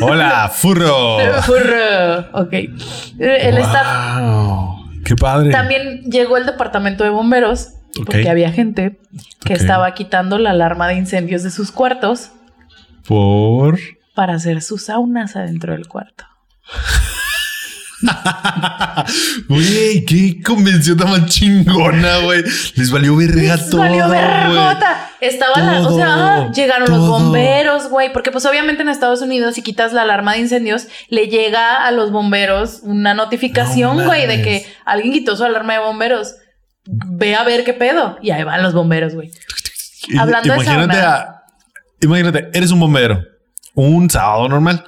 Hola, 0.00 0.48
furro. 0.54 1.18
furro. 1.42 2.20
Ok. 2.32 2.52
El 3.18 3.58
wow, 3.58 4.86
Qué 5.04 5.14
padre. 5.14 5.50
También 5.50 6.04
llegó 6.10 6.38
el 6.38 6.46
departamento 6.46 7.04
de 7.04 7.10
bomberos 7.10 7.74
porque 8.06 8.30
había 8.30 8.50
gente 8.50 8.98
que 9.44 9.52
estaba 9.52 9.92
quitando 9.92 10.38
la 10.38 10.50
alarma 10.50 10.88
de 10.88 10.94
incendios 10.94 11.42
de 11.42 11.50
sus 11.50 11.70
cuartos. 11.70 12.30
Por. 13.06 13.78
Para 14.14 14.34
hacer 14.34 14.62
sus 14.62 14.86
saunas 14.86 15.36
adentro 15.36 15.74
del 15.74 15.86
cuarto. 15.86 16.24
Güey, 19.48 20.04
qué 20.04 20.42
convención 20.42 20.96
tan 20.96 21.26
chingona, 21.26 22.18
güey. 22.18 22.42
Les 22.76 22.90
valió 22.90 23.16
verga 23.16 23.56
Les 23.56 23.70
todo. 23.70 23.80
Valió 23.80 24.08
vergota. 24.08 25.10
Estaba 25.20 25.58
la, 25.58 25.80
o 25.80 25.96
sea, 25.96 26.50
llegaron 26.52 26.90
los 26.90 27.08
bomberos, 27.08 27.88
güey, 27.88 28.12
porque 28.12 28.30
pues 28.30 28.44
obviamente 28.44 28.82
en 28.82 28.88
Estados 28.88 29.22
Unidos 29.22 29.54
si 29.54 29.62
quitas 29.62 29.92
la 29.92 30.02
alarma 30.02 30.34
de 30.34 30.40
incendios, 30.40 30.86
le 31.08 31.28
llega 31.28 31.86
a 31.86 31.90
los 31.90 32.10
bomberos 32.10 32.80
una 32.82 33.14
notificación, 33.14 34.04
güey, 34.04 34.26
de 34.26 34.42
que 34.42 34.66
alguien 34.84 35.12
quitó 35.12 35.36
su 35.36 35.44
alarma 35.44 35.74
de 35.74 35.78
bomberos. 35.80 36.34
Ve 36.86 37.34
a 37.34 37.44
ver 37.44 37.64
qué 37.64 37.72
pedo. 37.72 38.18
Y 38.20 38.30
ahí 38.30 38.44
van 38.44 38.62
los 38.62 38.74
bomberos, 38.74 39.14
güey. 39.14 39.30
Hablando 40.18 40.54
imagínate 40.54 40.96
de 40.96 41.02
a, 41.02 41.34
Imagínate, 42.02 42.50
eres 42.52 42.70
un 42.70 42.80
bombero. 42.80 43.22
Un 43.74 44.10
sábado 44.10 44.48
normal. 44.48 44.84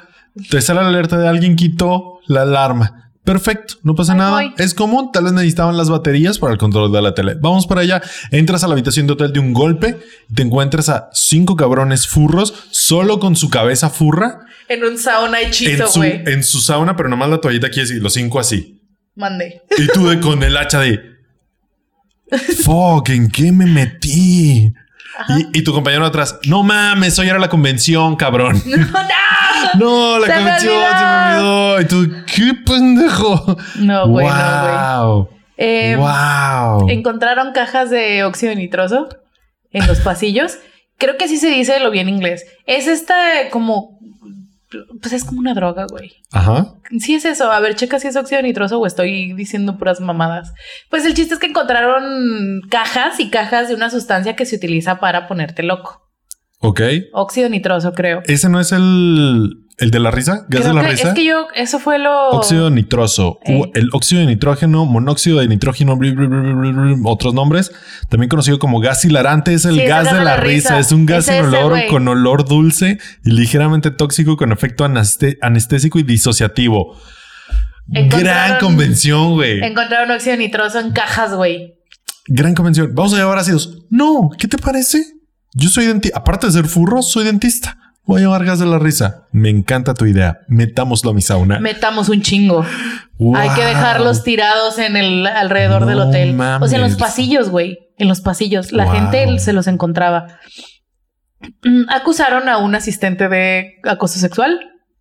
Te 0.51 0.61
sale 0.61 0.83
la 0.83 0.89
alerta 0.89 1.17
de 1.17 1.27
alguien 1.27 1.57
quitó 1.57 2.21
la 2.27 2.43
alarma. 2.43 3.06
Perfecto, 3.27 3.75
no 3.83 3.97
pasa 3.97 4.15
nada. 4.15 4.55
Es 4.57 4.73
común, 4.73 5.11
tal 5.13 5.25
vez 5.25 5.33
necesitaban 5.33 5.77
las 5.77 5.91
baterías 5.91 6.39
para 6.39 6.53
el 6.53 6.59
control 6.59 6.93
de 6.93 7.03
la 7.03 7.13
tele. 7.13 7.35
Vamos 7.35 7.67
para 7.67 7.81
allá. 7.81 8.01
Entras 8.31 8.63
a 8.63 8.69
la 8.69 8.75
habitación 8.75 9.09
de 9.09 9.15
hotel 9.15 9.33
de 9.33 9.41
un 9.41 9.53
golpe 9.53 9.99
y 10.31 10.35
te 10.35 10.43
encuentras 10.43 10.89
a 10.89 11.11
cinco 11.13 11.57
cabrones 11.57 12.07
furros 12.07 12.55
solo 12.71 13.19
con 13.19 13.35
su 13.35 13.51
cabeza 13.51 13.91
furra. 13.91 14.47
En 14.69 14.85
un 14.85 14.97
sauna 14.97 15.41
hechizo, 15.41 15.89
güey. 15.97 16.23
En, 16.25 16.45
su 16.45 16.61
sauna, 16.61 16.95
pero 16.95 17.09
nomás 17.09 17.29
la 17.29 17.41
toallita 17.41 17.67
aquí 17.67 17.81
así, 17.81 17.95
los 17.95 18.13
cinco 18.13 18.39
así. 18.39 18.81
Mandé. 19.17 19.61
Y 19.77 19.89
tú 19.89 20.07
de, 20.07 20.21
con 20.21 20.45
el 20.45 20.57
hacha 20.57 20.79
de... 20.79 21.01
Fuck, 22.63 23.09
¿en 23.09 23.29
qué 23.29 23.51
me 23.51 23.67
metí? 23.67 24.73
Y, 25.53 25.63
tu 25.63 25.73
compañero 25.73 26.05
atrás, 26.05 26.39
no 26.47 26.63
mames, 26.63 27.19
hoy 27.19 27.29
era 27.29 27.39
la 27.39 27.49
convención, 27.49 28.17
cabrón. 28.17 28.63
No, 29.79 30.19
no. 30.19 30.19
la 30.27 30.35
convención 30.35 30.75
se 30.99 31.05
me 31.05 31.41
olvidó. 31.41 31.81
Y 31.81 31.85
tú, 31.87 32.25
qué 32.27 32.55
pendejo. 32.65 33.57
No, 33.77 34.09
güey, 34.09 34.27
wow. 34.27 34.35
no, 34.37 35.29
wow. 35.99 36.89
Em, 36.89 36.99
encontraron 36.99 37.53
cajas 37.53 37.91
de 37.91 38.25
óxido 38.25 38.55
nitroso 38.55 39.09
en 39.73 39.87
los 39.87 40.01
pasillos. 40.01 40.59
Creo 40.99 41.17
que 41.17 41.25
así 41.25 41.37
se 41.37 41.49
dice 41.49 41.81
lo 41.81 41.91
bien 41.91 42.09
inglés. 42.09 42.47
Es 42.67 42.87
esta 42.87 43.51
como 43.51 43.99
pues 45.01 45.13
es 45.13 45.25
como 45.25 45.41
una 45.41 45.55
droga, 45.55 45.87
güey. 45.89 46.13
Ajá. 46.33 46.75
Sí 46.99 47.15
es 47.15 47.25
eso. 47.25 47.51
A 47.51 47.61
ver, 47.61 47.75
checa 47.77 47.99
si 47.99 48.09
es 48.09 48.17
óxido 48.17 48.43
nitroso 48.43 48.79
o 48.79 48.87
estoy 48.87 49.33
diciendo 49.35 49.79
puras 49.79 50.01
mamadas. 50.01 50.53
Pues 50.91 51.05
el 51.05 51.15
chiste 51.15 51.35
es 51.35 51.41
que 51.41 51.47
encontraron 51.47 52.63
cajas 52.69 53.21
y 53.21 53.31
cajas 53.31 53.69
de 53.69 53.75
una 53.75 53.91
sustancia 53.91 54.37
que 54.37 54.47
se 54.47 54.57
utiliza 54.57 54.99
para 54.99 55.29
ponerte 55.29 55.63
loco. 55.63 56.06
Ok. 56.67 56.81
Óxido 57.13 57.49
nitroso, 57.49 57.93
creo. 57.93 58.23
Ese 58.27 58.49
no 58.49 58.61
es 58.61 58.73
el 58.73 59.67
¿El 59.79 59.91
de 59.91 60.01
la 60.01 60.11
risa? 60.11 60.47
¿Gas 60.49 60.65
de 60.65 60.73
la 60.73 60.83
risa? 60.83 61.09
Es 61.09 61.15
que 61.15 61.25
yo, 61.27 61.49
eso 61.55 61.79
fue 61.79 61.99
lo. 61.99 62.31
Óxido 62.31 62.71
nitroso. 62.71 63.39
El 63.45 63.91
óxido 63.93 64.23
de 64.23 64.27
nitrógeno, 64.27 64.87
monóxido 64.87 65.41
de 65.41 65.49
nitrógeno, 65.49 65.99
otros 67.05 67.35
nombres. 67.35 67.73
También 68.09 68.31
conocido 68.31 68.59
como 68.59 68.81
gas 68.81 69.05
hilarante, 69.05 69.53
es 69.53 69.67
el 69.67 69.87
gas 69.87 70.11
de 70.11 70.25
la, 70.25 70.39
risa. 70.39 70.79
Es 70.79 70.93
un 70.93 71.05
gas 71.05 71.29
olor 71.29 71.79
con 71.91 72.09
olor 72.09 72.49
dulce 72.49 72.99
y 73.23 73.31
ligeramente 73.31 73.91
tóxico 73.91 74.39
con 74.39 74.51
efecto 74.51 74.87
anestésico 74.87 75.99
y 75.99 76.05
disociativo. 76.05 76.97
Gran 77.87 78.59
convención, 78.59 79.35
güey. 79.35 79.63
Encontraron 79.63 80.11
óxido 80.11 80.39
nitroso 80.39 80.81
en 80.81 80.93
cajas, 80.93 81.35
güey. 81.35 81.75
Gran 82.29 82.55
convención. 82.55 82.93
Vamos 82.95 83.13
a 83.13 83.19
llevar 83.19 83.39
ácidos. 83.39 83.85
No, 83.91 84.31
¿qué 84.39 84.49
te 84.49 84.57
parece? 84.57 85.16
Yo 85.59 85.71
soy 85.71 85.87
dentista. 85.87 86.19
Aparte 86.19 86.47
de 86.47 86.53
ser 86.53 86.67
furro, 86.67 87.01
soy 87.03 87.25
dentista. 87.25 87.79
Voy 88.05 88.23
a 88.23 88.39
gas 88.39 88.59
de 88.59 88.67
la 88.67 88.79
risa. 88.79 89.27
Me 89.33 89.49
encanta 89.49 89.95
tu 89.95 90.05
idea. 90.05 90.41
Metámoslo 90.49 91.11
a 91.11 91.15
mi 91.15 91.23
sauna. 91.23 91.59
Metamos 91.59 92.11
un 92.11 92.21
chingo. 92.21 92.65
Hay 93.35 93.49
que 93.51 93.65
dejarlos 93.65 94.23
tirados 94.23 94.79
en 94.79 94.97
el 94.97 95.27
alrededor 95.27 95.87
del 95.87 95.99
hotel. 96.01 96.39
O 96.61 96.69
sea, 96.69 96.77
en 96.77 96.85
los 96.85 96.97
pasillos, 96.97 97.49
güey. 97.49 97.79
En 97.99 98.07
los 98.07 98.21
pasillos. 98.21 98.71
La 98.71 98.93
gente 98.93 99.39
se 99.39 99.55
los 99.55 99.67
encontraba. 99.67 100.39
Mm, 101.65 101.89
acusaron 101.89 102.49
a 102.49 102.59
un 102.59 102.75
asistente 102.75 103.29
de 103.29 103.77
acoso 103.85 104.19
sexual. 104.19 104.61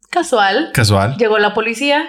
Casual. 0.10 0.72
Casual. 0.74 1.18
Llegó 1.18 1.38
la 1.38 1.53
policía, 1.53 2.06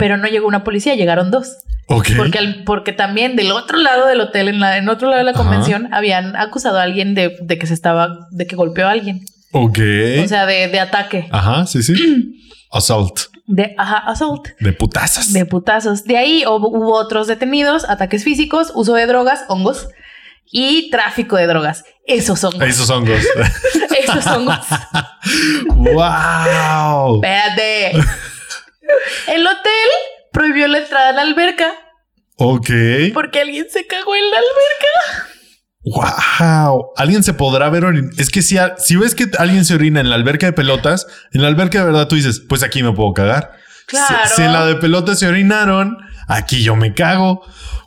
pero 0.00 0.16
no 0.16 0.26
llegó 0.26 0.48
una 0.48 0.64
policía, 0.64 0.94
llegaron 0.94 1.30
dos. 1.30 1.58
Ok. 1.88 2.08
Porque, 2.16 2.38
porque 2.64 2.92
también 2.92 3.36
del 3.36 3.52
otro 3.52 3.76
lado 3.76 4.06
del 4.06 4.20
hotel, 4.20 4.48
en, 4.48 4.58
la, 4.58 4.78
en 4.78 4.88
otro 4.88 5.08
lado 5.08 5.18
de 5.18 5.24
la 5.24 5.34
convención, 5.34 5.92
habían 5.92 6.34
acusado 6.36 6.78
a 6.78 6.82
alguien 6.82 7.14
de, 7.14 7.36
de 7.42 7.58
que 7.58 7.66
se 7.66 7.74
estaba, 7.74 8.26
de 8.30 8.46
que 8.46 8.56
golpeó 8.56 8.86
a 8.86 8.92
alguien. 8.92 9.20
Ok. 9.52 9.78
O 10.24 10.28
sea, 10.28 10.46
de, 10.46 10.68
de 10.68 10.80
ataque. 10.80 11.28
Ajá, 11.30 11.66
sí, 11.66 11.82
sí. 11.82 11.94
Assault. 12.72 13.20
De, 13.46 13.74
ajá, 13.76 13.98
assault. 14.06 14.46
De 14.60 14.72
putazos. 14.72 15.32
De 15.32 15.44
putazos. 15.44 16.04
De 16.04 16.16
ahí 16.16 16.44
hubo, 16.46 16.94
otros 16.94 17.26
detenidos, 17.26 17.84
ataques 17.84 18.22
físicos, 18.22 18.70
uso 18.76 18.94
de 18.94 19.06
drogas, 19.06 19.40
hongos 19.48 19.88
y 20.52 20.88
tráfico 20.90 21.36
de 21.36 21.48
drogas. 21.48 21.84
Esos 22.06 22.44
hongos. 22.44 22.62
Esos 22.62 22.88
hongos. 22.90 23.20
Esos 24.04 24.26
hongos. 24.28 24.66
wow. 25.74 27.16
Espérate. 27.16 27.92
El 29.28 29.46
hotel 29.46 29.90
prohibió 30.32 30.68
la 30.68 30.78
entrada 30.78 31.10
a 31.10 31.12
la 31.12 31.22
alberca. 31.22 31.72
Ok. 32.36 32.70
Porque 33.12 33.40
alguien 33.40 33.66
se 33.70 33.86
cagó 33.86 34.14
en 34.14 34.30
la 34.30 34.38
alberca. 34.38 35.30
Wow, 35.82 36.92
alguien 36.96 37.22
se 37.22 37.34
podrá 37.34 37.70
ver. 37.70 37.84
Es 38.18 38.30
que 38.30 38.42
si, 38.42 38.56
si 38.78 38.96
ves 38.96 39.14
que 39.14 39.30
alguien 39.38 39.64
se 39.64 39.74
orina 39.74 40.00
en 40.00 40.10
la 40.10 40.16
alberca 40.16 40.46
de 40.46 40.52
pelotas, 40.52 41.06
en 41.32 41.42
la 41.42 41.48
alberca 41.48 41.78
de 41.80 41.84
verdad 41.86 42.08
tú 42.08 42.16
dices, 42.16 42.40
pues 42.48 42.62
aquí 42.62 42.82
me 42.82 42.92
puedo 42.92 43.12
cagar. 43.12 43.52
Claro. 43.86 44.28
Si, 44.34 44.42
en 44.42 44.52
la 44.52 44.66
de 44.66 44.76
pelotas 44.76 45.18
se 45.18 45.26
orinaron, 45.26 45.96
aquí 46.28 46.62
yo 46.62 46.76
me 46.76 46.94
cago. 46.94 47.42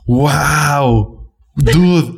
Wow, 0.05 1.31
dude. 1.55 2.13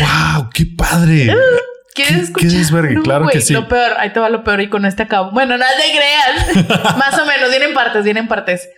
wow, 0.00 0.48
qué 0.54 0.66
padre. 0.76 1.34
¿Quieres 2.04 2.22
escuchar? 2.24 2.88
¿Qué 2.88 3.00
claro 3.00 3.26
que 3.28 3.40
sí. 3.40 3.52
Lo 3.52 3.68
peor, 3.68 3.92
ahí 3.98 4.12
te 4.12 4.20
va 4.20 4.28
lo 4.28 4.44
peor 4.44 4.60
y 4.60 4.68
con 4.68 4.84
este 4.84 5.02
acabo. 5.02 5.32
Bueno, 5.32 5.58
no 5.58 5.64
te 5.64 6.64
creas. 6.64 6.96
Más 6.96 7.18
o 7.18 7.26
menos, 7.26 7.50
vienen 7.50 7.74
partes, 7.74 8.04
vienen 8.04 8.28
partes. 8.28 8.68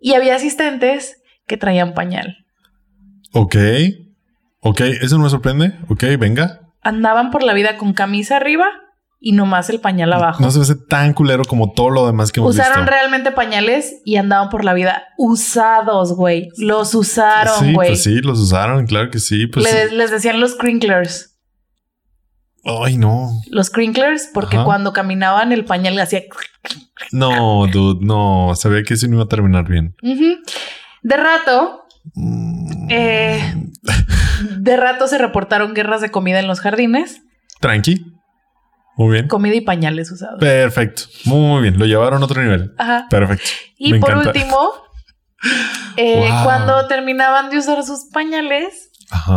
Y 0.00 0.14
había 0.14 0.36
asistentes 0.36 1.16
que 1.46 1.56
traían 1.56 1.94
pañal. 1.94 2.44
Ok. 3.32 3.56
Ok, 4.60 4.80
eso 4.80 5.16
no 5.16 5.24
me 5.24 5.30
sorprende. 5.30 5.74
Ok, 5.88 6.04
venga. 6.18 6.60
Andaban 6.82 7.30
por 7.30 7.42
la 7.42 7.54
vida 7.54 7.76
con 7.76 7.94
camisa 7.94 8.36
arriba 8.36 8.66
y 9.24 9.32
nomás 9.32 9.70
el 9.70 9.80
pañal 9.80 10.12
abajo. 10.12 10.42
No 10.42 10.50
se 10.50 10.58
ve 10.58 10.80
tan 10.88 11.14
culero 11.14 11.44
como 11.44 11.72
todo 11.72 11.90
lo 11.90 12.06
demás 12.06 12.32
que 12.32 12.40
hemos 12.40 12.56
Usaron 12.56 12.88
realmente 12.88 13.30
pañales 13.30 14.02
y 14.04 14.16
andaban 14.16 14.50
por 14.50 14.64
la 14.64 14.74
vida 14.74 15.04
usados, 15.16 16.14
güey. 16.14 16.48
Los 16.58 16.94
usaron, 16.94 17.72
güey. 17.72 17.88
Sí, 17.88 17.92
pues 17.92 18.02
sí, 18.02 18.20
los 18.20 18.40
usaron, 18.40 18.84
claro 18.86 19.10
que 19.10 19.20
sí. 19.20 19.46
Pues 19.46 19.92
les, 19.92 20.10
decían 20.10 20.40
los 20.40 20.56
crinklers. 20.56 21.31
Ay, 22.64 22.96
no. 22.96 23.30
Los 23.50 23.70
crinklers, 23.70 24.30
porque 24.32 24.56
cuando 24.62 24.92
caminaban 24.92 25.52
el 25.52 25.64
pañal 25.64 25.98
hacía. 25.98 26.22
No, 27.10 27.66
dude, 27.66 28.04
no. 28.04 28.54
Sabía 28.54 28.82
que 28.84 28.94
eso 28.94 29.08
no 29.08 29.14
iba 29.14 29.24
a 29.24 29.28
terminar 29.28 29.66
bien. 29.68 29.96
De 31.02 31.16
rato, 31.16 31.86
eh, 32.88 33.54
de 34.58 34.76
rato 34.76 35.08
se 35.08 35.18
reportaron 35.18 35.74
guerras 35.74 36.00
de 36.00 36.10
comida 36.10 36.38
en 36.38 36.46
los 36.46 36.60
jardines. 36.60 37.22
Tranqui. 37.60 38.06
Muy 38.96 39.12
bien. 39.14 39.28
Comida 39.28 39.54
y 39.54 39.62
pañales 39.62 40.12
usados. 40.12 40.38
Perfecto. 40.38 41.02
Muy 41.24 41.62
bien. 41.62 41.78
Lo 41.78 41.86
llevaron 41.86 42.22
a 42.22 42.24
otro 42.26 42.42
nivel. 42.42 42.74
Ajá. 42.78 43.06
Perfecto. 43.08 43.48
Y 43.78 43.98
por 43.98 44.16
último, 44.16 44.70
eh, 45.96 46.28
cuando 46.44 46.86
terminaban 46.86 47.50
de 47.50 47.58
usar 47.58 47.82
sus 47.84 48.10
pañales, 48.12 48.90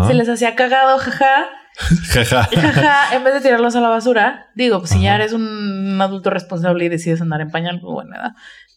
se 0.07 0.13
les 0.13 0.29
hacía 0.29 0.55
cagado, 0.55 0.97
jaja. 0.99 1.45
jaja. 2.09 2.43
jaja. 2.43 3.15
En 3.15 3.23
vez 3.23 3.33
de 3.33 3.41
tirarlos 3.41 3.75
a 3.75 3.81
la 3.81 3.89
basura, 3.89 4.47
digo, 4.55 4.79
pues 4.79 4.91
si 4.91 5.01
ya 5.01 5.15
eres 5.15 5.33
un 5.33 5.99
adulto 6.01 6.29
responsable 6.29 6.85
y 6.85 6.89
decides 6.89 7.21
andar 7.21 7.41
en 7.41 7.51
pañal, 7.51 7.79
pues 7.81 7.93
bueno, 7.93 8.15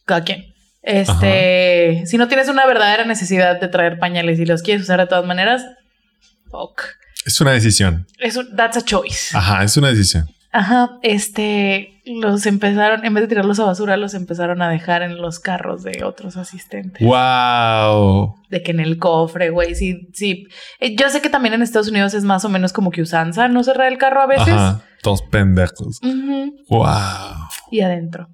cada 0.05 0.23
quien. 0.23 0.53
Este, 0.81 2.03
si 2.05 2.17
no 2.17 2.27
tienes 2.27 2.47
una 2.47 2.65
verdadera 2.65 3.05
necesidad 3.05 3.59
de 3.59 3.67
traer 3.67 3.99
pañales 3.99 4.39
y 4.39 4.45
los 4.45 4.61
quieres 4.61 4.83
usar 4.83 4.99
de 4.99 5.07
todas 5.07 5.25
maneras, 5.25 5.63
ok. 6.51 6.83
Es 7.25 7.39
una 7.41 7.51
decisión. 7.51 8.07
Es 8.17 8.37
un, 8.37 8.55
that's 8.55 8.77
a 8.77 8.81
choice. 8.81 9.37
Ajá, 9.37 9.63
es 9.63 9.75
una 9.77 9.89
decisión. 9.89 10.29
Ajá, 10.51 10.97
este, 11.03 11.98
los 12.15 12.45
empezaron, 12.45 13.05
en 13.05 13.13
vez 13.13 13.23
de 13.23 13.27
tirarlos 13.27 13.59
a 13.59 13.65
basura, 13.65 13.97
los 13.97 14.13
empezaron 14.13 14.61
a 14.61 14.69
dejar 14.69 15.01
en 15.03 15.17
los 15.17 15.39
carros 15.39 15.83
de 15.83 16.03
otros 16.03 16.37
asistentes. 16.37 17.05
Wow. 17.05 18.35
De 18.49 18.63
que 18.63 18.71
en 18.71 18.79
el 18.79 18.97
cofre, 18.97 19.49
güey, 19.49 19.75
sí, 19.75 20.09
sí. 20.13 20.47
Eh, 20.79 20.95
yo 20.95 21.09
sé 21.09 21.21
que 21.21 21.29
también 21.29 21.53
en 21.53 21.61
Estados 21.61 21.89
Unidos 21.89 22.13
es 22.13 22.23
más 22.23 22.45
o 22.45 22.49
menos 22.49 22.73
como 22.73 22.91
que 22.91 23.01
usanza 23.01 23.47
no 23.47 23.63
cerrar 23.63 23.91
el 23.91 23.97
carro 23.97 24.21
a 24.21 24.27
veces. 24.27 24.49
Ajá, 24.49 24.81
todos 25.01 25.21
pendejos. 25.21 25.99
Wow. 26.69 26.87
Y 27.71 27.81
adentro. 27.81 28.27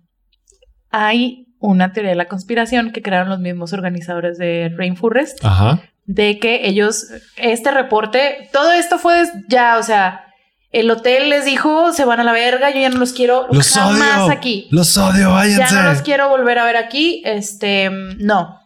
Hay 0.89 1.47
una 1.59 1.91
teoría 1.91 2.11
de 2.11 2.17
la 2.17 2.27
conspiración 2.27 2.91
que 2.91 3.01
crearon 3.01 3.29
los 3.29 3.39
mismos 3.39 3.73
organizadores 3.73 4.37
de 4.37 4.73
Rainforest. 4.75 5.43
Ajá. 5.43 5.81
De 6.05 6.39
que 6.39 6.67
ellos, 6.67 7.07
este 7.35 7.71
reporte, 7.71 8.49
todo 8.53 8.71
esto 8.71 8.99
fue 8.99 9.23
ya, 9.49 9.77
o 9.79 9.83
sea, 9.83 10.24
el 10.75 10.91
hotel 10.91 11.29
les 11.29 11.45
dijo, 11.45 11.93
se 11.93 12.03
van 12.03 12.19
a 12.19 12.23
la 12.25 12.33
verga, 12.33 12.69
yo 12.69 12.81
ya 12.81 12.89
no 12.89 12.97
los 12.97 13.13
quiero 13.13 13.47
los 13.49 13.71
jamás 13.71 14.29
aquí. 14.29 14.67
Los 14.71 14.97
odio, 14.97 15.31
váyanse. 15.31 15.73
Ya 15.73 15.81
no 15.83 15.89
los 15.89 16.01
quiero 16.01 16.27
volver 16.27 16.59
a 16.59 16.65
ver 16.65 16.75
aquí, 16.75 17.21
este, 17.23 17.89
no. 18.19 18.59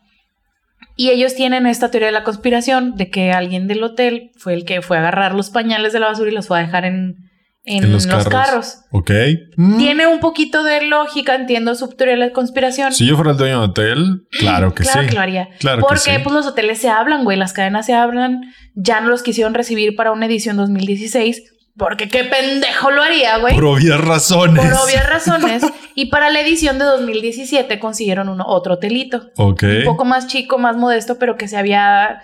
Y 0.95 1.11
ellos 1.11 1.35
tienen 1.35 1.67
esta 1.67 1.91
teoría 1.91 2.07
de 2.07 2.13
la 2.13 2.23
conspiración 2.23 2.95
de 2.95 3.11
que 3.11 3.31
alguien 3.31 3.67
del 3.67 3.83
hotel 3.83 4.31
fue 4.37 4.55
el 4.55 4.65
que 4.65 4.81
fue 4.81 4.97
a 4.97 5.01
agarrar 5.01 5.35
los 5.35 5.51
pañales 5.51 5.93
de 5.93 5.99
la 5.99 6.07
basura 6.07 6.31
y 6.31 6.33
los 6.33 6.47
fue 6.47 6.57
a 6.57 6.63
dejar 6.63 6.85
en, 6.85 7.29
en, 7.63 7.91
los, 7.91 8.07
carros. 8.07 8.79
Ok. 8.89 9.11
Mm. 9.55 9.77
Tiene 9.77 10.07
un 10.07 10.19
poquito 10.19 10.63
de 10.63 10.87
lógica, 10.87 11.35
entiendo 11.35 11.75
su 11.75 11.89
teoría 11.89 12.15
de 12.15 12.21
la 12.21 12.31
conspiración. 12.31 12.91
Si 12.91 13.05
yo 13.05 13.17
fuera 13.17 13.31
el 13.31 13.37
dueño 13.37 13.59
de 13.59 13.65
hotel, 13.67 14.27
claro 14.31 14.73
que 14.73 14.81
claro 14.81 15.03
sí. 15.03 15.09
Que 15.09 15.13
lo 15.13 15.21
haría. 15.21 15.49
Claro 15.59 15.81
Porque 15.81 16.05
que 16.05 16.15
sí. 16.17 16.21
pues 16.23 16.33
los 16.33 16.47
hoteles 16.47 16.79
se 16.79 16.89
hablan, 16.89 17.23
güey, 17.23 17.37
las 17.37 17.53
cadenas 17.53 17.85
se 17.85 17.93
hablan. 17.93 18.41
Ya 18.73 18.99
no 18.99 19.09
los 19.09 19.21
quisieron 19.21 19.53
recibir 19.53 19.95
para 19.95 20.11
una 20.11 20.25
edición 20.25 20.57
2016. 20.57 21.58
Porque 21.79 22.09
qué 22.09 22.25
pendejo 22.25 22.91
lo 22.91 23.01
haría, 23.01 23.37
güey. 23.37 23.55
Por 23.55 23.65
obvias 23.65 23.99
razones. 23.99 24.63
Por 24.63 24.73
obvias 24.73 25.09
razones. 25.09 25.63
y 25.95 26.07
para 26.07 26.29
la 26.29 26.41
edición 26.41 26.77
de 26.77 26.85
2017 26.85 27.79
consiguieron 27.79 28.29
uno, 28.29 28.45
otro 28.45 28.75
hotelito. 28.75 29.31
Ok. 29.37 29.63
Un 29.63 29.85
poco 29.85 30.05
más 30.05 30.27
chico, 30.27 30.59
más 30.59 30.77
modesto, 30.77 31.17
pero 31.17 31.37
que 31.37 31.47
se 31.47 31.57
había... 31.57 32.21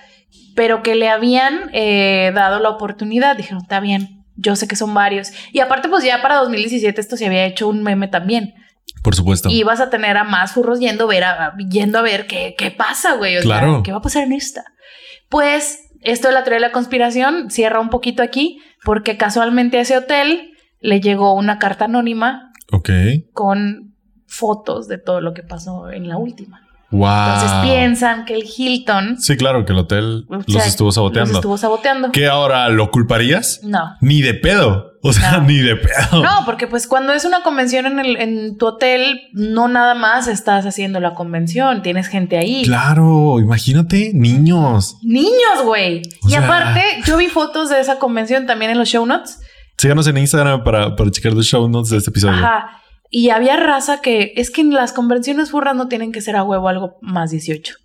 Pero 0.55 0.83
que 0.83 0.95
le 0.95 1.09
habían 1.09 1.69
eh, 1.73 2.31
dado 2.35 2.59
la 2.59 2.69
oportunidad. 2.69 3.35
Dijeron, 3.35 3.61
está 3.63 3.79
bien, 3.79 4.25
yo 4.35 4.55
sé 4.55 4.67
que 4.67 4.75
son 4.75 4.93
varios. 4.93 5.31
Y 5.51 5.59
aparte, 5.61 5.89
pues 5.89 6.03
ya 6.03 6.21
para 6.21 6.35
2017 6.35 6.99
esto 6.99 7.17
se 7.17 7.25
había 7.25 7.45
hecho 7.45 7.67
un 7.67 7.83
meme 7.83 8.07
también. 8.07 8.53
Por 9.01 9.15
supuesto. 9.15 9.49
Y 9.49 9.63
vas 9.63 9.79
a 9.79 9.89
tener 9.89 10.17
a 10.17 10.23
más 10.23 10.53
furros 10.53 10.79
yendo 10.79 11.05
a 11.05 11.07
ver, 11.07 11.23
a, 11.23 11.53
yendo 11.69 11.99
a 11.99 12.01
ver 12.01 12.27
qué, 12.27 12.55
qué 12.57 12.71
pasa, 12.71 13.15
güey. 13.15 13.37
O 13.37 13.41
claro. 13.41 13.75
Sea, 13.75 13.83
¿Qué 13.83 13.91
va 13.91 13.97
a 13.97 14.01
pasar 14.01 14.23
en 14.23 14.33
esta? 14.33 14.63
Pues 15.29 15.84
esto 16.05 16.29
de 16.29 16.33
la 16.33 16.43
teoría 16.43 16.57
de 16.57 16.67
la 16.67 16.71
conspiración 16.71 17.49
cierra 17.49 17.79
un 17.79 17.89
poquito 17.89 18.23
aquí, 18.23 18.59
porque 18.83 19.17
casualmente 19.17 19.77
a 19.77 19.81
ese 19.81 19.97
hotel 19.97 20.51
le 20.79 21.01
llegó 21.01 21.33
una 21.33 21.59
carta 21.59 21.85
anónima. 21.85 22.51
Ok. 22.71 22.89
Con 23.33 23.95
fotos 24.27 24.87
de 24.87 24.97
todo 24.97 25.21
lo 25.21 25.33
que 25.33 25.43
pasó 25.43 25.89
en 25.89 26.07
la 26.07 26.17
última. 26.17 26.61
Wow. 26.91 27.09
Entonces 27.09 27.51
piensan 27.63 28.25
que 28.25 28.35
el 28.35 28.43
Hilton. 28.45 29.19
Sí, 29.19 29.35
claro, 29.35 29.65
que 29.65 29.73
el 29.73 29.79
hotel 29.79 30.25
los 30.29 30.65
estuvo 30.65 30.91
saboteando. 30.91 31.31
Los 31.31 31.39
estuvo 31.39 31.57
saboteando. 31.57 32.11
¿Qué 32.11 32.27
ahora 32.27 32.69
lo 32.69 32.91
culparías? 32.91 33.59
No. 33.63 33.95
Ni 34.01 34.21
de 34.21 34.35
pedo. 34.35 34.93
O 35.07 35.13
sea, 35.13 35.37
ni 35.37 35.59
de 35.59 35.75
pedo. 35.75 36.23
No, 36.23 36.45
porque 36.45 36.65
pues 36.65 36.87
cuando 36.87 37.13
es 37.13 37.25
una 37.25 37.43
convención 37.43 37.85
en, 37.85 37.99
el, 37.99 38.17
en 38.17 38.57
tu 38.57 38.65
hotel, 38.65 39.21
no 39.33 39.67
nada 39.67 39.93
más 39.93 40.27
estás 40.27 40.65
haciendo 40.65 40.99
la 40.99 41.13
convención, 41.13 41.83
tienes 41.83 42.07
gente 42.07 42.39
ahí. 42.39 42.63
Claro, 42.63 43.39
imagínate, 43.39 44.13
niños. 44.15 44.97
Niños, 45.03 45.63
güey. 45.63 46.01
Y 46.27 46.33
aparte, 46.33 46.81
yo 47.05 47.17
vi 47.17 47.27
fotos 47.27 47.69
de 47.69 47.79
esa 47.79 47.99
convención 47.99 48.47
también 48.47 48.71
en 48.71 48.79
los 48.79 48.89
show 48.89 49.05
notes. 49.05 49.41
Síganos 49.77 50.07
en 50.07 50.17
Instagram 50.17 50.63
para, 50.63 50.95
para 50.95 51.11
checar 51.11 51.33
los 51.33 51.45
show 51.45 51.69
notes 51.69 51.91
de 51.91 51.97
este 51.97 52.09
episodio. 52.09 52.37
Ajá. 52.37 52.81
Y 53.11 53.29
había 53.29 53.57
raza 53.57 54.01
que 54.01 54.33
es 54.37 54.49
que 54.49 54.61
en 54.61 54.73
las 54.73 54.91
convenciones 54.91 55.51
furras 55.51 55.75
no 55.75 55.87
tienen 55.87 56.11
que 56.11 56.21
ser 56.21 56.35
a 56.35 56.41
huevo 56.41 56.67
algo 56.67 56.97
más 57.01 57.29
18. 57.29 57.75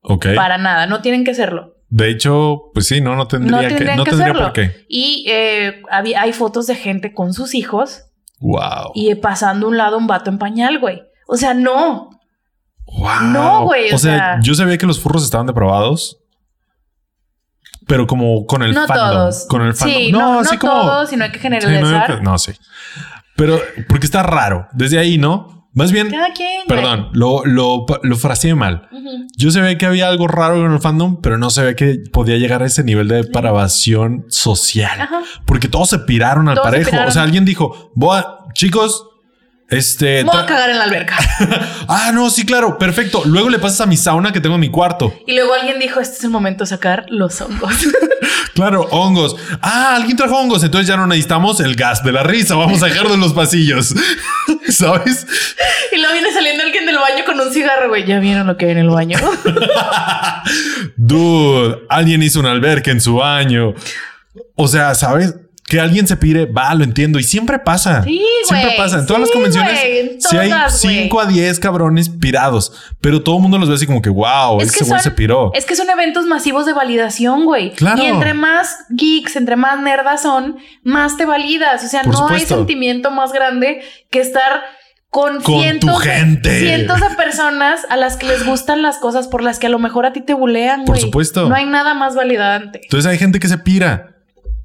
Ok. 0.00 0.28
Para 0.34 0.56
nada, 0.56 0.86
no 0.86 1.02
tienen 1.02 1.22
que 1.22 1.34
serlo. 1.34 1.74
De 1.92 2.08
hecho, 2.08 2.70
pues 2.72 2.86
sí, 2.86 3.02
no, 3.02 3.16
no 3.16 3.28
tendría 3.28 3.68
que, 3.68 3.84
no 3.84 4.04
que 4.04 4.12
tendría 4.12 4.32
por 4.32 4.54
qué. 4.54 4.86
Y 4.88 5.26
eh, 5.28 5.82
había, 5.90 6.22
hay 6.22 6.32
fotos 6.32 6.66
de 6.66 6.74
gente 6.74 7.12
con 7.12 7.34
sus 7.34 7.54
hijos. 7.54 8.04
Wow. 8.40 8.92
Y 8.94 9.14
pasando 9.16 9.68
un 9.68 9.76
lado 9.76 9.98
un 9.98 10.06
vato 10.06 10.30
en 10.30 10.38
pañal, 10.38 10.78
güey. 10.78 11.02
O 11.26 11.36
sea, 11.36 11.52
no. 11.52 12.08
Wow. 12.86 13.24
No, 13.24 13.64
güey. 13.64 13.92
O, 13.92 13.98
sea, 13.98 14.40
yo 14.40 14.54
sabía 14.54 14.78
que 14.78 14.86
los 14.86 14.98
furros 15.00 15.22
estaban 15.22 15.46
depravados. 15.46 16.16
Pero 17.86 18.06
como 18.06 18.46
con 18.46 18.62
el 18.62 18.72
no 18.72 18.86
fandom. 18.86 19.10
Todos. 19.10 19.46
Con 19.46 19.60
el 19.60 19.74
fandom. 19.74 19.98
Sí, 19.98 20.12
no, 20.12 20.42
no, 20.42 20.50
no 20.50 20.58
todos, 20.58 21.10
sino 21.10 21.24
hay 21.24 21.30
que 21.30 21.40
generalizar. 21.40 22.06
Sí, 22.06 22.12
no, 22.22 22.22
no, 22.22 22.38
sí. 22.38 22.52
Pero 23.36 23.60
porque 23.86 24.06
está 24.06 24.22
raro. 24.22 24.66
Desde 24.72 24.98
ahí, 24.98 25.18
¿no? 25.18 25.61
Más 25.74 25.90
bien, 25.90 26.10
Cada 26.10 26.32
quien, 26.34 26.66
perdón, 26.68 27.08
lo, 27.12 27.44
lo, 27.46 27.86
lo 28.02 28.16
fraseé 28.16 28.54
mal. 28.54 28.88
Uh 28.92 28.96
-huh. 28.98 29.26
Yo 29.38 29.50
se 29.50 29.60
ve 29.62 29.78
que 29.78 29.86
había 29.86 30.06
algo 30.08 30.28
raro 30.28 30.64
en 30.66 30.70
el 30.70 30.80
fandom, 30.80 31.20
pero 31.22 31.38
no 31.38 31.48
se 31.48 31.62
ve 31.62 31.74
que 31.76 31.98
podía 32.12 32.36
llegar 32.36 32.62
a 32.62 32.66
ese 32.66 32.84
nivel 32.84 33.08
de 33.08 33.22
depravación 33.22 34.26
social. 34.28 35.00
Ajá. 35.00 35.22
Porque 35.46 35.68
todos 35.68 35.88
se 35.88 35.98
piraron 36.00 36.48
al 36.50 36.56
Todos 36.56 36.66
se 36.66 36.70
parejo. 36.72 36.90
piraron. 36.90 37.08
O 37.08 37.12
sea, 37.12 37.22
alguien 37.22 37.44
dijo, 37.46 37.90
Boa, 37.94 38.46
chicos, 38.52 39.06
este. 39.70 40.24
Me 40.24 40.30
voy 40.30 40.40
a 40.42 40.44
cagar 40.46 40.68
en 40.68 40.76
la 40.78 40.84
alberca. 40.84 41.16
ah, 41.88 42.10
no, 42.12 42.28
sí, 42.28 42.44
claro, 42.44 42.76
perfecto. 42.76 43.22
Luego 43.24 43.48
le 43.48 43.58
pasas 43.58 43.80
a 43.80 43.86
mi 43.86 43.96
sauna 43.96 44.30
que 44.30 44.40
tengo 44.42 44.56
en 44.56 44.60
mi 44.60 44.68
cuarto. 44.70 45.14
y 45.26 45.32
luego 45.32 45.54
alguien 45.54 45.78
dijo: 45.80 46.00
Este 46.00 46.18
es 46.18 46.24
el 46.24 46.30
momento 46.30 46.64
de 46.64 46.68
sacar 46.68 47.06
los 47.08 47.40
hongos. 47.40 47.72
Claro, 48.54 48.82
hongos. 48.90 49.34
Ah, 49.62 49.94
alguien 49.96 50.14
trajo 50.14 50.36
hongos. 50.38 50.62
Entonces 50.62 50.86
ya 50.86 50.98
no 50.98 51.06
necesitamos 51.06 51.58
el 51.60 51.74
gas 51.74 52.04
de 52.04 52.12
la 52.12 52.22
risa. 52.22 52.54
Vamos 52.54 52.82
a 52.82 52.86
dejarlo 52.86 53.14
en 53.14 53.20
los 53.20 53.32
pasillos. 53.32 53.94
¿Sabes? 54.76 55.26
y 55.92 55.96
luego 55.98 56.12
viene 56.12 56.32
saliendo 56.32 56.64
alguien 56.64 56.86
del 56.86 56.96
baño 56.96 57.24
con 57.24 57.38
un 57.38 57.52
cigarro, 57.52 57.88
güey. 57.88 58.04
Ya 58.06 58.18
vieron 58.18 58.46
lo 58.46 58.56
que 58.56 58.66
hay 58.66 58.72
en 58.72 58.78
el 58.78 58.88
baño. 58.90 59.18
Dude, 60.96 61.82
alguien 61.88 62.22
hizo 62.22 62.40
una 62.40 62.52
alberca 62.52 62.90
en 62.90 63.00
su 63.00 63.16
baño. 63.16 63.74
O 64.56 64.68
sea, 64.68 64.94
¿sabes? 64.94 65.34
Que 65.72 65.80
alguien 65.80 66.06
se 66.06 66.18
pire, 66.18 66.44
va, 66.44 66.74
lo 66.74 66.84
entiendo. 66.84 67.18
Y 67.18 67.22
siempre 67.22 67.58
pasa. 67.58 68.02
Sí, 68.02 68.22
Siempre 68.44 68.74
pasa. 68.76 68.98
En 68.98 69.06
todas 69.06 69.22
las 69.22 69.30
convenciones, 69.30 69.80
si 70.18 70.36
hay 70.36 70.52
5 70.68 71.18
a 71.18 71.24
10 71.24 71.58
cabrones 71.60 72.10
pirados, 72.10 72.74
pero 73.00 73.22
todo 73.22 73.36
el 73.36 73.42
mundo 73.42 73.56
los 73.56 73.70
ve 73.70 73.76
así 73.76 73.86
como 73.86 74.02
que, 74.02 74.10
wow, 74.10 74.60
ese 74.60 74.84
güey 74.84 75.00
se 75.00 75.10
piró. 75.12 75.50
Es 75.54 75.64
que 75.64 75.74
son 75.74 75.88
eventos 75.88 76.26
masivos 76.26 76.66
de 76.66 76.74
validación, 76.74 77.46
güey. 77.46 77.72
Claro. 77.72 78.02
Y 78.02 78.06
entre 78.06 78.34
más 78.34 78.84
geeks, 78.90 79.36
entre 79.36 79.56
más 79.56 79.80
nerdas 79.80 80.20
son, 80.20 80.58
más 80.82 81.16
te 81.16 81.24
validas. 81.24 81.82
O 81.82 81.88
sea, 81.88 82.02
no 82.02 82.28
hay 82.28 82.44
sentimiento 82.44 83.10
más 83.10 83.32
grande 83.32 83.80
que 84.10 84.20
estar 84.20 84.64
con, 85.08 85.42
cientos, 85.42 86.02
cientos 86.02 87.00
de 87.00 87.16
personas 87.16 87.80
a 87.88 87.96
las 87.96 88.18
que 88.18 88.26
les 88.26 88.44
gustan 88.44 88.82
las 88.82 88.98
cosas 88.98 89.26
por 89.26 89.42
las 89.42 89.58
que 89.58 89.68
a 89.68 89.70
lo 89.70 89.78
mejor 89.78 90.04
a 90.04 90.12
ti 90.12 90.20
te 90.20 90.34
bulean. 90.34 90.84
Por 90.84 90.98
supuesto. 90.98 91.48
No 91.48 91.54
hay 91.54 91.64
nada 91.64 91.94
más 91.94 92.14
validante. 92.14 92.80
Entonces 92.82 93.10
hay 93.10 93.16
gente 93.16 93.38
que 93.38 93.48
se 93.48 93.56
pira. 93.56 94.11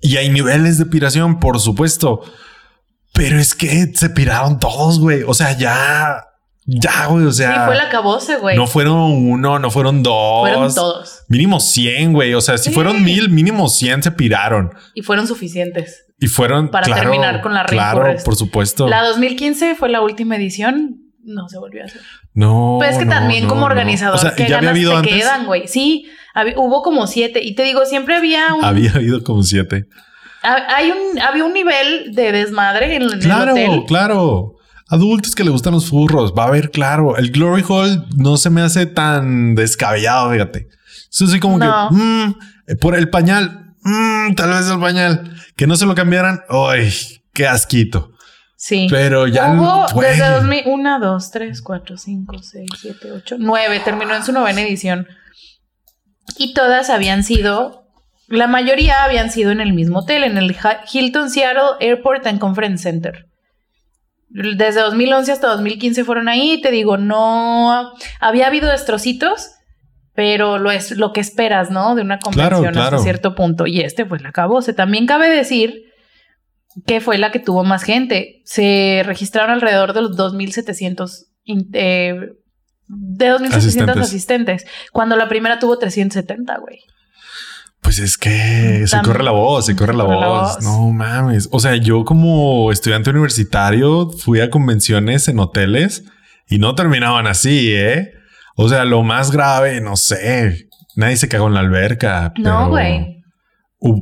Y 0.02 0.18
hay 0.18 0.30
niveles 0.30 0.78
de 0.78 0.86
piración, 0.86 1.40
por 1.40 1.60
supuesto. 1.60 2.22
Pero 3.14 3.40
es 3.40 3.56
que 3.56 3.91
se 3.94 4.10
piraron 4.10 4.60
todos, 4.60 4.99
güey. 4.99 5.24
O 5.24 5.34
sea, 5.34 5.57
ya. 5.57 6.24
Ya, 6.65 7.07
güey, 7.07 7.26
o 7.26 7.32
sea. 7.32 7.64
Y 7.64 7.65
fue 7.65 7.76
el 7.76 7.82
acabose, 7.82 8.36
güey. 8.38 8.57
No 8.57 8.68
fueron 8.68 8.98
uno, 8.99 9.57
no 9.57 9.72
fueron 9.72 10.03
dos. 10.03 10.41
Fueron 10.41 10.76
todos. 10.76 11.24
Mínimo 11.30 11.60
100, 11.61 12.14
güey. 12.14 12.34
O 12.34 12.41
sea, 12.41 12.57
si 12.57 12.72
fueron 12.72 13.03
mil, 13.03 13.30
mínimo 13.30 13.69
100 13.69 14.03
se 14.03 14.11
piraron. 14.11 14.74
Y 14.94 15.02
fueron 15.02 15.28
suficientes. 15.28 16.06
Y 16.19 16.28
fueron. 16.28 16.69
Para 16.69 16.94
terminar 16.94 17.41
con 17.41 17.53
la 17.53 17.65
Claro, 17.65 18.14
por 18.24 18.36
supuesto. 18.36 18.88
La 18.88 19.02
2015 19.03 19.76
fue 19.76 19.90
la 19.90 20.02
última 20.02 20.36
edición. 20.36 21.07
No 21.28 21.49
se 21.49 21.58
volvió 21.58 21.84
a 21.84 21.86
hacer. 21.86 22.02
No. 22.34 22.78
Pues 22.80 22.94
es 22.94 22.99
que 22.99 23.06
también 23.06 23.48
como 23.48 23.66
organizador, 23.66 24.16
o 24.16 24.18
sea, 24.18 24.34
ya 24.36 24.58
había 24.58 24.70
habido 24.70 25.02
te 25.02 25.10
quedan, 25.10 25.45
güey. 25.45 25.68
Sí, 25.68 26.10
hubo 26.56 26.82
como 26.82 27.06
siete. 27.06 27.44
Y 27.44 27.54
te 27.54 27.64
digo, 27.64 27.86
siempre 27.86 28.16
había 28.16 28.54
un. 28.56 28.64
Había 28.64 28.94
habido 28.94 29.22
como 29.24 29.44
siete. 29.44 29.88
Hay 30.41 30.91
un, 30.91 31.20
había 31.20 31.44
un 31.44 31.54
nivel 31.54 32.16
de 32.16 32.32
desmadre 32.32 32.95
en, 32.95 33.02
el 33.02 33.20
claro, 33.20 33.52
hotel. 33.52 33.84
Claro, 33.88 34.56
Adultos 34.88 35.36
que 35.36 35.44
le 35.44 35.49
gustan 35.49 35.74
los 35.74 35.90
furros. 35.90 36.34
Va 36.38 36.45
a 36.45 36.48
haber, 36.48 36.72
claro. 36.72 37.18
El 37.18 37.32
Glory 37.32 37.64
Hall 37.68 38.06
no 38.16 38.38
se 38.38 38.49
me 38.49 38.62
hace 38.62 38.86
tan 38.86 39.54
descabellado, 39.54 40.32
fíjate. 40.32 40.70
Eso 41.12 41.28
sí 41.28 41.41
como 41.41 41.60
que 41.60 41.68
mm, 41.68 42.78
por 42.80 42.95
el 42.95 43.10
pañal. 43.10 43.74
Mm, 43.82 44.36
tal 44.36 44.52
vez 44.52 44.70
el 44.70 44.80
pañal. 44.80 45.36
Que 45.58 45.68
no 45.68 45.76
se 45.76 45.86
lo 45.86 45.94
cambiaran. 45.94 46.40
¡Ay! 46.49 46.94
¡Qué 47.34 47.45
asquito! 47.45 48.14
Sí. 48.58 48.88
Pero 48.90 49.28
ya 49.28 49.54
Hubo 49.54 50.02
desde 50.02 50.30
2001, 50.30 51.00
2, 51.00 51.32
3, 51.32 51.62
4, 51.62 51.98
5, 51.98 52.36
6, 52.42 52.70
7, 52.82 53.12
8, 53.12 53.36
9. 53.40 53.80
Terminó 53.86 54.16
en 54.16 54.24
su 54.24 54.34
novena 54.34 54.62
edición. 54.62 55.08
Y 56.38 56.54
todas 56.54 56.90
habían 56.90 57.24
sido 57.24 57.88
la 58.28 58.48
mayoría 58.48 59.04
habían 59.04 59.32
sido 59.32 59.52
en 59.52 59.62
el 59.62 59.74
mismo 59.74 60.00
hotel, 60.00 60.24
en 60.24 60.38
el 60.38 60.56
Hilton 60.92 61.30
Seattle 61.30 61.78
Airport 61.80 62.28
and 62.28 62.40
Conference 62.40 62.84
Center. 62.84 63.26
Desde 64.30 64.82
2011 64.82 65.32
hasta 65.32 65.48
2015 65.48 66.04
fueron 66.04 66.28
ahí. 66.28 66.62
Te 66.62 66.70
digo, 66.70 66.98
no 66.98 67.94
había 68.20 68.48
habido 68.48 68.70
destrocitos, 68.70 69.52
pero 70.14 70.58
lo 70.58 70.72
es 70.72 70.98
lo 70.98 71.14
que 71.14 71.22
esperas, 71.22 71.72
¿no? 71.72 71.96
De 71.96 72.02
una 72.02 72.20
convención 72.20 72.78
hasta 72.78 72.98
cierto 72.98 73.34
punto. 73.34 73.66
Y 73.66 73.80
este, 73.80 74.06
pues, 74.06 74.22
la 74.22 74.30
acabó. 74.30 74.62
Se 74.62 74.74
también 74.74 75.06
cabe 75.06 75.30
decir 75.30 75.87
que 76.86 77.02
fue 77.02 77.18
la 77.18 77.32
que 77.32 77.40
tuvo 77.40 77.64
más 77.64 77.84
gente. 77.84 78.41
Se 78.45 79.02
registraron 79.06 79.52
alrededor 79.52 79.94
de 79.94 80.02
los 80.02 80.18
2.700 80.18 81.28
eh, 81.74 82.14
de 82.88 83.32
2.700 83.32 83.56
asistentes. 83.56 83.98
asistentes, 83.98 84.66
cuando 84.91 85.16
la 85.16 85.28
primera 85.28 85.60
tuvo 85.60 85.78
370, 85.78 86.58
güey. 86.60 86.80
Pues 87.82 87.99
es 87.99 88.18
que 88.18 88.86
se 88.88 89.02
corre 89.02 89.24
la 89.24 89.32
voz, 89.32 89.66
se 89.66 89.76
corre 89.76 89.94
la, 89.94 90.04
voz. 90.04 90.62
No 90.62 90.90
mames. 90.91 91.48
O 91.52 91.60
sea, 91.60 91.76
yo 91.76 92.04
como 92.04 92.72
estudiante 92.72 93.12
universitario 93.12 94.10
fui 94.10 94.41
a 94.41 94.49
convenciones 94.49 95.28
en 95.28 95.40
hoteles 95.40 96.04
y 96.49 96.58
no 96.58 96.76
terminaban 96.76 97.28
así, 97.28 97.74
¿eh? 97.74 98.14
O 98.56 98.68
sea, 98.68 98.84
lo 98.84 99.04
más 99.04 99.32
grave, 99.32 99.80
no 99.80 99.95
sé. 99.95 100.68
Nadie 100.95 101.16
se 101.18 101.30
cagó 101.30 101.48
en 101.48 101.54
la 101.54 101.60
alberca. 101.60 102.34
No, 102.38 102.70
güey. 102.70 103.24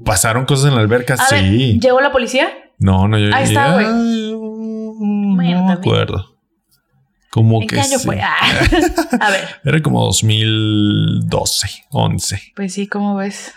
pasaron 0.06 0.45
cosas 0.45 0.69
en 0.69 0.76
la 0.76 0.81
alberca, 0.81 1.18
sí. 1.18 1.77
¿Llegó 1.80 1.99
la 1.99 2.11
policía? 2.11 2.47
No, 2.80 3.07
no 3.07 3.18
llegó. 3.18 3.35
Ahí 3.35 3.43
está, 3.45 3.73
güey. 3.73 3.85
No 3.85 5.65
me 5.65 5.73
acuerdo. 5.73 6.35
Como 7.31 7.61
¿En 7.61 7.68
que 7.68 7.76
qué 7.76 7.81
año 7.81 7.99
fue? 7.99 8.22
Ah. 8.22 8.38
a 9.19 9.30
ver. 9.30 9.60
Era 9.65 9.81
como 9.81 10.06
2012, 10.06 11.85
11. 11.89 12.41
Pues 12.56 12.73
sí, 12.73 12.88
¿cómo 12.88 13.15
ves? 13.15 13.53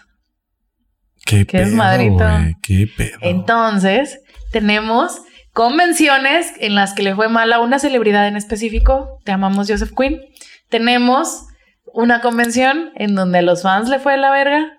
Qué, 1.24 1.44
pedo, 1.44 1.76
madrito. 1.76 2.24
Qué 2.62 2.88
pedo. 2.96 3.18
Entonces, 3.20 4.20
tenemos 4.50 5.20
convenciones 5.52 6.52
en 6.58 6.74
las 6.74 6.94
que 6.94 7.02
le 7.02 7.14
fue 7.14 7.28
mal 7.28 7.52
a 7.52 7.60
una 7.60 7.78
celebridad 7.78 8.26
en 8.26 8.36
específico. 8.36 9.20
Te 9.24 9.32
amamos, 9.32 9.68
Joseph 9.68 9.92
Quinn. 9.96 10.22
Tenemos 10.68 11.44
una 11.92 12.20
convención 12.20 12.90
en 12.94 13.14
donde 13.14 13.38
a 13.38 13.42
los 13.42 13.62
fans 13.62 13.88
le 13.88 13.98
fue 13.98 14.16
la 14.16 14.30
verga, 14.30 14.72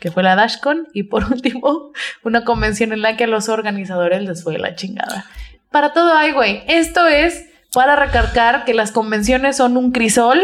que 0.00 0.10
fue 0.10 0.22
la 0.22 0.36
DashCon. 0.36 0.88
Y 0.92 1.04
por 1.04 1.24
último, 1.32 1.92
una 2.24 2.44
convención 2.44 2.92
en 2.92 3.02
la 3.02 3.16
que 3.16 3.24
a 3.24 3.28
los 3.28 3.48
organizadores 3.48 4.22
les 4.22 4.42
fue 4.42 4.58
la 4.58 4.74
chingada. 4.74 5.26
Para 5.70 5.92
todo 5.92 6.14
hay, 6.14 6.32
güey. 6.32 6.62
Esto 6.68 7.06
es 7.06 7.46
para 7.72 7.96
recargar 7.96 8.64
que 8.64 8.74
las 8.74 8.92
convenciones 8.92 9.56
son 9.56 9.76
un 9.76 9.92
crisol 9.92 10.40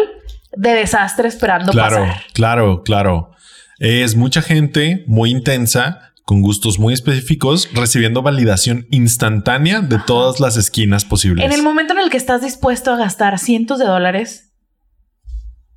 de 0.53 0.71
desastre 0.71 1.29
esperando 1.29 1.73
claro, 1.73 1.99
pasar. 1.99 2.23
Claro, 2.33 2.83
claro. 2.83 3.31
Es 3.79 4.17
mucha 4.17 4.43
gente 4.43 5.05
muy 5.07 5.31
intensa, 5.31 6.13
con 6.25 6.43
gustos 6.43 6.79
muy 6.79 6.95
específicos, 6.95 7.69
recibiendo 7.73 8.23
validación 8.23 8.87
instantánea 8.91 9.81
de 9.81 9.99
todas 9.99 10.41
las 10.41 10.57
esquinas 10.57 11.05
posibles. 11.05 11.45
En 11.45 11.53
el 11.53 11.63
momento 11.63 11.93
en 11.93 12.01
el 12.01 12.11
que 12.11 12.17
estás 12.17 12.43
dispuesto 12.43 12.91
a 12.93 12.97
gastar 12.97 13.39
cientos 13.39 13.79
de 13.79 13.85
dólares 13.85 14.53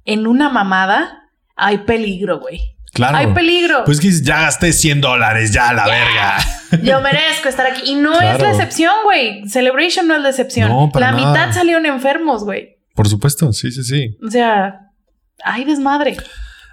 en 0.05 0.25
una 0.25 0.49
mamada, 0.49 1.29
hay 1.55 1.79
peligro, 1.79 2.39
güey. 2.39 2.75
Claro. 2.93 3.17
Hay 3.17 3.27
peligro. 3.27 3.83
Pues 3.85 3.99
que 3.99 4.11
ya 4.11 4.41
gasté 4.41 4.73
100 4.73 5.01
dólares, 5.01 5.53
ya 5.53 5.71
la 5.73 5.85
verga. 5.85 6.37
Yo 6.83 6.99
merezco 7.01 7.47
estar 7.47 7.65
aquí. 7.65 7.91
Y 7.91 7.95
no 7.95 8.19
es 8.19 8.41
la 8.41 8.51
excepción, 8.51 8.93
güey. 9.05 9.47
Celebration 9.47 10.07
no 10.07 10.15
es 10.15 10.21
la 10.21 10.29
excepción. 10.29 10.91
la 10.93 11.11
mitad 11.13 11.53
salieron 11.53 11.85
enfermos, 11.85 12.43
güey. 12.43 12.77
Por 12.95 13.07
supuesto, 13.07 13.51
sí, 13.53 13.71
sí, 13.71 13.83
sí. 13.83 14.17
O 14.25 14.29
sea, 14.29 14.91
hay 15.43 15.63
desmadre. 15.63 16.17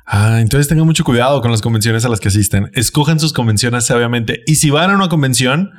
Ah, 0.07 0.39
entonces 0.41 0.69
tengan 0.69 0.87
mucho 0.87 1.05
cuidado 1.05 1.41
con 1.41 1.51
las 1.51 1.61
convenciones 1.61 2.05
a 2.05 2.09
las 2.09 2.19
que 2.19 2.29
asisten. 2.29 2.71
Escojan 2.75 3.21
sus 3.21 3.33
convenciones 3.33 3.87
sabiamente. 3.87 4.43
Y 4.47 4.57
si 4.57 4.71
van 4.71 4.91
a 4.91 4.95
una 4.95 5.09
convención, 5.09 5.71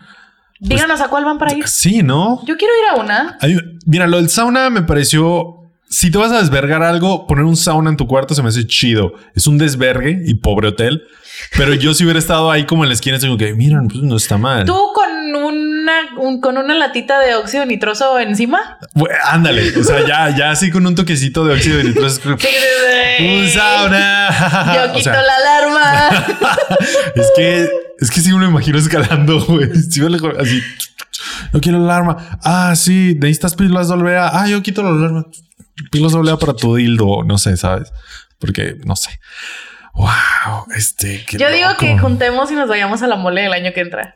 pues, 0.60 0.70
díganos 0.70 1.02
a 1.02 1.08
cuál 1.08 1.26
van 1.26 1.38
para 1.38 1.54
ir. 1.54 1.68
Sí, 1.68 2.04
¿no? 2.04 2.40
Yo 2.46 2.56
quiero 2.58 2.74
ir 2.76 2.90
a 2.90 3.02
una. 3.02 3.38
mira, 3.86 4.08
lo 4.08 4.18
del 4.18 4.30
sauna 4.30 4.70
me 4.70 4.84
pareció. 4.84 5.59
Si 5.90 6.12
te 6.12 6.20
vas 6.20 6.32
a 6.32 6.40
desvergar 6.40 6.84
algo, 6.84 7.26
poner 7.26 7.46
un 7.46 7.58
sauna 7.58 7.90
en 7.90 7.98
tu 7.98 8.06
cuarto 8.06 8.36
se 8.36 8.44
me 8.44 8.50
hace 8.50 8.68
chido. 8.68 9.14
Es 9.34 9.48
un 9.48 9.58
desvergue 9.58 10.22
y 10.24 10.36
pobre 10.36 10.68
hotel. 10.68 11.02
Pero 11.58 11.74
yo 11.74 11.96
si 11.96 12.04
hubiera 12.04 12.20
estado 12.20 12.52
ahí 12.52 12.66
como 12.68 12.84
en 12.84 12.90
la 12.90 12.94
esquina, 12.94 13.18
tengo 13.18 13.38
que, 13.38 13.56
miren, 13.56 13.88
pues 13.88 14.04
no 14.04 14.16
está 14.16 14.38
mal. 14.38 14.66
Tú 14.66 14.78
con 14.94 15.36
una, 15.36 16.42
con 16.42 16.58
una 16.60 16.76
latita 16.76 17.20
de 17.20 17.34
óxido 17.34 17.66
nitroso 17.66 18.20
encima. 18.20 18.78
ándale, 19.26 19.76
o 19.80 19.84
sea, 19.84 20.06
ya, 20.06 20.38
ya 20.38 20.52
así 20.52 20.70
con 20.70 20.86
un 20.86 20.94
toquecito 20.94 21.44
de 21.44 21.56
óxido 21.56 21.82
nitroso. 21.82 22.22
un 22.30 23.50
sauna. 23.50 24.76
Yo 24.76 24.94
quito 24.94 25.10
la 25.10 25.36
alarma. 25.36 26.10
es 27.16 27.32
que, 27.36 27.68
es 28.00 28.12
que 28.12 28.22
si 28.22 28.32
uno 28.32 28.46
imagino 28.46 28.78
escalando, 28.78 29.44
güey. 29.44 29.74
Si 29.74 30.02
así, 30.02 30.62
yo 31.52 31.60
quiero 31.62 31.80
la 31.80 31.98
alarma. 31.98 32.40
Ah, 32.44 32.76
sí, 32.76 33.18
necesitas 33.20 33.56
pilas 33.56 33.88
doble 33.88 34.16
Ah, 34.18 34.46
yo 34.48 34.62
quito 34.62 34.84
la 34.84 34.90
alarma. 34.90 35.26
Pilas 35.92 36.12
doble 36.12 36.36
para 36.38 36.54
tu 36.54 36.76
dildo, 36.76 37.24
no 37.24 37.38
sé, 37.38 37.58
¿sabes? 37.58 37.92
Porque, 38.40 38.76
no 38.86 38.96
sé. 38.96 39.20
Wow, 39.94 40.66
este. 40.76 41.26
Yo 41.32 41.52
digo 41.52 41.70
que 41.78 41.98
juntemos 41.98 42.52
y 42.52 42.56
nos 42.56 42.70
vayamos 42.70 43.02
a 43.02 43.08
la 43.08 43.16
mole 43.16 43.46
el 43.46 43.54
año 43.54 43.72
que 43.74 43.82
entra. 43.82 44.14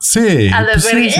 Sí, 0.00 0.48
pues 0.52 0.84
sí, 0.84 1.10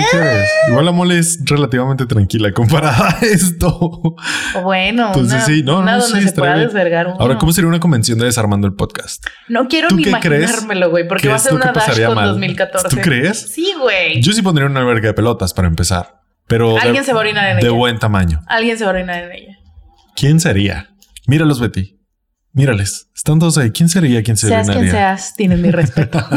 Igual 0.69 0.85
la 0.85 0.93
mole 0.93 1.19
es 1.19 1.39
relativamente 1.43 2.05
tranquila 2.05 2.53
comparada 2.53 3.09
a 3.09 3.25
esto. 3.25 4.15
Bueno, 4.63 5.07
entonces 5.07 5.43
sí, 5.43 5.63
no, 5.63 5.83
no, 5.83 5.99
donde 5.99 6.21
se 6.21 6.31
pueda 6.31 6.57
desvergar 6.57 7.07
uno. 7.07 7.17
Ahora, 7.19 7.37
¿cómo 7.37 7.51
sería 7.51 7.67
una 7.67 7.81
convención 7.81 8.19
de 8.19 8.25
desarmando 8.25 8.67
el 8.67 8.75
podcast? 8.75 9.25
No 9.49 9.67
quiero 9.67 9.89
ni 9.89 10.03
imaginármelo, 10.03 10.89
güey, 10.89 11.05
porque 11.07 11.27
va 11.27 11.35
a 11.35 11.39
ser 11.39 11.55
una 11.55 11.73
Dash 11.73 12.05
con 12.05 12.15
2014. 12.15 12.87
¿Tú 12.87 12.97
crees? 13.01 13.51
Sí, 13.51 13.73
güey. 13.77 14.21
Yo 14.21 14.31
sí 14.31 14.41
pondría 14.41 14.67
una 14.67 14.79
alberca 14.79 15.07
de 15.07 15.13
pelotas 15.13 15.53
para 15.53 15.67
empezar, 15.67 16.18
pero 16.49 16.77
alguien 16.77 17.05
se 17.05 17.13
va 17.13 17.19
a 17.19 17.21
orinar 17.21 17.47
en 17.49 17.59
ella. 17.59 17.67
De 17.67 17.69
buen 17.69 17.99
tamaño. 17.99 18.41
Alguien 18.47 18.77
se 18.77 18.83
va 18.83 18.89
a 18.89 18.93
orinar 18.95 19.23
en 19.23 19.31
ella. 19.31 19.57
¿Quién 20.15 20.39
sería? 20.39 20.89
Míralos, 21.27 21.59
Betty. 21.61 21.97
Mírales, 22.51 23.09
están 23.15 23.37
todos 23.37 23.57
ahí. 23.59 23.69
¿Quién 23.69 23.87
sería? 23.87 24.23
¿Quién 24.23 24.35
sería? 24.35 24.63
Seas 24.63 24.75
quien 24.75 24.91
seas, 24.91 25.35
tienes 25.35 25.59
mi 25.59 25.71
respeto. 25.71 26.19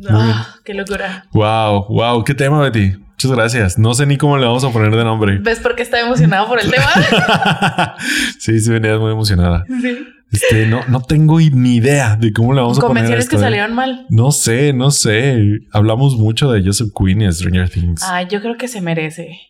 No, 0.00 0.46
qué 0.64 0.74
locura. 0.74 1.26
Wow, 1.32 1.86
wow, 1.88 2.22
qué 2.22 2.32
tema, 2.32 2.60
Betty. 2.60 2.96
Muchas 2.96 3.32
gracias. 3.32 3.78
No 3.78 3.94
sé 3.94 4.06
ni 4.06 4.16
cómo 4.16 4.38
le 4.38 4.46
vamos 4.46 4.62
a 4.62 4.70
poner 4.70 4.94
de 4.94 5.02
nombre. 5.02 5.38
¿Ves 5.38 5.58
por 5.58 5.74
qué 5.74 5.82
está 5.82 5.98
emocionado 5.98 6.46
por 6.46 6.60
el 6.60 6.70
tema? 6.70 7.96
sí, 8.38 8.60
sí, 8.60 8.70
venías 8.70 9.00
muy 9.00 9.10
emocionada. 9.10 9.64
Sí. 9.82 9.98
Este, 10.30 10.66
no, 10.66 10.82
no 10.88 11.00
tengo 11.00 11.38
ni 11.40 11.76
idea 11.76 12.16
de 12.16 12.32
cómo 12.32 12.52
le 12.52 12.60
vamos 12.60 12.78
a 12.78 12.80
poner. 12.82 13.04
Convenciones 13.04 13.28
que 13.28 13.36
¿eh? 13.36 13.40
salieron 13.40 13.74
mal. 13.74 14.06
No 14.10 14.30
sé, 14.30 14.72
no 14.72 14.90
sé. 14.90 15.60
Hablamos 15.72 16.16
mucho 16.16 16.50
de 16.50 16.62
Joseph 16.64 16.90
Quinn 16.94 17.22
y 17.22 17.32
Stranger 17.32 17.70
Things. 17.70 18.02
Ah, 18.04 18.22
yo 18.22 18.40
creo 18.40 18.56
que 18.56 18.68
se 18.68 18.80
merece. 18.80 19.40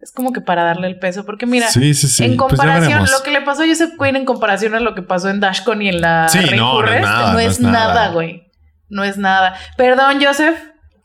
Es 0.00 0.12
como 0.12 0.32
que 0.32 0.40
para 0.40 0.64
darle 0.64 0.86
el 0.86 0.98
peso, 0.98 1.26
porque 1.26 1.44
mira, 1.44 1.68
sí, 1.68 1.92
sí, 1.92 2.08
sí. 2.08 2.24
en 2.24 2.36
pues 2.36 2.50
comparación, 2.50 3.02
lo 3.02 3.22
que 3.22 3.30
le 3.30 3.42
pasó 3.42 3.64
a 3.64 3.66
Joseph 3.66 3.92
Quinn 3.98 4.16
en 4.16 4.24
comparación 4.24 4.74
a 4.74 4.80
lo 4.80 4.94
que 4.94 5.02
pasó 5.02 5.28
en 5.28 5.40
Dashcon 5.40 5.82
y 5.82 5.88
en 5.88 6.00
la 6.00 6.26
sí, 6.30 6.38
no, 6.56 6.80
no, 6.80 6.90
es 6.90 7.02
nada, 7.02 7.32
no 7.34 7.38
es 7.38 7.60
nada, 7.60 8.08
güey. 8.08 8.50
No 8.88 9.04
es 9.04 9.18
nada. 9.18 9.54
Perdón, 9.76 10.22
Joseph. 10.22 10.56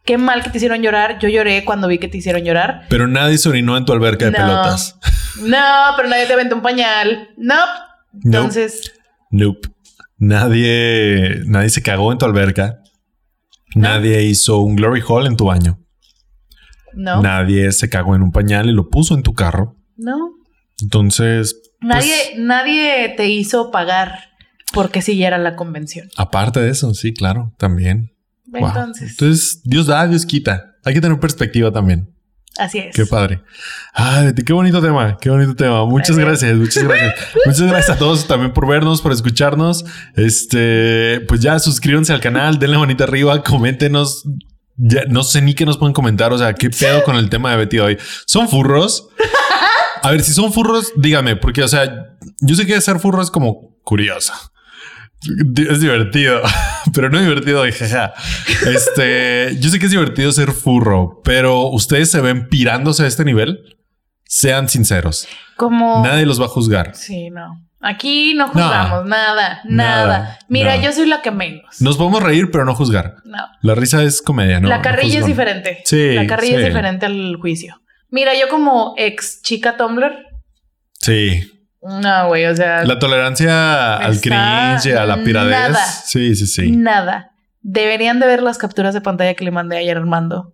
Qué 0.06 0.20
mal 0.20 0.44
que 0.44 0.52
te 0.52 0.58
hicieron 0.58 0.84
llorar. 0.84 1.18
Yo 1.18 1.30
lloré 1.30 1.66
cuando 1.66 1.88
vi 1.88 1.98
que 1.98 2.08
te 2.08 2.18
hicieron 2.18 2.44
llorar. 2.44 2.84
Pero 2.90 3.08
nadie 3.08 3.40
se 3.40 3.50
orinó 3.50 3.76
en 3.76 3.86
tu 3.86 3.94
alberca 3.94 4.26
de 4.26 4.34
pelotas. 4.34 5.00
No, 5.42 5.94
pero 5.98 6.08
nadie 6.08 6.28
te 6.28 6.34
aventó 6.34 6.56
un 6.56 6.62
pañal. 6.62 7.30
No. 7.38 7.56
Entonces. 8.24 8.94
Nope. 9.32 9.70
Nadie, 10.18 11.42
nadie 11.46 11.70
se 11.70 11.82
cagó 11.82 12.12
en 12.12 12.18
tu 12.18 12.26
alberca. 12.26 12.80
Nadie 13.76 14.24
hizo 14.24 14.60
un 14.60 14.76
glory 14.76 15.02
hall 15.06 15.28
en 15.28 15.36
tu 15.36 15.46
baño. 15.46 15.80
No. 16.94 17.22
Nadie 17.22 17.72
se 17.74 17.90
cagó 17.90 18.16
en 18.16 18.22
un 18.22 18.32
pañal 18.32 18.70
y 18.70 18.72
lo 18.72 18.90
puso 18.90 19.16
en 19.16 19.24
tu 19.24 19.34
carro. 19.34 19.76
No. 19.98 20.32
Entonces. 20.82 21.62
Nadie, 21.82 22.16
pues, 22.32 22.40
nadie 22.40 23.14
te 23.18 23.28
hizo 23.28 23.72
pagar 23.72 24.20
porque 24.74 25.02
siguiera 25.02 25.38
la 25.38 25.56
convención. 25.56 26.10
Aparte 26.16 26.62
de 26.62 26.70
eso, 26.70 26.94
sí, 26.94 27.14
claro, 27.14 27.54
también. 27.58 28.12
Entonces. 28.54 29.12
Entonces, 29.12 29.62
Dios 29.66 29.88
da, 29.88 30.08
Dios 30.08 30.26
quita. 30.26 30.76
Hay 30.86 30.94
que 30.94 31.02
tener 31.02 31.20
perspectiva 31.20 31.72
también. 31.72 32.15
Así 32.58 32.80
es. 32.80 32.96
Qué 32.96 33.06
padre. 33.06 33.42
Ay, 33.94 34.34
qué 34.34 34.54
bonito 34.54 34.82
tema, 34.82 35.18
qué 35.20 35.30
bonito 35.30 35.56
tema. 35.56 35.86
Muchas 35.86 36.18
gracias, 36.18 36.56
muchas 36.56 36.84
gracias. 36.84 37.14
muchas 37.46 37.62
gracias 37.62 37.90
a 37.90 38.00
todos 38.00 38.28
también 38.28 38.54
por 38.54 38.68
vernos, 38.68 39.02
por 39.02 39.12
escucharnos. 39.12 39.84
Este, 40.16 41.22
pues 41.28 41.42
ya 41.42 41.60
suscríbanse 41.60 42.14
al 42.14 42.22
canal, 42.22 42.58
denle 42.58 42.78
bonita 42.78 43.04
arriba, 43.04 43.44
coméntenos. 43.44 44.24
Ya, 44.78 45.04
no 45.08 45.24
sé 45.24 45.42
ni 45.42 45.54
qué 45.54 45.66
nos 45.66 45.78
pueden 45.78 45.94
comentar. 45.94 46.32
O 46.32 46.38
sea, 46.38 46.54
qué 46.54 46.70
pedo 46.70 47.04
con 47.04 47.18
el 47.18 47.30
tema 47.30 47.52
de 47.52 47.58
Betty 47.58 47.80
hoy. 47.80 47.98
¿Son 48.26 48.48
furros? 48.48 49.10
A 50.02 50.12
ver, 50.12 50.22
si 50.22 50.34
son 50.34 50.54
furros, 50.54 50.94
dígame, 50.98 51.36
porque, 51.36 51.64
o 51.64 51.68
sea, 51.68 52.16
yo 52.42 52.56
sé 52.56 52.66
que 52.66 52.80
ser 52.80 53.00
furro 53.00 53.22
es 53.22 53.32
como 53.32 53.76
curioso. 53.84 54.34
Es 55.70 55.80
divertido, 55.80 56.42
pero 56.94 57.10
no 57.10 57.20
divertido 57.20 57.64
de 57.64 57.72
jaja. 57.72 58.14
Este, 58.68 59.56
yo 59.60 59.70
sé 59.70 59.80
que 59.80 59.86
es 59.86 59.92
divertido 59.92 60.32
ser 60.32 60.52
furro, 60.52 61.22
pero 61.24 61.68
ustedes 61.68 62.12
se 62.12 62.22
ven 62.22 62.48
pirándose 62.50 63.04
a 63.04 63.08
este 63.08 63.26
nivel. 63.26 63.78
Sean 64.28 64.68
sinceros. 64.68 65.28
Como 65.56 66.04
nadie 66.04 66.26
los 66.26 66.42
va 66.42 66.46
a 66.46 66.50
juzgar. 66.50 66.96
Sí, 66.96 67.30
no. 67.30 67.62
Aquí 67.80 68.34
no 68.34 68.48
juzgamos 68.48 69.06
nada, 69.06 69.62
nada. 69.66 70.40
Mira, 70.50 70.76
yo 70.78 70.92
soy 70.92 71.06
la 71.06 71.22
que 71.22 71.30
menos. 71.30 71.80
Nos 71.82 71.98
podemos 71.98 72.24
reír, 72.24 72.50
pero 72.52 72.66
no 72.66 72.74
juzgar. 72.74 73.18
No. 73.26 73.38
La 73.62 73.76
risa 73.76 74.02
es 74.02 74.24
comedia, 74.24 74.60
¿no? 74.60 74.68
La 74.68 74.82
carrilla 74.82 75.20
es 75.20 75.26
diferente. 75.28 75.84
Sí. 75.86 76.16
La 76.16 76.26
carrilla 76.26 76.60
es 76.60 76.66
diferente 76.66 77.06
al 77.06 77.36
juicio. 77.36 77.80
Mira, 78.10 78.34
yo 78.34 78.50
como 78.50 78.96
ex 78.98 79.42
chica 79.44 79.78
Tumblr. 79.78 80.16
Sí. 81.00 81.55
No, 81.88 82.28
güey, 82.28 82.46
o 82.46 82.56
sea. 82.56 82.84
La 82.84 82.98
tolerancia 82.98 83.98
al 83.98 84.20
cringe, 84.20 84.96
a 84.98 85.06
la 85.06 85.24
piradez. 85.24 85.78
Sí, 86.06 86.36
sí, 86.36 86.48
sí. 86.48 86.72
Nada. 86.72 87.32
Deberían 87.62 88.20
de 88.20 88.28
ver 88.28 88.42
las 88.42 88.58
capturas 88.58 88.94
de 88.94 89.02
pantalla 89.02 89.34
que 89.34 89.44
le 89.44 89.52
mandé 89.52 89.78
ayer 89.78 89.98
Armando 89.98 90.54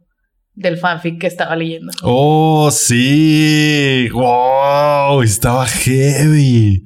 del 0.54 0.78
fanfic 0.78 1.20
que 1.20 1.28
estaba 1.28 1.56
leyendo. 1.56 1.92
Oh, 2.04 2.70
sí. 2.72 4.10
Wow, 4.12 5.22
estaba 5.22 5.66
heavy. 5.66 6.84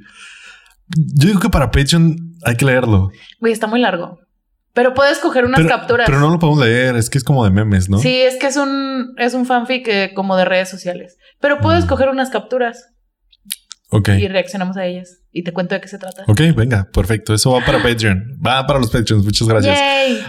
Yo 1.15 1.27
digo 1.27 1.39
que 1.39 1.49
para 1.49 1.72
Patreon 1.72 2.15
hay 2.43 2.55
que 2.55 2.65
leerlo. 2.65 3.09
Güey, 3.39 3.53
está 3.53 3.67
muy 3.67 3.80
largo. 3.80 4.19
Pero 4.73 4.93
puedes 4.93 5.19
coger 5.19 5.45
unas 5.45 5.65
capturas. 5.65 6.05
Pero 6.05 6.19
no 6.19 6.30
lo 6.30 6.38
podemos 6.38 6.63
leer, 6.63 6.97
es 6.97 7.09
que 7.09 7.17
es 7.17 7.23
como 7.23 7.45
de 7.45 7.49
memes, 7.49 7.89
¿no? 7.89 7.97
Sí, 7.97 8.22
es 8.22 8.35
que 8.35 8.47
es 8.47 8.57
un, 8.57 9.15
es 9.17 9.34
un 9.34 9.45
fanfic 9.45 9.88
eh, 9.88 10.11
como 10.13 10.35
de 10.35 10.43
redes 10.43 10.69
sociales. 10.69 11.17
Pero 11.39 11.59
puedes 11.59 11.85
mm. 11.85 11.88
coger 11.88 12.09
unas 12.09 12.30
capturas. 12.30 12.89
Y 14.17 14.27
reaccionamos 14.27 14.77
a 14.77 14.85
ellas. 14.85 15.22
Y 15.37 15.43
te 15.43 15.51
cuento 15.51 15.75
de 15.75 15.81
qué 15.81 15.89
se 15.89 15.97
trata. 15.97 16.23
Ok, 16.27 16.39
venga, 16.55 16.87
perfecto. 16.93 17.33
Eso 17.33 17.51
va 17.51 17.59
para 17.59 17.83
Patreon. 17.83 18.39
Va 18.43 18.65
para 18.65 18.79
los 18.79 18.89
Patreons. 18.89 19.25
Muchas 19.25 19.45
gracias. 19.49 19.77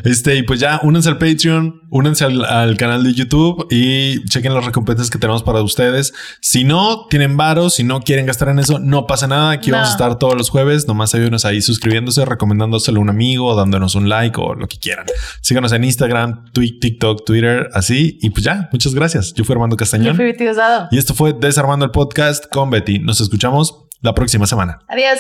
Este, 0.02 0.34
y 0.34 0.42
pues 0.42 0.58
ya, 0.58 0.80
únanse 0.82 1.08
al 1.08 1.16
Patreon, 1.16 1.82
únanse 1.90 2.24
al, 2.24 2.76
canal 2.76 3.04
de 3.04 3.14
YouTube 3.14 3.68
y 3.70 4.24
chequen 4.24 4.52
las 4.52 4.64
recompensas 4.64 5.08
que 5.08 5.18
tenemos 5.18 5.44
para 5.44 5.62
ustedes. 5.62 6.12
Si 6.40 6.64
no 6.64 7.06
tienen 7.06 7.36
varos, 7.36 7.74
si 7.74 7.84
no 7.84 8.00
quieren 8.00 8.26
gastar 8.26 8.48
en 8.48 8.58
eso, 8.58 8.80
no 8.80 9.06
pasa 9.06 9.28
nada. 9.28 9.52
Aquí 9.52 9.70
vamos 9.70 9.90
a 9.90 9.92
estar 9.92 10.18
todos 10.18 10.34
los 10.36 10.50
jueves. 10.50 10.88
Nomás 10.88 11.14
ayúdenos 11.14 11.44
ahí 11.44 11.62
suscribiéndose, 11.62 12.24
recomendándoselo 12.24 12.98
a 12.98 13.02
un 13.02 13.10
amigo, 13.10 13.54
dándonos 13.54 13.94
un 13.94 14.08
like 14.08 14.36
o 14.40 14.56
lo 14.56 14.66
que 14.66 14.78
quieran. 14.78 15.06
Síganos 15.40 15.70
en 15.70 15.84
Instagram, 15.84 16.50
TikTok, 16.52 17.24
Twitter, 17.24 17.68
así. 17.74 18.18
Y 18.22 18.30
pues 18.30 18.44
ya, 18.44 18.68
muchas 18.72 18.92
gracias. 18.92 19.32
Yo 19.34 19.44
fui 19.44 19.52
Armando 19.52 19.76
Castañón. 19.76 20.08
Yo 20.08 20.14
fui 20.16 20.24
Betty 20.24 20.46
Y 20.90 20.98
esto 20.98 21.14
fue 21.14 21.32
Desarmando 21.32 21.84
el 21.84 21.92
Podcast 21.92 22.46
con 22.50 22.70
Betty. 22.70 22.98
Nos 22.98 23.20
escuchamos 23.20 23.85
la 24.06 24.14
próxima 24.14 24.46
semana. 24.46 24.78
Adiós. 24.88 25.18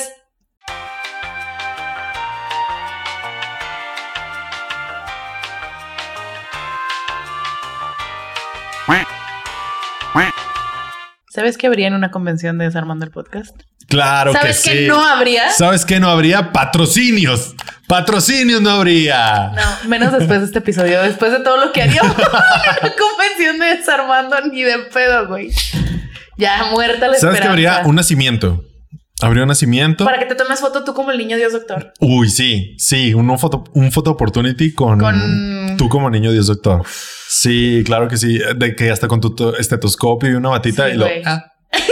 ¿Sabes 11.28 11.58
qué 11.58 11.66
habría 11.66 11.88
en 11.88 11.92
una 11.92 12.10
convención 12.10 12.56
de 12.56 12.64
Desarmando 12.64 13.04
el 13.04 13.10
Podcast? 13.10 13.54
Claro 13.88 14.32
que 14.32 14.54
sí. 14.54 14.62
¿Sabes 14.62 14.62
qué 14.62 14.88
no 14.88 15.06
habría? 15.06 15.50
¿Sabes 15.50 15.84
qué 15.84 16.00
no 16.00 16.08
habría? 16.08 16.50
Patrocinios. 16.50 17.54
Patrocinios 17.86 18.62
no 18.62 18.70
habría. 18.70 19.52
No, 19.54 19.88
menos 19.90 20.12
después 20.12 20.40
de 20.40 20.46
este 20.46 20.60
episodio. 20.60 21.02
Después 21.02 21.32
de 21.32 21.40
todo 21.40 21.62
lo 21.62 21.72
que 21.72 21.82
haría 21.82 22.02
una 22.02 22.14
convención 22.14 23.58
de 23.58 23.66
Desarmando 23.76 24.40
ni 24.50 24.62
de 24.62 24.78
pedo, 24.78 25.28
güey. 25.28 25.50
Ya 26.38 26.70
muerta 26.70 27.06
la 27.06 27.18
¿Sabes 27.18 27.40
qué 27.42 27.48
habría? 27.48 27.82
Un 27.84 27.96
nacimiento. 27.96 28.64
Un 29.22 29.46
nacimiento. 29.46 30.04
Para 30.04 30.18
que 30.18 30.26
te 30.26 30.34
tomes 30.34 30.60
foto 30.60 30.84
tú 30.84 30.92
como 30.92 31.10
el 31.10 31.18
niño 31.18 31.36
Dios 31.36 31.52
doctor. 31.52 31.92
Uy, 32.00 32.28
sí, 32.28 32.74
sí, 32.78 33.14
un 33.14 33.38
foto, 33.38 33.64
un 33.72 33.90
photo 33.90 34.10
opportunity 34.10 34.74
con, 34.74 34.98
tú 35.78 35.88
como 35.88 36.10
niño 36.10 36.32
Dios 36.32 36.48
doctor. 36.48 36.82
Sí, 37.28 37.82
claro 37.86 38.08
que 38.08 38.18
sí. 38.18 38.38
De 38.56 38.76
que 38.76 38.90
hasta 38.90 39.08
con 39.08 39.20
tu 39.20 39.54
estetoscopio 39.58 40.30
y 40.30 40.34
una 40.34 40.50
batita 40.50 40.90
y 40.90 40.96
lo. 40.96 41.06
Ah. 41.24 41.52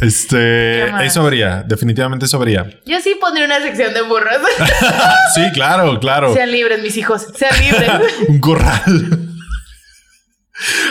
Este, 0.00 0.84
eso 1.04 1.22
habría, 1.22 1.62
definitivamente 1.66 2.26
eso 2.26 2.36
habría. 2.36 2.70
Yo 2.86 3.00
sí 3.00 3.16
pondría 3.20 3.44
una 3.44 3.60
sección 3.60 3.92
de 3.92 4.02
burros. 4.02 4.38
sí, 5.34 5.42
claro, 5.52 5.98
claro. 5.98 6.32
Sean 6.32 6.52
libres, 6.52 6.80
mis 6.80 6.96
hijos, 6.96 7.26
sean 7.34 7.58
libres. 7.60 7.90
un 8.28 8.38
corral. 8.38 9.18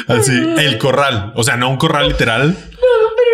Así, 0.08 0.34
el 0.58 0.78
corral. 0.78 1.32
O 1.36 1.44
sea, 1.44 1.56
no 1.56 1.70
un 1.70 1.78
corral 1.78 2.10
literal, 2.10 2.58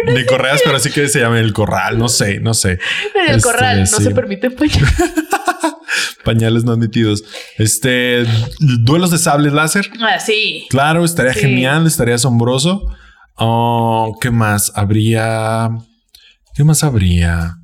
de 0.05 0.25
correas, 0.25 0.61
pero 0.63 0.79
sí 0.79 0.91
que 0.91 1.07
se 1.07 1.19
llama 1.19 1.39
el 1.39 1.53
corral. 1.53 1.97
No 1.97 2.09
sé, 2.09 2.39
no 2.39 2.53
sé. 2.53 2.79
En 3.15 3.29
el 3.29 3.35
este, 3.35 3.41
corral 3.41 3.79
no 3.79 3.85
se 3.85 4.11
permite 4.11 4.49
pañales. 4.51 4.93
pañales 6.23 6.63
no 6.63 6.73
admitidos. 6.73 7.23
Este, 7.57 8.25
duelos 8.59 9.11
de 9.11 9.17
sables 9.17 9.53
láser. 9.53 9.89
Ah, 10.01 10.19
sí. 10.19 10.67
Claro, 10.69 11.05
estaría 11.05 11.33
genial, 11.33 11.87
estaría 11.87 12.15
asombroso. 12.15 12.83
Oh, 13.35 14.17
¿Qué 14.21 14.31
más 14.31 14.71
habría? 14.75 15.69
¿Qué 16.55 16.63
más 16.63 16.83
habría? 16.83 17.55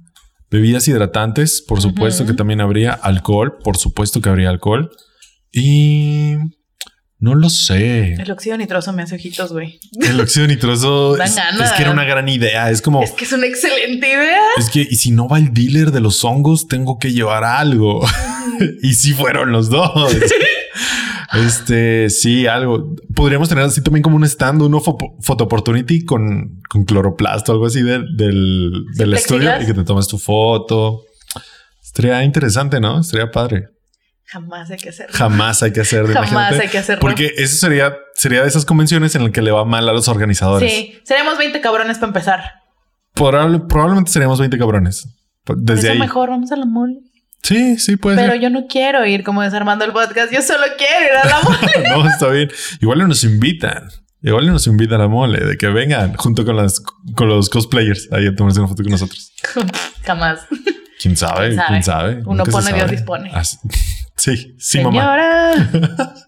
Bebidas 0.49 0.88
hidratantes, 0.88 1.62
por 1.62 1.82
supuesto 1.82 2.26
que 2.26 2.34
también 2.34 2.62
habría. 2.62 2.94
Alcohol, 2.94 3.57
por 3.64 3.78
supuesto 3.78 4.22
que 4.22 4.30
habría 4.30 4.49
alcohol. 4.49 4.90
Y 5.52 6.36
no 7.20 7.34
lo 7.34 7.50
sé. 7.50 8.14
El 8.14 8.30
óxido 8.30 8.58
nitroso 8.58 8.92
me 8.92 9.02
hace 9.02 9.16
ojitos, 9.16 9.52
güey. 9.54 9.80
El 10.02 10.20
óxido 10.20 10.48
nitroso 10.48 11.16
es, 11.24 11.32
que 11.76 11.82
era 11.82 11.92
una 11.92 12.04
gran 12.04 12.28
idea. 12.28 12.70
Es 12.70 12.82
como. 12.82 13.02
Es 13.04 13.12
que 13.12 13.26
es 13.26 13.32
una 13.32 13.48
excelente 13.48 14.08
idea. 14.08 14.42
Es 14.58 14.70
que, 14.70 14.82
y 14.82 14.96
si 14.96 15.12
no 15.12 15.28
va 15.28 15.38
el 15.38 15.54
dealer 15.54 15.92
de 15.92 16.02
los 16.02 16.24
hongos, 16.24 16.68
tengo 16.68 17.00
que 17.00 17.14
llevar 17.14 17.44
algo. 17.44 18.06
y 18.82 18.94
si 18.94 19.14
fueron 19.14 19.52
los 19.52 19.70
dos. 19.70 20.16
este, 21.34 22.10
sí, 22.10 22.48
algo. 22.48 22.96
Podríamos 23.16 23.48
tener 23.48 23.64
así 23.64 23.82
también 23.82 24.04
como 24.04 24.18
un 24.18 24.26
stand, 24.26 24.62
uno 24.62 24.82
photo 24.82 25.44
opportunity 25.46 26.04
con, 26.04 26.62
con 26.70 26.84
cloroplasto, 26.84 27.54
algo 27.54 27.66
así 27.66 27.82
del, 27.82 28.06
del 28.18 29.14
estudio 29.14 29.52
y 29.62 29.66
que 29.66 29.74
te 29.74 29.86
tomes 29.86 30.08
tu 30.08 30.18
foto. 30.18 31.06
Estaría 31.82 32.26
interesante, 32.26 32.82
¿no? 32.82 33.00
Estaría 33.00 33.32
padre. 33.32 33.74
Jamás 34.27 34.72
hay 34.72 34.77
que 34.77 34.89
hacerlo. 34.89 35.14
Jamás 35.15 35.64
hay 35.64 35.72
que 35.72 35.81
hacerlo. 35.81 36.14
Jamás 36.14 36.53
hay 36.53 36.68
que 36.68 36.77
hacerlo. 36.77 37.02
Porque 37.02 37.34
eso 37.38 37.56
sería, 37.57 37.95
sería 38.15 38.41
de 38.41 38.47
esas 38.47 38.65
convenciones 38.65 39.15
en 39.15 39.23
las 39.23 39.31
que 39.31 39.41
le 39.41 39.52
va 39.52 39.65
mal 39.65 39.88
a 39.88 39.93
los 39.93 40.07
organizadores. 40.07 40.72
Sí, 40.72 40.99
seríamos 41.03 41.38
20 41.38 41.61
cabrones 41.61 41.97
para 41.97 42.07
empezar. 42.07 42.64
probablemente 43.14 44.11
seríamos 44.11 44.39
20 44.39 44.57
cabrones. 44.57 45.07
Desde 45.57 45.91
eso 45.91 45.99
mejor, 45.99 46.30
vamos 46.30 46.52
a 46.52 46.56
la 46.56 46.65
mole. 46.65 46.99
Sí, 47.43 47.77
sí, 47.77 47.95
puede 47.95 48.18
Pero 48.18 48.34
yo 48.34 48.49
no 48.49 48.65
quiero 48.65 49.06
ir 49.06 49.23
como 49.23 49.43
desarmando 49.43 49.85
el 49.85 49.91
podcast. 49.91 50.34
Yo 50.34 50.41
solo 50.41 50.64
quiero 50.77 51.06
ir 51.06 51.11
a 51.11 51.27
la 51.27 51.41
mole. 51.43 51.89
no, 52.03 52.10
está 52.10 52.30
bien. 52.30 52.49
Igual 52.81 53.07
nos 53.07 53.23
invitan. 53.23 53.88
Igual 54.23 54.47
nos 54.47 54.65
invitan 54.65 54.99
a 54.99 55.03
la 55.03 55.07
mole 55.07 55.45
de 55.45 55.56
que 55.56 55.68
vengan 55.68 56.15
junto 56.15 56.43
con 56.43 56.56
las 56.56 56.81
con 57.14 57.30
los 57.30 57.47
cosplayers 57.49 58.11
ahí 58.11 58.26
a 58.26 58.35
tomarse 58.35 58.60
una 58.60 58.68
foto 58.68 58.81
con 58.81 58.91
nosotros. 58.91 59.31
Jamás. 60.03 60.39
¿Quién 60.99 61.15
sabe? 61.15 61.56
¿Quién 61.68 61.84
sabe? 61.84 62.23
Uno 62.26 62.43
pone, 62.45 62.73
Dios 62.73 62.89
dispone. 62.89 63.31
Sí, 64.26 64.56
sí, 64.57 64.80
Señora. 64.80 65.53
mamá. 65.56 66.15